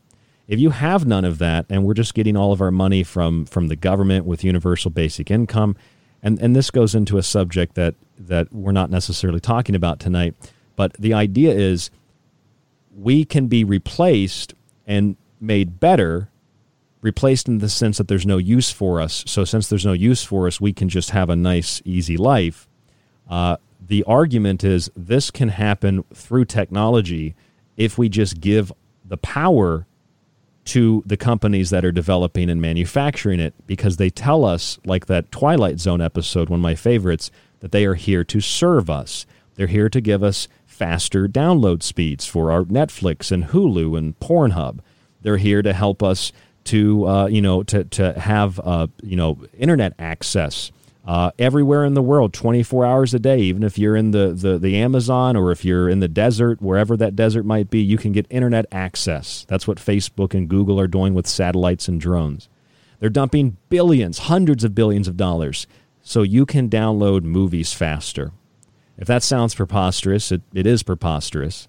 If 0.48 0.60
you 0.60 0.70
have 0.70 1.06
none 1.06 1.26
of 1.26 1.40
that 1.40 1.66
and 1.70 1.84
we're 1.84 1.96
just 1.96 2.14
getting 2.14 2.38
all 2.38 2.52
of 2.52 2.62
our 2.62 2.72
money 2.72 3.04
from, 3.04 3.46
from 3.46 3.68
the 3.68 3.76
government 3.76 4.26
with 4.26 4.44
universal 4.44 4.92
basic 4.92 5.32
income, 5.32 5.76
and, 6.22 6.40
and 6.40 6.56
this 6.56 6.70
goes 6.70 6.94
into 6.94 7.18
a 7.18 7.24
subject 7.24 7.74
that, 7.76 7.96
that 8.18 8.54
we're 8.54 8.72
not 8.72 8.92
necessarily 8.92 9.40
talking 9.40 9.74
about 9.74 10.00
tonight, 10.00 10.36
but 10.76 10.94
the 10.94 11.16
idea 11.16 11.52
is 11.52 11.90
we 12.96 13.26
can 13.26 13.48
be 13.48 13.64
replaced 13.64 14.54
and 14.86 15.16
made 15.40 15.80
better 15.80 16.30
replaced 17.02 17.48
in 17.48 17.58
the 17.58 17.70
sense 17.70 17.98
that 17.98 18.08
there's 18.08 18.26
no 18.26 18.38
use 18.38 18.70
for 18.72 19.02
us. 19.02 19.24
So, 19.28 19.44
since 19.44 19.68
there's 19.68 19.86
no 19.86 19.94
use 19.94 20.24
for 20.24 20.48
us, 20.48 20.62
we 20.62 20.74
can 20.74 20.90
just 20.90 21.12
have 21.12 21.30
a 21.30 21.36
nice, 21.36 21.82
easy 21.84 22.18
life. 22.18 22.68
Uh, 23.30 23.58
the 23.86 24.04
argument 24.04 24.64
is 24.64 24.92
this 24.96 25.32
can 25.32 25.50
happen 25.50 26.04
through 26.14 26.46
technology 26.46 27.36
if 27.78 27.98
we 27.98 28.10
just 28.10 28.40
give 28.40 28.72
the 29.04 29.18
power 29.18 29.88
to 30.64 31.02
the 31.06 31.18
companies 31.18 31.72
that 31.72 31.84
are 31.84 31.92
developing 31.92 32.50
and 32.50 32.62
manufacturing 32.62 33.40
it 33.40 33.54
because 33.66 33.98
they 33.98 34.10
tell 34.10 34.46
us, 34.46 34.80
like 34.86 35.08
that 35.08 35.32
Twilight 35.32 35.80
Zone 35.80 36.02
episode, 36.02 36.50
one 36.50 36.60
of 36.60 36.64
my 36.64 36.76
favorites, 36.76 37.32
that 37.62 37.72
they 37.72 37.86
are 37.86 37.96
here 37.96 38.24
to 38.26 38.40
serve 38.40 38.90
us. 38.90 39.26
They're 39.56 39.68
here 39.68 39.90
to 39.90 40.00
give 40.00 40.24
us 40.24 40.48
faster 40.82 41.28
download 41.28 41.84
speeds 41.84 42.26
for 42.26 42.52
our 42.52 42.64
Netflix 42.64 43.32
and 43.32 43.44
Hulu 43.44 43.96
and 43.96 44.20
Pornhub. 44.20 44.80
They're 45.22 45.38
here 45.38 45.62
to 45.62 45.74
help 45.74 46.02
us 46.02 46.32
to 46.64 47.06
uh, 47.08 47.28
you 47.28 47.40
know 47.40 47.62
to 47.62 47.84
to 47.84 48.20
have 48.20 48.60
uh, 48.60 48.88
you 49.04 49.16
know 49.16 49.38
internet 49.56 49.94
access 50.00 50.72
uh, 51.06 51.30
everywhere 51.38 51.86
in 51.86 51.94
the 51.94 52.02
world, 52.02 52.34
24 52.34 52.84
hours 52.84 53.14
a 53.14 53.20
day. 53.20 53.42
Even 53.42 53.62
if 53.62 53.78
you're 53.78 53.96
in 53.96 54.10
the, 54.10 54.30
the 54.34 54.58
the 54.58 54.76
Amazon 54.78 55.36
or 55.36 55.52
if 55.52 55.64
you're 55.64 55.88
in 55.88 56.00
the 56.00 56.08
desert, 56.08 56.60
wherever 56.64 56.98
that 56.98 57.16
desert 57.16 57.46
might 57.46 57.70
be, 57.70 57.80
you 57.80 58.00
can 58.00 58.12
get 58.12 58.26
internet 58.32 58.66
access. 58.72 59.46
That's 59.48 59.68
what 59.68 59.78
Facebook 59.78 60.34
and 60.34 60.50
Google 60.50 60.80
are 60.80 60.88
doing 60.88 61.14
with 61.14 61.28
satellites 61.28 61.88
and 61.88 62.02
drones. 62.02 62.50
They're 63.00 63.12
dumping 63.12 63.58
billions, 63.70 64.18
hundreds 64.18 64.64
of 64.64 64.74
billions 64.74 65.08
of 65.08 65.16
dollars, 65.16 65.68
so 66.02 66.24
you 66.24 66.48
can 66.48 66.72
download 66.72 67.22
movies 67.22 67.72
faster. 67.72 68.32
If 69.02 69.08
that 69.08 69.24
sounds 69.24 69.56
preposterous, 69.56 70.32
it, 70.32 70.44
it 70.54 70.68
is 70.68 70.84
preposterous 70.84 71.68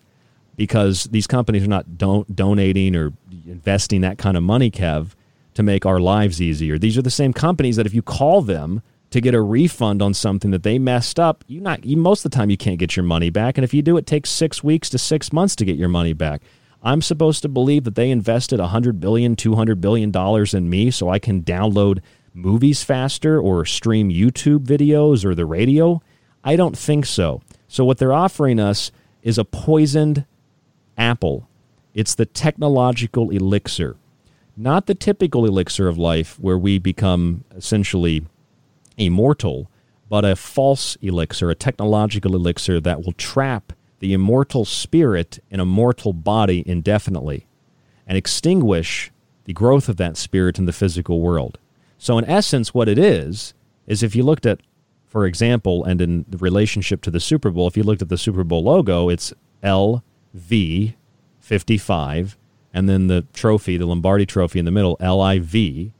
because 0.55 1.05
these 1.05 1.27
companies 1.27 1.65
are 1.65 1.69
not 1.69 1.97
don- 1.97 2.27
donating 2.33 2.95
or 2.95 3.15
investing 3.47 4.03
that 4.03 4.19
kind 4.19 4.37
of 4.37 4.43
money, 4.43 4.71
Kev, 4.71 5.13
to 5.55 5.63
make 5.63 5.87
our 5.87 5.99
lives 5.99 6.43
easier. 6.43 6.79
These 6.79 6.99
are 6.99 7.03
the 7.03 7.11
same 7.11 7.33
companies 7.33 7.77
that 7.77 7.87
if 7.87 7.95
you 7.95 8.03
call 8.03 8.43
them 8.43 8.83
to 9.09 9.21
get 9.23 9.35
a 9.35 9.41
refund 9.41 10.03
on 10.03 10.13
something 10.13 10.51
that 10.51 10.63
they 10.63 10.79
messed 10.79 11.19
up, 11.19 11.43
you 11.49 11.59
not 11.63 11.87
you, 11.87 11.97
most 11.97 12.23
of 12.23 12.31
the 12.31 12.37
time 12.37 12.51
you 12.51 12.59
can't 12.59 12.79
get 12.79 12.97
your 12.97 13.05
money 13.05 13.31
back, 13.31 13.57
and 13.57 13.65
if 13.65 13.73
you 13.73 13.81
do, 13.81 13.97
it 13.97 14.07
takes 14.07 14.29
six 14.29 14.63
weeks 14.63 14.91
to 14.91 14.99
six 14.99 15.33
months 15.33 15.57
to 15.57 15.65
get 15.65 15.77
your 15.77 15.89
money 15.89 16.13
back. 16.13 16.43
I'm 16.83 17.01
supposed 17.01 17.41
to 17.43 17.49
believe 17.49 17.85
that 17.85 17.95
they 17.95 18.11
invested 18.11 18.61
100 18.61 19.01
billion, 19.01 19.37
200 19.37 19.81
billion 19.81 20.11
dollars 20.11 20.53
in 20.53 20.69
me 20.69 20.91
so 20.91 21.09
I 21.09 21.19
can 21.19 21.43
download 21.43 22.01
movies 22.35 22.83
faster 22.83 23.41
or 23.41 23.65
stream 23.65 24.11
YouTube 24.11 24.67
videos 24.67 25.25
or 25.25 25.35
the 25.35 25.47
radio. 25.47 26.03
I 26.45 26.57
don't 26.57 26.77
think 26.77 27.07
so. 27.07 27.43
So 27.69 27.85
what 27.85 27.99
they're 27.99 28.13
offering 28.13 28.59
us 28.61 28.91
is 29.23 29.39
a 29.39 29.45
poisoned 29.45 30.25
apple 30.99 31.49
it's 31.95 32.15
the 32.15 32.27
technological 32.27 33.31
elixir, 33.31 33.97
not 34.57 34.87
the 34.87 34.95
typical 34.95 35.45
elixir 35.45 35.89
of 35.89 35.99
life 35.99 36.39
where 36.41 36.59
we 36.59 36.79
become 36.79 37.45
essentially 37.55 38.25
immortal, 38.97 39.71
but 40.09 40.25
a 40.25 40.37
false 40.37 40.97
elixir, 41.03 41.51
a 41.51 41.55
technological 41.55 42.35
elixir 42.35 42.81
that 42.81 43.05
will 43.05 43.13
trap 43.13 43.73
the 43.99 44.13
immortal 44.13 44.65
spirit 44.65 45.39
in 45.51 45.61
a 45.61 45.67
mortal 45.67 46.13
body 46.13 46.63
indefinitely 46.67 47.47
and 48.07 48.19
extinguish 48.19 49.11
the 49.45 49.53
growth 49.53 49.89
of 49.89 49.97
that 49.97 50.17
spirit 50.17 50.59
in 50.59 50.65
the 50.65 50.73
physical 50.73 51.21
world. 51.21 51.59
So, 51.99 52.19
in 52.19 52.25
essence, 52.25 52.75
what 52.75 52.89
it 52.89 52.99
is, 52.99 53.55
is 53.87 54.03
if 54.03 54.17
you 54.17 54.23
looked 54.23 54.47
at, 54.47 54.61
for 55.13 55.27
example, 55.27 55.85
and 55.85 56.01
in 56.01 56.25
the 56.27 56.39
relationship 56.39 57.03
to 57.03 57.11
the 57.11 57.21
Super 57.21 57.51
Bowl, 57.51 57.69
if 57.69 57.77
you 57.77 57.83
looked 57.83 58.01
at 58.01 58.09
the 58.09 58.17
Super 58.17 58.45
Bowl 58.45 58.65
logo, 58.65 59.11
it's 59.11 59.35
LV 59.63 60.95
55, 61.39 62.39
and 62.73 62.89
then 62.89 63.09
the 63.09 63.27
trophy, 63.35 63.77
the 63.77 63.85
Lombardi 63.85 64.25
trophy 64.25 64.59
in 64.59 64.65
the 64.65 64.71
middle, 64.71 64.97
LIV. 65.01 65.93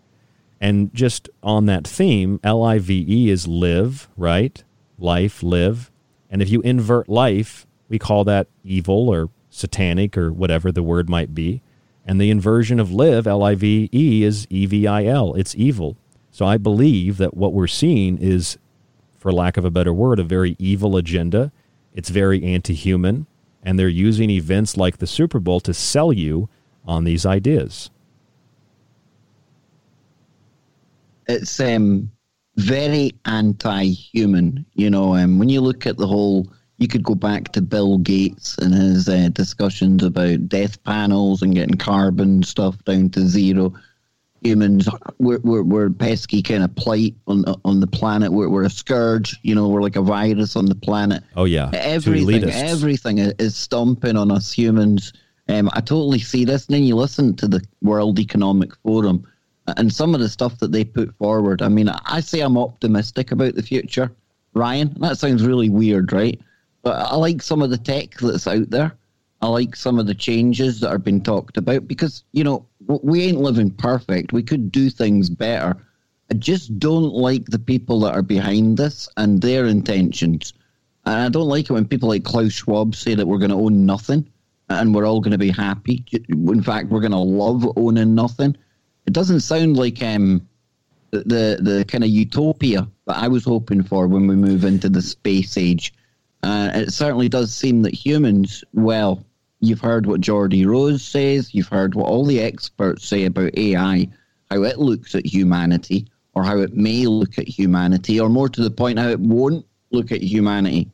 And 0.63 0.95
just 0.95 1.29
on 1.43 1.67
that 1.67 1.87
theme, 1.87 2.41
LIVE 2.43 2.91
is 3.29 3.47
live, 3.47 4.09
right? 4.17 4.65
Life, 4.99 5.43
live. 5.43 5.91
And 6.31 6.41
if 6.41 6.49
you 6.49 6.63
invert 6.63 7.07
life, 7.07 7.67
we 7.91 7.99
call 7.99 8.25
that 8.25 8.47
evil 8.65 9.11
or 9.11 9.29
satanic 9.51 10.17
or 10.17 10.33
whatever 10.33 10.73
the 10.73 10.83
word 10.83 11.11
might 11.11 11.35
be. 11.35 11.61
And 12.07 12.19
the 12.19 12.31
inversion 12.31 12.81
of 12.81 12.91
live, 12.91 13.27
L 13.27 13.43
I 13.43 13.57
V 13.57 13.91
E, 13.93 14.25
is 14.25 14.47
E 14.49 14.65
V 14.65 14.87
I 14.87 15.05
L. 15.05 15.35
It's 15.35 15.55
evil. 15.55 15.99
So 16.31 16.47
I 16.47 16.57
believe 16.57 17.19
that 17.19 17.37
what 17.37 17.53
we're 17.53 17.67
seeing 17.67 18.17
is, 18.17 18.57
for 19.23 19.33
lack 19.33 19.57
of 19.57 19.65
a 19.65 19.71
better 19.71 19.93
word, 19.93 20.19
a 20.19 20.25
very 20.25 20.57
evil 20.59 20.97
agenda. 20.97 21.53
It's 21.95 22.11
very 22.11 22.43
anti 22.45 22.75
human 22.75 23.27
and 23.63 23.79
they're 23.79 23.89
using 23.89 24.31
events 24.31 24.77
like 24.77 24.99
the 24.99 25.07
Super 25.07 25.39
Bowl 25.39 25.61
to 25.61 25.73
sell 25.73 26.13
you 26.13 26.49
on 26.85 27.05
these 27.05 27.25
ideas. 27.25 27.91
It's 31.29 31.61
um, 31.61 32.11
very 32.57 33.13
anti-human, 33.25 34.67
you 34.75 34.91
know. 34.91 35.15
Um, 35.15 35.39
when 35.39 35.49
you 35.49 35.61
look 35.61 35.87
at 35.87 35.97
the 35.97 36.07
whole, 36.07 36.53
you 36.79 36.89
could 36.89 37.05
go 37.05 37.15
back 37.15 37.53
to 37.53 37.63
Bill 37.63 37.99
Gates 37.99 38.59
and 38.59 38.75
his 38.75 39.09
uh, 39.09 39.29
discussions 39.33 40.03
about 40.03 40.49
death 40.49 40.83
panels 40.83 41.43
and 41.43 41.55
getting 41.55 41.77
carbon 41.77 42.43
stuff 42.43 42.85
down 42.85 43.11
to 43.11 43.29
zero 43.29 43.73
humans 44.43 44.89
we're, 45.19 45.39
we're, 45.41 45.63
we're 45.63 45.91
pesky 45.91 46.43
kind 46.43 46.63
of 46.63 46.75
plight 46.75 47.15
on 47.27 47.45
on 47.65 47.81
the 47.81 47.87
planet. 47.87 48.33
We're, 48.33 48.49
we're 48.49 48.65
a 48.65 48.71
scourge 48.71 49.39
you 49.43 49.55
know 49.55 49.69
we're 49.69 49.83
like 49.83 49.97
a 49.97 50.03
virus 50.03 50.57
on 50.57 50.67
the 50.67 50.75
planet. 50.75 51.23
Oh 51.37 51.45
yeah. 51.45 51.71
Everything 51.73 52.49
everything 52.51 53.19
is 53.19 53.57
stomping 53.57 54.17
on 54.17 54.31
us 54.31 54.53
humans. 54.53 55.13
Um, 55.49 55.71
i 55.73 55.81
totally 55.81 56.21
see 56.21 56.45
this. 56.45 56.67
And 56.67 56.77
then 56.77 56.85
you 56.85 56.97
listen 56.97 57.35
to 57.37 57.49
the 57.49 57.63
world 57.83 58.19
economic 58.19 58.75
forum 58.77 59.27
and 59.77 59.93
some 59.93 60.15
of 60.15 60.21
the 60.21 60.29
stuff 60.29 60.59
that 60.59 60.73
they 60.73 60.85
put 60.85 61.15
forward. 61.17 61.63
I 61.63 61.69
mean 61.69 61.89
i 61.89 62.21
say 62.21 62.41
i'm 62.41 62.59
optimistic 62.59 63.33
about 63.33 63.55
the 63.55 63.63
future 63.63 64.13
ryan. 64.55 64.95
That 65.01 65.19
sounds 65.19 65.47
really 65.47 65.71
weird 65.71 66.13
right? 66.13 66.41
But 66.83 66.95
i 67.13 67.17
like 67.17 67.43
some 67.43 67.63
of 67.63 67.71
the 67.71 67.79
tech 67.79 68.15
that's 68.17 68.47
out 68.47 68.71
there. 68.71 68.97
I 69.43 69.49
like 69.49 69.75
some 69.75 69.99
of 69.99 70.07
the 70.07 70.15
changes 70.15 70.79
that 70.81 70.91
are 70.91 70.99
being 70.99 71.21
talked 71.21 71.57
about 71.57 71.89
because, 71.89 72.23
you 72.31 72.45
know, 72.45 72.65
we 72.87 73.23
ain't 73.23 73.41
living 73.41 73.71
perfect. 73.71 74.33
We 74.33 74.43
could 74.43 74.73
do 74.73 74.91
things 74.91 75.31
better. 75.31 75.77
I 76.31 76.35
just 76.35 76.79
don't 76.79 77.13
like 77.13 77.47
the 77.47 77.59
people 77.59 78.01
that 78.01 78.15
are 78.15 78.23
behind 78.23 78.77
this 78.77 79.09
and 79.17 79.41
their 79.41 79.67
intentions. 79.67 80.55
And 81.05 81.15
I 81.15 81.29
don't 81.29 81.49
like 81.49 81.69
it 81.69 81.73
when 81.73 81.87
people 81.87 82.09
like 82.09 82.25
Klaus 82.25 82.53
Schwab 82.53 82.95
say 82.95 83.15
that 83.15 83.27
we're 83.27 83.39
going 83.39 83.51
to 83.51 83.57
own 83.57 83.85
nothing 83.85 84.29
and 84.69 84.95
we're 84.95 85.07
all 85.07 85.21
going 85.21 85.33
to 85.33 85.39
be 85.39 85.51
happy. 85.51 86.05
In 86.29 86.63
fact, 86.63 86.89
we're 86.89 87.01
going 87.01 87.13
to 87.13 87.19
love 87.19 87.71
owning 87.77 88.15
nothing. 88.15 88.57
It 89.07 89.13
doesn't 89.13 89.41
sound 89.41 89.77
like 89.77 90.03
um, 90.03 90.49
the, 91.11 91.59
the, 91.61 91.85
kind 91.89 92.05
of 92.05 92.11
utopia 92.11 92.89
that 93.07 93.17
I 93.17 93.29
was 93.29 93.45
hoping 93.45 93.83
for 93.83 94.07
when 94.07 94.27
we 94.27 94.37
move 94.37 94.65
into 94.65 94.89
the 94.89 95.03
space 95.03 95.59
age. 95.59 95.93
Uh, 96.43 96.71
it 96.75 96.93
certainly 96.93 97.29
does 97.29 97.53
seem 97.53 97.83
that 97.83 97.95
humans, 97.95 98.65
well, 98.73 99.25
You've 99.65 99.81
heard 99.81 100.07
what 100.07 100.21
Geordie 100.21 100.67
Rose 100.67 101.05
says. 101.05 101.55
You've 101.55 101.69
heard 101.69 101.95
what 101.95 102.09
all 102.09 102.25
the 102.25 102.41
experts 102.41 103.07
say 103.07 103.27
about 103.27 103.57
AI, 103.57 104.09
how 104.51 104.65
it 104.65 104.81
looks 104.81 105.15
at 105.15 105.25
humanity, 105.25 106.09
or 106.35 106.43
how 106.43 106.59
it 106.59 106.75
may 106.75 107.07
look 107.07 107.39
at 107.39 107.47
humanity, 107.47 108.19
or 108.19 108.29
more 108.29 108.49
to 108.49 108.61
the 108.61 108.73
point, 108.73 108.99
how 108.99 109.09
it 109.09 109.21
won't 109.21 109.65
look 109.93 110.11
at 110.11 110.21
humanity. 110.21 110.91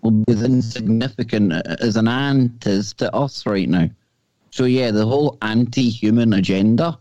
Will 0.00 0.12
be 0.12 0.32
as 0.32 0.42
insignificant 0.42 1.52
as 1.52 1.96
an 1.96 2.08
ant 2.08 2.66
is 2.66 2.94
to 2.94 3.14
us 3.14 3.44
right 3.44 3.68
now. 3.68 3.90
So 4.50 4.64
yeah, 4.64 4.90
the 4.90 5.04
whole 5.04 5.36
anti-human 5.42 6.32
agenda, 6.32 6.98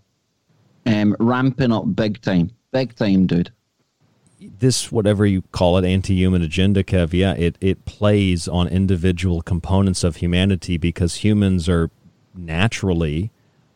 um, 0.86 1.16
ramping 1.22 1.72
up 1.72 1.96
big 1.96 2.22
time, 2.22 2.52
big 2.74 2.96
time, 2.96 3.28
dude 3.28 3.50
this 4.40 4.92
whatever 4.92 5.26
you 5.26 5.42
call 5.52 5.78
it 5.78 5.86
anti-human 5.86 6.42
agenda 6.42 6.84
kev 6.84 7.14
yeah 7.14 7.34
it, 7.34 7.58
it 7.60 7.86
plays 7.86 8.48
on 8.48 8.68
individual 8.68 9.42
components 9.42 10.04
of 10.04 10.18
humanity 10.18 10.78
because 10.78 11.16
humans 11.16 11.68
are 11.68 11.90
naturally 12.36 13.32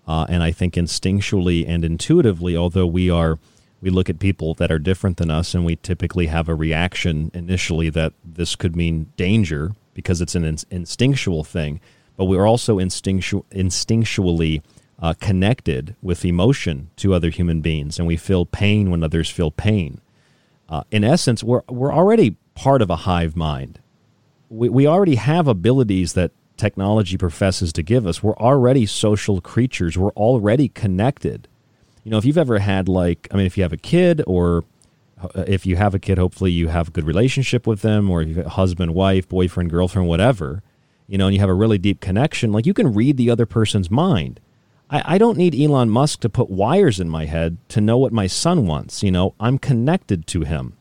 uh, 0.07 0.25
and 0.29 0.43
i 0.43 0.51
think 0.51 0.75
instinctually 0.75 1.67
and 1.67 1.83
intuitively 1.83 2.55
although 2.55 2.87
we 2.87 3.09
are 3.09 3.39
we 3.81 3.89
look 3.89 4.09
at 4.09 4.19
people 4.19 4.53
that 4.53 4.71
are 4.71 4.79
different 4.79 5.17
than 5.17 5.31
us 5.31 5.55
and 5.55 5.65
we 5.65 5.75
typically 5.77 6.27
have 6.27 6.47
a 6.47 6.55
reaction 6.55 7.31
initially 7.33 7.89
that 7.89 8.13
this 8.23 8.55
could 8.55 8.75
mean 8.75 9.11
danger 9.17 9.71
because 9.93 10.21
it's 10.21 10.35
an 10.35 10.45
in- 10.45 10.57
instinctual 10.69 11.43
thing 11.43 11.79
but 12.15 12.25
we're 12.25 12.45
also 12.45 12.77
instinctu- 12.77 13.43
instinctually 13.51 14.61
uh, 15.01 15.13
connected 15.19 15.95
with 16.01 16.23
emotion 16.23 16.89
to 16.95 17.13
other 17.13 17.29
human 17.29 17.61
beings, 17.61 17.97
and 17.97 18.07
we 18.07 18.17
feel 18.17 18.45
pain 18.45 18.91
when 18.91 19.03
others 19.03 19.29
feel 19.29 19.49
pain. 19.49 19.99
Uh, 20.71 20.83
in 20.89 21.03
essence, 21.03 21.43
we're 21.43 21.61
we're 21.67 21.93
already 21.93 22.37
part 22.55 22.81
of 22.81 22.89
a 22.89 22.95
hive 22.95 23.35
mind. 23.35 23.79
We 24.49 24.69
we 24.69 24.87
already 24.87 25.15
have 25.15 25.47
abilities 25.47 26.13
that 26.13 26.31
technology 26.55 27.17
professes 27.17 27.73
to 27.73 27.83
give 27.83 28.07
us. 28.07 28.23
We're 28.23 28.37
already 28.37 28.85
social 28.85 29.41
creatures. 29.41 29.97
We're 29.97 30.11
already 30.11 30.69
connected. 30.69 31.49
You 32.05 32.11
know, 32.11 32.17
if 32.17 32.25
you've 32.25 32.37
ever 32.37 32.59
had 32.59 32.87
like, 32.87 33.27
I 33.31 33.37
mean, 33.37 33.45
if 33.45 33.57
you 33.57 33.63
have 33.63 33.73
a 33.73 33.77
kid 33.77 34.23
or 34.25 34.63
uh, 35.21 35.43
if 35.45 35.65
you 35.65 35.75
have 35.75 35.93
a 35.93 35.99
kid, 35.99 36.17
hopefully 36.17 36.51
you 36.51 36.69
have 36.69 36.87
a 36.87 36.91
good 36.91 37.03
relationship 37.03 37.67
with 37.67 37.81
them, 37.81 38.09
or 38.09 38.21
you 38.21 38.35
have 38.35 38.45
a 38.45 38.49
husband, 38.49 38.93
wife, 38.93 39.27
boyfriend, 39.27 39.69
girlfriend, 39.69 40.07
whatever, 40.07 40.63
you 41.07 41.17
know, 41.17 41.27
and 41.27 41.35
you 41.35 41.41
have 41.41 41.49
a 41.49 41.53
really 41.53 41.77
deep 41.77 41.99
connection, 41.99 42.51
like 42.51 42.65
you 42.65 42.73
can 42.73 42.93
read 42.93 43.17
the 43.17 43.29
other 43.29 43.45
person's 43.45 43.91
mind. 43.91 44.39
I, 44.91 45.15
I 45.15 45.17
don't 45.17 45.37
need 45.37 45.59
Elon 45.59 45.89
Musk 45.89 46.19
to 46.19 46.29
put 46.29 46.49
wires 46.49 46.99
in 46.99 47.09
my 47.09 47.25
head 47.25 47.57
to 47.69 47.81
know 47.81 47.97
what 47.97 48.13
my 48.13 48.27
son 48.27 48.67
wants. 48.67 49.01
You 49.01 49.11
know, 49.11 49.33
I'm 49.39 49.57
connected 49.57 50.27
to 50.27 50.41
him. 50.41 50.73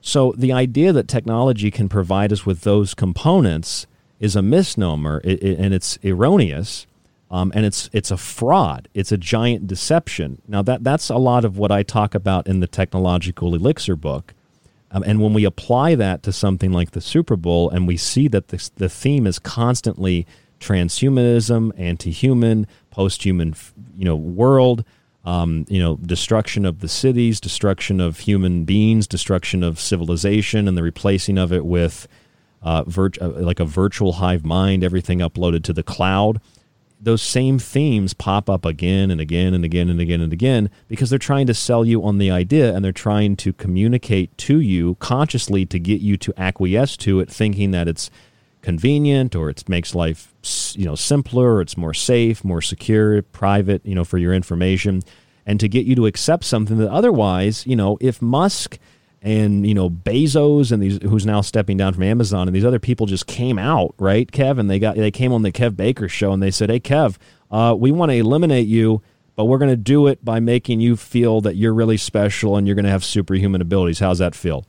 So 0.00 0.32
the 0.36 0.52
idea 0.52 0.92
that 0.92 1.08
technology 1.08 1.70
can 1.70 1.88
provide 1.88 2.32
us 2.32 2.46
with 2.46 2.60
those 2.62 2.94
components 2.94 3.86
is 4.18 4.36
a 4.36 4.42
misnomer 4.42 5.18
and 5.18 5.74
it's 5.74 5.98
erroneous. 6.04 6.86
Um, 7.32 7.52
and 7.54 7.64
it's 7.64 7.88
it's 7.92 8.10
a 8.10 8.16
fraud. 8.16 8.88
It's 8.92 9.12
a 9.12 9.16
giant 9.16 9.68
deception. 9.68 10.42
Now 10.48 10.62
that 10.62 10.82
that's 10.82 11.10
a 11.10 11.16
lot 11.16 11.44
of 11.44 11.56
what 11.56 11.70
I 11.70 11.84
talk 11.84 12.16
about 12.16 12.48
in 12.48 12.58
the 12.58 12.66
technological 12.66 13.54
elixir 13.54 13.94
book. 13.94 14.34
Um, 14.90 15.04
and 15.06 15.20
when 15.20 15.32
we 15.32 15.44
apply 15.44 15.94
that 15.94 16.24
to 16.24 16.32
something 16.32 16.72
like 16.72 16.90
the 16.90 17.00
Super 17.00 17.36
Bowl, 17.36 17.70
and 17.70 17.86
we 17.86 17.96
see 17.96 18.26
that 18.26 18.48
the 18.48 18.88
theme 18.88 19.28
is 19.28 19.38
constantly 19.38 20.26
transhumanism, 20.60 21.72
anti-human, 21.78 22.66
post-human, 22.90 23.54
you 23.96 24.04
know, 24.04 24.16
world, 24.16 24.84
um, 25.24 25.66
you 25.68 25.80
know, 25.80 25.96
destruction 25.96 26.64
of 26.64 26.80
the 26.80 26.88
cities, 26.88 27.40
destruction 27.40 28.00
of 28.00 28.20
human 28.20 28.64
beings, 28.64 29.06
destruction 29.06 29.62
of 29.62 29.80
civilization, 29.80 30.68
and 30.68 30.76
the 30.76 30.82
replacing 30.82 31.38
of 31.38 31.52
it 31.52 31.66
with 31.66 32.08
uh, 32.62 32.84
virt- 32.84 33.20
uh, 33.20 33.28
like 33.40 33.60
a 33.60 33.64
virtual 33.64 34.14
hive 34.14 34.44
mind, 34.44 34.84
everything 34.84 35.18
uploaded 35.18 35.62
to 35.64 35.72
the 35.72 35.82
cloud. 35.82 36.40
Those 37.02 37.22
same 37.22 37.58
themes 37.58 38.12
pop 38.12 38.50
up 38.50 38.66
again 38.66 39.10
and 39.10 39.22
again 39.22 39.54
and 39.54 39.64
again 39.64 39.88
and 39.88 40.00
again 40.00 40.20
and 40.20 40.34
again 40.34 40.68
because 40.86 41.08
they're 41.08 41.18
trying 41.18 41.46
to 41.46 41.54
sell 41.54 41.82
you 41.82 42.04
on 42.04 42.18
the 42.18 42.30
idea 42.30 42.74
and 42.74 42.84
they're 42.84 42.92
trying 42.92 43.36
to 43.36 43.54
communicate 43.54 44.36
to 44.38 44.60
you 44.60 44.96
consciously 44.96 45.64
to 45.64 45.78
get 45.78 46.02
you 46.02 46.18
to 46.18 46.34
acquiesce 46.36 46.98
to 46.98 47.20
it 47.20 47.30
thinking 47.30 47.70
that 47.70 47.88
it's 47.88 48.10
convenient 48.62 49.34
or 49.34 49.48
it 49.50 49.68
makes 49.68 49.94
life 49.94 50.34
you 50.76 50.84
know 50.84 50.94
simpler 50.94 51.54
or 51.54 51.60
it's 51.60 51.76
more 51.76 51.94
safe 51.94 52.44
more 52.44 52.60
secure 52.60 53.22
private 53.22 53.84
you 53.84 53.94
know 53.94 54.04
for 54.04 54.18
your 54.18 54.34
information. 54.34 55.02
And 55.46 55.58
to 55.58 55.68
get 55.68 55.86
you 55.86 55.94
to 55.96 56.06
accept 56.06 56.44
something 56.44 56.78
that 56.78 56.90
otherwise 56.90 57.66
you 57.66 57.76
know 57.76 57.98
if 58.00 58.20
musk 58.20 58.78
and 59.22 59.66
you 59.66 59.74
know 59.74 59.90
Bezos 59.90 60.72
and 60.72 60.82
these 60.82 60.98
who's 61.02 61.26
now 61.26 61.40
stepping 61.40 61.76
down 61.76 61.94
from 61.94 62.02
Amazon 62.02 62.48
and 62.48 62.54
these 62.54 62.64
other 62.64 62.78
people 62.78 63.06
just 63.06 63.26
came 63.26 63.58
out 63.58 63.94
right 63.98 64.30
Kev? 64.30 64.58
And 64.58 64.70
they 64.70 64.78
got 64.78 64.96
they 64.96 65.10
came 65.10 65.32
on 65.32 65.42
the 65.42 65.52
Kev 65.52 65.76
Baker 65.76 66.08
show 66.08 66.32
and 66.32 66.42
they 66.42 66.50
said 66.50 66.70
hey 66.70 66.80
Kev 66.80 67.16
uh, 67.50 67.74
we 67.78 67.90
want 67.90 68.10
to 68.10 68.16
eliminate 68.16 68.66
you 68.66 69.02
but 69.36 69.46
we're 69.46 69.58
going 69.58 69.70
to 69.70 69.76
do 69.76 70.06
it 70.06 70.22
by 70.24 70.38
making 70.40 70.80
you 70.80 70.96
feel 70.96 71.40
that 71.40 71.56
you're 71.56 71.72
really 71.72 71.96
special 71.96 72.56
and 72.56 72.66
you're 72.66 72.76
going 72.76 72.84
to 72.84 72.90
have 72.90 73.04
superhuman 73.04 73.62
abilities. 73.62 73.98
How's 73.98 74.18
that 74.18 74.34
feel? 74.34 74.66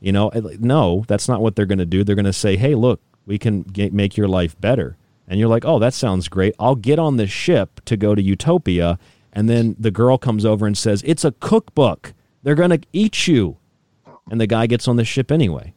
You 0.00 0.12
know 0.12 0.30
no 0.58 1.04
that's 1.06 1.28
not 1.28 1.40
what 1.40 1.56
they're 1.56 1.66
going 1.66 1.78
to 1.78 1.86
do. 1.86 2.02
They're 2.02 2.16
going 2.16 2.24
to 2.24 2.32
say 2.32 2.56
hey 2.56 2.74
look 2.74 3.00
we 3.26 3.38
can 3.38 3.62
get, 3.62 3.92
make 3.92 4.16
your 4.16 4.28
life 4.28 4.60
better. 4.60 4.96
And 5.28 5.38
you're 5.38 5.48
like 5.48 5.64
oh 5.64 5.78
that 5.78 5.94
sounds 5.94 6.28
great. 6.28 6.54
I'll 6.58 6.76
get 6.76 6.98
on 6.98 7.16
the 7.16 7.26
ship 7.26 7.80
to 7.86 7.96
go 7.96 8.14
to 8.14 8.22
Utopia. 8.22 8.98
And 9.32 9.48
then 9.48 9.76
the 9.78 9.90
girl 9.90 10.18
comes 10.18 10.44
over 10.44 10.66
and 10.66 10.76
says 10.76 11.02
it's 11.06 11.24
a 11.24 11.32
cookbook. 11.32 12.12
They're 12.42 12.54
going 12.54 12.70
to 12.70 12.80
eat 12.92 13.26
you. 13.26 13.56
And 14.30 14.40
the 14.40 14.46
guy 14.46 14.66
gets 14.66 14.88
on 14.88 14.96
the 14.96 15.04
ship 15.04 15.32
anyway. 15.32 15.72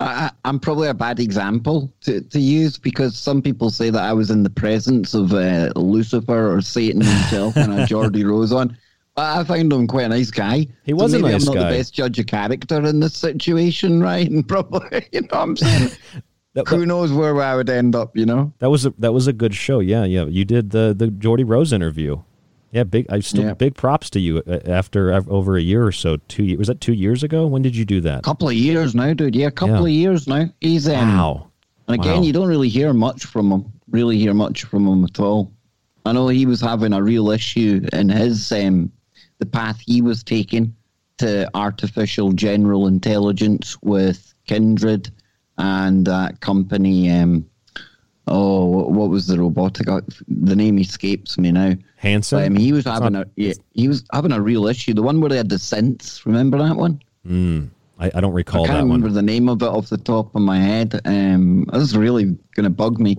I, 0.00 0.30
am 0.44 0.58
probably 0.58 0.88
a 0.88 0.94
bad 0.94 1.20
example 1.20 1.92
to, 2.02 2.20
to 2.20 2.40
use 2.40 2.76
because 2.76 3.16
some 3.16 3.40
people 3.40 3.70
say 3.70 3.90
that 3.90 4.02
I 4.02 4.12
was 4.12 4.30
in 4.30 4.42
the 4.42 4.50
presence 4.50 5.14
of 5.14 5.32
uh, 5.32 5.72
Lucifer 5.76 6.52
or 6.52 6.60
Satan 6.60 7.00
himself 7.00 7.56
and 7.56 7.72
a 7.72 7.86
Geordie 7.88 8.24
Rose 8.24 8.52
on. 8.52 8.76
I 9.16 9.44
found 9.44 9.72
him 9.72 9.86
quite 9.86 10.06
a 10.06 10.08
nice 10.08 10.30
guy. 10.30 10.66
He 10.82 10.92
was 10.92 11.12
so 11.12 11.18
a 11.18 11.20
nice 11.22 11.46
I'm 11.46 11.54
not 11.54 11.62
guy. 11.62 11.70
the 11.70 11.78
best 11.78 11.94
judge 11.94 12.18
of 12.18 12.26
character 12.26 12.84
in 12.84 13.00
this 13.00 13.14
situation, 13.14 14.02
right? 14.02 14.28
And 14.28 14.46
probably, 14.46 15.08
you 15.12 15.22
know 15.22 15.28
what 15.30 15.40
I'm 15.40 15.56
saying? 15.56 15.90
that, 16.54 16.68
Who 16.68 16.84
knows 16.84 17.12
where 17.12 17.40
I 17.40 17.54
would 17.54 17.70
end 17.70 17.94
up, 17.94 18.16
you 18.16 18.26
know? 18.26 18.52
That 18.58 18.70
was 18.70 18.86
a, 18.86 18.90
that 18.98 19.12
was 19.12 19.26
a 19.26 19.32
good 19.32 19.54
show. 19.54 19.78
Yeah, 19.78 20.04
yeah. 20.04 20.24
You 20.24 20.44
did 20.44 20.70
the 20.70 20.94
the 20.96 21.08
Geordie 21.08 21.44
Rose 21.44 21.72
interview. 21.72 22.22
Yeah, 22.72 22.82
big. 22.82 23.06
I 23.08 23.20
still 23.20 23.44
yeah. 23.44 23.54
big 23.54 23.76
props 23.76 24.10
to 24.10 24.20
you. 24.20 24.42
Uh, 24.48 24.58
after 24.66 25.12
over 25.12 25.56
a 25.56 25.62
year 25.62 25.86
or 25.86 25.92
so, 25.92 26.16
two 26.26 26.58
was 26.58 26.66
that 26.66 26.80
two 26.80 26.92
years 26.92 27.22
ago? 27.22 27.46
When 27.46 27.62
did 27.62 27.76
you 27.76 27.84
do 27.84 28.00
that? 28.00 28.18
A 28.18 28.22
couple 28.22 28.48
of 28.48 28.54
years 28.54 28.96
now, 28.96 29.14
dude. 29.14 29.36
Yeah, 29.36 29.46
a 29.46 29.52
couple 29.52 29.76
yeah. 29.76 29.82
of 29.82 29.90
years 29.90 30.26
now. 30.26 30.46
He's 30.60 30.88
um, 30.88 31.16
wow. 31.16 31.50
And 31.86 32.00
again, 32.00 32.16
wow. 32.16 32.22
you 32.22 32.32
don't 32.32 32.48
really 32.48 32.68
hear 32.68 32.92
much 32.92 33.26
from 33.26 33.52
him. 33.52 33.72
Really 33.90 34.18
hear 34.18 34.34
much 34.34 34.64
from 34.64 34.88
him 34.88 35.04
at 35.04 35.20
all. 35.20 35.52
I 36.04 36.12
know 36.12 36.26
he 36.28 36.46
was 36.46 36.60
having 36.60 36.92
a 36.92 37.02
real 37.02 37.30
issue 37.30 37.86
in 37.92 38.08
his 38.08 38.50
um, 38.50 38.90
the 39.44 39.50
path 39.50 39.80
he 39.80 40.00
was 40.00 40.22
taking 40.22 40.74
to 41.18 41.48
artificial 41.54 42.32
general 42.32 42.86
intelligence 42.86 43.76
with 43.82 44.34
Kindred 44.46 45.10
and 45.58 46.06
that 46.06 46.40
company. 46.40 47.10
Um, 47.10 47.48
oh, 48.26 48.88
what 48.88 49.10
was 49.10 49.26
the 49.26 49.38
robotic? 49.38 49.88
Uh, 49.88 50.00
the 50.26 50.56
name 50.56 50.78
escapes 50.78 51.38
me 51.38 51.52
now. 51.52 51.74
Hanson. 51.96 52.38
But, 52.38 52.44
I 52.46 52.48
mean, 52.48 52.60
he 52.60 52.72
was 52.72 52.84
having 52.84 53.12
not, 53.12 53.26
a 53.26 53.30
yeah, 53.36 53.52
he 53.72 53.86
was 53.86 54.04
having 54.12 54.32
a 54.32 54.40
real 54.40 54.66
issue. 54.66 54.94
The 54.94 55.02
one 55.02 55.20
where 55.20 55.30
they 55.30 55.36
had 55.36 55.50
the 55.50 55.56
synths. 55.56 56.24
Remember 56.26 56.58
that 56.58 56.76
one? 56.76 57.00
Mm, 57.26 57.68
I, 57.98 58.10
I, 58.14 58.20
don't 58.20 58.32
recall 58.32 58.64
I 58.64 58.68
can't 58.68 58.84
remember 58.84 59.06
one. 59.06 59.14
the 59.14 59.22
name 59.22 59.48
of 59.48 59.62
it 59.62 59.66
off 59.66 59.88
the 59.88 59.98
top 59.98 60.34
of 60.34 60.42
my 60.42 60.58
head. 60.58 61.00
Um, 61.04 61.64
this 61.72 61.82
is 61.82 61.96
really 61.96 62.24
going 62.54 62.64
to 62.64 62.70
bug 62.70 62.98
me. 62.98 63.16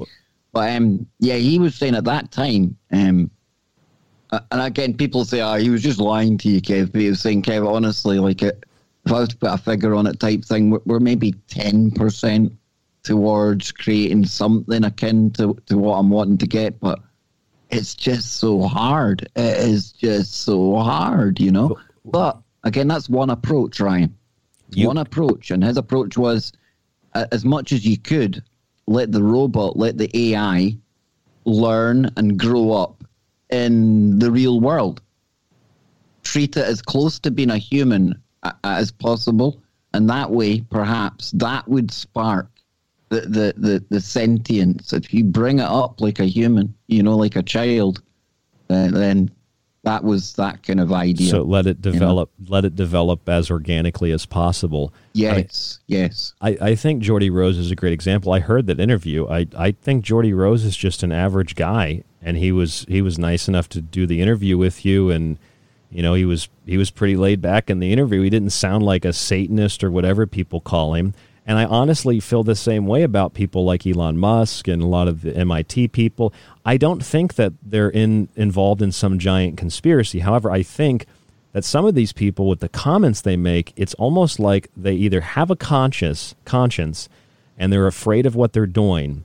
But 0.51 0.75
um, 0.75 1.07
yeah, 1.19 1.35
he 1.35 1.59
was 1.59 1.75
saying 1.75 1.95
at 1.95 2.05
that 2.05 2.31
time. 2.31 2.77
Um, 2.91 3.31
and 4.51 4.61
again, 4.61 4.95
people 4.95 5.25
say, 5.25 5.41
"Oh, 5.41 5.55
he 5.55 5.69
was 5.69 5.83
just 5.83 5.99
lying 5.99 6.37
to 6.39 6.49
you, 6.49 6.61
Kev." 6.61 6.91
But 6.91 7.01
he 7.01 7.09
was 7.09 7.21
saying, 7.21 7.43
"Kev, 7.43 7.67
honestly, 7.67 8.19
like 8.19 8.41
it, 8.41 8.63
if 9.05 9.11
I 9.11 9.19
was 9.19 9.29
to 9.29 9.37
put 9.37 9.53
a 9.53 9.57
figure 9.57 9.93
on 9.95 10.07
it, 10.07 10.19
type 10.19 10.43
thing, 10.43 10.69
we're, 10.69 10.81
we're 10.85 10.99
maybe 10.99 11.33
ten 11.47 11.91
percent 11.91 12.53
towards 13.05 13.71
creating 13.71 14.25
something 14.25 14.83
akin 14.83 15.31
to, 15.31 15.55
to 15.67 15.77
what 15.77 15.97
I'm 15.97 16.09
wanting 16.09 16.39
to 16.39 16.47
get, 16.47 16.79
but 16.79 16.99
it's 17.69 17.93
just 17.93 18.37
so 18.37 18.63
hard. 18.63 19.21
It 19.35 19.57
is 19.57 19.91
just 19.91 20.33
so 20.43 20.75
hard, 20.77 21.39
you 21.39 21.51
know. 21.51 21.77
But 22.03 22.37
again, 22.63 22.87
that's 22.87 23.07
one 23.07 23.29
approach, 23.29 23.79
Ryan. 23.79 24.15
You, 24.71 24.87
one 24.87 24.97
approach, 24.97 25.51
and 25.51 25.63
his 25.63 25.77
approach 25.77 26.17
was 26.17 26.51
uh, 27.13 27.25
as 27.31 27.45
much 27.45 27.71
as 27.71 27.85
you 27.85 27.97
could 27.97 28.43
let 28.87 29.11
the 29.11 29.23
robot, 29.23 29.77
let 29.77 29.97
the 29.97 30.09
AI 30.13 30.75
learn 31.45 32.09
and 32.17 32.37
grow 32.39 32.71
up 32.71 33.03
in 33.49 34.19
the 34.19 34.31
real 34.31 34.59
world. 34.59 35.01
Treat 36.23 36.57
it 36.57 36.65
as 36.65 36.81
close 36.81 37.19
to 37.19 37.31
being 37.31 37.51
a 37.51 37.57
human 37.57 38.21
uh, 38.43 38.53
as 38.63 38.91
possible, 38.91 39.61
and 39.93 40.09
that 40.09 40.31
way, 40.31 40.61
perhaps 40.61 41.31
that 41.31 41.67
would 41.67 41.91
spark 41.91 42.49
the, 43.09 43.21
the, 43.21 43.53
the, 43.57 43.85
the 43.89 44.01
sentience, 44.01 44.93
if 44.93 45.13
you 45.13 45.23
bring 45.23 45.59
it 45.59 45.65
up 45.65 46.01
like 46.01 46.19
a 46.19 46.25
human, 46.25 46.73
you 46.87 47.03
know, 47.03 47.15
like 47.15 47.35
a 47.35 47.43
child, 47.43 48.01
then 48.67 49.31
that 49.85 50.03
was 50.03 50.33
that 50.33 50.63
kind 50.63 50.79
of 50.79 50.91
idea. 50.91 51.29
So 51.29 51.43
let 51.43 51.67
it 51.67 51.79
develop, 51.79 52.31
you 52.39 52.45
know? 52.45 52.51
let 52.51 52.65
it 52.65 52.75
develop 52.75 53.29
as 53.29 53.51
organically 53.51 54.11
as 54.11 54.25
possible. 54.25 54.91
Yes, 55.13 55.79
I, 55.79 55.83
yes. 55.87 56.33
I, 56.41 56.57
I 56.59 56.75
think 56.75 57.03
Geordie 57.03 57.29
Rose 57.29 57.57
is 57.59 57.69
a 57.69 57.75
great 57.75 57.93
example. 57.93 58.33
I 58.33 58.39
heard 58.39 58.65
that 58.67 58.79
interview. 58.79 59.27
I, 59.27 59.47
I 59.55 59.71
think 59.71 60.03
Geordie 60.03 60.33
Rose 60.33 60.65
is 60.65 60.75
just 60.75 61.03
an 61.03 61.11
average 61.11 61.55
guy, 61.55 62.03
and 62.21 62.35
he 62.35 62.51
was 62.51 62.85
he 62.89 63.01
was 63.01 63.19
nice 63.19 63.47
enough 63.47 63.69
to 63.69 63.81
do 63.81 64.07
the 64.07 64.21
interview 64.21 64.57
with 64.57 64.85
you, 64.85 65.11
and 65.11 65.37
you 65.91 66.01
know 66.01 66.15
he 66.15 66.25
was 66.25 66.49
he 66.65 66.77
was 66.77 66.89
pretty 66.89 67.15
laid 67.15 67.39
back 67.39 67.69
in 67.69 67.79
the 67.79 67.93
interview. 67.93 68.23
He 68.23 68.31
didn't 68.31 68.49
sound 68.49 68.83
like 68.83 69.05
a 69.05 69.13
Satanist 69.13 69.83
or 69.83 69.91
whatever 69.91 70.25
people 70.25 70.61
call 70.61 70.95
him. 70.95 71.13
And 71.45 71.59
I 71.59 71.65
honestly 71.65 72.19
feel 72.19 72.43
the 72.43 72.55
same 72.55 72.87
way 72.87 73.03
about 73.03 73.35
people 73.35 73.65
like 73.65 73.85
Elon 73.85 74.17
Musk 74.17 74.67
and 74.67 74.81
a 74.81 74.87
lot 74.87 75.07
of 75.07 75.21
the 75.21 75.35
MIT 75.37 75.89
people. 75.89 76.33
I 76.65 76.77
don't 76.77 77.05
think 77.05 77.35
that 77.35 77.53
they're 77.61 77.89
in, 77.89 78.29
involved 78.35 78.81
in 78.81 78.91
some 78.91 79.19
giant 79.19 79.55
conspiracy. 79.55 80.19
However, 80.19 80.49
I 80.49 80.63
think 80.63 81.05
that 81.51 81.63
some 81.63 81.85
of 81.85 81.93
these 81.93 82.13
people, 82.13 82.49
with 82.49 82.61
the 82.61 82.69
comments 82.69 83.21
they 83.21 83.37
make, 83.37 83.73
it's 83.75 83.93
almost 83.93 84.39
like 84.39 84.69
they 84.75 84.93
either 84.95 85.21
have 85.21 85.51
a 85.51 85.55
conscious 85.55 86.33
conscience 86.45 87.07
and 87.57 87.71
they're 87.71 87.87
afraid 87.87 88.25
of 88.25 88.35
what 88.35 88.51
they're 88.51 88.65
doing, 88.65 89.23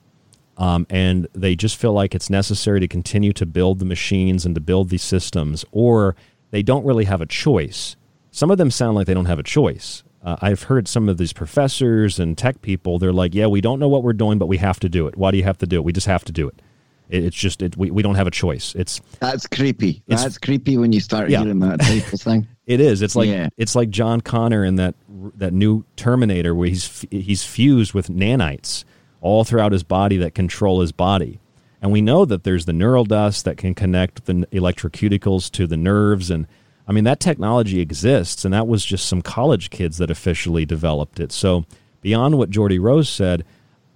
um, 0.57 0.87
and 0.91 1.27
they 1.33 1.57
just 1.57 1.77
feel 1.77 1.93
like 1.93 2.15
it's 2.15 2.31
necessary 2.31 2.79
to 2.81 2.87
continue 2.87 3.33
to 3.33 3.47
build 3.47 3.79
the 3.79 3.85
machines 3.85 4.45
and 4.45 4.55
to 4.55 4.61
build 4.61 4.91
these 4.91 5.03
systems, 5.03 5.65
or 5.73 6.15
they 6.51 6.63
don't 6.63 6.85
really 6.85 7.07
have 7.07 7.21
a 7.21 7.27
choice. 7.27 7.97
Some 8.31 8.51
of 8.51 8.59
them 8.59 8.71
sound 8.71 8.95
like 8.95 9.09
they 9.09 9.15
don't 9.15 9.25
have 9.25 9.41
a 9.41 9.43
choice 9.43 10.05
uh, 10.23 10.37
I've 10.41 10.65
heard 10.65 10.87
some 10.89 11.09
of 11.09 11.17
these 11.19 11.33
professors 11.33 12.19
and 12.19 12.37
tech 12.37 12.61
people, 12.63 12.99
they're 12.99 13.13
like, 13.13 13.35
yeah, 13.35 13.47
we 13.47 13.61
don't 13.61 13.79
know 13.79 13.89
what 13.89 14.03
we're 14.03 14.13
doing, 14.13 14.39
but 14.39 14.47
we 14.47 14.59
have 14.59 14.79
to 14.81 14.89
do 14.89 15.07
it. 15.07 15.17
Why 15.17 15.31
do 15.31 15.39
you 15.39 15.45
have 15.45 15.59
to 15.59 15.67
do 15.67 15.77
it? 15.77 15.85
We 15.85 15.93
just 15.93 16.07
have 16.07 16.25
to 16.27 16.33
do 16.33 16.49
it. 16.49 16.61
It, 17.09 17.25
it's 17.25 17.37
just 17.37 17.63
it, 17.63 17.77
we 17.77 17.91
we 17.91 18.03
don't 18.03 18.15
have 18.17 18.27
a 18.27 18.31
choice. 18.31 18.75
It's 18.75 19.01
That's 19.19 19.47
creepy. 19.47 20.03
It's- 20.07 20.23
That's 20.23 20.39
creepy 20.39 20.77
when 20.79 20.93
you 20.93 21.01
start 21.01 21.31
Yeah. 21.31 21.41
hearing 21.43 21.59
that 21.61 21.81
type 21.81 22.13
of 22.13 22.21
thing. 22.21 22.47
It 22.67 22.79
is. 22.81 23.03
It's 23.03 23.17
like 23.17 23.29
Yeah. 23.29 23.49
it's 23.57 23.75
like 23.75 23.91
John 23.91 24.21
Connor 24.21 24.65
in 24.65 24.77
that 24.77 24.95
that 25.37 25.53
new 25.53 25.85
Terminator 25.97 26.55
where 26.55 26.69
he's 26.69 27.05
he's 27.11 27.43
fused 27.43 27.95
with 27.95 28.07
nanites 28.09 28.85
all 29.21 29.43
throughout 29.43 29.73
his 29.73 29.83
body 29.83 30.19
that 30.19 30.37
control 30.37 30.81
his 30.81 30.93
body. 30.93 31.41
And 31.83 31.91
we 31.91 32.01
know 32.01 32.25
that 32.27 32.45
there's 32.45 32.67
the 32.67 32.73
neural 32.73 33.05
dust 33.05 33.45
that 33.45 33.57
can 33.57 33.75
connect 33.75 34.27
the 34.27 34.47
electroceuticals 34.53 35.51
to 35.53 35.67
the 35.67 35.77
nerves 35.77 36.31
and 36.31 36.47
I 36.87 36.93
mean 36.93 37.05
that 37.05 37.21
technology 37.21 37.81
exists 37.81 38.45
and 38.45 38.53
that 38.53 38.67
was 38.67 38.85
just 38.85 39.07
some 39.07 39.23
college 39.23 39.71
kids 39.71 39.99
that 39.99 40.11
officially 40.11 40.67
developed 40.67 41.21
it. 41.21 41.33
So 41.33 41.65
beyond 42.01 42.39
what 42.39 42.51
Geordie 42.51 42.79
Rose 42.79 43.09
said, 43.09 43.45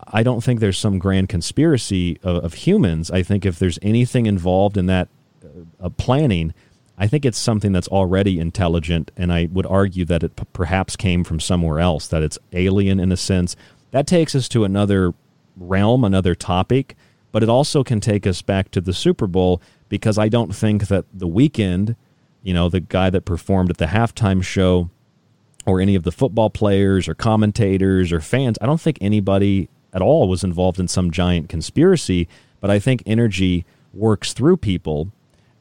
I 0.07 0.23
don't 0.23 0.43
think 0.43 0.61
there's 0.61 0.79
some 0.79 0.99
grand 0.99 1.29
conspiracy 1.29 2.19
of, 2.23 2.45
of 2.45 2.55
humans. 2.55 3.11
I 3.11 3.23
think 3.23 3.47
if 3.47 3.59
there's 3.59 3.79
anything 3.83 4.27
involved 4.27 4.77
in 4.77 4.87
that 4.87 5.09
uh, 5.81 5.89
planning, 5.91 6.53
I 6.97 7.07
think 7.07 7.25
it's 7.25 7.39
something 7.39 7.73
that's 7.73 7.89
already 7.89 8.39
intelligent, 8.39 9.11
and 9.17 9.33
I 9.33 9.49
would 9.51 9.67
argue 9.67 10.05
that 10.05 10.23
it 10.23 10.37
p- 10.37 10.45
perhaps 10.53 10.95
came 10.95 11.25
from 11.25 11.41
somewhere 11.41 11.81
else, 11.81 12.07
that 12.09 12.23
it's 12.23 12.39
alien 12.53 13.01
in 13.01 13.11
a 13.11 13.17
sense. 13.17 13.57
That 13.91 14.07
takes 14.07 14.35
us 14.35 14.49
to 14.51 14.65
another 14.65 15.13
realm, 15.57 16.05
another 16.05 16.35
topic, 16.35 16.97
but 17.33 17.43
it 17.43 17.49
also 17.49 17.83
can 17.83 18.01
take 18.01 18.27
us 18.27 18.43
back 18.43 18.71
to 18.73 18.81
the 18.81 18.93
Super 18.93 19.27
Bowl 19.27 19.61
because 19.89 20.19
I 20.19 20.29
don't 20.29 20.55
think 20.55 20.87
that 20.89 21.05
the 21.13 21.29
Weeknd, 21.29 21.97
you 22.45 22.55
know, 22.55 22.69
the 22.69 22.81
guy 22.81 23.11
that 23.11 23.23
performed 23.23 23.71
at 23.71 23.79
the 23.79 23.87
halftime 23.87 24.43
show, 24.45 24.91
or 25.67 25.81
any 25.81 25.95
of 25.95 26.03
the 26.03 26.13
football 26.13 26.51
players 26.51 27.09
or 27.09 27.15
commentators 27.15 28.13
or 28.13 28.21
fans, 28.21 28.59
I 28.61 28.67
don't 28.67 28.81
think 28.81 28.99
anybody 29.01 29.69
at 29.93 30.03
all 30.03 30.29
was 30.29 30.45
involved 30.45 30.79
in 30.79 30.89
some 30.89 31.11
giant 31.11 31.49
conspiracy, 31.49 32.29
but 32.61 32.71
I 32.71 32.79
think 32.79 33.03
energy 33.07 33.65
works 33.93 34.33
through 34.33 34.59
people 34.59 35.11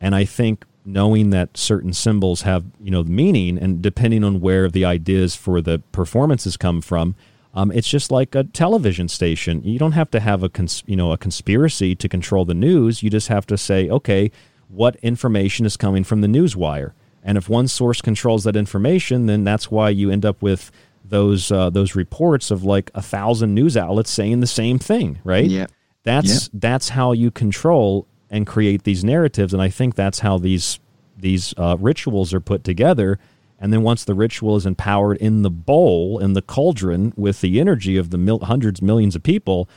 and 0.02 0.14
I 0.14 0.26
think 0.26 0.66
knowing 0.86 1.30
that 1.30 1.56
certain 1.56 1.94
symbols 1.94 2.42
have, 2.42 2.66
you 2.82 2.92
know, 2.92 3.04
meaning 3.04 3.58
and 3.58 3.82
depending 3.82 4.24
on 4.24 4.42
where 4.42 4.70
the 4.70 4.84
ideas 4.84 5.36
for 5.36 5.62
the 5.62 5.80
performances 5.94 6.58
come 6.58 6.82
from, 6.82 7.16
um, 7.54 7.72
it's 7.72 7.88
just 7.88 8.12
like 8.12 8.36
a 8.36 8.44
television 8.44 9.08
station. 9.08 9.64
You 9.64 9.80
don't 9.80 9.92
have 9.94 10.12
to 10.12 10.20
have 10.20 10.44
a 10.44 10.50
cons- 10.50 10.84
you 10.88 10.96
know 10.96 11.12
a 11.12 11.18
conspiracy 11.18 11.96
to 11.96 12.10
control 12.10 12.46
the 12.46 12.56
news. 12.56 13.04
You 13.04 13.10
just 13.10 13.28
have 13.28 13.46
to 13.48 13.58
say, 13.58 13.90
okay, 13.90 14.32
what 14.74 14.96
information 14.98 15.66
is 15.66 15.78
coming 15.78 16.04
from 16.04 16.22
the 16.22 16.28
news 16.28 16.56
wire? 16.56 16.94
And 17.24 17.38
if 17.38 17.48
one 17.48 17.68
source 17.68 18.02
controls 18.02 18.44
that 18.44 18.56
information, 18.56 19.28
then 19.28 19.44
that's 19.44 19.72
why 19.72 19.90
you 19.90 20.12
end 20.12 20.26
up 20.26 20.42
with 20.42 20.72
those 21.06 21.52
uh, 21.52 21.70
those 21.70 21.96
reports 21.96 22.52
of 22.52 22.64
like 22.64 22.92
a 22.96 23.02
thousand 23.02 23.54
news 23.54 23.78
outlets 23.78 24.12
saying 24.12 24.40
the 24.40 24.48
same 24.48 24.80
thing, 24.80 25.20
right? 25.24 25.46
Yeah. 25.46 25.68
That's 26.04 26.50
that's 26.54 26.90
how 26.90 27.14
you 27.14 27.32
control 27.32 28.08
and 28.30 28.46
create 28.46 28.84
these 28.84 29.04
narratives, 29.04 29.54
and 29.54 29.62
I 29.62 29.70
think 29.70 29.96
that's 29.96 30.20
how 30.20 30.38
these 30.38 30.80
these 31.16 31.54
uh, 31.58 31.78
rituals 31.80 32.34
are 32.34 32.42
put 32.42 32.64
together. 32.64 33.20
And 33.60 33.72
then 33.72 33.84
once 33.84 34.04
the 34.04 34.14
ritual 34.14 34.58
is 34.58 34.66
empowered 34.66 35.18
in 35.18 35.44
the 35.44 35.50
bowl 35.50 36.20
in 36.20 36.34
the 36.34 36.42
cauldron 36.42 37.14
with 37.16 37.40
the 37.40 37.62
energy 37.62 37.96
of 37.96 38.10
the 38.10 38.18
mil- 38.18 38.40
hundreds 38.40 38.82
millions 38.82 39.16
of 39.16 39.24
people, 39.24 39.70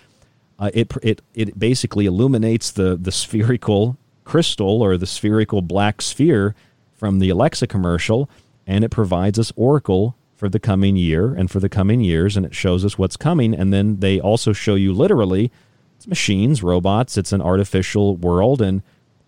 uh, 0.58 0.70
it 0.74 0.92
it 1.02 1.22
it 1.34 1.56
basically 1.56 2.06
illuminates 2.06 2.72
the 2.72 2.96
the 2.96 3.12
spherical 3.22 3.96
crystal 4.26 4.82
or 4.82 4.98
the 4.98 5.06
spherical 5.06 5.62
black 5.62 6.02
sphere 6.02 6.54
from 6.92 7.18
the 7.20 7.30
Alexa 7.30 7.66
commercial, 7.66 8.28
and 8.66 8.84
it 8.84 8.90
provides 8.90 9.38
us 9.38 9.52
oracle 9.56 10.16
for 10.34 10.48
the 10.50 10.60
coming 10.60 10.96
year 10.96 11.32
and 11.32 11.50
for 11.50 11.60
the 11.60 11.68
coming 11.68 12.00
years, 12.00 12.36
and 12.36 12.44
it 12.44 12.54
shows 12.54 12.84
us 12.84 12.98
what's 12.98 13.16
coming. 13.16 13.54
And 13.54 13.72
then 13.72 14.00
they 14.00 14.20
also 14.20 14.52
show 14.52 14.74
you 14.74 14.92
literally, 14.92 15.50
it's 15.96 16.06
machines, 16.06 16.62
robots, 16.62 17.16
it's 17.16 17.32
an 17.32 17.40
artificial 17.40 18.16
world, 18.16 18.60
and 18.60 18.82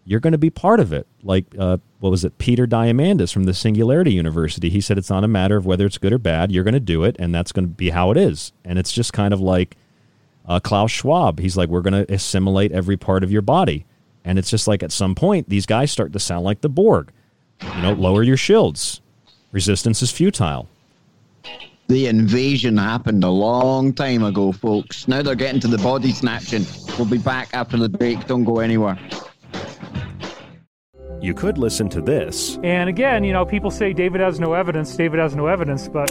you're 0.05 0.21
going 0.21 0.33
to 0.33 0.39
be 0.39 0.51
part 0.51 0.81
of 0.81 0.93
it. 0.93 1.07
Like 1.23 1.47
uh, 1.59 1.79
what 2.01 2.11
was 2.11 2.25
it, 2.25 2.39
Peter 2.39 2.67
Diamandis 2.67 3.33
from 3.33 3.45
the 3.45 3.55
Singularity 3.55 4.13
University? 4.13 4.69
He 4.69 4.81
said 4.81 4.99
it's 4.99 5.11
not 5.11 5.25
a 5.25 5.29
matter 5.29 5.57
of 5.57 5.67
whether 5.67 5.87
it's 5.87 5.99
good 5.99 6.13
or 6.13 6.19
bad. 6.19 6.51
You're 6.51 6.65
going 6.65 6.75
to 6.75 6.81
do 6.81 7.05
it, 7.05 7.17
and 7.19 7.35
that's 7.35 7.53
going 7.53 7.69
to 7.69 7.75
be 7.75 7.91
how 7.91 8.11
it 8.11 8.17
is. 8.17 8.53
And 8.65 8.79
it's 8.79 8.93
just 8.93 9.13
kind 9.13 9.33
of 9.33 9.41
like 9.41 9.77
uh, 10.47 10.61
Klaus 10.61 10.91
Schwab. 10.91 11.39
He's 11.41 11.57
like, 11.57 11.69
we're 11.69 11.83
going 11.83 12.05
to 12.05 12.13
assimilate 12.13 12.73
every 12.73 12.97
part 12.97 13.23
of 13.23 13.31
your 13.31 13.43
body. 13.43 13.85
And 14.25 14.39
it's 14.39 14.51
just 14.51 14.69
like 14.69 14.83
at 14.83 14.93
some 14.93 15.15
point, 15.15 15.49
these 15.49 15.67
guys 15.67 15.91
start 15.91 16.13
to 16.13 16.19
sound 16.19 16.45
like 16.45 16.61
the 16.61 16.69
Borg. 16.69 17.11
You 17.63 17.83
know, 17.83 17.93
lower 17.93 18.23
your 18.23 18.37
shields. 18.37 19.01
Resistance 19.53 20.03
is 20.03 20.11
futile. 20.11 20.69
The 21.89 22.07
invasion 22.07 22.77
happened 22.77 23.25
a 23.25 23.31
long 23.31 23.95
time 23.95 24.23
ago, 24.23 24.53
folks. 24.53 25.09
Now 25.09 25.23
they're 25.23 25.35
getting 25.35 25.61
to 25.61 25.69
the 25.69 25.79
body 25.79 26.13
snatching. 26.13 26.67
We'll 26.99 27.09
be 27.09 27.17
back 27.17 27.49
after 27.55 27.79
the 27.79 27.89
break. 27.89 28.27
Don't 28.27 28.45
go 28.45 28.59
anywhere. 28.59 28.99
You 31.21 31.35
could 31.35 31.59
listen 31.59 31.89
to 31.91 32.01
this 32.01 32.59
And 32.63 32.89
again, 32.89 33.25
you 33.25 33.33
know, 33.33 33.45
people 33.45 33.71
say 33.71 33.93
David 33.93 34.21
has 34.21 34.39
no 34.39 34.53
evidence, 34.53 34.95
David 34.95 35.19
has 35.19 35.35
no 35.35 35.47
evidence, 35.47 35.89
but 35.89 36.11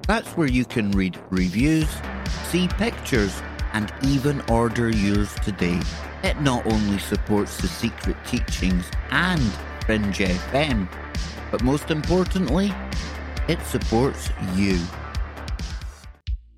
That's 0.11 0.31
where 0.31 0.49
you 0.49 0.65
can 0.65 0.91
read 0.91 1.17
reviews, 1.29 1.87
see 2.49 2.67
pictures, 2.67 3.41
and 3.71 3.93
even 4.03 4.41
order 4.49 4.89
yours 4.89 5.33
today. 5.35 5.79
It 6.21 6.41
not 6.41 6.65
only 6.65 6.99
supports 6.99 7.55
the 7.61 7.69
secret 7.69 8.17
teachings 8.27 8.83
and 9.11 9.41
Fringe 9.85 10.17
FM, 10.17 10.89
but 11.49 11.63
most 11.63 11.91
importantly, 11.91 12.73
it 13.47 13.61
supports 13.61 14.29
you. 14.53 14.81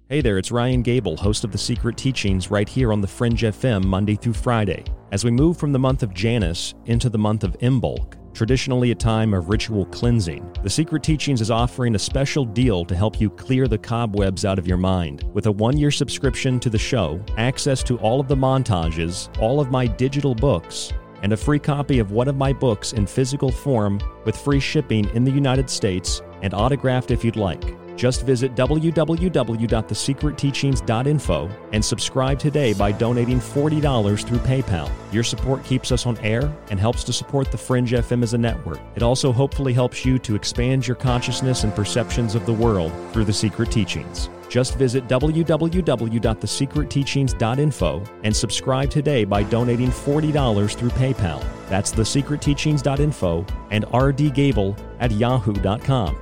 Hey 0.09 0.21
there, 0.21 0.39
it's 0.39 0.51
Ryan 0.51 0.81
Gable, 0.81 1.15
host 1.15 1.43
of 1.43 1.51
The 1.51 1.59
Secret 1.59 1.95
Teachings, 1.95 2.49
right 2.49 2.67
here 2.67 2.91
on 2.91 3.01
The 3.01 3.07
Fringe 3.07 3.43
FM, 3.43 3.85
Monday 3.85 4.15
through 4.15 4.33
Friday. 4.33 4.83
As 5.11 5.23
we 5.23 5.29
move 5.29 5.57
from 5.57 5.73
the 5.73 5.77
month 5.77 6.01
of 6.01 6.11
Janus 6.15 6.73
into 6.85 7.07
the 7.07 7.19
month 7.19 7.43
of 7.43 7.55
Imbolc, 7.59 8.15
traditionally 8.33 8.91
a 8.91 8.95
time 8.95 9.33
of 9.33 9.49
ritual 9.49 9.85
cleansing, 9.85 10.51
The 10.63 10.69
Secret 10.69 11.03
Teachings 11.03 11.41
is 11.41 11.51
offering 11.51 11.95
a 11.95 11.99
special 11.99 12.45
deal 12.45 12.83
to 12.85 12.95
help 12.95 13.21
you 13.21 13.29
clear 13.29 13.67
the 13.67 13.77
cobwebs 13.77 14.45
out 14.45 14.59
of 14.59 14.67
your 14.67 14.77
mind. 14.77 15.23
With 15.33 15.45
a 15.45 15.51
one 15.51 15.77
year 15.77 15.91
subscription 15.91 16.59
to 16.61 16.69
the 16.69 16.77
show, 16.77 17.23
access 17.37 17.83
to 17.83 17.97
all 17.99 18.19
of 18.19 18.27
the 18.27 18.35
montages, 18.35 19.29
all 19.39 19.59
of 19.59 19.71
my 19.71 19.85
digital 19.87 20.33
books, 20.35 20.91
and 21.21 21.31
a 21.31 21.37
free 21.37 21.59
copy 21.59 21.99
of 21.99 22.11
one 22.11 22.27
of 22.27 22.35
my 22.35 22.51
books 22.51 22.93
in 22.93 23.05
physical 23.05 23.51
form 23.51 23.99
with 24.25 24.35
free 24.35 24.59
shipping 24.59 25.09
in 25.13 25.23
the 25.23 25.31
United 25.31 25.69
States 25.69 26.21
and 26.41 26.53
autographed 26.53 27.11
if 27.11 27.23
you'd 27.23 27.37
like. 27.37 27.63
Just 27.95 28.25
visit 28.25 28.55
www.thesecretteachings.info 28.55 31.49
and 31.71 31.85
subscribe 31.85 32.39
today 32.39 32.73
by 32.73 32.91
donating 32.91 33.39
$40 33.39 34.27
through 34.27 34.39
PayPal. 34.39 34.91
Your 35.11 35.23
support 35.23 35.63
keeps 35.63 35.91
us 35.91 36.05
on 36.05 36.17
air 36.19 36.53
and 36.69 36.79
helps 36.79 37.03
to 37.05 37.13
support 37.13 37.49
the 37.51 37.57
Fringe 37.57 37.91
FM 37.91 38.21
as 38.23 38.33
a 38.33 38.37
network. 38.37 38.79
It 38.95 39.03
also 39.03 39.31
hopefully 39.31 39.73
helps 39.73 40.05
you 40.05 40.19
to 40.19 40.35
expand 40.35 40.85
your 40.87 40.95
consciousness 40.95 41.63
and 41.63 41.73
perceptions 41.75 42.35
of 42.35 42.45
the 42.45 42.53
world 42.53 42.91
through 43.11 43.25
the 43.25 43.33
secret 43.33 43.71
teachings. 43.71 44.29
Just 44.49 44.75
visit 44.75 45.07
www.thesecretteachings.info 45.07 48.03
and 48.23 48.35
subscribe 48.35 48.91
today 48.91 49.25
by 49.25 49.41
donating 49.41 49.89
$40 49.89 50.75
through 50.75 50.91
PayPal. 50.91 51.43
That's 51.69 51.91
thesecretteachings.info 51.91 53.47
and 53.71 53.85
rdgable 53.85 54.77
at 54.99 55.11
yahoo.com. 55.11 56.15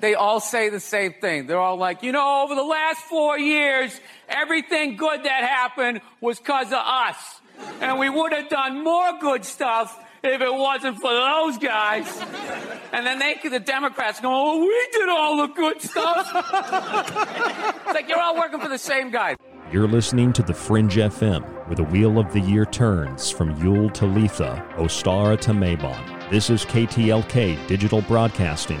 They 0.00 0.14
all 0.14 0.40
say 0.40 0.68
the 0.68 0.80
same 0.80 1.14
thing. 1.14 1.46
They're 1.46 1.58
all 1.58 1.76
like, 1.76 2.02
you 2.02 2.12
know, 2.12 2.44
over 2.44 2.54
the 2.54 2.62
last 2.62 3.00
four 3.00 3.38
years, 3.38 3.98
everything 4.28 4.96
good 4.96 5.24
that 5.24 5.44
happened 5.44 6.00
was 6.20 6.38
because 6.38 6.68
of 6.68 6.80
us. 6.84 7.40
And 7.80 7.98
we 7.98 8.08
would 8.08 8.32
have 8.32 8.48
done 8.48 8.84
more 8.84 9.18
good 9.20 9.44
stuff 9.44 9.98
if 10.22 10.40
it 10.40 10.52
wasn't 10.54 11.00
for 11.00 11.12
those 11.12 11.58
guys. 11.58 12.06
And 12.92 13.06
then 13.06 13.18
they, 13.18 13.38
the 13.48 13.60
Democrats 13.60 14.20
go, 14.20 14.30
oh, 14.30 14.60
we 14.60 14.88
did 14.92 15.08
all 15.08 15.36
the 15.46 15.52
good 15.54 15.80
stuff. 15.82 16.30
it's 17.84 17.94
like 17.94 18.08
you're 18.08 18.20
all 18.20 18.36
working 18.36 18.60
for 18.60 18.68
the 18.68 18.78
same 18.78 19.10
guy. 19.10 19.36
You're 19.70 19.88
listening 19.88 20.32
to 20.32 20.42
The 20.42 20.54
Fringe 20.54 20.96
FM, 20.96 21.42
where 21.66 21.76
the 21.76 21.84
wheel 21.84 22.18
of 22.18 22.32
the 22.32 22.40
year 22.40 22.64
turns 22.64 23.30
from 23.30 23.54
Yule 23.62 23.90
to 23.90 24.06
Litha, 24.06 24.66
Ostara 24.76 25.38
to 25.40 25.50
Mabon. 25.50 26.30
This 26.30 26.48
is 26.48 26.64
KTLK 26.64 27.66
Digital 27.66 28.00
Broadcasting, 28.02 28.80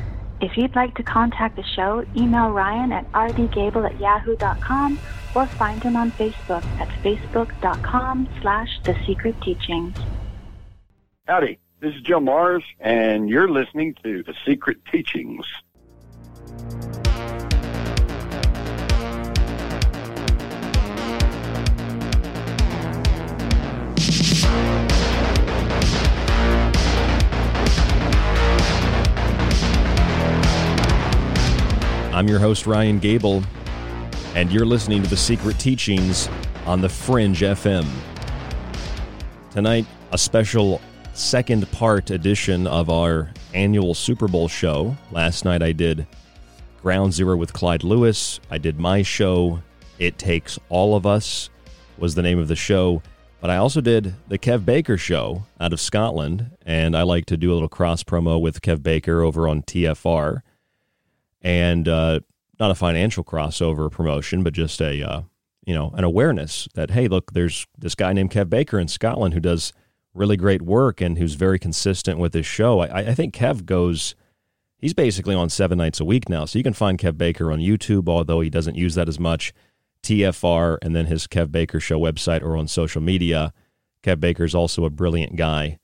If 0.41 0.57
you'd 0.57 0.75
like 0.75 0.95
to 0.95 1.03
contact 1.03 1.55
the 1.55 1.63
show, 1.63 2.03
email 2.17 2.49
Ryan 2.49 2.91
at 2.91 3.09
rdgable 3.11 3.85
at 3.85 3.99
yahoo.com 3.99 4.99
or 5.35 5.45
find 5.45 5.83
him 5.83 5.95
on 5.95 6.11
Facebook 6.11 6.65
at 6.79 6.89
facebook.com 7.03 8.27
slash 8.41 8.79
The 8.83 8.95
Secret 9.05 9.39
Teachings. 9.41 9.95
Howdy. 11.27 11.59
This 11.79 11.95
is 11.95 12.01
Jim 12.01 12.25
Marrs, 12.25 12.61
and 12.79 13.27
you're 13.27 13.49
listening 13.49 13.95
to 14.03 14.21
The 14.21 14.35
Secret 14.45 14.77
Teachings. 14.91 15.45
I'm 32.13 32.27
your 32.27 32.39
host, 32.39 32.67
Ryan 32.67 32.99
Gable, 32.99 33.41
and 34.35 34.51
you're 34.51 34.65
listening 34.65 35.01
to 35.01 35.09
The 35.09 35.15
Secret 35.15 35.57
Teachings 35.57 36.27
on 36.65 36.81
The 36.81 36.89
Fringe 36.89 37.39
FM. 37.39 37.87
Tonight, 39.49 39.85
a 40.11 40.17
special 40.17 40.81
second 41.13 41.71
part 41.71 42.09
edition 42.09 42.67
of 42.67 42.89
our 42.89 43.31
annual 43.53 43.93
Super 43.93 44.27
Bowl 44.27 44.49
show. 44.49 44.97
Last 45.11 45.45
night 45.45 45.63
I 45.63 45.71
did 45.71 46.05
Ground 46.81 47.13
Zero 47.13 47.37
with 47.37 47.53
Clyde 47.53 47.85
Lewis. 47.85 48.41
I 48.49 48.57
did 48.57 48.77
my 48.77 49.03
show, 49.03 49.61
It 49.97 50.17
Takes 50.17 50.59
All 50.67 50.97
of 50.97 51.05
Us, 51.05 51.49
was 51.97 52.15
the 52.15 52.21
name 52.21 52.39
of 52.39 52.49
the 52.49 52.57
show. 52.57 53.01
But 53.39 53.51
I 53.51 53.55
also 53.55 53.79
did 53.79 54.15
the 54.27 54.37
Kev 54.37 54.65
Baker 54.65 54.97
show 54.97 55.45
out 55.61 55.71
of 55.71 55.79
Scotland, 55.79 56.51
and 56.65 56.93
I 56.93 57.03
like 57.03 57.25
to 57.27 57.37
do 57.37 57.53
a 57.53 57.55
little 57.55 57.69
cross 57.69 58.03
promo 58.03 58.39
with 58.39 58.61
Kev 58.61 58.83
Baker 58.83 59.21
over 59.21 59.47
on 59.47 59.63
TFR. 59.63 60.41
And 61.41 61.87
uh, 61.87 62.19
not 62.59 62.71
a 62.71 62.75
financial 62.75 63.23
crossover 63.23 63.91
promotion, 63.91 64.43
but 64.43 64.53
just 64.53 64.81
a 64.81 65.01
uh, 65.01 65.21
you 65.65 65.73
know 65.73 65.91
an 65.95 66.03
awareness 66.03 66.67
that 66.75 66.91
hey, 66.91 67.07
look, 67.07 67.33
there's 67.33 67.65
this 67.77 67.95
guy 67.95 68.13
named 68.13 68.31
Kev 68.31 68.49
Baker 68.49 68.79
in 68.79 68.87
Scotland 68.87 69.33
who 69.33 69.39
does 69.39 69.73
really 70.13 70.37
great 70.37 70.61
work 70.61 71.01
and 71.01 71.17
who's 71.17 71.35
very 71.35 71.59
consistent 71.59 72.19
with 72.19 72.33
his 72.33 72.45
show. 72.45 72.79
I, 72.79 72.99
I 72.99 73.13
think 73.13 73.33
Kev 73.33 73.65
goes, 73.65 74.15
he's 74.77 74.93
basically 74.93 75.35
on 75.35 75.49
seven 75.49 75.77
nights 75.77 75.99
a 75.99 76.05
week 76.05 76.27
now. 76.27 76.45
So 76.45 76.59
you 76.59 76.63
can 76.63 76.73
find 76.73 76.97
Kev 76.97 77.17
Baker 77.17 77.51
on 77.51 77.59
YouTube, 77.59 78.09
although 78.09 78.41
he 78.41 78.49
doesn't 78.49 78.75
use 78.75 78.95
that 78.95 79.07
as 79.07 79.19
much. 79.19 79.53
TFR 80.03 80.77
and 80.81 80.95
then 80.95 81.05
his 81.05 81.27
Kev 81.27 81.51
Baker 81.51 81.79
Show 81.79 81.99
website 81.99 82.41
or 82.41 82.57
on 82.57 82.67
social 82.67 83.01
media. 83.01 83.53
Kev 84.03 84.19
Baker 84.19 84.43
is 84.43 84.55
also 84.55 84.83
a 84.83 84.89
brilliant 84.89 85.35
guy. 85.35 85.77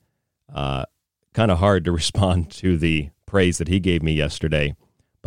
Uh, 0.52 0.84
kind 1.34 1.50
of 1.50 1.58
hard 1.58 1.84
to 1.84 1.92
respond 2.02 2.50
to 2.50 2.76
the 2.76 3.10
praise 3.26 3.58
that 3.58 3.68
he 3.68 3.78
gave 3.78 4.02
me 4.02 4.12
yesterday, 4.12 4.74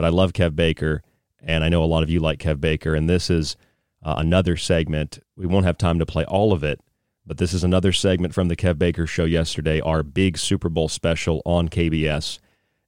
but 0.02 0.08
I 0.08 0.10
love 0.10 0.34
Kev 0.34 0.56
Baker, 0.56 1.04
and 1.44 1.64
I 1.64 1.70
know 1.70 1.84
a 1.84 1.86
lot 1.86 2.02
of 2.02 2.10
you 2.10 2.20
like 2.20 2.40
Kev 2.40 2.60
Baker. 2.60 2.96
And 2.96 3.08
this 3.08 3.30
is 3.30 3.56
uh, 4.02 4.16
another 4.18 4.58
segment. 4.58 5.20
We 5.36 5.46
won't 5.46 5.68
have 5.68 5.78
time 5.78 6.00
to 6.00 6.08
play 6.08 6.26
all 6.26 6.54
of 6.54 6.64
it, 6.64 6.82
but 7.24 7.38
this 7.38 7.54
is 7.54 7.64
another 7.64 7.92
segment 7.92 8.34
from 8.34 8.48
the 8.48 8.56
Kev 8.56 8.80
Baker 8.80 9.06
Show 9.06 9.26
yesterday, 9.26 9.80
our 9.80 10.02
big 10.02 10.40
Super 10.40 10.70
Bowl 10.70 10.90
special 10.90 11.44
on 11.46 11.70
KBS, 11.70 12.40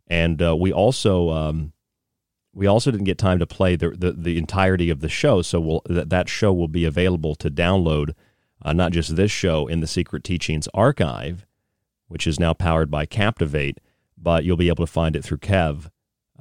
and 0.07 0.41
uh, 0.41 0.55
we 0.55 0.73
also 0.73 1.29
um, 1.29 1.73
we 2.51 2.65
also 2.65 2.89
didn't 2.89 3.05
get 3.05 3.19
time 3.19 3.37
to 3.37 3.45
play 3.45 3.75
the 3.75 3.91
the, 3.91 4.13
the 4.13 4.37
entirety 4.39 4.89
of 4.89 5.01
the 5.01 5.07
show, 5.07 5.43
so 5.43 5.59
we'll, 5.59 5.81
th- 5.81 6.07
that 6.07 6.27
show 6.27 6.51
will 6.51 6.67
be 6.67 6.83
available 6.83 7.35
to 7.35 7.51
download, 7.51 8.15
uh, 8.63 8.73
not 8.73 8.91
just 8.91 9.15
this 9.15 9.31
show 9.31 9.67
in 9.67 9.81
the 9.81 9.87
Secret 9.87 10.23
Teachings 10.23 10.67
archive, 10.73 11.45
which 12.07 12.25
is 12.25 12.39
now 12.39 12.53
powered 12.53 12.89
by 12.89 13.05
Captivate, 13.05 13.79
but 14.17 14.43
you'll 14.43 14.57
be 14.57 14.69
able 14.69 14.83
to 14.83 14.91
find 14.91 15.15
it 15.15 15.23
through 15.23 15.37
Kev, 15.37 15.91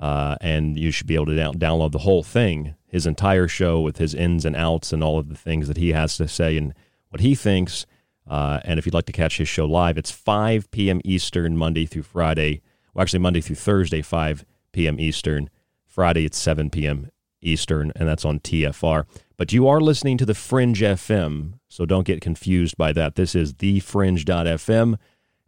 uh, 0.00 0.36
and 0.40 0.78
you 0.78 0.90
should 0.90 1.06
be 1.06 1.14
able 1.14 1.26
to 1.26 1.36
down- 1.36 1.58
download 1.58 1.92
the 1.92 1.98
whole 1.98 2.22
thing, 2.22 2.74
his 2.86 3.06
entire 3.06 3.48
show 3.48 3.80
with 3.80 3.98
his 3.98 4.14
ins 4.14 4.44
and 4.44 4.56
outs 4.56 4.92
and 4.92 5.02
all 5.02 5.18
of 5.18 5.28
the 5.28 5.36
things 5.36 5.68
that 5.68 5.76
he 5.76 5.92
has 5.92 6.16
to 6.16 6.28
say 6.28 6.56
and 6.56 6.74
what 7.10 7.20
he 7.20 7.34
thinks. 7.34 7.86
Uh, 8.28 8.60
and 8.64 8.78
if 8.78 8.86
you'd 8.86 8.94
like 8.94 9.06
to 9.06 9.12
catch 9.12 9.38
his 9.38 9.48
show 9.48 9.66
live, 9.66 9.98
it's 9.98 10.10
5 10.10 10.70
p.m. 10.70 11.00
Eastern, 11.04 11.56
Monday 11.56 11.86
through 11.86 12.04
Friday. 12.04 12.62
Well, 12.94 13.02
actually, 13.02 13.18
Monday 13.20 13.40
through 13.40 13.56
Thursday, 13.56 14.02
5 14.02 14.44
p.m. 14.72 14.98
Eastern. 15.00 15.50
Friday, 15.86 16.24
it's 16.24 16.38
7 16.38 16.70
p.m. 16.70 17.10
Eastern, 17.42 17.92
and 17.96 18.08
that's 18.08 18.24
on 18.24 18.40
TFR. 18.40 19.04
But 19.36 19.52
you 19.52 19.66
are 19.68 19.80
listening 19.80 20.16
to 20.18 20.26
the 20.26 20.34
Fringe 20.34 20.80
FM, 20.80 21.54
so 21.68 21.84
don't 21.84 22.06
get 22.06 22.20
confused 22.20 22.76
by 22.76 22.92
that. 22.92 23.16
This 23.16 23.34
is 23.34 23.52
thefringe.fm, 23.54 24.96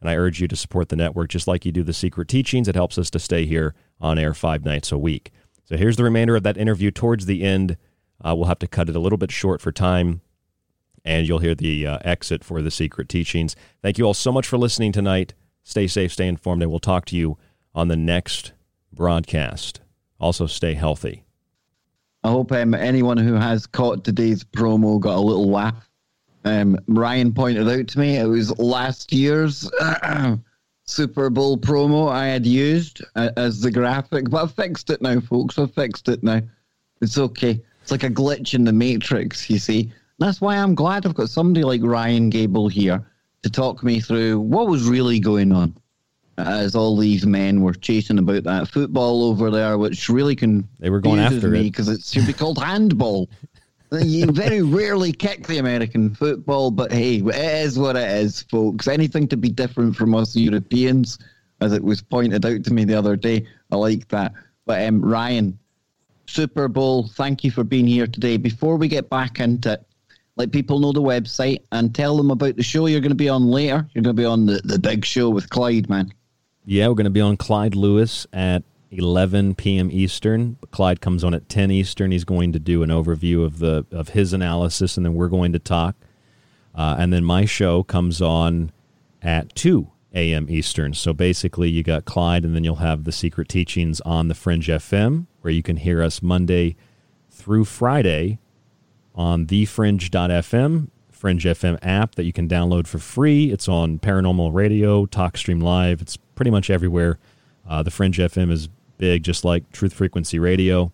and 0.04 0.10
I 0.10 0.16
urge 0.16 0.38
you 0.38 0.46
to 0.48 0.54
support 0.54 0.90
the 0.90 0.96
network 0.96 1.30
just 1.30 1.48
like 1.48 1.64
you 1.64 1.72
do 1.72 1.82
the 1.82 1.94
Secret 1.94 2.28
Teachings. 2.28 2.68
It 2.68 2.74
helps 2.74 2.98
us 2.98 3.08
to 3.08 3.18
stay 3.18 3.46
here 3.46 3.74
on 3.98 4.18
air 4.18 4.34
five 4.34 4.62
nights 4.62 4.92
a 4.92 4.98
week. 4.98 5.32
So 5.64 5.78
here's 5.78 5.96
the 5.96 6.04
remainder 6.04 6.36
of 6.36 6.42
that 6.42 6.58
interview 6.58 6.90
towards 6.90 7.24
the 7.24 7.42
end. 7.42 7.78
Uh, 8.22 8.34
we'll 8.36 8.48
have 8.48 8.58
to 8.58 8.66
cut 8.66 8.90
it 8.90 8.96
a 8.96 9.00
little 9.00 9.16
bit 9.16 9.32
short 9.32 9.62
for 9.62 9.72
time 9.72 10.20
and 11.06 11.26
you'll 11.26 11.38
hear 11.38 11.54
the 11.54 11.86
uh, 11.86 11.98
exit 12.04 12.44
for 12.44 12.60
the 12.60 12.70
secret 12.70 13.08
teachings. 13.08 13.56
Thank 13.80 13.96
you 13.96 14.04
all 14.04 14.12
so 14.12 14.30
much 14.30 14.46
for 14.46 14.58
listening 14.58 14.92
tonight. 14.92 15.32
Stay 15.62 15.86
safe, 15.86 16.12
stay 16.12 16.28
informed, 16.28 16.60
and 16.60 16.70
we'll 16.70 16.80
talk 16.80 17.06
to 17.06 17.16
you 17.16 17.38
on 17.74 17.88
the 17.88 17.96
next 17.96 18.52
broadcast. 18.92 19.80
Also, 20.20 20.46
stay 20.46 20.74
healthy. 20.74 21.24
I 22.22 22.28
hope 22.28 22.52
um, 22.52 22.74
anyone 22.74 23.16
who 23.16 23.34
has 23.34 23.66
caught 23.66 24.04
today's 24.04 24.44
promo 24.44 25.00
got 25.00 25.16
a 25.16 25.20
little 25.20 25.50
laugh. 25.50 25.88
Um, 26.44 26.78
Ryan 26.88 27.32
pointed 27.32 27.68
out 27.68 27.88
to 27.88 27.98
me 27.98 28.16
it 28.16 28.26
was 28.26 28.56
last 28.58 29.12
year's 29.12 29.70
Super 30.84 31.30
Bowl 31.30 31.56
promo 31.56 32.10
I 32.10 32.26
had 32.26 32.44
used 32.44 33.02
uh, 33.16 33.30
as 33.36 33.60
the 33.60 33.70
graphic, 33.70 34.28
but 34.28 34.42
I've 34.42 34.54
fixed 34.54 34.90
it 34.90 35.00
now, 35.00 35.20
folks. 35.20 35.58
I've 35.58 35.72
fixed 35.72 36.08
it 36.08 36.22
now. 36.22 36.42
It's 37.00 37.16
okay. 37.16 37.62
It's 37.82 37.90
like 37.90 38.02
a 38.02 38.10
glitch 38.10 38.54
in 38.54 38.64
the 38.64 38.72
Matrix, 38.72 39.48
you 39.48 39.58
see. 39.58 39.92
That's 40.18 40.40
why 40.40 40.56
I'm 40.56 40.74
glad 40.74 41.06
I've 41.06 41.14
got 41.14 41.30
somebody 41.30 41.64
like 41.64 41.80
Ryan 41.82 42.30
Gable 42.30 42.68
here 42.68 43.04
to 43.42 43.50
talk 43.50 43.82
me 43.82 44.00
through 44.00 44.40
what 44.40 44.68
was 44.68 44.88
really 44.88 45.20
going 45.20 45.52
on 45.52 45.74
as 46.38 46.74
all 46.74 46.96
these 46.96 47.26
men 47.26 47.60
were 47.60 47.74
chasing 47.74 48.18
about 48.18 48.44
that 48.44 48.68
football 48.68 49.24
over 49.24 49.50
there, 49.50 49.78
which 49.78 50.08
really 50.08 50.34
can 50.34 50.68
they 50.80 50.90
were 50.90 51.00
going 51.00 51.20
after 51.20 51.48
me 51.48 51.64
because 51.64 51.88
it 51.88 52.02
should 52.02 52.26
be 52.26 52.32
called 52.32 52.58
handball. 52.62 53.28
You 54.02 54.26
very 54.26 54.62
rarely 54.62 55.12
kick 55.12 55.46
the 55.46 55.58
American 55.58 56.14
football, 56.14 56.70
but 56.70 56.92
hey, 56.92 57.16
it 57.16 57.64
is 57.66 57.78
what 57.78 57.96
it 57.96 58.08
is, 58.08 58.42
folks. 58.42 58.88
Anything 58.88 59.28
to 59.28 59.36
be 59.36 59.48
different 59.48 59.96
from 59.96 60.14
us 60.14 60.34
Europeans, 60.34 61.18
as 61.60 61.72
it 61.72 61.82
was 61.82 62.02
pointed 62.02 62.44
out 62.44 62.64
to 62.64 62.72
me 62.72 62.84
the 62.84 62.94
other 62.94 63.16
day, 63.16 63.46
I 63.70 63.76
like 63.76 64.08
that. 64.08 64.32
But 64.66 64.86
um, 64.86 65.00
Ryan, 65.00 65.58
Super 66.26 66.68
Bowl, 66.68 67.08
thank 67.08 67.44
you 67.44 67.50
for 67.50 67.64
being 67.64 67.86
here 67.86 68.06
today. 68.06 68.36
Before 68.36 68.76
we 68.76 68.88
get 68.88 69.10
back 69.10 69.40
into 69.40 69.72
it, 69.72 69.86
let 70.36 70.50
people 70.50 70.80
know 70.80 70.92
the 70.92 71.02
website 71.02 71.62
and 71.70 71.94
tell 71.94 72.16
them 72.16 72.30
about 72.30 72.56
the 72.56 72.62
show 72.62 72.86
you're 72.86 73.00
going 73.00 73.10
to 73.10 73.14
be 73.14 73.28
on 73.28 73.46
later. 73.46 73.88
You're 73.94 74.02
going 74.02 74.16
to 74.16 74.20
be 74.20 74.26
on 74.26 74.46
the, 74.46 74.60
the 74.64 74.78
big 74.78 75.04
show 75.04 75.30
with 75.30 75.48
Clyde, 75.50 75.88
man. 75.88 76.12
Yeah, 76.64 76.88
we're 76.88 76.94
going 76.94 77.04
to 77.04 77.10
be 77.10 77.20
on 77.20 77.36
Clyde 77.36 77.76
Lewis 77.76 78.26
at 78.32 78.64
11 78.96 79.54
p.m. 79.56 79.90
Eastern. 79.90 80.56
Clyde 80.70 81.00
comes 81.00 81.24
on 81.24 81.34
at 81.34 81.48
10 81.48 81.70
Eastern. 81.70 82.10
He's 82.10 82.24
going 82.24 82.52
to 82.52 82.58
do 82.58 82.82
an 82.82 82.90
overview 82.90 83.44
of 83.44 83.58
the 83.58 83.86
of 83.90 84.10
his 84.10 84.32
analysis, 84.32 84.96
and 84.96 85.04
then 85.04 85.14
we're 85.14 85.28
going 85.28 85.52
to 85.52 85.58
talk. 85.58 85.96
Uh, 86.74 86.96
and 86.98 87.12
then 87.12 87.24
my 87.24 87.44
show 87.44 87.82
comes 87.82 88.20
on 88.20 88.72
at 89.22 89.54
2 89.54 89.90
a.m. 90.14 90.46
Eastern. 90.48 90.94
So 90.94 91.12
basically, 91.12 91.70
you 91.70 91.82
got 91.82 92.04
Clyde, 92.04 92.44
and 92.44 92.54
then 92.54 92.64
you'll 92.64 92.76
have 92.76 93.04
the 93.04 93.12
secret 93.12 93.48
teachings 93.48 94.00
on 94.02 94.28
the 94.28 94.34
Fringe 94.34 94.66
FM, 94.66 95.26
where 95.40 95.52
you 95.52 95.62
can 95.62 95.76
hear 95.76 96.02
us 96.02 96.22
Monday 96.22 96.76
through 97.30 97.64
Friday 97.64 98.38
on 99.14 99.46
thefringe.fm, 99.46 100.88
Fringe 101.10 101.44
FM 101.44 101.78
app 101.82 102.14
that 102.16 102.24
you 102.24 102.32
can 102.32 102.48
download 102.48 102.86
for 102.86 102.98
free. 102.98 103.50
It's 103.50 103.68
on 103.68 103.98
Paranormal 103.98 104.52
Radio, 104.52 105.06
TalkStream 105.06 105.62
Live. 105.62 106.00
It's 106.02 106.16
pretty 106.16 106.50
much 106.50 106.70
everywhere. 106.70 107.18
Uh, 107.68 107.82
the 107.82 107.90
Fringe 107.90 108.18
FM 108.18 108.50
is 108.50 108.68
big, 108.98 109.22
just 109.22 109.44
like 109.44 109.70
Truth 109.72 109.92
Frequency 109.92 110.38
Radio. 110.38 110.92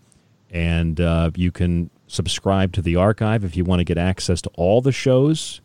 And 0.51 1.01
uh, 1.01 1.31
you 1.37 1.53
can 1.53 1.91
subscribe 2.07 2.73
to 2.73 2.83
the 2.83 2.97
archive 2.97 3.45
if 3.45 3.57
you 3.57 3.65
want 3.65 3.81
to 3.81 3.85
get 3.85 3.99
access 3.99 4.43
to 4.43 4.51
all 4.55 4.81
the 4.81 4.93
shows. 4.93 5.61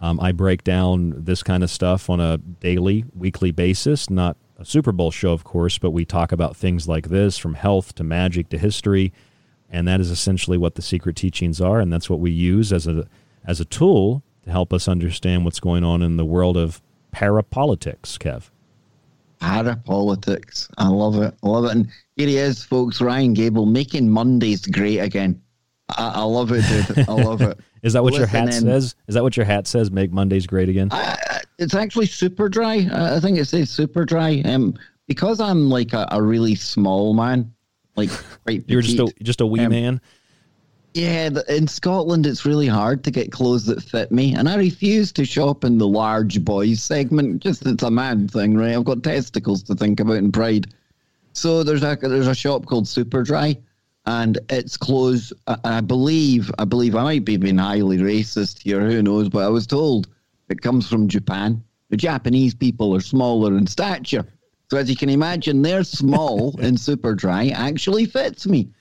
Um, 0.00 0.20
I 0.20 0.32
break 0.32 0.62
down 0.62 1.24
this 1.24 1.42
kind 1.42 1.64
of 1.64 1.70
stuff 1.70 2.08
on 2.08 2.20
a 2.20 2.38
daily, 2.38 3.04
weekly 3.16 3.50
basis. 3.50 4.08
Not 4.08 4.36
a 4.56 4.64
Super 4.64 4.92
Bowl 4.92 5.10
show, 5.10 5.32
of 5.32 5.44
course, 5.44 5.78
but 5.78 5.90
we 5.90 6.04
talk 6.04 6.30
about 6.30 6.56
things 6.56 6.86
like 6.86 7.08
this 7.08 7.36
from 7.36 7.54
health 7.54 7.94
to 7.96 8.04
magic 8.04 8.48
to 8.50 8.58
history. 8.58 9.12
And 9.68 9.86
that 9.88 10.00
is 10.00 10.10
essentially 10.10 10.56
what 10.56 10.76
the 10.76 10.82
secret 10.82 11.16
teachings 11.16 11.60
are. 11.60 11.80
And 11.80 11.92
that's 11.92 12.08
what 12.08 12.20
we 12.20 12.30
use 12.30 12.72
as 12.72 12.86
a, 12.86 13.08
as 13.44 13.60
a 13.60 13.64
tool 13.64 14.22
to 14.44 14.50
help 14.50 14.72
us 14.72 14.88
understand 14.88 15.44
what's 15.44 15.60
going 15.60 15.84
on 15.84 16.00
in 16.00 16.16
the 16.16 16.24
world 16.24 16.56
of 16.56 16.80
parapolitics, 17.12 18.16
Kev. 18.18 18.50
Parapolitics. 19.40 20.68
I 20.78 20.88
love 20.88 21.20
it. 21.22 21.34
I 21.42 21.48
love 21.48 21.64
it. 21.66 21.72
And 21.72 21.88
here 22.16 22.28
he 22.28 22.36
is, 22.36 22.64
folks. 22.64 23.00
Ryan 23.00 23.34
Gable 23.34 23.66
making 23.66 24.08
Mondays 24.10 24.66
great 24.66 24.98
again. 24.98 25.40
I, 25.90 26.12
I 26.16 26.22
love 26.22 26.52
it, 26.52 26.64
dude. 26.66 27.08
I 27.08 27.12
love 27.12 27.40
it. 27.40 27.58
Is 27.82 27.92
that 27.92 28.02
what 28.02 28.12
Listen 28.12 28.20
your 28.20 28.26
hat 28.28 28.54
in. 28.54 28.62
says? 28.62 28.96
Is 29.06 29.14
that 29.14 29.22
what 29.22 29.36
your 29.36 29.46
hat 29.46 29.66
says? 29.66 29.90
Make 29.90 30.10
Mondays 30.10 30.46
great 30.46 30.68
again? 30.68 30.88
I, 30.90 31.40
it's 31.58 31.74
actually 31.74 32.06
super 32.06 32.48
dry. 32.48 32.88
I 32.92 33.16
I 33.16 33.20
think 33.20 33.38
it 33.38 33.44
says 33.44 33.70
super 33.70 34.04
dry. 34.04 34.42
Um, 34.44 34.74
because 35.06 35.40
I'm 35.40 35.70
like 35.70 35.92
a, 35.92 36.06
a 36.10 36.20
really 36.20 36.56
small 36.56 37.14
man, 37.14 37.54
like 37.96 38.10
quite 38.44 38.64
You're 38.66 38.82
just 38.82 38.98
a 38.98 39.12
just 39.22 39.40
a 39.40 39.46
wee 39.46 39.60
um, 39.60 39.70
man. 39.70 40.00
Yeah, 40.98 41.30
in 41.48 41.68
Scotland, 41.68 42.26
it's 42.26 42.44
really 42.44 42.66
hard 42.66 43.04
to 43.04 43.12
get 43.12 43.30
clothes 43.30 43.66
that 43.66 43.84
fit 43.84 44.10
me, 44.10 44.34
and 44.34 44.48
I 44.48 44.56
refuse 44.56 45.12
to 45.12 45.24
shop 45.24 45.62
in 45.62 45.78
the 45.78 45.86
large 45.86 46.44
boys 46.44 46.82
segment. 46.82 47.40
Just 47.40 47.64
it's 47.66 47.84
a 47.84 47.90
man 47.90 48.26
thing, 48.26 48.56
right? 48.56 48.74
I've 48.74 48.82
got 48.82 49.04
testicles 49.04 49.62
to 49.64 49.76
think 49.76 50.00
about 50.00 50.16
and 50.16 50.32
pride. 50.32 50.74
So 51.34 51.62
there's 51.62 51.84
a 51.84 51.96
there's 52.02 52.26
a 52.26 52.34
shop 52.34 52.66
called 52.66 52.86
Superdry, 52.86 53.58
and 54.06 54.40
it's 54.50 54.76
clothes. 54.76 55.32
I, 55.46 55.82
believe 55.82 56.50
I 56.58 56.64
believe 56.64 56.96
I 56.96 57.04
might 57.04 57.24
be 57.24 57.36
being 57.36 57.58
highly 57.58 57.98
racist 57.98 58.58
here. 58.58 58.80
Who 58.80 59.00
knows? 59.00 59.28
But 59.28 59.44
I 59.44 59.48
was 59.50 59.68
told 59.68 60.08
it 60.48 60.62
comes 60.62 60.88
from 60.88 61.06
Japan. 61.06 61.62
The 61.90 61.96
Japanese 61.96 62.56
people 62.56 62.92
are 62.96 63.00
smaller 63.00 63.56
in 63.56 63.68
stature, 63.68 64.26
so 64.68 64.76
as 64.76 64.90
you 64.90 64.96
can 64.96 65.10
imagine, 65.10 65.62
their 65.62 65.84
small 65.84 66.58
in 66.60 66.74
Superdry 66.74 67.52
actually 67.52 68.06
fits 68.06 68.48
me. 68.48 68.72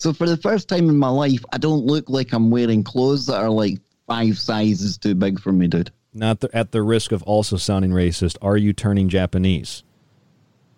So 0.00 0.14
for 0.14 0.26
the 0.26 0.38
first 0.38 0.68
time 0.68 0.88
in 0.88 0.96
my 0.96 1.10
life, 1.10 1.44
I 1.52 1.58
don't 1.58 1.84
look 1.84 2.08
like 2.08 2.32
I'm 2.32 2.50
wearing 2.50 2.82
clothes 2.82 3.26
that 3.26 3.36
are 3.36 3.50
like 3.50 3.78
five 4.06 4.38
sizes 4.38 4.96
too 4.96 5.14
big 5.14 5.38
for 5.38 5.52
me, 5.52 5.68
dude. 5.68 5.90
Not 6.14 6.40
the, 6.40 6.48
at 6.56 6.72
the 6.72 6.82
risk 6.82 7.12
of 7.12 7.22
also 7.24 7.58
sounding 7.58 7.90
racist. 7.90 8.38
Are 8.40 8.56
you 8.56 8.72
turning 8.72 9.10
Japanese? 9.10 9.84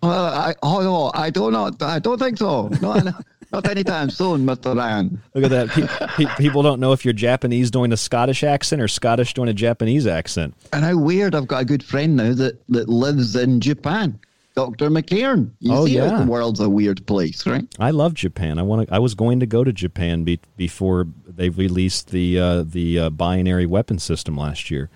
Well, 0.03 0.25
I, 0.25 0.53
oh 0.61 0.81
no, 0.81 1.11
I 1.13 1.29
don't 1.29 1.53
know. 1.53 1.71
I 1.79 1.99
don't 1.99 2.19
think 2.19 2.37
so. 2.37 2.67
No, 2.81 2.95
no, 2.95 3.13
not 3.53 3.65
anytime 3.69 4.09
soon, 4.09 4.43
Mister 4.43 4.75
Ryan. 4.75 5.21
Look 5.33 5.45
at 5.45 5.51
that. 5.51 5.69
Pe- 5.69 6.25
pe- 6.25 6.35
people 6.35 6.61
don't 6.61 6.81
know 6.81 6.91
if 6.91 7.05
you're 7.05 7.13
Japanese 7.13 7.71
doing 7.71 7.93
a 7.93 7.97
Scottish 7.97 8.43
accent 8.43 8.81
or 8.81 8.89
Scottish 8.89 9.33
doing 9.33 9.47
a 9.47 9.53
Japanese 9.53 10.05
accent. 10.05 10.55
And 10.73 10.83
how 10.83 10.97
weird! 10.97 11.33
I've 11.33 11.47
got 11.47 11.61
a 11.61 11.65
good 11.65 11.83
friend 11.83 12.17
now 12.17 12.33
that 12.33 12.61
that 12.67 12.89
lives 12.89 13.37
in 13.37 13.61
Japan, 13.61 14.19
Doctor 14.55 14.89
McCairn. 14.89 15.51
You 15.59 15.73
Oh, 15.73 15.85
see 15.85 15.95
yeah. 15.95 16.19
the 16.19 16.25
world's 16.25 16.59
a 16.59 16.69
weird 16.69 17.05
place, 17.07 17.45
right? 17.47 17.65
I 17.79 17.89
love 17.91 18.13
Japan. 18.13 18.59
I 18.59 18.61
want 18.61 18.87
to. 18.87 18.93
I 18.93 18.99
was 18.99 19.15
going 19.15 19.39
to 19.39 19.45
go 19.47 19.63
to 19.63 19.73
Japan 19.73 20.23
be, 20.23 20.39
before 20.57 21.07
they 21.27 21.49
released 21.49 22.11
the 22.11 22.39
uh, 22.39 22.63
the 22.63 22.99
uh, 22.99 23.09
binary 23.09 23.65
weapon 23.65 23.97
system 23.99 24.37
last 24.37 24.69
year. 24.69 24.89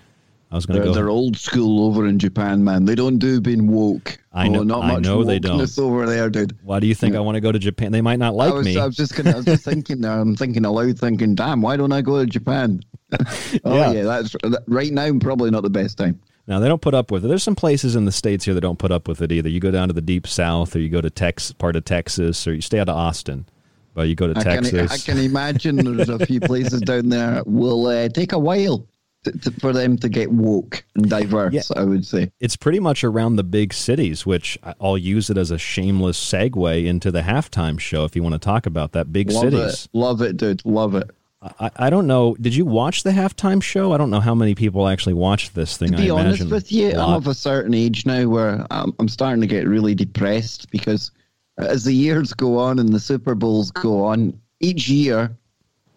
I 0.50 0.54
was 0.54 0.64
going 0.64 0.80
to 0.80 0.86
go. 0.86 0.94
they're 0.94 1.10
old 1.10 1.36
school 1.36 1.84
over 1.86 2.06
in 2.06 2.18
Japan, 2.18 2.64
man. 2.64 2.86
They 2.86 2.94
don't 2.94 3.18
do 3.18 3.38
being 3.38 3.66
woke. 3.70 4.16
I 4.32 4.48
know- 4.48 4.60
Oh, 4.60 4.62
not 4.62 4.84
I 4.84 4.92
much 4.94 5.02
know 5.02 5.22
they 5.22 5.38
don't. 5.38 5.78
over 5.78 6.06
there, 6.06 6.30
dude. 6.30 6.56
Why 6.62 6.80
do 6.80 6.86
you 6.86 6.94
think 6.94 7.14
I 7.16 7.20
want 7.20 7.34
to 7.34 7.42
go 7.42 7.52
to 7.52 7.58
Japan? 7.58 7.92
They 7.92 8.00
might 8.00 8.18
not 8.18 8.34
like 8.34 8.52
I 8.52 8.54
was, 8.54 8.64
me. 8.64 8.78
I 8.78 8.86
was 8.86 8.96
just 8.96 9.14
gonna, 9.14 9.32
I 9.32 9.36
was 9.36 9.44
just 9.44 9.64
thinking 9.66 10.00
there. 10.00 10.12
I'm 10.12 10.34
thinking 10.36 10.64
aloud, 10.64 10.98
thinking, 10.98 11.34
"Damn, 11.34 11.60
why 11.60 11.76
don't 11.76 11.92
I 11.92 12.00
go 12.00 12.18
to 12.18 12.24
Japan?" 12.26 12.80
oh 13.64 13.76
Yeah. 13.76 13.92
yeah. 13.92 14.02
that's 14.04 14.34
right 14.68 14.90
now. 14.92 15.18
Probably 15.18 15.50
not 15.50 15.64
the 15.64 15.70
best 15.70 15.98
time. 15.98 16.18
Now 16.48 16.58
they 16.60 16.66
don't 16.66 16.80
put 16.80 16.94
up 16.94 17.10
with 17.10 17.24
it. 17.24 17.28
There's 17.28 17.42
some 17.42 17.54
places 17.54 17.94
in 17.94 18.06
the 18.06 18.12
states 18.12 18.46
here 18.46 18.54
that 18.54 18.62
don't 18.62 18.78
put 18.78 18.90
up 18.90 19.06
with 19.06 19.20
it 19.20 19.30
either. 19.30 19.50
You 19.50 19.60
go 19.60 19.70
down 19.70 19.88
to 19.88 19.94
the 19.94 20.00
deep 20.00 20.26
south, 20.26 20.74
or 20.74 20.80
you 20.80 20.88
go 20.88 21.02
to 21.02 21.10
Tex 21.10 21.52
part 21.52 21.76
of 21.76 21.84
Texas, 21.84 22.46
or 22.48 22.54
you 22.54 22.62
stay 22.62 22.80
out 22.80 22.88
of 22.88 22.96
Austin, 22.96 23.44
but 23.92 24.08
you 24.08 24.14
go 24.14 24.32
to 24.32 24.40
I 24.40 24.42
Texas. 24.42 25.04
can, 25.04 25.14
I 25.16 25.18
can 25.18 25.24
imagine 25.24 25.76
there's 25.76 26.08
a 26.08 26.24
few 26.24 26.40
places 26.40 26.80
down 26.80 27.10
there 27.10 27.32
that 27.32 27.46
will 27.46 27.86
uh, 27.86 28.08
take 28.08 28.32
a 28.32 28.38
while 28.38 28.86
to, 29.24 29.32
to, 29.32 29.50
for 29.60 29.74
them 29.74 29.98
to 29.98 30.08
get 30.08 30.30
woke 30.32 30.84
and 30.94 31.10
diverse. 31.10 31.52
Yeah. 31.52 31.62
I 31.76 31.84
would 31.84 32.06
say. 32.06 32.30
it's 32.40 32.56
pretty 32.56 32.80
much 32.80 33.04
around 33.04 33.36
the 33.36 33.44
big 33.44 33.74
cities, 33.74 34.24
which 34.24 34.58
I'll 34.80 34.96
use 34.96 35.28
it 35.28 35.36
as 35.36 35.50
a 35.50 35.58
shameless 35.58 36.18
segue 36.18 36.86
into 36.86 37.10
the 37.10 37.20
halftime 37.22 37.78
show. 37.78 38.04
If 38.04 38.16
you 38.16 38.22
want 38.22 38.34
to 38.34 38.38
talk 38.38 38.64
about 38.64 38.92
that, 38.92 39.12
big 39.12 39.30
Love 39.30 39.42
cities. 39.42 39.84
it, 39.84 39.88
love 39.92 40.22
it, 40.22 40.38
dude, 40.38 40.64
love 40.64 40.94
it. 40.94 41.10
I, 41.40 41.70
I 41.76 41.90
don't 41.90 42.06
know. 42.06 42.34
Did 42.40 42.54
you 42.54 42.64
watch 42.64 43.04
the 43.04 43.10
halftime 43.10 43.62
show? 43.62 43.92
I 43.92 43.96
don't 43.96 44.10
know 44.10 44.20
how 44.20 44.34
many 44.34 44.54
people 44.54 44.88
actually 44.88 45.14
watched 45.14 45.54
this 45.54 45.76
thing. 45.76 45.92
To 45.92 45.96
be 45.96 46.10
I 46.10 46.14
honest 46.14 46.50
with 46.50 46.72
you, 46.72 46.90
I'm 46.92 47.14
of 47.14 47.26
a 47.28 47.34
certain 47.34 47.74
age 47.74 48.06
now 48.06 48.26
where 48.28 48.66
I'm, 48.70 48.92
I'm 48.98 49.08
starting 49.08 49.40
to 49.42 49.46
get 49.46 49.66
really 49.66 49.94
depressed 49.94 50.70
because 50.70 51.12
as 51.58 51.84
the 51.84 51.92
years 51.92 52.32
go 52.32 52.58
on 52.58 52.78
and 52.78 52.88
the 52.92 53.00
Super 53.00 53.34
Bowls 53.34 53.70
go 53.70 54.04
on, 54.04 54.38
each 54.60 54.88
year 54.88 55.30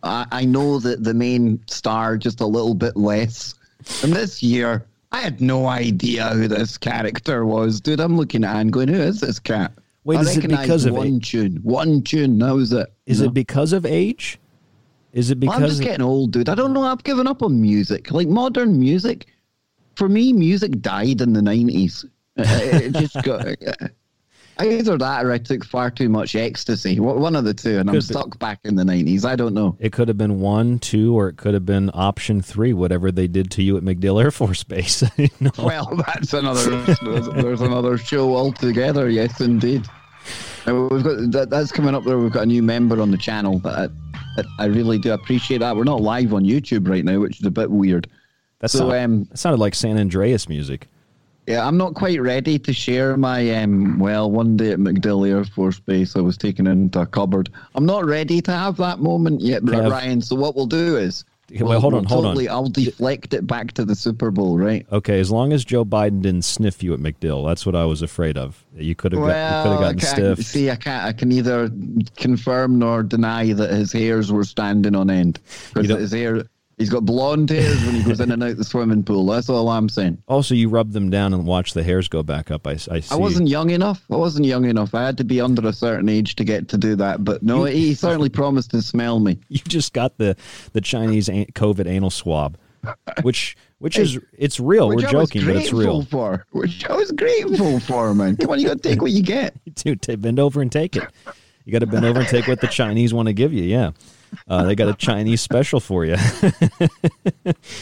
I, 0.04 0.26
I 0.32 0.46
know 0.46 0.80
that 0.80 1.04
the 1.04 1.14
main 1.14 1.62
star 1.68 2.18
just 2.18 2.42
a 2.42 2.46
little 2.46 2.76
bit 2.76 2.96
less. 2.96 3.56
And 4.04 4.14
this 4.14 4.44
year, 4.44 4.86
I 5.12 5.22
had 5.22 5.42
no 5.42 5.68
idea 5.68 6.30
who 6.30 6.48
this 6.48 6.78
character 6.78 7.46
was, 7.46 7.82
dude. 7.82 8.00
I'm 8.00 8.16
looking 8.16 8.44
at 8.44 8.56
and 8.56 8.72
going, 8.72 8.88
"Who 8.88 9.02
is 9.02 9.20
this 9.20 9.40
cat?" 9.40 9.74
Wait, 10.04 10.18
I 10.18 10.22
is 10.22 10.38
it 10.38 10.48
because 10.48 10.86
of 10.86 10.94
one 10.94 11.16
it? 11.16 11.24
tune? 11.24 11.58
One 11.64 12.02
tune. 12.02 12.38
That 12.40 12.54
was 12.54 12.72
it. 12.74 12.92
Is 13.06 13.22
it 13.22 13.34
because 13.34 13.74
of 13.74 13.86
age? 13.86 14.40
Is 15.14 15.32
it 15.32 15.40
Well, 15.40 15.52
I'm 15.52 15.62
just 15.68 15.82
getting 15.82 16.02
old, 16.02 16.32
dude. 16.32 16.50
I 16.50 16.56
don't 16.56 16.74
know. 16.74 16.84
I've 16.84 17.04
given 17.04 17.28
up 17.28 17.42
on 17.44 17.62
music. 17.62 18.12
Like 18.12 18.28
modern 18.28 18.80
music, 18.80 19.28
for 19.96 20.08
me, 20.08 20.32
music 20.34 20.82
died 20.82 21.22
in 21.22 21.34
the 21.34 21.42
nineties. 21.42 22.06
It 22.38 22.94
just 22.94 23.22
got 23.24 23.46
uh, 23.68 23.88
either 24.60 24.98
that 24.98 25.26
or 25.26 25.32
I 25.34 25.38
took 25.38 25.66
far 25.66 25.92
too 25.92 26.08
much 26.08 26.36
ecstasy. 26.36 27.00
One 27.00 27.20
one 27.20 27.36
of 27.36 27.44
the 27.44 27.54
two, 27.54 27.78
and 27.80 27.90
I'm 27.90 27.96
Could 27.96 28.08
be. 28.08 28.14
stuck 28.14 28.40
back 28.40 28.60
in 28.64 28.76
the 28.76 28.86
nineties. 28.86 29.26
I 29.26 29.36
don't 29.36 29.54
know. 29.54 29.76
It 29.80 29.92
could 29.92 30.08
have 30.08 30.18
been 30.18 30.40
one, 30.40 30.80
two, 30.80 31.14
or 31.14 31.28
it 31.28 31.36
could 31.36 31.54
have 31.54 31.66
been 31.66 31.92
option 31.94 32.42
three, 32.42 32.72
whatever 32.74 33.12
they 33.12 33.28
did 33.28 33.52
to 33.52 33.64
you 33.64 33.76
at 33.76 33.84
MacDill 33.84 34.24
Air 34.24 34.32
Force 34.32 34.64
Base. 34.64 35.04
Well, 35.58 36.02
that's 36.08 36.34
another. 36.34 36.70
there's, 36.84 37.30
there's 37.30 37.62
another 37.62 37.98
show 37.98 38.36
altogether. 38.36 39.10
Yes, 39.10 39.42
indeed. 39.42 39.86
We've 40.66 41.04
got 41.04 41.32
that, 41.32 41.48
that's 41.50 41.72
coming 41.72 41.96
up 41.96 42.04
there. 42.04 42.18
We've 42.18 42.32
got 42.32 42.44
a 42.44 42.48
new 42.48 42.62
member 42.64 43.02
on 43.02 43.12
the 43.12 43.18
channel, 43.18 43.60
but 43.60 43.92
I, 44.38 44.44
I 44.60 44.66
really 44.66 45.00
do 45.00 45.12
appreciate 45.14 45.60
that. 45.60 45.76
We're 45.76 45.84
not 45.84 46.02
live 46.02 46.34
on 46.34 46.44
YouTube 46.44 46.88
right 46.88 47.04
now, 47.04 47.20
which 47.20 47.40
is 47.40 47.46
a 47.46 47.52
bit 47.52 47.70
weird. 47.72 48.08
That, 48.60 48.70
So, 48.72 48.80
sound- 48.90 48.94
um, 48.94 49.24
that 49.26 49.38
sounded 49.38 49.60
like 49.60 49.74
San 49.76 49.98
Andreas 49.98 50.48
music. 50.48 50.88
Yeah, 51.48 51.68
I'm 51.68 51.76
not 51.76 51.96
quite 51.96 52.22
ready 52.22 52.60
to 52.60 52.72
share 52.72 53.18
my 53.18 53.50
um. 53.64 53.98
Well, 53.98 54.30
one 54.30 54.56
day 54.56 54.72
at 54.74 54.78
MacDill 54.80 55.28
Air 55.28 55.44
Force 55.44 55.80
Base, 55.80 56.16
I 56.16 56.20
was 56.20 56.38
taken 56.38 56.68
into 56.68 57.02
a 57.02 57.06
cupboard. 57.08 57.50
I'm 57.74 57.86
not 57.86 58.06
ready 58.06 58.42
to 58.44 58.52
have 58.52 58.78
that 58.78 59.00
moment 59.00 59.42
yet, 59.42 59.64
Kev. 59.64 59.90
Ryan. 59.90 60.22
So 60.22 60.36
what 60.36 60.56
we'll 60.56 60.68
do 60.68 60.98
is, 60.98 61.26
Okay, 61.54 61.64
we'll, 61.64 61.72
wait, 61.74 61.82
hold 61.82 61.94
on, 61.94 62.00
we'll 62.04 62.08
hold 62.10 62.26
on. 62.26 62.30
totally, 62.32 62.48
I'll 62.48 62.70
deflect 62.70 63.34
it 63.34 63.46
back 63.46 63.74
to 63.74 63.84
the 63.84 63.94
Super 63.96 64.32
Bowl, 64.32 64.58
right? 64.58 64.86
Okay, 64.92 65.20
as 65.20 65.30
long 65.32 65.52
as 65.52 65.66
Joe 65.66 65.84
Biden 65.84 66.22
didn't 66.22 66.44
sniff 66.44 66.82
you 66.82 66.94
at 66.94 67.00
MacDill, 67.00 67.46
that's 67.46 67.66
what 67.66 67.76
I 67.76 67.84
was 67.86 68.02
afraid 68.02 68.38
of. 68.38 68.64
You 68.76 68.96
could 68.96 69.12
have 69.12 69.22
got, 69.22 69.28
you 69.28 69.64
could 69.64 69.72
have 69.72 69.80
I 69.82 69.94
gotten 69.94 70.00
can't, 70.00 70.38
stiff. 70.38 70.46
see, 70.48 70.70
I 70.70 70.76
can't. 70.78 71.04
I 71.06 71.12
can 71.12 71.32
either 71.32 71.70
confirm 72.16 72.80
nor 72.80 73.04
deny 73.04 73.52
that 73.54 73.70
his 73.72 73.92
hairs 73.92 74.32
were 74.32 74.44
standing 74.46 74.96
on 74.96 75.10
end. 75.10 75.40
'Cause 75.74 75.84
You 75.84 75.90
don't- 75.90 76.00
his 76.00 76.12
hair, 76.14 76.44
He's 76.82 76.90
got 76.90 77.06
blonde 77.06 77.50
hairs 77.52 77.84
when 77.86 77.94
he 77.96 78.04
goes 78.04 78.20
in 78.20 78.32
and 78.32 78.44
out 78.44 78.58
the 78.58 78.64
swimming 78.64 79.04
pool. 79.04 79.26
That's 79.28 79.50
all 79.50 79.70
I'm 79.70 79.88
saying. 79.88 80.18
Also, 80.28 80.56
you 80.56 80.68
rub 80.68 80.92
them 80.92 81.10
down 81.12 81.34
and 81.34 81.46
watch 81.46 81.74
the 81.74 81.84
hairs 81.84 82.08
go 82.08 82.24
back 82.24 82.50
up. 82.50 82.66
I, 82.66 82.72
I 82.72 82.76
see. 82.78 83.14
I 83.14 83.16
wasn't 83.18 83.48
young 83.48 83.70
enough. 83.70 84.04
I 84.12 84.16
wasn't 84.16 84.46
young 84.46 84.66
enough. 84.66 84.96
I 84.96 85.04
had 85.06 85.18
to 85.20 85.24
be 85.24 85.40
under 85.40 85.68
a 85.68 85.74
certain 85.74 86.10
age 86.10 86.36
to 86.38 86.44
get 86.44 86.68
to 86.70 86.78
do 86.78 86.96
that. 86.96 87.24
But 87.24 87.44
no, 87.44 87.66
You- 87.66 87.74
he 87.76 87.94
certainly 87.94 88.30
promised 88.42 88.72
to 88.72 88.82
smell 88.82 89.20
me. 89.20 89.38
You 89.50 89.60
just 89.60 89.94
got 89.94 90.18
the 90.18 90.36
the 90.74 90.82
Chinese 90.82 91.30
COVID 91.30 91.86
anal 91.88 92.10
swab, 92.10 92.58
which 93.22 93.56
which 93.78 93.98
is 94.00 94.20
it's 94.38 94.60
real. 94.60 94.88
Which 94.90 95.04
We're 95.04 95.08
I 95.10 95.12
joking, 95.12 95.46
but 95.46 95.56
it's 95.58 95.70
grateful 95.70 96.00
real. 96.00 96.06
For 96.06 96.46
which 96.52 96.90
I 96.90 96.94
was 96.96 97.12
grateful 97.12 97.80
for, 97.80 98.14
man. 98.16 98.38
Come 98.38 98.50
on, 98.50 98.60
you 98.60 98.68
got 98.68 98.82
to 98.82 98.90
take 98.90 99.02
what 99.02 99.12
you 99.12 99.22
get. 99.24 99.54
Dude, 99.76 100.02
bend 100.22 100.40
over 100.40 100.62
and 100.62 100.72
take 100.72 100.96
it. 100.96 101.04
You 101.66 101.72
got 101.72 101.80
to 101.80 101.88
bend 101.88 102.06
over 102.06 102.20
and 102.22 102.28
take 102.28 102.48
what 102.48 102.60
the 102.60 102.68
Chinese 102.68 103.14
want 103.14 103.28
to 103.28 103.34
give 103.34 103.54
you. 103.54 103.64
Yeah, 103.64 103.92
uh, 104.48 104.64
they 104.64 104.76
got 104.76 104.88
a 104.90 104.94
Chinese 104.94 105.42
special 105.42 105.80
for 105.80 106.06
you. 106.06 106.16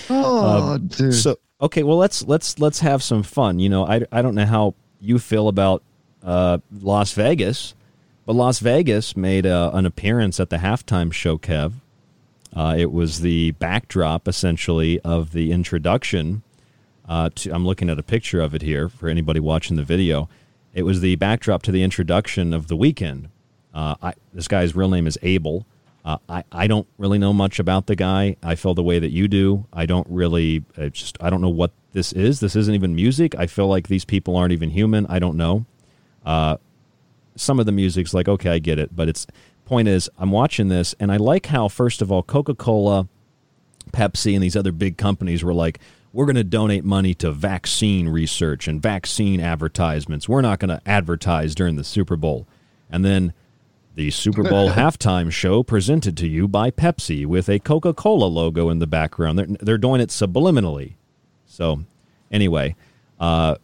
Oh, 0.10 0.74
Um, 0.74 0.88
dude. 0.88 1.14
So 1.14 1.38
okay, 1.62 1.84
well 1.84 1.98
let's 1.98 2.26
let's 2.28 2.60
let's 2.60 2.80
have 2.80 3.04
some 3.04 3.24
fun. 3.24 3.60
You 3.60 3.70
know, 3.70 3.86
I 3.86 4.02
I 4.12 4.22
don't 4.22 4.36
know 4.36 4.46
how 4.46 4.76
you 5.00 5.20
feel 5.20 5.48
about 5.48 5.84
uh, 6.24 6.60
Las 6.82 7.14
Vegas, 7.14 7.76
but 8.26 8.36
Las 8.36 8.60
Vegas 8.60 9.16
made 9.16 9.46
uh, 9.46 9.72
an 9.74 9.86
appearance 9.86 10.40
at 10.40 10.50
the 10.50 10.58
halftime 10.58 11.12
show. 11.12 11.38
Kev, 11.38 11.74
uh, 12.56 12.76
it 12.78 12.92
was 12.92 13.22
the 13.22 13.52
backdrop 13.52 14.28
essentially 14.28 15.00
of 15.02 15.32
the 15.32 15.52
introduction. 15.52 16.44
Uh, 17.08 17.30
to, 17.36 17.52
I'm 17.52 17.66
looking 17.66 17.90
at 17.90 17.98
a 17.98 18.04
picture 18.04 18.40
of 18.40 18.54
it 18.54 18.62
here 18.62 18.88
for 18.88 19.10
anybody 19.10 19.40
watching 19.40 19.78
the 19.78 19.84
video. 19.84 20.30
It 20.76 20.84
was 20.84 21.02
the 21.02 21.16
backdrop 21.16 21.64
to 21.64 21.72
the 21.72 21.82
introduction 21.84 22.54
of 22.54 22.68
the 22.68 22.78
Weeknd. 22.78 23.30
Uh, 23.74 23.96
I, 24.02 24.14
this 24.34 24.48
guy's 24.48 24.76
real 24.76 24.90
name 24.90 25.08
is 25.08 25.18
Abel. 25.24 25.66
Uh, 26.06 26.18
I, 26.28 26.44
I 26.52 26.68
don't 26.68 26.88
really 26.98 27.18
know 27.18 27.34
much 27.34 27.60
about 27.60 27.88
the 27.88 27.96
guy. 27.96 28.38
I 28.42 28.56
feel 28.56 28.74
the 28.74 28.84
way 28.84 29.00
that 29.00 29.12
you 29.12 29.28
do. 29.28 29.66
I 29.74 29.86
don't 29.86 30.08
really, 30.10 30.64
I 30.78 30.90
just, 30.90 31.18
I 31.22 31.30
don't 31.30 31.42
know 31.42 31.50
what 31.50 31.72
this 31.92 32.14
is. 32.14 32.40
This 32.40 32.56
isn't 32.56 32.74
even 32.74 32.96
music. 32.96 33.36
I 33.36 33.48
feel 33.48 33.68
like 33.68 33.88
these 33.88 34.06
people 34.06 34.36
aren't 34.36 34.54
even 34.54 34.70
human. 34.70 35.06
I 35.08 35.20
don't 35.20 35.36
know. 35.36 35.66
Uh, 36.26 36.58
some 37.36 37.60
of 37.60 37.66
the 37.66 37.72
music's 37.72 38.14
like, 38.14 38.28
okay, 38.28 38.52
I 38.52 38.60
get 38.60 38.80
it. 38.80 38.96
But 38.96 39.10
it's, 39.10 39.28
point 39.66 39.88
is, 39.88 40.10
I'm 40.18 40.32
watching 40.32 40.70
this 40.70 40.96
and 41.00 41.12
I 41.12 41.18
like 41.18 41.48
how, 41.48 41.68
first 41.68 42.02
of 42.02 42.12
all, 42.12 42.24
Coca 42.24 42.56
Cola, 42.56 43.08
Pepsi, 43.92 44.34
and 44.34 44.44
these 44.44 44.56
other 44.56 44.72
big 44.72 44.98
companies 44.98 45.44
were 45.44 45.54
like, 45.54 45.80
we're 46.12 46.26
going 46.26 46.36
to 46.36 46.44
donate 46.44 46.84
money 46.84 47.14
to 47.16 47.32
vaccine 47.32 48.10
research 48.10 48.68
and 48.68 48.82
vaccine 48.82 49.40
advertisements. 49.40 50.28
We're 50.28 50.42
not 50.42 50.60
going 50.60 50.70
to 50.70 50.82
advertise 50.88 51.54
during 51.54 51.76
the 51.76 51.84
Super 51.84 52.16
Bowl. 52.16 52.48
And 52.90 53.06
then 53.06 53.34
the 53.96 54.12
Super 54.12 54.44
Bowl 54.44 54.70
halftime 54.72 55.32
show 55.32 55.64
presented 55.64 56.16
to 56.18 56.28
you 56.28 56.48
by 56.48 56.72
Pepsi 56.72 57.26
with 57.26 57.50
a 57.50 57.60
Coca 57.60 57.94
Cola 57.94 58.26
logo 58.26 58.70
in 58.70 58.80
the 58.80 58.88
background. 58.88 59.38
They're, 59.38 59.48
they're 59.60 59.78
doing 59.78 60.02
it 60.02 60.10
subliminally. 60.10 60.94
So, 61.46 61.84
anyway, 62.32 62.76
uh, 63.20 63.56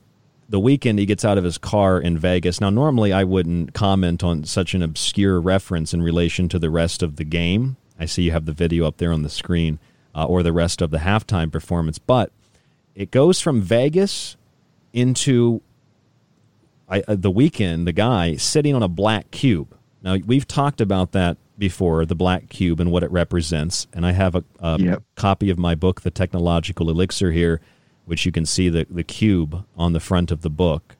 the 0.49 0.59
Weeknd 0.59 0.99
he 0.99 1.05
gets 1.05 1.25
out 1.25 1.37
of 1.37 1.43
his 1.43 1.57
car 1.57 1.99
in 1.99 2.17
Vegas. 2.17 2.61
Now, 2.61 2.69
normally 2.69 3.13
I 3.13 3.23
wouldn't 3.23 3.73
comment 3.73 4.23
on 4.23 4.43
such 4.43 4.73
an 4.73 4.81
obscure 4.81 5.39
reference 5.39 5.93
in 5.93 6.01
relation 6.01 6.49
to 6.49 6.59
the 6.59 6.69
rest 6.69 7.01
of 7.01 7.15
the 7.15 7.23
game. 7.23 7.77
I 7.99 8.05
see 8.05 8.23
you 8.23 8.31
have 8.31 8.45
the 8.45 8.51
video 8.51 8.85
up 8.85 8.97
there 8.97 9.11
on 9.11 9.23
the 9.23 9.29
screen 9.29 9.79
uh, 10.13 10.25
or 10.25 10.43
the 10.43 10.53
rest 10.53 10.81
of 10.81 10.91
the 10.91 10.99
halftime 10.99 11.51
performance, 11.51 11.97
but 11.97 12.31
it 12.93 13.11
goes 13.11 13.41
from 13.41 13.61
Vegas 13.61 14.37
into 14.93 15.61
I, 16.87 17.03
uh, 17.07 17.15
the 17.15 17.31
Weeknd, 17.31 17.85
the 17.85 17.91
guy 17.91 18.35
sitting 18.35 18.75
on 18.75 18.83
a 18.83 18.87
black 18.87 19.31
cube. 19.31 19.74
Now, 20.05 20.17
we've 20.23 20.47
talked 20.47 20.81
about 20.81 21.13
that 21.13 21.37
before, 21.57 22.05
the 22.05 22.13
black 22.13 22.47
cube 22.49 22.79
and 22.79 22.91
what 22.91 23.01
it 23.01 23.09
represents. 23.11 23.87
And 23.91 24.05
I 24.05 24.11
have 24.11 24.35
a, 24.35 24.43
a 24.59 24.77
copy 25.15 25.49
of 25.49 25.57
my 25.57 25.73
book, 25.73 26.01
The 26.01 26.11
Technological 26.11 26.91
Elixir, 26.91 27.31
here, 27.31 27.59
which 28.05 28.23
you 28.23 28.31
can 28.31 28.45
see 28.45 28.69
the, 28.69 28.85
the 28.87 29.03
cube 29.03 29.65
on 29.75 29.93
the 29.93 29.99
front 29.99 30.29
of 30.29 30.43
the 30.43 30.49
book. 30.51 30.95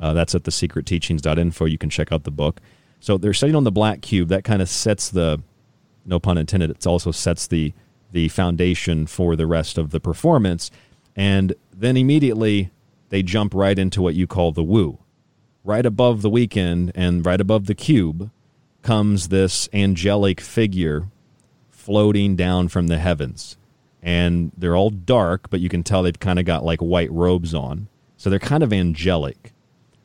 Uh, 0.00 0.12
that's 0.12 0.32
at 0.34 0.44
thesecretteachings.info. 0.44 1.64
You 1.64 1.76
can 1.76 1.90
check 1.90 2.12
out 2.12 2.22
the 2.22 2.30
book. 2.30 2.60
So 3.00 3.18
they're 3.18 3.34
studying 3.34 3.56
on 3.56 3.64
the 3.64 3.72
black 3.72 4.00
cube. 4.00 4.28
That 4.28 4.44
kind 4.44 4.62
of 4.62 4.68
sets 4.68 5.10
the, 5.10 5.42
no 6.06 6.20
pun 6.20 6.38
intended, 6.38 6.70
it 6.70 6.86
also 6.86 7.10
sets 7.10 7.48
the, 7.48 7.74
the 8.12 8.28
foundation 8.28 9.08
for 9.08 9.34
the 9.34 9.46
rest 9.46 9.76
of 9.76 9.90
the 9.90 9.98
performance. 9.98 10.70
And 11.16 11.54
then 11.72 11.96
immediately 11.96 12.70
they 13.08 13.24
jump 13.24 13.54
right 13.54 13.76
into 13.76 14.00
what 14.00 14.14
you 14.14 14.28
call 14.28 14.52
the 14.52 14.62
woo. 14.62 15.00
Right 15.64 15.84
above 15.84 16.22
the 16.22 16.30
Weeknd 16.30 16.90
and 16.94 17.24
right 17.24 17.40
above 17.40 17.66
the 17.66 17.74
cube 17.74 18.30
comes 18.82 19.28
this 19.28 19.68
angelic 19.72 20.40
figure 20.40 21.08
floating 21.68 22.36
down 22.36 22.68
from 22.68 22.86
the 22.86 22.98
heavens. 22.98 23.56
And 24.02 24.52
they're 24.56 24.76
all 24.76 24.90
dark, 24.90 25.50
but 25.50 25.60
you 25.60 25.68
can 25.68 25.82
tell 25.82 26.02
they've 26.02 26.18
kind 26.18 26.38
of 26.38 26.46
got 26.46 26.64
like 26.64 26.80
white 26.80 27.12
robes 27.12 27.54
on. 27.54 27.88
So 28.16 28.30
they're 28.30 28.38
kind 28.38 28.62
of 28.62 28.72
angelic. 28.72 29.52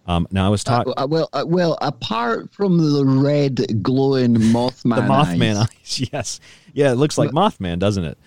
Um, 0.07 0.27
now 0.31 0.45
I 0.45 0.49
was 0.49 0.63
talking. 0.63 0.93
Uh, 0.97 1.03
uh, 1.03 1.07
well, 1.07 1.29
uh, 1.33 1.43
well, 1.47 1.77
apart 1.81 2.53
from 2.53 2.77
the 2.77 3.05
red 3.05 3.81
glowing 3.81 4.35
Mothman, 4.35 4.95
the 4.95 5.01
Mothman 5.01 5.55
eyes, 5.55 5.67
eyes. 5.69 6.09
Yes. 6.13 6.39
Yeah, 6.73 6.91
it 6.91 6.95
looks 6.95 7.17
like 7.17 7.31
Mothman, 7.31 7.79
doesn't 7.79 8.03
it? 8.03 8.17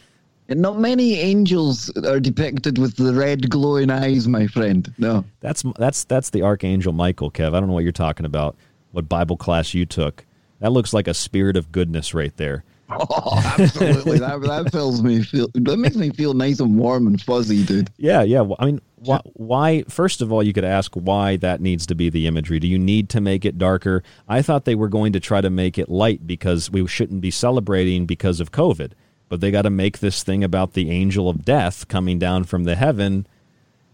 And 0.49 0.61
not 0.63 0.79
many 0.79 1.15
angels 1.15 1.91
are 2.05 2.21
depicted 2.21 2.79
with 2.79 2.97
the 2.97 3.13
red 3.13 3.51
glowing 3.51 3.91
eyes, 3.91 4.27
my 4.29 4.47
friend. 4.47 4.93
No, 4.99 5.25
That's 5.41 5.63
that's 5.79 6.05
that's 6.05 6.31
the 6.31 6.43
archangel 6.43 6.93
Michael, 6.93 7.31
Kev. 7.31 7.49
I 7.55 7.61
don't 7.61 7.69
know 7.69 7.75
what 7.75 7.85
you're 7.85 7.93
talking 7.93 8.27
about. 8.27 8.57
What 8.93 9.09
Bible 9.09 9.37
class 9.37 9.75
you 9.75 9.85
took? 9.87 10.25
That 10.61 10.73
looks 10.73 10.93
like 10.93 11.07
a 11.07 11.15
spirit 11.15 11.57
of 11.57 11.71
goodness 11.71 12.15
right 12.15 12.37
there. 12.37 12.65
oh, 12.91 13.55
absolutely. 13.59 14.19
that 14.19 14.41
that 14.41 14.73
fills 14.73 15.03
me 15.03 15.23
feel. 15.23 15.49
That 15.55 15.77
makes 15.77 15.97
me 15.97 16.11
feel 16.11 16.33
nice 16.33 16.59
and 16.61 16.79
warm 16.79 17.07
and 17.07 17.21
fuzzy, 17.21 17.63
dude. 17.65 17.91
Yeah, 17.99 18.23
yeah. 18.23 18.41
Well, 18.41 18.57
I 18.59 18.65
mean, 18.65 18.81
why, 18.97 19.21
why? 19.35 19.83
First 19.89 20.23
of 20.23 20.33
all, 20.33 20.43
you 20.43 20.55
could 20.55 20.65
ask 20.65 20.95
why 20.95 21.37
that 21.37 21.61
needs 21.61 21.87
to 21.89 21.95
be 21.95 22.09
the 22.09 22.27
imagery. 22.27 22.59
Do 22.59 22.67
you 22.67 22.79
need 22.79 23.11
to 23.11 23.21
make 23.21 23.45
it 23.45 23.59
darker? 23.59 24.03
I 24.27 24.41
thought 24.41 24.65
they 24.65 24.75
were 24.75 24.89
going 24.89 25.13
to 25.13 25.21
try 25.21 25.43
to 25.43 25.51
make 25.51 25.77
it 25.79 25.91
light 25.91 26.27
because 26.27 26.71
we 26.71 26.87
shouldn't 26.87 27.21
be 27.21 27.31
celebrating 27.31 28.07
because 28.07 28.41
of 28.41 28.53
COVID, 28.53 28.93
but 29.29 29.41
they 29.41 29.51
got 29.51 29.63
to 29.63 29.71
make 29.71 29.99
this 29.99 30.23
thing 30.23 30.43
about 30.45 30.73
the 30.75 30.91
angel 30.91 31.29
of 31.29 31.45
death 31.45 31.89
coming 31.89 32.19
down 32.19 32.45
from 32.45 32.65
the 32.65 32.75
heaven, 32.77 33.27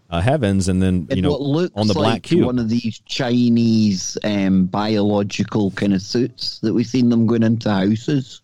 uh, 0.09 0.21
heavens, 0.21 0.67
and 0.67 0.81
then 0.81 1.07
you 1.09 1.17
In 1.17 1.21
know 1.23 1.37
looks 1.37 1.73
on 1.75 1.87
the 1.87 1.93
black 1.93 2.23
cube. 2.23 2.45
one 2.45 2.59
of 2.59 2.69
these 2.69 2.99
Chinese 3.05 4.17
um, 4.23 4.65
biological 4.65 5.71
kind 5.71 5.93
of 5.93 6.01
suits 6.01 6.59
that 6.59 6.73
we've 6.73 6.85
seen 6.87 7.09
them 7.09 7.25
going 7.27 7.43
into 7.43 7.69
houses. 7.69 8.41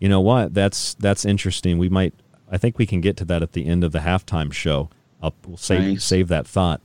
You 0.00 0.08
know 0.08 0.20
what? 0.20 0.54
That's 0.54 0.94
that's 0.94 1.24
interesting. 1.24 1.78
We 1.78 1.88
might. 1.88 2.14
I 2.50 2.58
think 2.58 2.78
we 2.78 2.86
can 2.86 3.00
get 3.00 3.16
to 3.18 3.24
that 3.26 3.42
at 3.42 3.52
the 3.52 3.66
end 3.66 3.82
of 3.84 3.92
the 3.92 4.00
halftime 4.00 4.52
show. 4.52 4.90
I'll 5.22 5.34
we'll 5.46 5.56
save 5.56 5.80
Nice. 5.80 6.04
save 6.04 6.28
that 6.28 6.46
thought. 6.46 6.80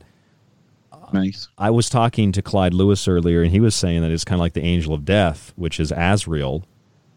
Nice. 1.12 1.48
I 1.56 1.70
was 1.70 1.88
talking 1.88 2.32
to 2.32 2.42
Clyde 2.42 2.74
Lewis 2.74 3.08
earlier, 3.08 3.42
and 3.42 3.50
he 3.50 3.60
was 3.60 3.74
saying 3.74 4.02
that 4.02 4.10
it's 4.10 4.24
kind 4.24 4.36
of 4.38 4.40
like 4.40 4.52
the 4.52 4.62
angel 4.62 4.92
of 4.92 5.04
death, 5.06 5.52
which 5.56 5.80
is 5.80 5.90
Azrael 5.96 6.64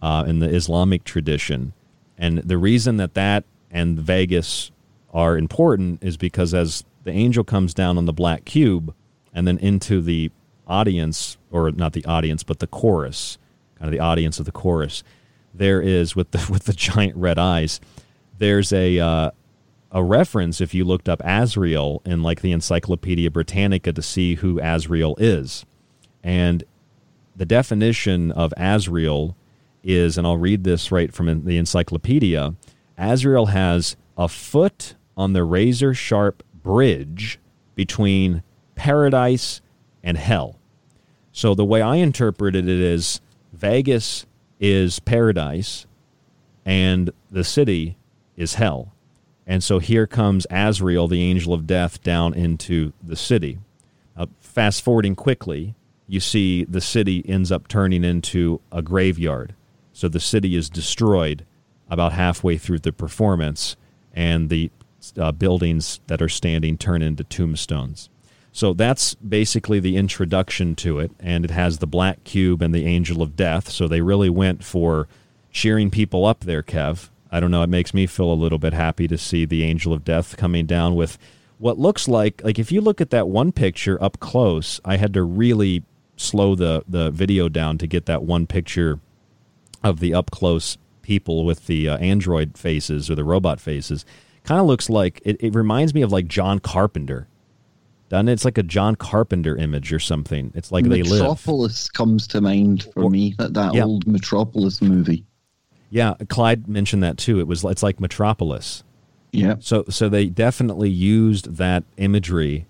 uh, 0.02 0.23
in 0.26 0.39
the 0.39 0.48
Islamic 0.49 1.03
tradition. 1.03 1.73
And 2.22 2.38
the 2.38 2.60
reason 2.60 2.98
that 2.98 3.15
that 3.15 3.45
and 3.72 3.99
Vegas 3.99 4.69
are 5.11 5.35
important 5.35 6.03
is 6.03 6.18
because 6.18 6.53
as 6.53 6.85
the 7.03 7.11
angel 7.11 7.43
comes 7.43 7.73
down 7.73 7.98
on 7.98 8.06
the 8.06 8.14
black 8.14 8.45
cube 8.45 8.93
and 9.34 9.48
then 9.48 9.57
into 9.57 10.03
the 10.03 10.30
audience, 10.68 11.39
or 11.49 11.72
not 11.72 11.93
the 11.93 12.06
audience, 12.06 12.43
but 12.43 12.60
the 12.60 12.68
chorus, 12.68 13.39
kind 13.76 13.88
of 13.88 13.91
the 13.91 13.99
audience 13.99 14.39
of 14.39 14.45
the 14.45 14.52
chorus, 14.52 15.03
there 15.52 15.81
is 15.81 16.15
with 16.15 16.30
the 16.30 16.48
with 16.52 16.65
the 16.65 16.73
giant 16.73 17.18
red 17.18 17.39
eyes. 17.39 17.81
There's 18.38 18.72
a 18.72 18.99
uh, 18.99 19.31
a 19.91 20.03
reference 20.03 20.61
if 20.61 20.76
you 20.76 20.85
looked 20.85 21.10
up 21.10 21.22
Azrael 21.26 22.03
in 22.06 22.22
like 22.22 22.41
the 22.41 22.52
Encyclopedia 22.52 23.31
Britannica 23.31 23.91
to 23.93 24.02
see 24.03 24.35
who 24.35 24.60
Azrael 24.61 25.15
is. 25.18 25.65
And 26.23 26.64
the 27.35 27.45
definition 27.45 28.31
of 28.31 28.53
Azrael 28.57 29.35
is, 29.84 30.18
and 30.18 30.26
I'll 30.28 30.38
read 30.38 30.64
this 30.64 30.91
right 30.91 31.14
from 31.14 31.45
the 31.45 31.58
encyclopedia 31.58 32.56
Azrael 33.02 33.48
has 33.48 33.98
a 34.16 34.28
foot 34.28 34.94
on 35.18 35.34
the 35.34 35.44
razor 35.44 35.94
sharp 35.94 36.44
bridge 36.53 37.40
between 37.74 38.44
paradise 38.76 39.62
and 40.03 40.18
hell. 40.18 40.60
So 41.32 41.56
the 41.56 41.66
way 41.66 41.82
I 41.82 41.95
interpreted 41.95 42.68
it 42.68 42.80
is 42.80 43.20
Vegas 43.53 44.28
is 44.60 44.99
paradise 44.99 45.88
and 46.64 47.10
the 47.32 47.44
city 47.44 47.98
is 48.38 48.56
hell. 48.56 48.94
And 49.48 49.64
so 49.64 49.80
here 49.80 50.06
comes 50.06 50.45
Azrael, 50.52 51.08
the 51.08 51.24
angel 51.24 51.53
of 51.53 51.66
death, 51.66 52.03
down 52.03 52.36
into 52.36 52.94
the 53.02 53.16
city. 53.16 53.58
Now, 54.16 54.28
fast 54.40 54.84
forwarding 54.84 55.16
quickly, 55.16 55.74
you 56.08 56.20
see 56.20 56.66
the 56.66 56.82
city 56.82 57.28
ends 57.28 57.52
up 57.52 57.68
turning 57.68 58.03
into 58.03 58.62
a 58.72 58.84
graveyard. 58.84 59.56
So 59.93 60.07
the 60.07 60.19
city 60.19 60.55
is 60.55 60.69
destroyed 60.69 61.45
about 61.89 62.13
halfway 62.13 62.57
through 62.57 62.80
the 62.80 62.93
performance, 62.93 63.76
and 64.13 64.49
the 64.49 64.72
uh, 65.18 65.31
buildings 65.31 65.99
that 66.07 66.22
are 66.22 66.30
standing 66.30 66.77
turn 66.77 67.01
into 67.01 67.23
tombstones. 67.23 68.09
So 68.53 68.73
that's 68.73 69.15
basically 69.15 69.80
the 69.80 69.95
introduction 69.95 70.76
to 70.77 70.99
it, 70.99 71.11
and 71.19 71.45
it 71.45 71.51
has 71.51 71.77
the 71.77 71.88
black 71.88 72.23
cube 72.23 72.61
and 72.61 72.76
the 72.76 72.85
angel 72.85 73.22
of 73.22 73.35
death. 73.35 73.69
So 73.69 73.88
they 73.88 74.01
really 74.01 74.30
went 74.30 74.63
for 74.63 75.07
cheering 75.51 75.89
people 75.89 76.26
up 76.26 76.41
there, 76.41 76.61
Kev. 76.61 77.09
I 77.31 77.39
don't 77.39 77.51
know. 77.51 77.63
It 77.63 77.69
makes 77.69 77.93
me 77.93 78.07
feel 78.07 78.31
a 78.31 78.35
little 78.35 78.59
bit 78.59 78.73
happy 78.73 79.07
to 79.07 79.18
see 79.18 79.45
the 79.45 79.63
angel 79.63 79.93
of 79.93 80.03
death 80.03 80.35
coming 80.35 80.65
down 80.65 80.95
with 80.95 81.18
what 81.59 81.77
looks 81.77 82.07
like 82.07 82.43
like 82.43 82.57
if 82.59 82.72
you 82.72 82.81
look 82.81 82.99
at 82.99 83.11
that 83.11 83.27
one 83.27 83.51
picture 83.51 84.01
up 84.03 84.19
close. 84.19 84.81
I 84.84 84.97
had 84.97 85.13
to 85.13 85.23
really 85.23 85.84
slow 86.18 86.55
the 86.55 86.84
the 86.88 87.09
video 87.09 87.47
down 87.47 87.77
to 87.77 87.88
get 87.88 88.05
that 88.07 88.23
one 88.23 88.47
picture 88.47 88.99
of 89.84 89.99
the 89.99 90.14
up 90.14 90.32
close 90.32 90.78
people 91.02 91.44
with 91.45 91.66
the 91.68 91.90
uh, 91.90 91.98
android 91.98 92.58
faces 92.58 93.10
or 93.10 93.16
the 93.16 93.24
robot 93.24 93.60
faces. 93.60 94.06
Kind 94.44 94.60
of 94.62 94.68
looks 94.68 94.90
like 94.90 95.22
it, 95.26 95.38
it 95.40 95.53
reminds 95.56 95.94
me 95.94 96.02
of 96.02 96.12
like 96.12 96.28
John 96.28 96.60
Carpenter. 96.60 97.28
Doesn't 98.10 98.28
it? 98.28 98.34
It's 98.34 98.45
like 98.45 98.58
a 98.58 98.64
John 98.64 98.95
Carpenter 98.95 99.56
image 99.56 99.94
or 99.94 99.99
something. 99.99 100.52
It's 100.56 100.72
like 100.72 100.84
they 100.86 101.02
live. 101.03 101.22
Metropolis 101.22 101.90
comes 101.90 102.28
to 102.28 102.41
mind 102.41 102.88
for 102.94 103.10
me. 103.10 103.36
That 103.38 103.53
that 103.53 103.74
Yeah. 103.74 103.86
old 103.86 104.06
Metropolis 104.06 104.82
movie. 104.82 105.26
Yeah, 105.90 106.16
Clyde 106.30 106.68
mentioned 106.68 107.03
that 107.03 107.18
too. 107.18 107.40
It 107.40 107.48
was 107.48 107.64
it's 107.64 107.84
like 107.84 107.99
Metropolis. 107.99 108.84
Yeah. 109.32 109.56
So 109.60 109.86
so 109.90 110.10
they 110.10 110.26
definitely 110.28 110.90
used 110.90 111.56
that 111.56 111.84
imagery 111.98 112.66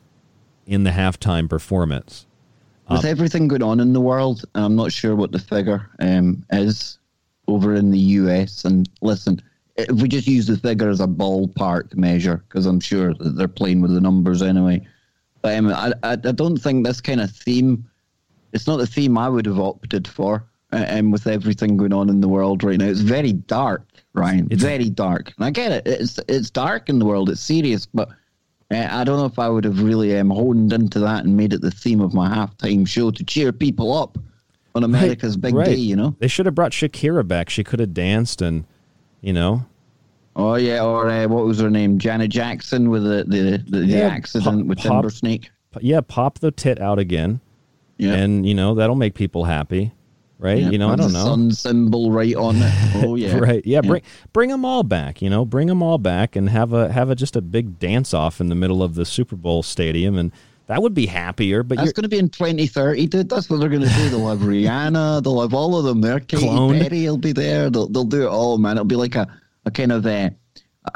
in 0.68 0.84
the 0.84 0.92
halftime 0.92 1.50
performance. 1.50 2.28
With 2.90 3.00
Um, 3.00 3.06
everything 3.06 3.48
going 3.48 3.64
on 3.64 3.80
in 3.80 3.94
the 3.94 4.02
world, 4.02 4.44
I'm 4.54 4.76
not 4.76 4.92
sure 4.92 5.16
what 5.16 5.32
the 5.32 5.40
figure 5.40 5.90
um, 6.00 6.44
is 6.52 7.00
over 7.48 7.76
in 7.76 7.92
the 7.92 8.00
US. 8.00 8.66
And 8.66 8.90
listen, 9.02 9.42
if 9.76 10.02
we 10.02 10.08
just 10.08 10.28
use 10.28 10.48
the 10.48 10.58
figure 10.58 10.90
as 10.90 11.00
a 11.00 11.08
ballpark 11.08 11.96
measure, 11.96 12.44
because 12.48 12.66
I'm 12.66 12.80
sure 12.80 13.14
that 13.16 13.36
they're 13.36 13.48
playing 13.48 13.82
with 13.82 13.94
the 13.94 14.02
numbers 14.02 14.42
anyway. 14.42 14.86
But 15.42 15.58
um, 15.58 15.68
I, 15.68 15.94
I, 16.04 16.12
I 16.14 16.16
don't 16.16 16.58
think 16.58 16.86
this 16.86 17.02
kind 17.02 17.22
of 17.22 17.32
theme, 17.32 17.86
it's 18.54 18.68
not 18.68 18.78
the 18.78 18.88
theme 18.88 19.18
I 19.18 19.30
would 19.30 19.46
have 19.46 19.60
opted 19.60 20.08
for. 20.08 20.44
And 20.74 21.00
Um, 21.08 21.12
with 21.12 21.28
everything 21.28 21.76
going 21.76 21.92
on 21.92 22.08
in 22.10 22.22
the 22.22 22.30
world 22.30 22.64
right 22.64 22.80
now, 22.80 22.86
it's 22.86 23.02
very 23.02 23.34
dark, 23.34 23.86
Ryan. 24.14 24.48
It's 24.52 24.64
very 24.64 24.90
dark. 24.90 25.34
And 25.36 25.46
I 25.46 25.50
get 25.52 25.72
it. 25.74 25.84
It's 25.86 26.18
it's 26.30 26.50
dark 26.50 26.88
in 26.88 26.98
the 26.98 27.06
world. 27.06 27.30
It's 27.30 27.42
serious, 27.42 27.86
but 27.86 28.08
uh, 28.74 28.88
I 28.90 29.04
don't 29.04 29.18
know 29.18 29.26
if 29.26 29.38
I 29.38 29.50
would 29.50 29.66
have 29.66 29.82
really 29.84 30.18
um, 30.18 30.30
honed 30.30 30.72
into 30.72 31.00
that 31.00 31.26
and 31.26 31.36
made 31.36 31.52
it 31.52 31.60
the 31.60 31.72
theme 31.72 32.00
of 32.00 32.14
my 32.14 32.30
halftime 32.30 32.88
show 32.88 33.12
to 33.12 33.24
cheer 33.26 33.52
people 33.52 33.92
up 33.92 34.18
on 34.76 34.84
America's 34.84 35.36
big 35.38 35.54
Right. 35.54 35.66
day. 35.68 35.76
You 35.76 35.96
know. 35.96 36.16
They 36.20 36.28
should 36.28 36.46
have 36.46 36.56
brought 36.56 36.72
Shakira 36.72 37.28
back. 37.28 37.50
She 37.50 37.64
could 37.64 37.80
have 37.80 37.94
danced 37.94 38.42
and, 38.42 38.66
you 39.22 39.34
know, 39.34 39.66
Oh 40.36 40.56
yeah, 40.56 40.82
or 40.84 41.10
uh, 41.10 41.28
what 41.28 41.44
was 41.46 41.60
her 41.60 41.70
name? 41.70 42.00
Janet 42.00 42.32
Jackson 42.32 42.90
with 42.90 43.04
the 43.04 43.26
the, 43.28 43.64
the, 43.68 43.80
the 43.80 43.86
Yeah, 43.86 44.08
accident 44.08 44.60
pop- 44.60 44.66
with 44.66 44.78
pop- 44.78 45.04
Timbersnake. 45.06 45.50
yeah, 45.82 46.00
pop 46.02 46.40
the 46.40 46.52
tit 46.52 46.80
out 46.80 47.00
again. 47.00 47.42
Yeah. 47.98 48.14
And 48.14 48.46
you 48.48 48.54
know 48.56 48.74
that'll 48.76 48.96
make 48.96 49.14
people 49.14 49.44
happy, 49.44 49.92
right? 50.40 50.58
Yeah, 50.60 50.70
you 50.70 50.78
know, 50.78 50.90
I 50.90 50.96
don't 50.96 51.12
the 51.12 51.20
know. 51.20 51.26
Sun 51.26 51.52
symbol 51.52 52.12
right 52.12 52.34
on 52.36 52.56
it. 52.58 52.74
Oh 53.06 53.16
yeah. 53.16 53.38
right. 53.40 53.62
Yeah, 53.66 53.82
bring 53.82 54.02
bring 54.32 54.50
them 54.50 54.64
all 54.64 54.84
back. 54.84 55.22
You 55.22 55.30
know, 55.30 55.44
bring 55.44 55.68
them 55.68 55.84
all 55.84 55.98
back 55.98 56.38
and 56.38 56.50
have 56.50 56.72
a 56.72 56.90
have 56.94 57.10
a 57.10 57.16
just 57.16 57.36
a 57.36 57.42
big 57.42 57.78
dance 57.78 58.14
off 58.14 58.40
in 58.40 58.48
the 58.48 58.56
middle 58.56 58.82
of 58.82 58.96
the 58.96 59.04
Super 59.06 59.36
Bowl 59.36 59.64
stadium, 59.64 60.18
and 60.18 60.32
that 60.72 60.82
would 60.82 60.94
be 60.94 61.06
happier. 61.06 61.64
But 61.64 61.80
That's 61.80 61.92
going 61.92 62.04
to 62.04 62.10
be 62.10 62.18
in 62.18 62.30
2030, 62.30 63.08
dude. 63.08 63.28
That's 63.28 63.50
what 63.50 63.60
they're 63.60 63.68
going 63.68 63.82
to 63.82 63.90
do. 63.90 64.08
They'll 64.08 64.30
have 64.30 64.40
Rihanna. 64.40 65.22
They'll 65.24 65.42
have 65.42 65.54
all 65.54 65.78
of 65.78 65.84
them 65.84 66.00
there. 66.00 66.22
Katy. 66.22 66.48
Perry 66.48 67.04
will 67.04 67.18
be 67.18 67.34
there. 67.34 67.70
They'll, 67.70 67.90
they'll 67.90 68.06
do 68.06 68.22
it 68.24 68.30
all, 68.30 68.58
man. 68.58 68.78
It'll 68.78 68.86
be 68.86 68.96
like 68.96 69.16
a, 69.16 69.28
a 69.66 69.72
kind 69.72 69.92
of 69.92 70.06
a, 70.06 70.34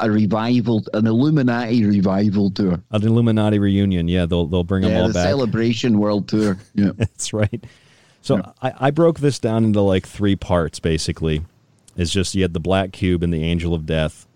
a 0.00 0.10
revival, 0.10 0.82
an 0.94 1.06
Illuminati 1.06 1.84
revival 1.84 2.50
tour. 2.50 2.82
an 2.90 3.02
Illuminati 3.02 3.58
reunion. 3.58 4.08
Yeah, 4.08 4.24
they'll 4.24 4.46
they'll 4.46 4.64
bring 4.64 4.80
them 4.80 4.92
Yeah, 4.92 5.02
all 5.02 5.08
the 5.08 5.12
back. 5.14 5.26
Celebration 5.26 5.98
World 5.98 6.26
Tour. 6.26 6.56
Yeah. 6.74 6.92
That's 6.96 7.34
right. 7.34 7.62
So 8.22 8.50
I, 8.62 8.72
I 8.80 8.90
broke 8.92 9.20
this 9.20 9.38
down 9.38 9.62
into 9.62 9.82
like 9.82 10.06
three 10.06 10.36
parts 10.36 10.80
basically. 10.80 11.44
It's 11.98 12.10
just 12.10 12.34
you 12.34 12.40
had 12.40 12.54
the 12.54 12.60
black 12.60 12.92
cube 12.92 13.22
and 13.22 13.30
the 13.30 13.44
angel 13.44 13.74
of 13.74 13.84
death. 13.84 14.26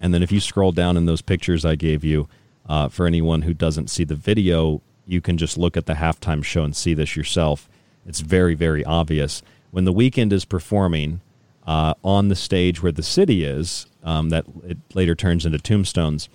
And 0.00 0.14
then 0.14 0.22
if 0.22 0.30
you 0.30 0.38
scroll 0.38 0.70
down 0.70 0.96
in 0.96 1.06
those 1.06 1.22
pictures 1.22 1.64
I 1.64 1.74
gave 1.74 2.04
you, 2.04 2.28
uh, 2.68 2.88
for 2.88 3.06
anyone 3.06 3.42
who 3.42 3.54
doesn't 3.54 3.90
see 3.90 4.04
the 4.04 4.14
video, 4.14 4.80
you 5.06 5.20
can 5.20 5.36
just 5.36 5.58
look 5.58 5.76
at 5.76 5.86
the 5.86 5.94
halftime 5.94 6.42
show 6.44 6.64
and 6.64 6.74
see 6.74 6.94
this 6.94 7.14
yourself. 7.16 7.68
It's 8.06 8.20
very, 8.20 8.54
very 8.54 8.84
obvious. 8.84 9.42
When 9.70 9.84
the 9.84 9.92
Weeknd 9.92 10.32
is 10.32 10.44
performing 10.44 11.20
uh, 11.66 11.94
on 12.02 12.28
the 12.28 12.36
stage 12.36 12.82
where 12.82 12.92
the 12.92 13.02
city 13.02 13.44
is, 13.44 13.86
um, 14.02 14.28
that 14.30 14.44
it 14.64 14.78
later 14.94 15.14
turns 15.14 15.44
into 15.46 15.58
tombstones, 15.58 16.28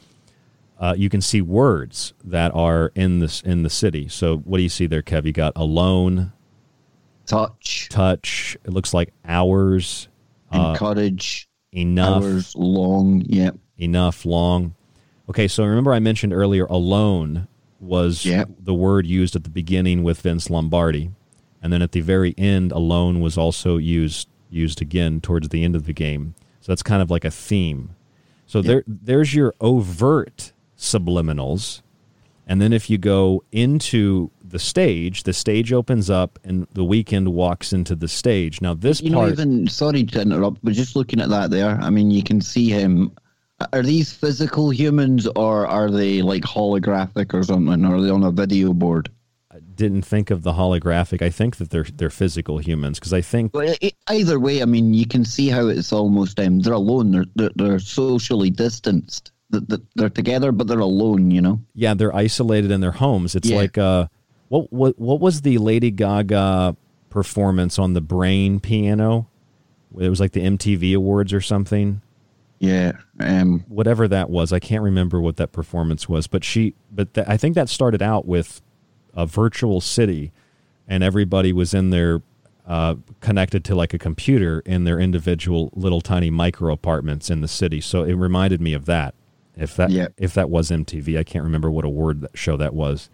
uh, 0.80 0.96
you 0.98 1.10
can 1.10 1.22
see 1.22 1.42
words 1.42 2.14
that 2.24 2.54
are 2.56 2.92
in 2.96 3.20
this 3.20 3.42
in 3.42 3.64
the 3.64 3.70
city. 3.70 4.08
So 4.08 4.38
what 4.38 4.58
do 4.58 4.64
you 4.64 4.70
see 4.70 4.88
there, 4.88 5.02
Kev? 5.02 5.26
You 5.26 5.34
got 5.34 5.54
alone, 5.56 6.32
touch, 7.26 7.90
touch. 7.90 8.58
It 8.64 8.72
looks 8.72 8.94
like 8.94 9.14
hours, 9.26 10.08
uh, 10.52 10.72
Encourage. 10.72 11.50
enough, 11.72 12.24
Hours 12.24 12.56
long. 12.56 13.22
Yep. 13.26 13.58
enough, 13.78 14.26
long. 14.26 14.74
Okay, 15.30 15.48
so 15.48 15.64
remember 15.64 15.94
I 15.94 16.00
mentioned 16.00 16.34
earlier, 16.34 16.66
alone 16.66 17.48
was 17.80 18.24
the 18.24 18.74
word 18.74 19.06
used 19.06 19.36
at 19.36 19.44
the 19.44 19.50
beginning 19.50 20.04
with 20.04 20.22
Vince 20.22 20.50
Lombardi, 20.50 21.12
and 21.62 21.72
then 21.72 21.82
at 21.82 21.92
the 21.92 22.02
very 22.02 22.34
end, 22.38 22.72
alone 22.72 23.22
was 23.22 23.38
also 23.38 23.78
used 23.78 24.28
used 24.50 24.82
again 24.82 25.22
towards 25.22 25.50
the 25.50 25.64
end 25.64 25.76
of 25.76 25.86
the 25.86 25.94
game. 25.94 26.34
So 26.62 26.72
that's 26.72 26.84
kind 26.84 27.02
of 27.02 27.12
like 27.12 27.24
a 27.24 27.32
theme. 27.32 27.96
So 28.48 28.62
there 28.62 28.84
there's 28.88 29.36
your 29.36 29.54
overt 29.62 30.54
subliminals. 30.78 31.82
And 32.48 32.60
then 32.60 32.74
if 32.74 32.90
you 32.90 32.98
go 32.98 33.44
into 33.52 34.32
the 34.44 34.58
stage, 34.58 35.22
the 35.22 35.34
stage 35.34 35.72
opens 35.72 36.10
up 36.10 36.40
and 36.44 36.66
the 36.74 36.82
Weeknd 36.82 37.28
walks 37.28 37.72
into 37.74 37.96
the 37.96 38.08
stage. 38.08 38.60
Now 38.60 38.74
this 38.74 39.02
You 39.02 39.12
know, 39.12 39.20
part 39.20 39.34
even 39.34 39.68
sorry 39.68 40.04
to 40.04 40.22
interrupt, 40.22 40.58
but 40.64 40.74
just 40.74 40.96
looking 40.96 41.22
at 41.22 41.30
that 41.30 41.52
there, 41.52 41.80
I 41.80 41.92
mean, 41.92 42.10
you 42.10 42.24
can 42.24 42.42
see 42.42 42.70
him. 42.70 43.12
Are 43.74 43.84
these 43.84 44.14
physical 44.14 44.70
humans 44.72 45.28
or 45.36 45.68
are 45.68 45.92
they 45.92 46.22
like 46.22 46.44
holographic 46.44 47.34
or 47.34 47.44
something? 47.44 47.84
Or 47.86 47.96
are 47.96 48.02
they 48.02 48.10
on 48.10 48.24
a 48.24 48.32
video 48.32 48.74
board? 48.74 49.10
I 49.52 49.60
didn't 49.60 50.04
think 50.04 50.32
of 50.32 50.44
the 50.44 50.54
holographic. 50.54 51.22
I 51.22 51.30
think 51.30 51.58
that 51.58 51.70
they're 51.70 51.84
they're 51.96 52.10
physical 52.10 52.60
humans 52.60 53.00
because 53.00 53.14
I 53.14 53.22
think 53.22 53.54
Well, 53.54 53.76
e- 53.82 53.92
either 54.10 54.40
way, 54.40 54.62
I 54.62 54.66
mean, 54.66 54.94
you 54.94 55.06
can 55.06 55.26
see 55.26 55.50
how 55.50 55.68
it's 55.68 55.92
almost 55.92 56.40
um, 56.40 56.60
they're 56.60 56.74
alone. 56.74 57.12
They're 57.12 57.26
they're, 57.36 57.52
they're 57.56 57.80
socially 57.80 58.50
distanced. 58.50 59.32
Th- 59.52 59.68
th- 59.68 59.82
They're 59.96 60.10
together, 60.12 60.52
but 60.52 60.68
they're 60.68 60.80
alone. 60.80 61.32
You 61.32 61.42
know. 61.42 61.60
yeah, 61.74 61.96
they're 61.96 62.16
isolated 62.16 62.72
in 62.72 62.82
their 62.82 62.92
homes. 62.92 63.36
It's 63.36 63.50
Yeah. 63.50 63.58
like 63.58 63.78
uh 63.78 64.08
what 64.48 64.72
what 64.72 64.98
what 65.00 65.20
was 65.20 65.42
the 65.42 65.58
Lady 65.58 65.92
Gaga 65.92 66.78
performance 67.10 67.80
on 67.80 67.94
the 67.94 68.02
brain 68.02 68.60
piano? 68.60 69.28
It 70.00 70.08
was 70.10 70.20
like 70.20 70.34
the 70.34 70.42
MTV 70.42 70.96
Awards 70.96 71.34
or 71.34 71.42
something. 71.42 72.02
Yeah, 72.60 72.94
um, 73.20 73.64
whatever 73.70 74.08
that 74.10 74.30
was, 74.30 74.52
I 74.52 74.60
can't 74.60 74.84
remember 74.84 75.22
what 75.22 75.38
that 75.38 75.52
performance 75.54 76.10
was. 76.10 76.28
But 76.28 76.44
she, 76.44 76.76
but 76.92 77.14
th- 77.14 77.26
I 77.28 77.38
think 77.38 77.56
that 77.56 77.70
started 77.70 78.02
out 78.02 78.26
with 78.26 78.62
a 79.14 79.26
virtual 79.26 79.80
city, 79.80 80.32
and 80.88 81.02
everybody 81.04 81.54
was 81.54 81.74
in 81.74 81.90
their 81.90 82.22
uh, 82.68 82.96
connected 83.22 83.64
to 83.66 83.76
like 83.76 83.94
a 83.94 83.98
computer 83.98 84.60
in 84.66 84.84
their 84.84 85.00
individual 85.00 85.72
little 85.74 86.02
tiny 86.02 86.30
micro 86.30 86.74
apartments 86.74 87.30
in 87.30 87.40
the 87.42 87.48
city. 87.48 87.80
So 87.82 88.04
it 88.04 88.14
reminded 88.14 88.60
me 88.62 88.74
of 88.74 88.86
that. 88.86 89.16
If 89.56 89.76
that 89.78 89.90
Yeah. 89.90 90.10
if 90.18 90.34
that 90.36 90.50
was 90.50 90.70
MTV, 90.70 91.18
I 91.18 91.24
can't 91.24 91.44
remember 91.46 91.72
what 91.72 91.86
award 91.86 92.22
that 92.22 92.38
show 92.38 92.58
that 92.58 92.74
was. 92.74 93.10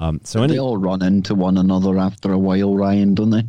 Um, 0.00 0.20
so 0.24 0.42
any, 0.42 0.54
they 0.54 0.58
all 0.58 0.76
run 0.78 1.02
into 1.02 1.34
one 1.34 1.58
another 1.58 1.98
after 1.98 2.32
a 2.32 2.38
while, 2.38 2.74
Ryan, 2.74 3.14
don't 3.14 3.30
they? 3.30 3.44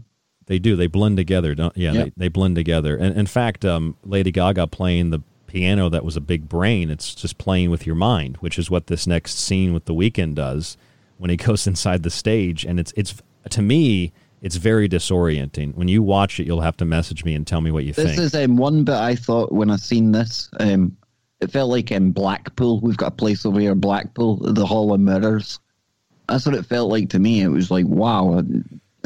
They 0.47 0.57
do. 0.59 0.75
They 0.75 0.87
blend 0.87 1.15
together. 1.17 1.53
Don't? 1.55 1.75
Yeah, 1.77 1.91
Yeah. 1.93 2.03
They, 2.05 2.11
they 2.17 2.27
blend 2.27 2.55
together. 2.55 2.97
And 2.97 3.15
in 3.17 3.27
fact, 3.27 3.63
um, 3.65 3.95
Lady 4.03 4.31
Gaga 4.31 4.67
playing 4.67 5.11
the 5.11 5.19
piano 5.49 5.89
that 5.89 6.05
was 6.05 6.15
a 6.15 6.21
big 6.21 6.47
brain. 6.47 6.89
It's 6.89 7.13
just 7.15 7.37
playing 7.37 7.71
with 7.71 7.85
your 7.85 7.95
mind, 7.95 8.37
which 8.37 8.57
is 8.57 8.69
what 8.69 8.87
this 8.87 9.07
next 9.07 9.37
scene 9.37 9.73
with 9.73 9.85
the 9.85 9.93
Weeknd 9.93 10.35
does 10.35 10.77
when 11.17 11.29
he 11.29 11.37
goes 11.47 11.67
inside 11.67 12.03
the 12.03 12.09
stage. 12.09 12.63
And 12.63 12.79
it's 12.79 12.93
it's 12.95 13.21
to 13.49 13.61
me, 13.61 14.13
it's 14.41 14.55
very 14.55 14.87
disorienting. 14.87 15.75
When 15.75 15.87
you 15.87 16.01
watch 16.03 16.39
it, 16.39 16.47
you'll 16.47 16.61
have 16.61 16.77
to 16.77 16.85
message 16.85 17.25
me 17.25 17.33
and 17.35 17.45
tell 17.45 17.61
me 17.61 17.71
what 17.71 17.83
you 17.83 17.93
This 17.93 18.05
think. 18.05 18.17
This 18.17 18.33
is 18.33 18.45
um, 18.45 18.57
one 18.57 18.83
bit 18.83 18.95
I 18.95 19.15
thought 19.15 19.51
when 19.51 19.69
I 19.69 19.75
seen 19.75 20.11
this. 20.11 20.49
Um, 20.59 20.95
it 21.41 21.51
felt 21.51 21.69
like 21.69 21.91
in 21.91 22.11
Blackpool. 22.11 22.79
We've 22.81 22.97
got 22.97 23.13
a 23.13 23.15
place 23.15 23.45
over 23.45 23.59
here, 23.59 23.75
Blackpool, 23.75 24.37
the 24.37 24.65
Hall 24.65 24.93
of 24.93 24.99
Mirrors. 24.99 25.59
That's 26.27 26.45
what 26.45 26.55
it 26.55 26.65
felt 26.65 26.91
like 26.91 27.09
to 27.09 27.19
me. 27.19 27.41
It 27.41 27.47
was 27.47 27.71
like, 27.71 27.87
wow, 27.87 28.43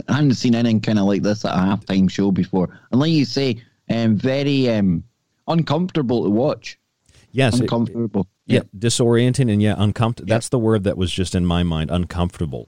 I 0.07 0.13
hadn't 0.13 0.33
seen 0.33 0.55
anything 0.55 0.81
kind 0.81 0.99
of 0.99 1.05
like 1.05 1.21
this 1.21 1.45
at 1.45 1.53
a 1.53 1.57
halftime 1.57 2.09
show 2.09 2.31
before. 2.31 2.79
And 2.91 2.99
like 2.99 3.11
you 3.11 3.25
say, 3.25 3.61
um, 3.89 4.17
very 4.17 4.69
um, 4.69 5.03
uncomfortable 5.47 6.23
to 6.23 6.29
watch. 6.29 6.77
Yes, 7.31 7.55
it- 7.55 7.61
uncomfortable. 7.61 8.27
yeah, 8.45 8.61
disorienting 8.77 9.51
and 9.51 9.61
yeah, 9.61 9.75
uncomfortable. 9.77 10.29
That's 10.29 10.49
the 10.49 10.59
word 10.59 10.83
that 10.83 10.97
was 10.97 11.11
just 11.11 11.33
in 11.35 11.45
my 11.45 11.63
mind, 11.63 11.89
uncomfortable. 11.91 12.67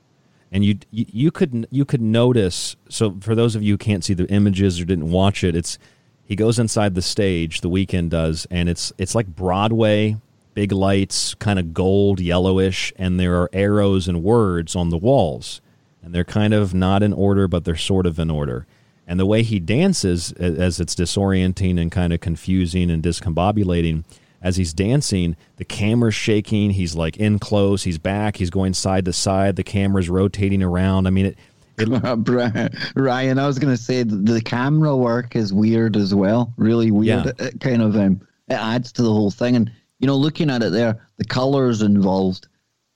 And 0.52 0.64
you, 0.64 0.78
you 0.92 1.06
you 1.12 1.32
could 1.32 1.68
you 1.70 1.86
could 1.86 2.02
notice. 2.02 2.76
So 2.90 3.18
for 3.20 3.36
those 3.36 3.56
of 3.56 3.64
you 3.64 3.74
who 3.74 3.78
can't 3.78 4.04
see 4.04 4.14
the 4.14 4.28
images 4.28 4.80
or 4.80 4.86
didn't 4.86 5.12
watch 5.12 5.44
it, 5.44 5.56
it's 5.56 5.78
he 6.24 6.36
goes 6.36 6.58
inside 6.60 6.96
the 6.96 7.02
stage. 7.02 7.62
The 7.62 7.70
Weeknd 7.70 8.10
does, 8.10 8.48
and 8.50 8.70
it's 8.70 8.94
it's 8.98 9.16
like 9.16 9.28
Broadway, 9.28 10.18
big 10.54 10.72
lights, 10.72 11.34
kind 11.36 11.60
of 11.60 11.74
gold 11.74 12.20
yellowish, 12.20 12.94
and 12.96 13.20
there 13.20 13.36
are 13.42 13.50
arrows 13.54 14.08
and 14.08 14.24
words 14.24 14.76
on 14.76 14.90
the 14.90 14.98
walls, 14.98 15.62
and 16.02 16.14
they're 16.16 16.24
kind 16.24 16.54
of 16.54 16.74
not 16.74 17.04
in 17.04 17.12
order, 17.14 17.48
but 17.48 17.66
they're 17.66 17.76
sort 17.76 18.06
of 18.06 18.18
in 18.18 18.32
order. 18.32 18.66
And 19.08 19.20
the 19.20 19.26
way 19.26 19.44
he 19.44 19.60
dances, 19.60 20.32
as 20.34 20.80
it's 20.80 20.96
disorienting 20.96 21.80
and 21.80 21.92
kind 21.92 22.12
of 22.12 22.22
confusing 22.22 22.90
and 22.90 23.04
discombobulating, 23.04 24.04
as 24.42 24.58
he's 24.58 24.74
dancing, 24.74 25.36
the 25.58 25.66
camera's 25.66 26.16
shaking. 26.16 26.72
He's 26.72 26.96
like 26.96 27.18
in 27.18 27.40
close. 27.40 27.84
He's 27.84 27.98
back. 27.98 28.38
He's 28.38 28.50
going 28.50 28.74
side 28.74 29.06
to 29.06 29.14
side. 29.14 29.56
The 29.56 29.64
camera's 29.64 30.10
rotating 30.10 30.62
around. 30.62 31.08
I 31.08 31.10
mean, 31.10 31.28
it. 31.28 31.38
it 31.78 32.80
Ryan, 32.96 33.40
I 33.40 33.48
was 33.48 33.60
going 33.60 33.76
to 33.76 33.82
say 33.82 34.04
the 34.04 34.42
camera 34.42 34.96
work 34.96 35.36
is 35.36 35.54
weird 35.54 35.98
as 35.98 36.14
well. 36.14 36.54
Really 36.58 36.92
weird. 36.92 37.26
Yeah. 37.26 37.32
It, 37.32 37.42
it 37.42 37.60
kind 37.60 37.82
of 37.82 37.96
um, 37.96 38.22
it 38.48 38.54
adds 38.54 38.92
to 38.94 39.02
the 39.02 39.12
whole 39.12 39.32
thing. 39.32 39.56
And 39.56 39.72
you 40.00 40.08
know, 40.08 40.16
looking 40.16 40.50
at 40.50 40.62
it 40.62 40.72
there, 40.72 41.08
the 41.18 41.26
colors 41.26 41.82
involved. 41.82 42.48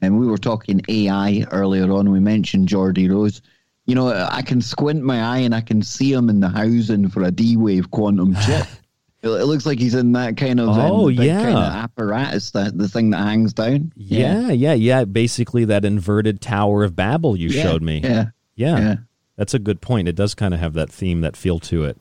And 0.02 0.18
we 0.18 0.28
were 0.28 0.38
talking 0.38 0.82
AI 0.88 1.46
earlier 1.52 1.92
on. 1.92 2.12
We 2.12 2.20
mentioned 2.20 2.68
Geordie 2.68 3.10
Rose 3.10 3.42
you 3.90 3.96
know, 3.96 4.10
I 4.32 4.42
can 4.44 4.62
squint 4.62 5.04
my 5.04 5.22
eye 5.22 5.40
and 5.40 5.54
I 5.56 5.62
can 5.62 5.82
see 5.82 6.14
him 6.14 6.30
in 6.30 6.40
the 6.40 6.50
housing 6.50 7.10
for 7.10 7.24
a 7.24 7.32
D 7.32 7.58
wave 7.58 7.90
quantum 7.92 8.36
chip. 8.46 8.68
it 9.24 9.28
looks 9.30 9.66
like 9.66 9.80
he's 9.80 9.96
in 9.96 10.12
that 10.14 10.38
kind 10.38 10.60
of 10.60 10.70
oh 10.70 11.08
um, 11.08 11.12
yeah 11.12 11.42
kind 11.42 11.58
of 11.58 11.64
apparatus 11.74 12.52
that 12.52 12.78
the 12.78 12.88
thing 12.88 13.10
that 13.10 13.18
hangs 13.18 13.52
down. 13.54 13.92
Yeah, 13.98 14.50
yeah, 14.52 14.74
yeah. 14.74 15.04
Basically, 15.06 15.66
that 15.66 15.84
inverted 15.84 16.40
Tower 16.40 16.84
of 16.84 16.96
Babel 16.96 17.36
you 17.36 17.50
Yeah, 17.50 17.64
showed 17.64 17.82
me. 17.82 18.00
yeah, 18.02 18.26
yeah, 18.56 18.80
yeah. 18.80 18.96
That's 19.36 19.54
a 19.54 19.60
good 19.60 19.82
point. 19.82 20.08
It 20.08 20.16
does 20.16 20.36
kind 20.36 20.54
of 20.54 20.60
have 20.60 20.74
that 20.74 20.90
theme, 20.92 21.22
that 21.22 21.36
feel 21.36 21.60
to 21.60 21.84
it. 21.86 21.98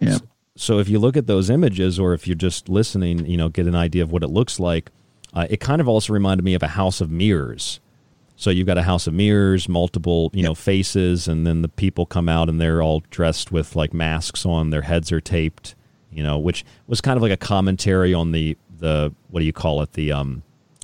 Yeah. 0.00 0.12
So, 0.16 0.20
so 0.56 0.78
if 0.78 0.88
you 0.88 0.98
look 0.98 1.16
at 1.16 1.26
those 1.26 1.48
images, 1.50 1.98
or 1.98 2.12
if 2.14 2.26
you're 2.26 2.34
just 2.36 2.68
listening, 2.68 3.24
you 3.26 3.36
know, 3.36 3.48
get 3.48 3.66
an 3.66 3.74
idea 3.74 4.02
of 4.02 4.12
what 4.12 4.22
it 4.22 4.28
looks 4.28 4.60
like. 4.60 4.90
Uh, 5.34 5.46
it 5.48 5.60
kind 5.60 5.80
of 5.80 5.88
also 5.88 6.12
reminded 6.12 6.44
me 6.44 6.52
of 6.52 6.62
a 6.62 6.68
house 6.68 7.00
of 7.00 7.10
mirrors. 7.10 7.80
So 8.42 8.50
you've 8.50 8.66
got 8.66 8.76
a 8.76 8.82
house 8.82 9.06
of 9.06 9.14
mirrors, 9.14 9.68
multiple, 9.68 10.28
you 10.34 10.42
know, 10.42 10.56
faces, 10.56 11.28
and 11.28 11.46
then 11.46 11.62
the 11.62 11.68
people 11.68 12.06
come 12.06 12.28
out 12.28 12.48
and 12.48 12.60
they're 12.60 12.82
all 12.82 13.04
dressed 13.08 13.52
with 13.52 13.76
like 13.76 13.94
masks 13.94 14.44
on, 14.44 14.70
their 14.70 14.82
heads 14.82 15.12
are 15.12 15.20
taped, 15.20 15.76
you 16.10 16.24
know, 16.24 16.40
which 16.40 16.64
was 16.88 17.00
kind 17.00 17.16
of 17.16 17.22
like 17.22 17.30
a 17.30 17.36
commentary 17.36 18.12
on 18.12 18.32
the 18.32 18.58
the 18.80 19.14
what 19.30 19.38
do 19.38 19.46
you 19.46 19.52
call 19.52 19.80
it, 19.80 19.92
the 19.92 20.10
um 20.10 20.42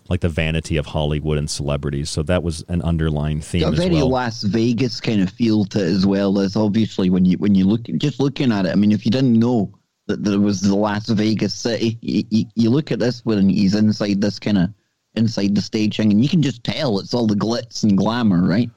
like 0.09 0.21
the 0.21 0.29
vanity 0.29 0.77
of 0.77 0.87
Hollywood 0.87 1.37
and 1.37 1.51
celebrities. 1.51 2.11
So 2.11 2.23
that 2.23 2.45
was 2.45 2.65
an 2.69 2.81
underlying 2.83 3.41
theme 3.41 3.63
Got 3.63 3.73
a 3.73 3.77
very 3.77 3.97
well. 3.97 4.11
Las 4.11 4.45
Vegas 4.45 5.01
kind 5.01 5.21
of 5.21 5.29
feel 5.29 5.65
to 5.65 5.81
it 5.81 5.89
as 5.89 6.07
well 6.07 6.39
as 6.39 6.55
obviously 6.55 7.11
when 7.11 7.25
you 7.25 7.39
when 7.39 7.57
you 7.57 7.67
look 7.67 7.83
just 7.97 8.21
looking 8.21 8.53
at 8.53 8.67
it. 8.67 8.71
I 8.71 8.77
mean, 8.77 8.93
if 8.93 9.05
you 9.05 9.11
didn't 9.11 9.37
know 9.37 9.77
that 10.07 10.23
there 10.23 10.39
was 10.39 10.61
the 10.61 10.77
Las 10.77 11.09
Vegas 11.09 11.55
city, 11.55 11.99
you, 12.03 12.23
you, 12.31 12.45
you 12.55 12.71
look 12.71 12.93
at 12.93 13.01
this 13.01 13.25
when 13.25 13.49
he's 13.49 13.75
inside 13.75 14.21
this 14.21 14.39
kind 14.39 14.59
of 14.59 14.73
inside 15.19 15.55
the 15.55 15.61
staging, 15.61 16.11
and 16.11 16.23
you 16.23 16.29
can 16.29 16.41
just 16.43 16.65
tell 16.65 16.99
it's 16.99 17.13
all 17.13 17.27
the 17.27 17.35
glitz 17.35 17.83
and 17.83 17.99
glamour, 17.99 18.43
right? 18.49 18.71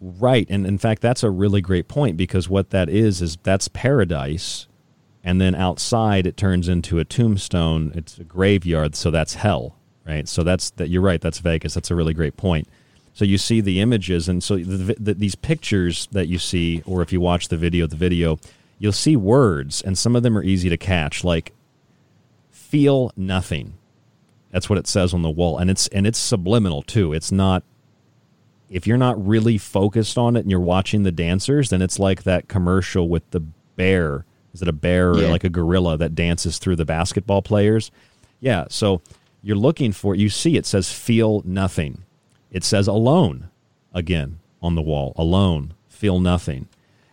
Right. 0.00 0.46
And 0.48 0.66
in 0.66 0.78
fact, 0.78 1.02
that's 1.02 1.22
a 1.22 1.30
really 1.30 1.60
great 1.60 1.88
point 1.88 2.16
because 2.16 2.48
what 2.48 2.70
that 2.70 2.88
is, 2.88 3.20
is 3.20 3.36
that's 3.42 3.68
paradise. 3.68 4.66
And 5.22 5.38
then 5.38 5.54
outside, 5.54 6.26
it 6.26 6.38
turns 6.38 6.68
into 6.68 6.98
a 6.98 7.04
tombstone. 7.04 7.92
It's 7.94 8.16
a 8.16 8.24
graveyard. 8.24 8.96
So 8.96 9.10
that's 9.10 9.34
hell. 9.34 9.76
Right. 10.06 10.26
So 10.26 10.42
that's 10.42 10.70
that. 10.70 10.88
You're 10.88 11.02
right. 11.02 11.20
That's 11.20 11.38
Vegas. 11.38 11.74
That's 11.74 11.90
a 11.90 11.94
really 11.94 12.14
great 12.14 12.38
point. 12.38 12.66
So 13.12 13.26
you 13.26 13.36
see 13.36 13.60
the 13.60 13.80
images. 13.80 14.28
And 14.28 14.42
so 14.42 14.56
the, 14.56 14.96
the, 14.98 15.14
these 15.14 15.34
pictures 15.34 16.08
that 16.12 16.28
you 16.28 16.38
see, 16.38 16.82
or 16.86 17.02
if 17.02 17.12
you 17.12 17.20
watch 17.20 17.48
the 17.48 17.58
video, 17.58 17.86
the 17.86 17.96
video, 17.96 18.38
you'll 18.78 18.92
see 18.92 19.16
words. 19.16 19.82
And 19.82 19.98
some 19.98 20.16
of 20.16 20.22
them 20.22 20.38
are 20.38 20.42
easy 20.42 20.70
to 20.70 20.78
catch, 20.78 21.22
like 21.22 21.52
feel 22.50 23.12
nothing. 23.16 23.74
That's 24.50 24.68
what 24.68 24.78
it 24.78 24.86
says 24.86 25.14
on 25.14 25.22
the 25.22 25.30
wall. 25.30 25.58
And 25.58 25.70
it's, 25.70 25.86
and 25.88 26.06
it's 26.06 26.18
subliminal 26.18 26.82
too. 26.82 27.12
It's 27.12 27.30
not 27.30 27.62
if 28.70 28.86
you're 28.86 28.96
not 28.96 29.26
really 29.26 29.58
focused 29.58 30.16
on 30.16 30.36
it 30.36 30.40
and 30.40 30.50
you're 30.50 30.60
watching 30.60 31.02
the 31.02 31.10
dancers, 31.10 31.70
then 31.70 31.82
it's 31.82 31.98
like 31.98 32.22
that 32.22 32.48
commercial 32.48 33.08
with 33.08 33.28
the 33.32 33.40
bear. 33.40 34.24
Is 34.54 34.62
it 34.62 34.68
a 34.68 34.72
bear 34.72 35.10
or 35.10 35.28
like 35.28 35.44
a 35.44 35.48
gorilla 35.48 35.98
that 35.98 36.14
dances 36.14 36.58
through 36.58 36.76
the 36.76 36.84
basketball 36.84 37.42
players? 37.42 37.90
Yeah. 38.38 38.66
So 38.70 39.02
you're 39.42 39.56
looking 39.56 39.90
for, 39.92 40.14
you 40.14 40.28
see 40.28 40.56
it 40.56 40.66
says 40.66 40.92
feel 40.92 41.42
nothing. 41.44 42.04
It 42.52 42.62
says 42.62 42.86
alone 42.86 43.50
again 43.92 44.38
on 44.62 44.76
the 44.76 44.82
wall. 44.82 45.14
Alone, 45.16 45.74
feel 45.88 46.20
nothing. 46.20 46.68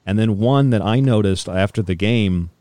And 0.06 0.18
then 0.18 0.38
one 0.38 0.70
that 0.70 0.82
I 0.82 1.00
noticed 1.00 1.50
after 1.50 1.82
the 1.82 1.96
game, 1.96 2.52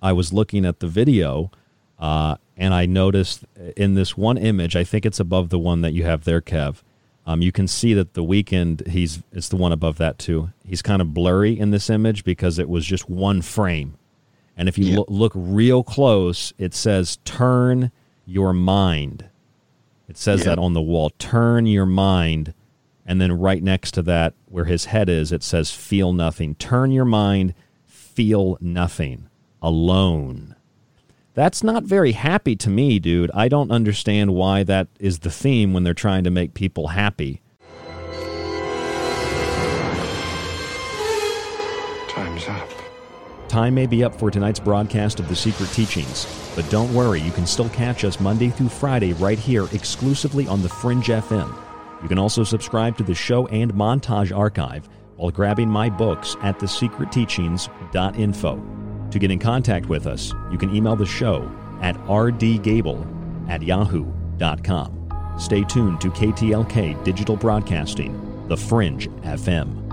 I 0.00 0.12
was 0.12 0.32
looking 0.32 0.64
at 0.64 0.80
the 0.80 0.88
video 0.88 1.50
uh, 1.98 2.36
and 2.56 2.72
I 2.72 2.86
noticed 2.86 3.44
in 3.76 3.94
this 3.94 4.16
one 4.16 4.38
image, 4.38 4.76
I 4.76 4.84
think 4.84 5.04
it's 5.04 5.20
above 5.20 5.50
the 5.50 5.58
one 5.58 5.82
that 5.82 5.92
you 5.92 6.04
have 6.04 6.24
there, 6.24 6.40
Kev. 6.40 6.82
Um, 7.26 7.42
you 7.42 7.52
can 7.52 7.66
see 7.66 7.92
that 7.94 8.14
the 8.14 8.22
Weeknd 8.22 8.86
he's 8.88 9.22
it's 9.32 9.48
the 9.48 9.56
one 9.56 9.72
above 9.72 9.98
that 9.98 10.18
too. 10.18 10.50
He's 10.64 10.82
kind 10.82 11.02
of 11.02 11.12
blurry 11.12 11.58
in 11.58 11.70
this 11.70 11.90
image 11.90 12.24
because 12.24 12.58
it 12.58 12.68
was 12.68 12.86
just 12.86 13.10
one 13.10 13.42
frame. 13.42 13.98
And 14.56 14.68
if 14.68 14.78
you 14.78 14.98
lo- 14.98 15.06
look 15.08 15.32
real 15.34 15.82
close, 15.82 16.52
it 16.56 16.72
says 16.72 17.18
turn 17.24 17.90
your 18.24 18.52
mind. 18.52 19.28
It 20.08 20.16
says 20.16 20.44
that 20.44 20.58
on 20.58 20.72
the 20.72 20.80
wall. 20.82 21.10
Turn 21.18 21.66
your 21.66 21.86
mind. 21.86 22.54
And 23.04 23.20
then 23.20 23.38
right 23.38 23.62
next 23.62 23.92
to 23.92 24.02
that, 24.02 24.34
where 24.46 24.64
his 24.64 24.86
head 24.86 25.08
is, 25.08 25.30
it 25.30 25.42
says 25.42 25.70
feel 25.70 26.12
nothing. 26.12 26.54
Turn 26.56 26.90
your 26.90 27.04
mind, 27.04 27.54
feel 27.86 28.56
nothing. 28.60 29.28
Alone. 29.62 30.55
That's 31.36 31.62
not 31.62 31.84
very 31.84 32.10
happy 32.12 32.56
to 32.56 32.70
me, 32.70 32.98
dude. 32.98 33.30
I 33.34 33.48
don't 33.48 33.70
understand 33.70 34.34
why 34.34 34.62
that 34.62 34.88
is 34.98 35.18
the 35.18 35.30
theme 35.30 35.74
when 35.74 35.84
they're 35.84 35.92
trying 35.92 36.24
to 36.24 36.30
make 36.30 36.54
people 36.54 36.86
happy. 36.88 37.42
Time's 42.08 42.48
up. 42.48 42.70
Time 43.48 43.74
may 43.74 43.86
be 43.86 44.02
up 44.02 44.18
for 44.18 44.30
tonight's 44.30 44.58
broadcast 44.58 45.20
of 45.20 45.28
The 45.28 45.36
Secret 45.36 45.70
Teachings, 45.72 46.26
but 46.56 46.66
don't 46.70 46.94
worry, 46.94 47.20
you 47.20 47.32
can 47.32 47.46
still 47.46 47.68
catch 47.68 48.04
us 48.04 48.18
Monday 48.18 48.48
through 48.48 48.70
Friday 48.70 49.12
right 49.12 49.38
here 49.38 49.68
exclusively 49.74 50.48
on 50.48 50.62
The 50.62 50.70
Fringe 50.70 51.08
FM. 51.08 51.54
You 52.02 52.08
can 52.08 52.18
also 52.18 52.44
subscribe 52.44 52.96
to 52.96 53.04
the 53.04 53.14
show 53.14 53.46
and 53.48 53.74
montage 53.74 54.34
archive 54.34 54.88
while 55.16 55.30
grabbing 55.30 55.68
my 55.68 55.90
books 55.90 56.34
at 56.40 56.58
thesecretteachings.info. 56.58 58.85
To 59.16 59.20
get 59.20 59.30
in 59.30 59.38
contact 59.38 59.86
with 59.86 60.06
us, 60.06 60.34
you 60.52 60.58
can 60.58 60.76
email 60.76 60.94
the 60.94 61.06
show 61.06 61.50
at 61.80 61.96
rdgable 62.00 63.00
at 63.48 63.62
yahoo.com. 63.62 65.38
Stay 65.38 65.64
tuned 65.64 66.02
to 66.02 66.10
KTLK 66.10 67.02
Digital 67.02 67.34
Broadcasting, 67.34 68.46
The 68.48 68.58
Fringe 68.58 69.08
FM. 69.22 69.85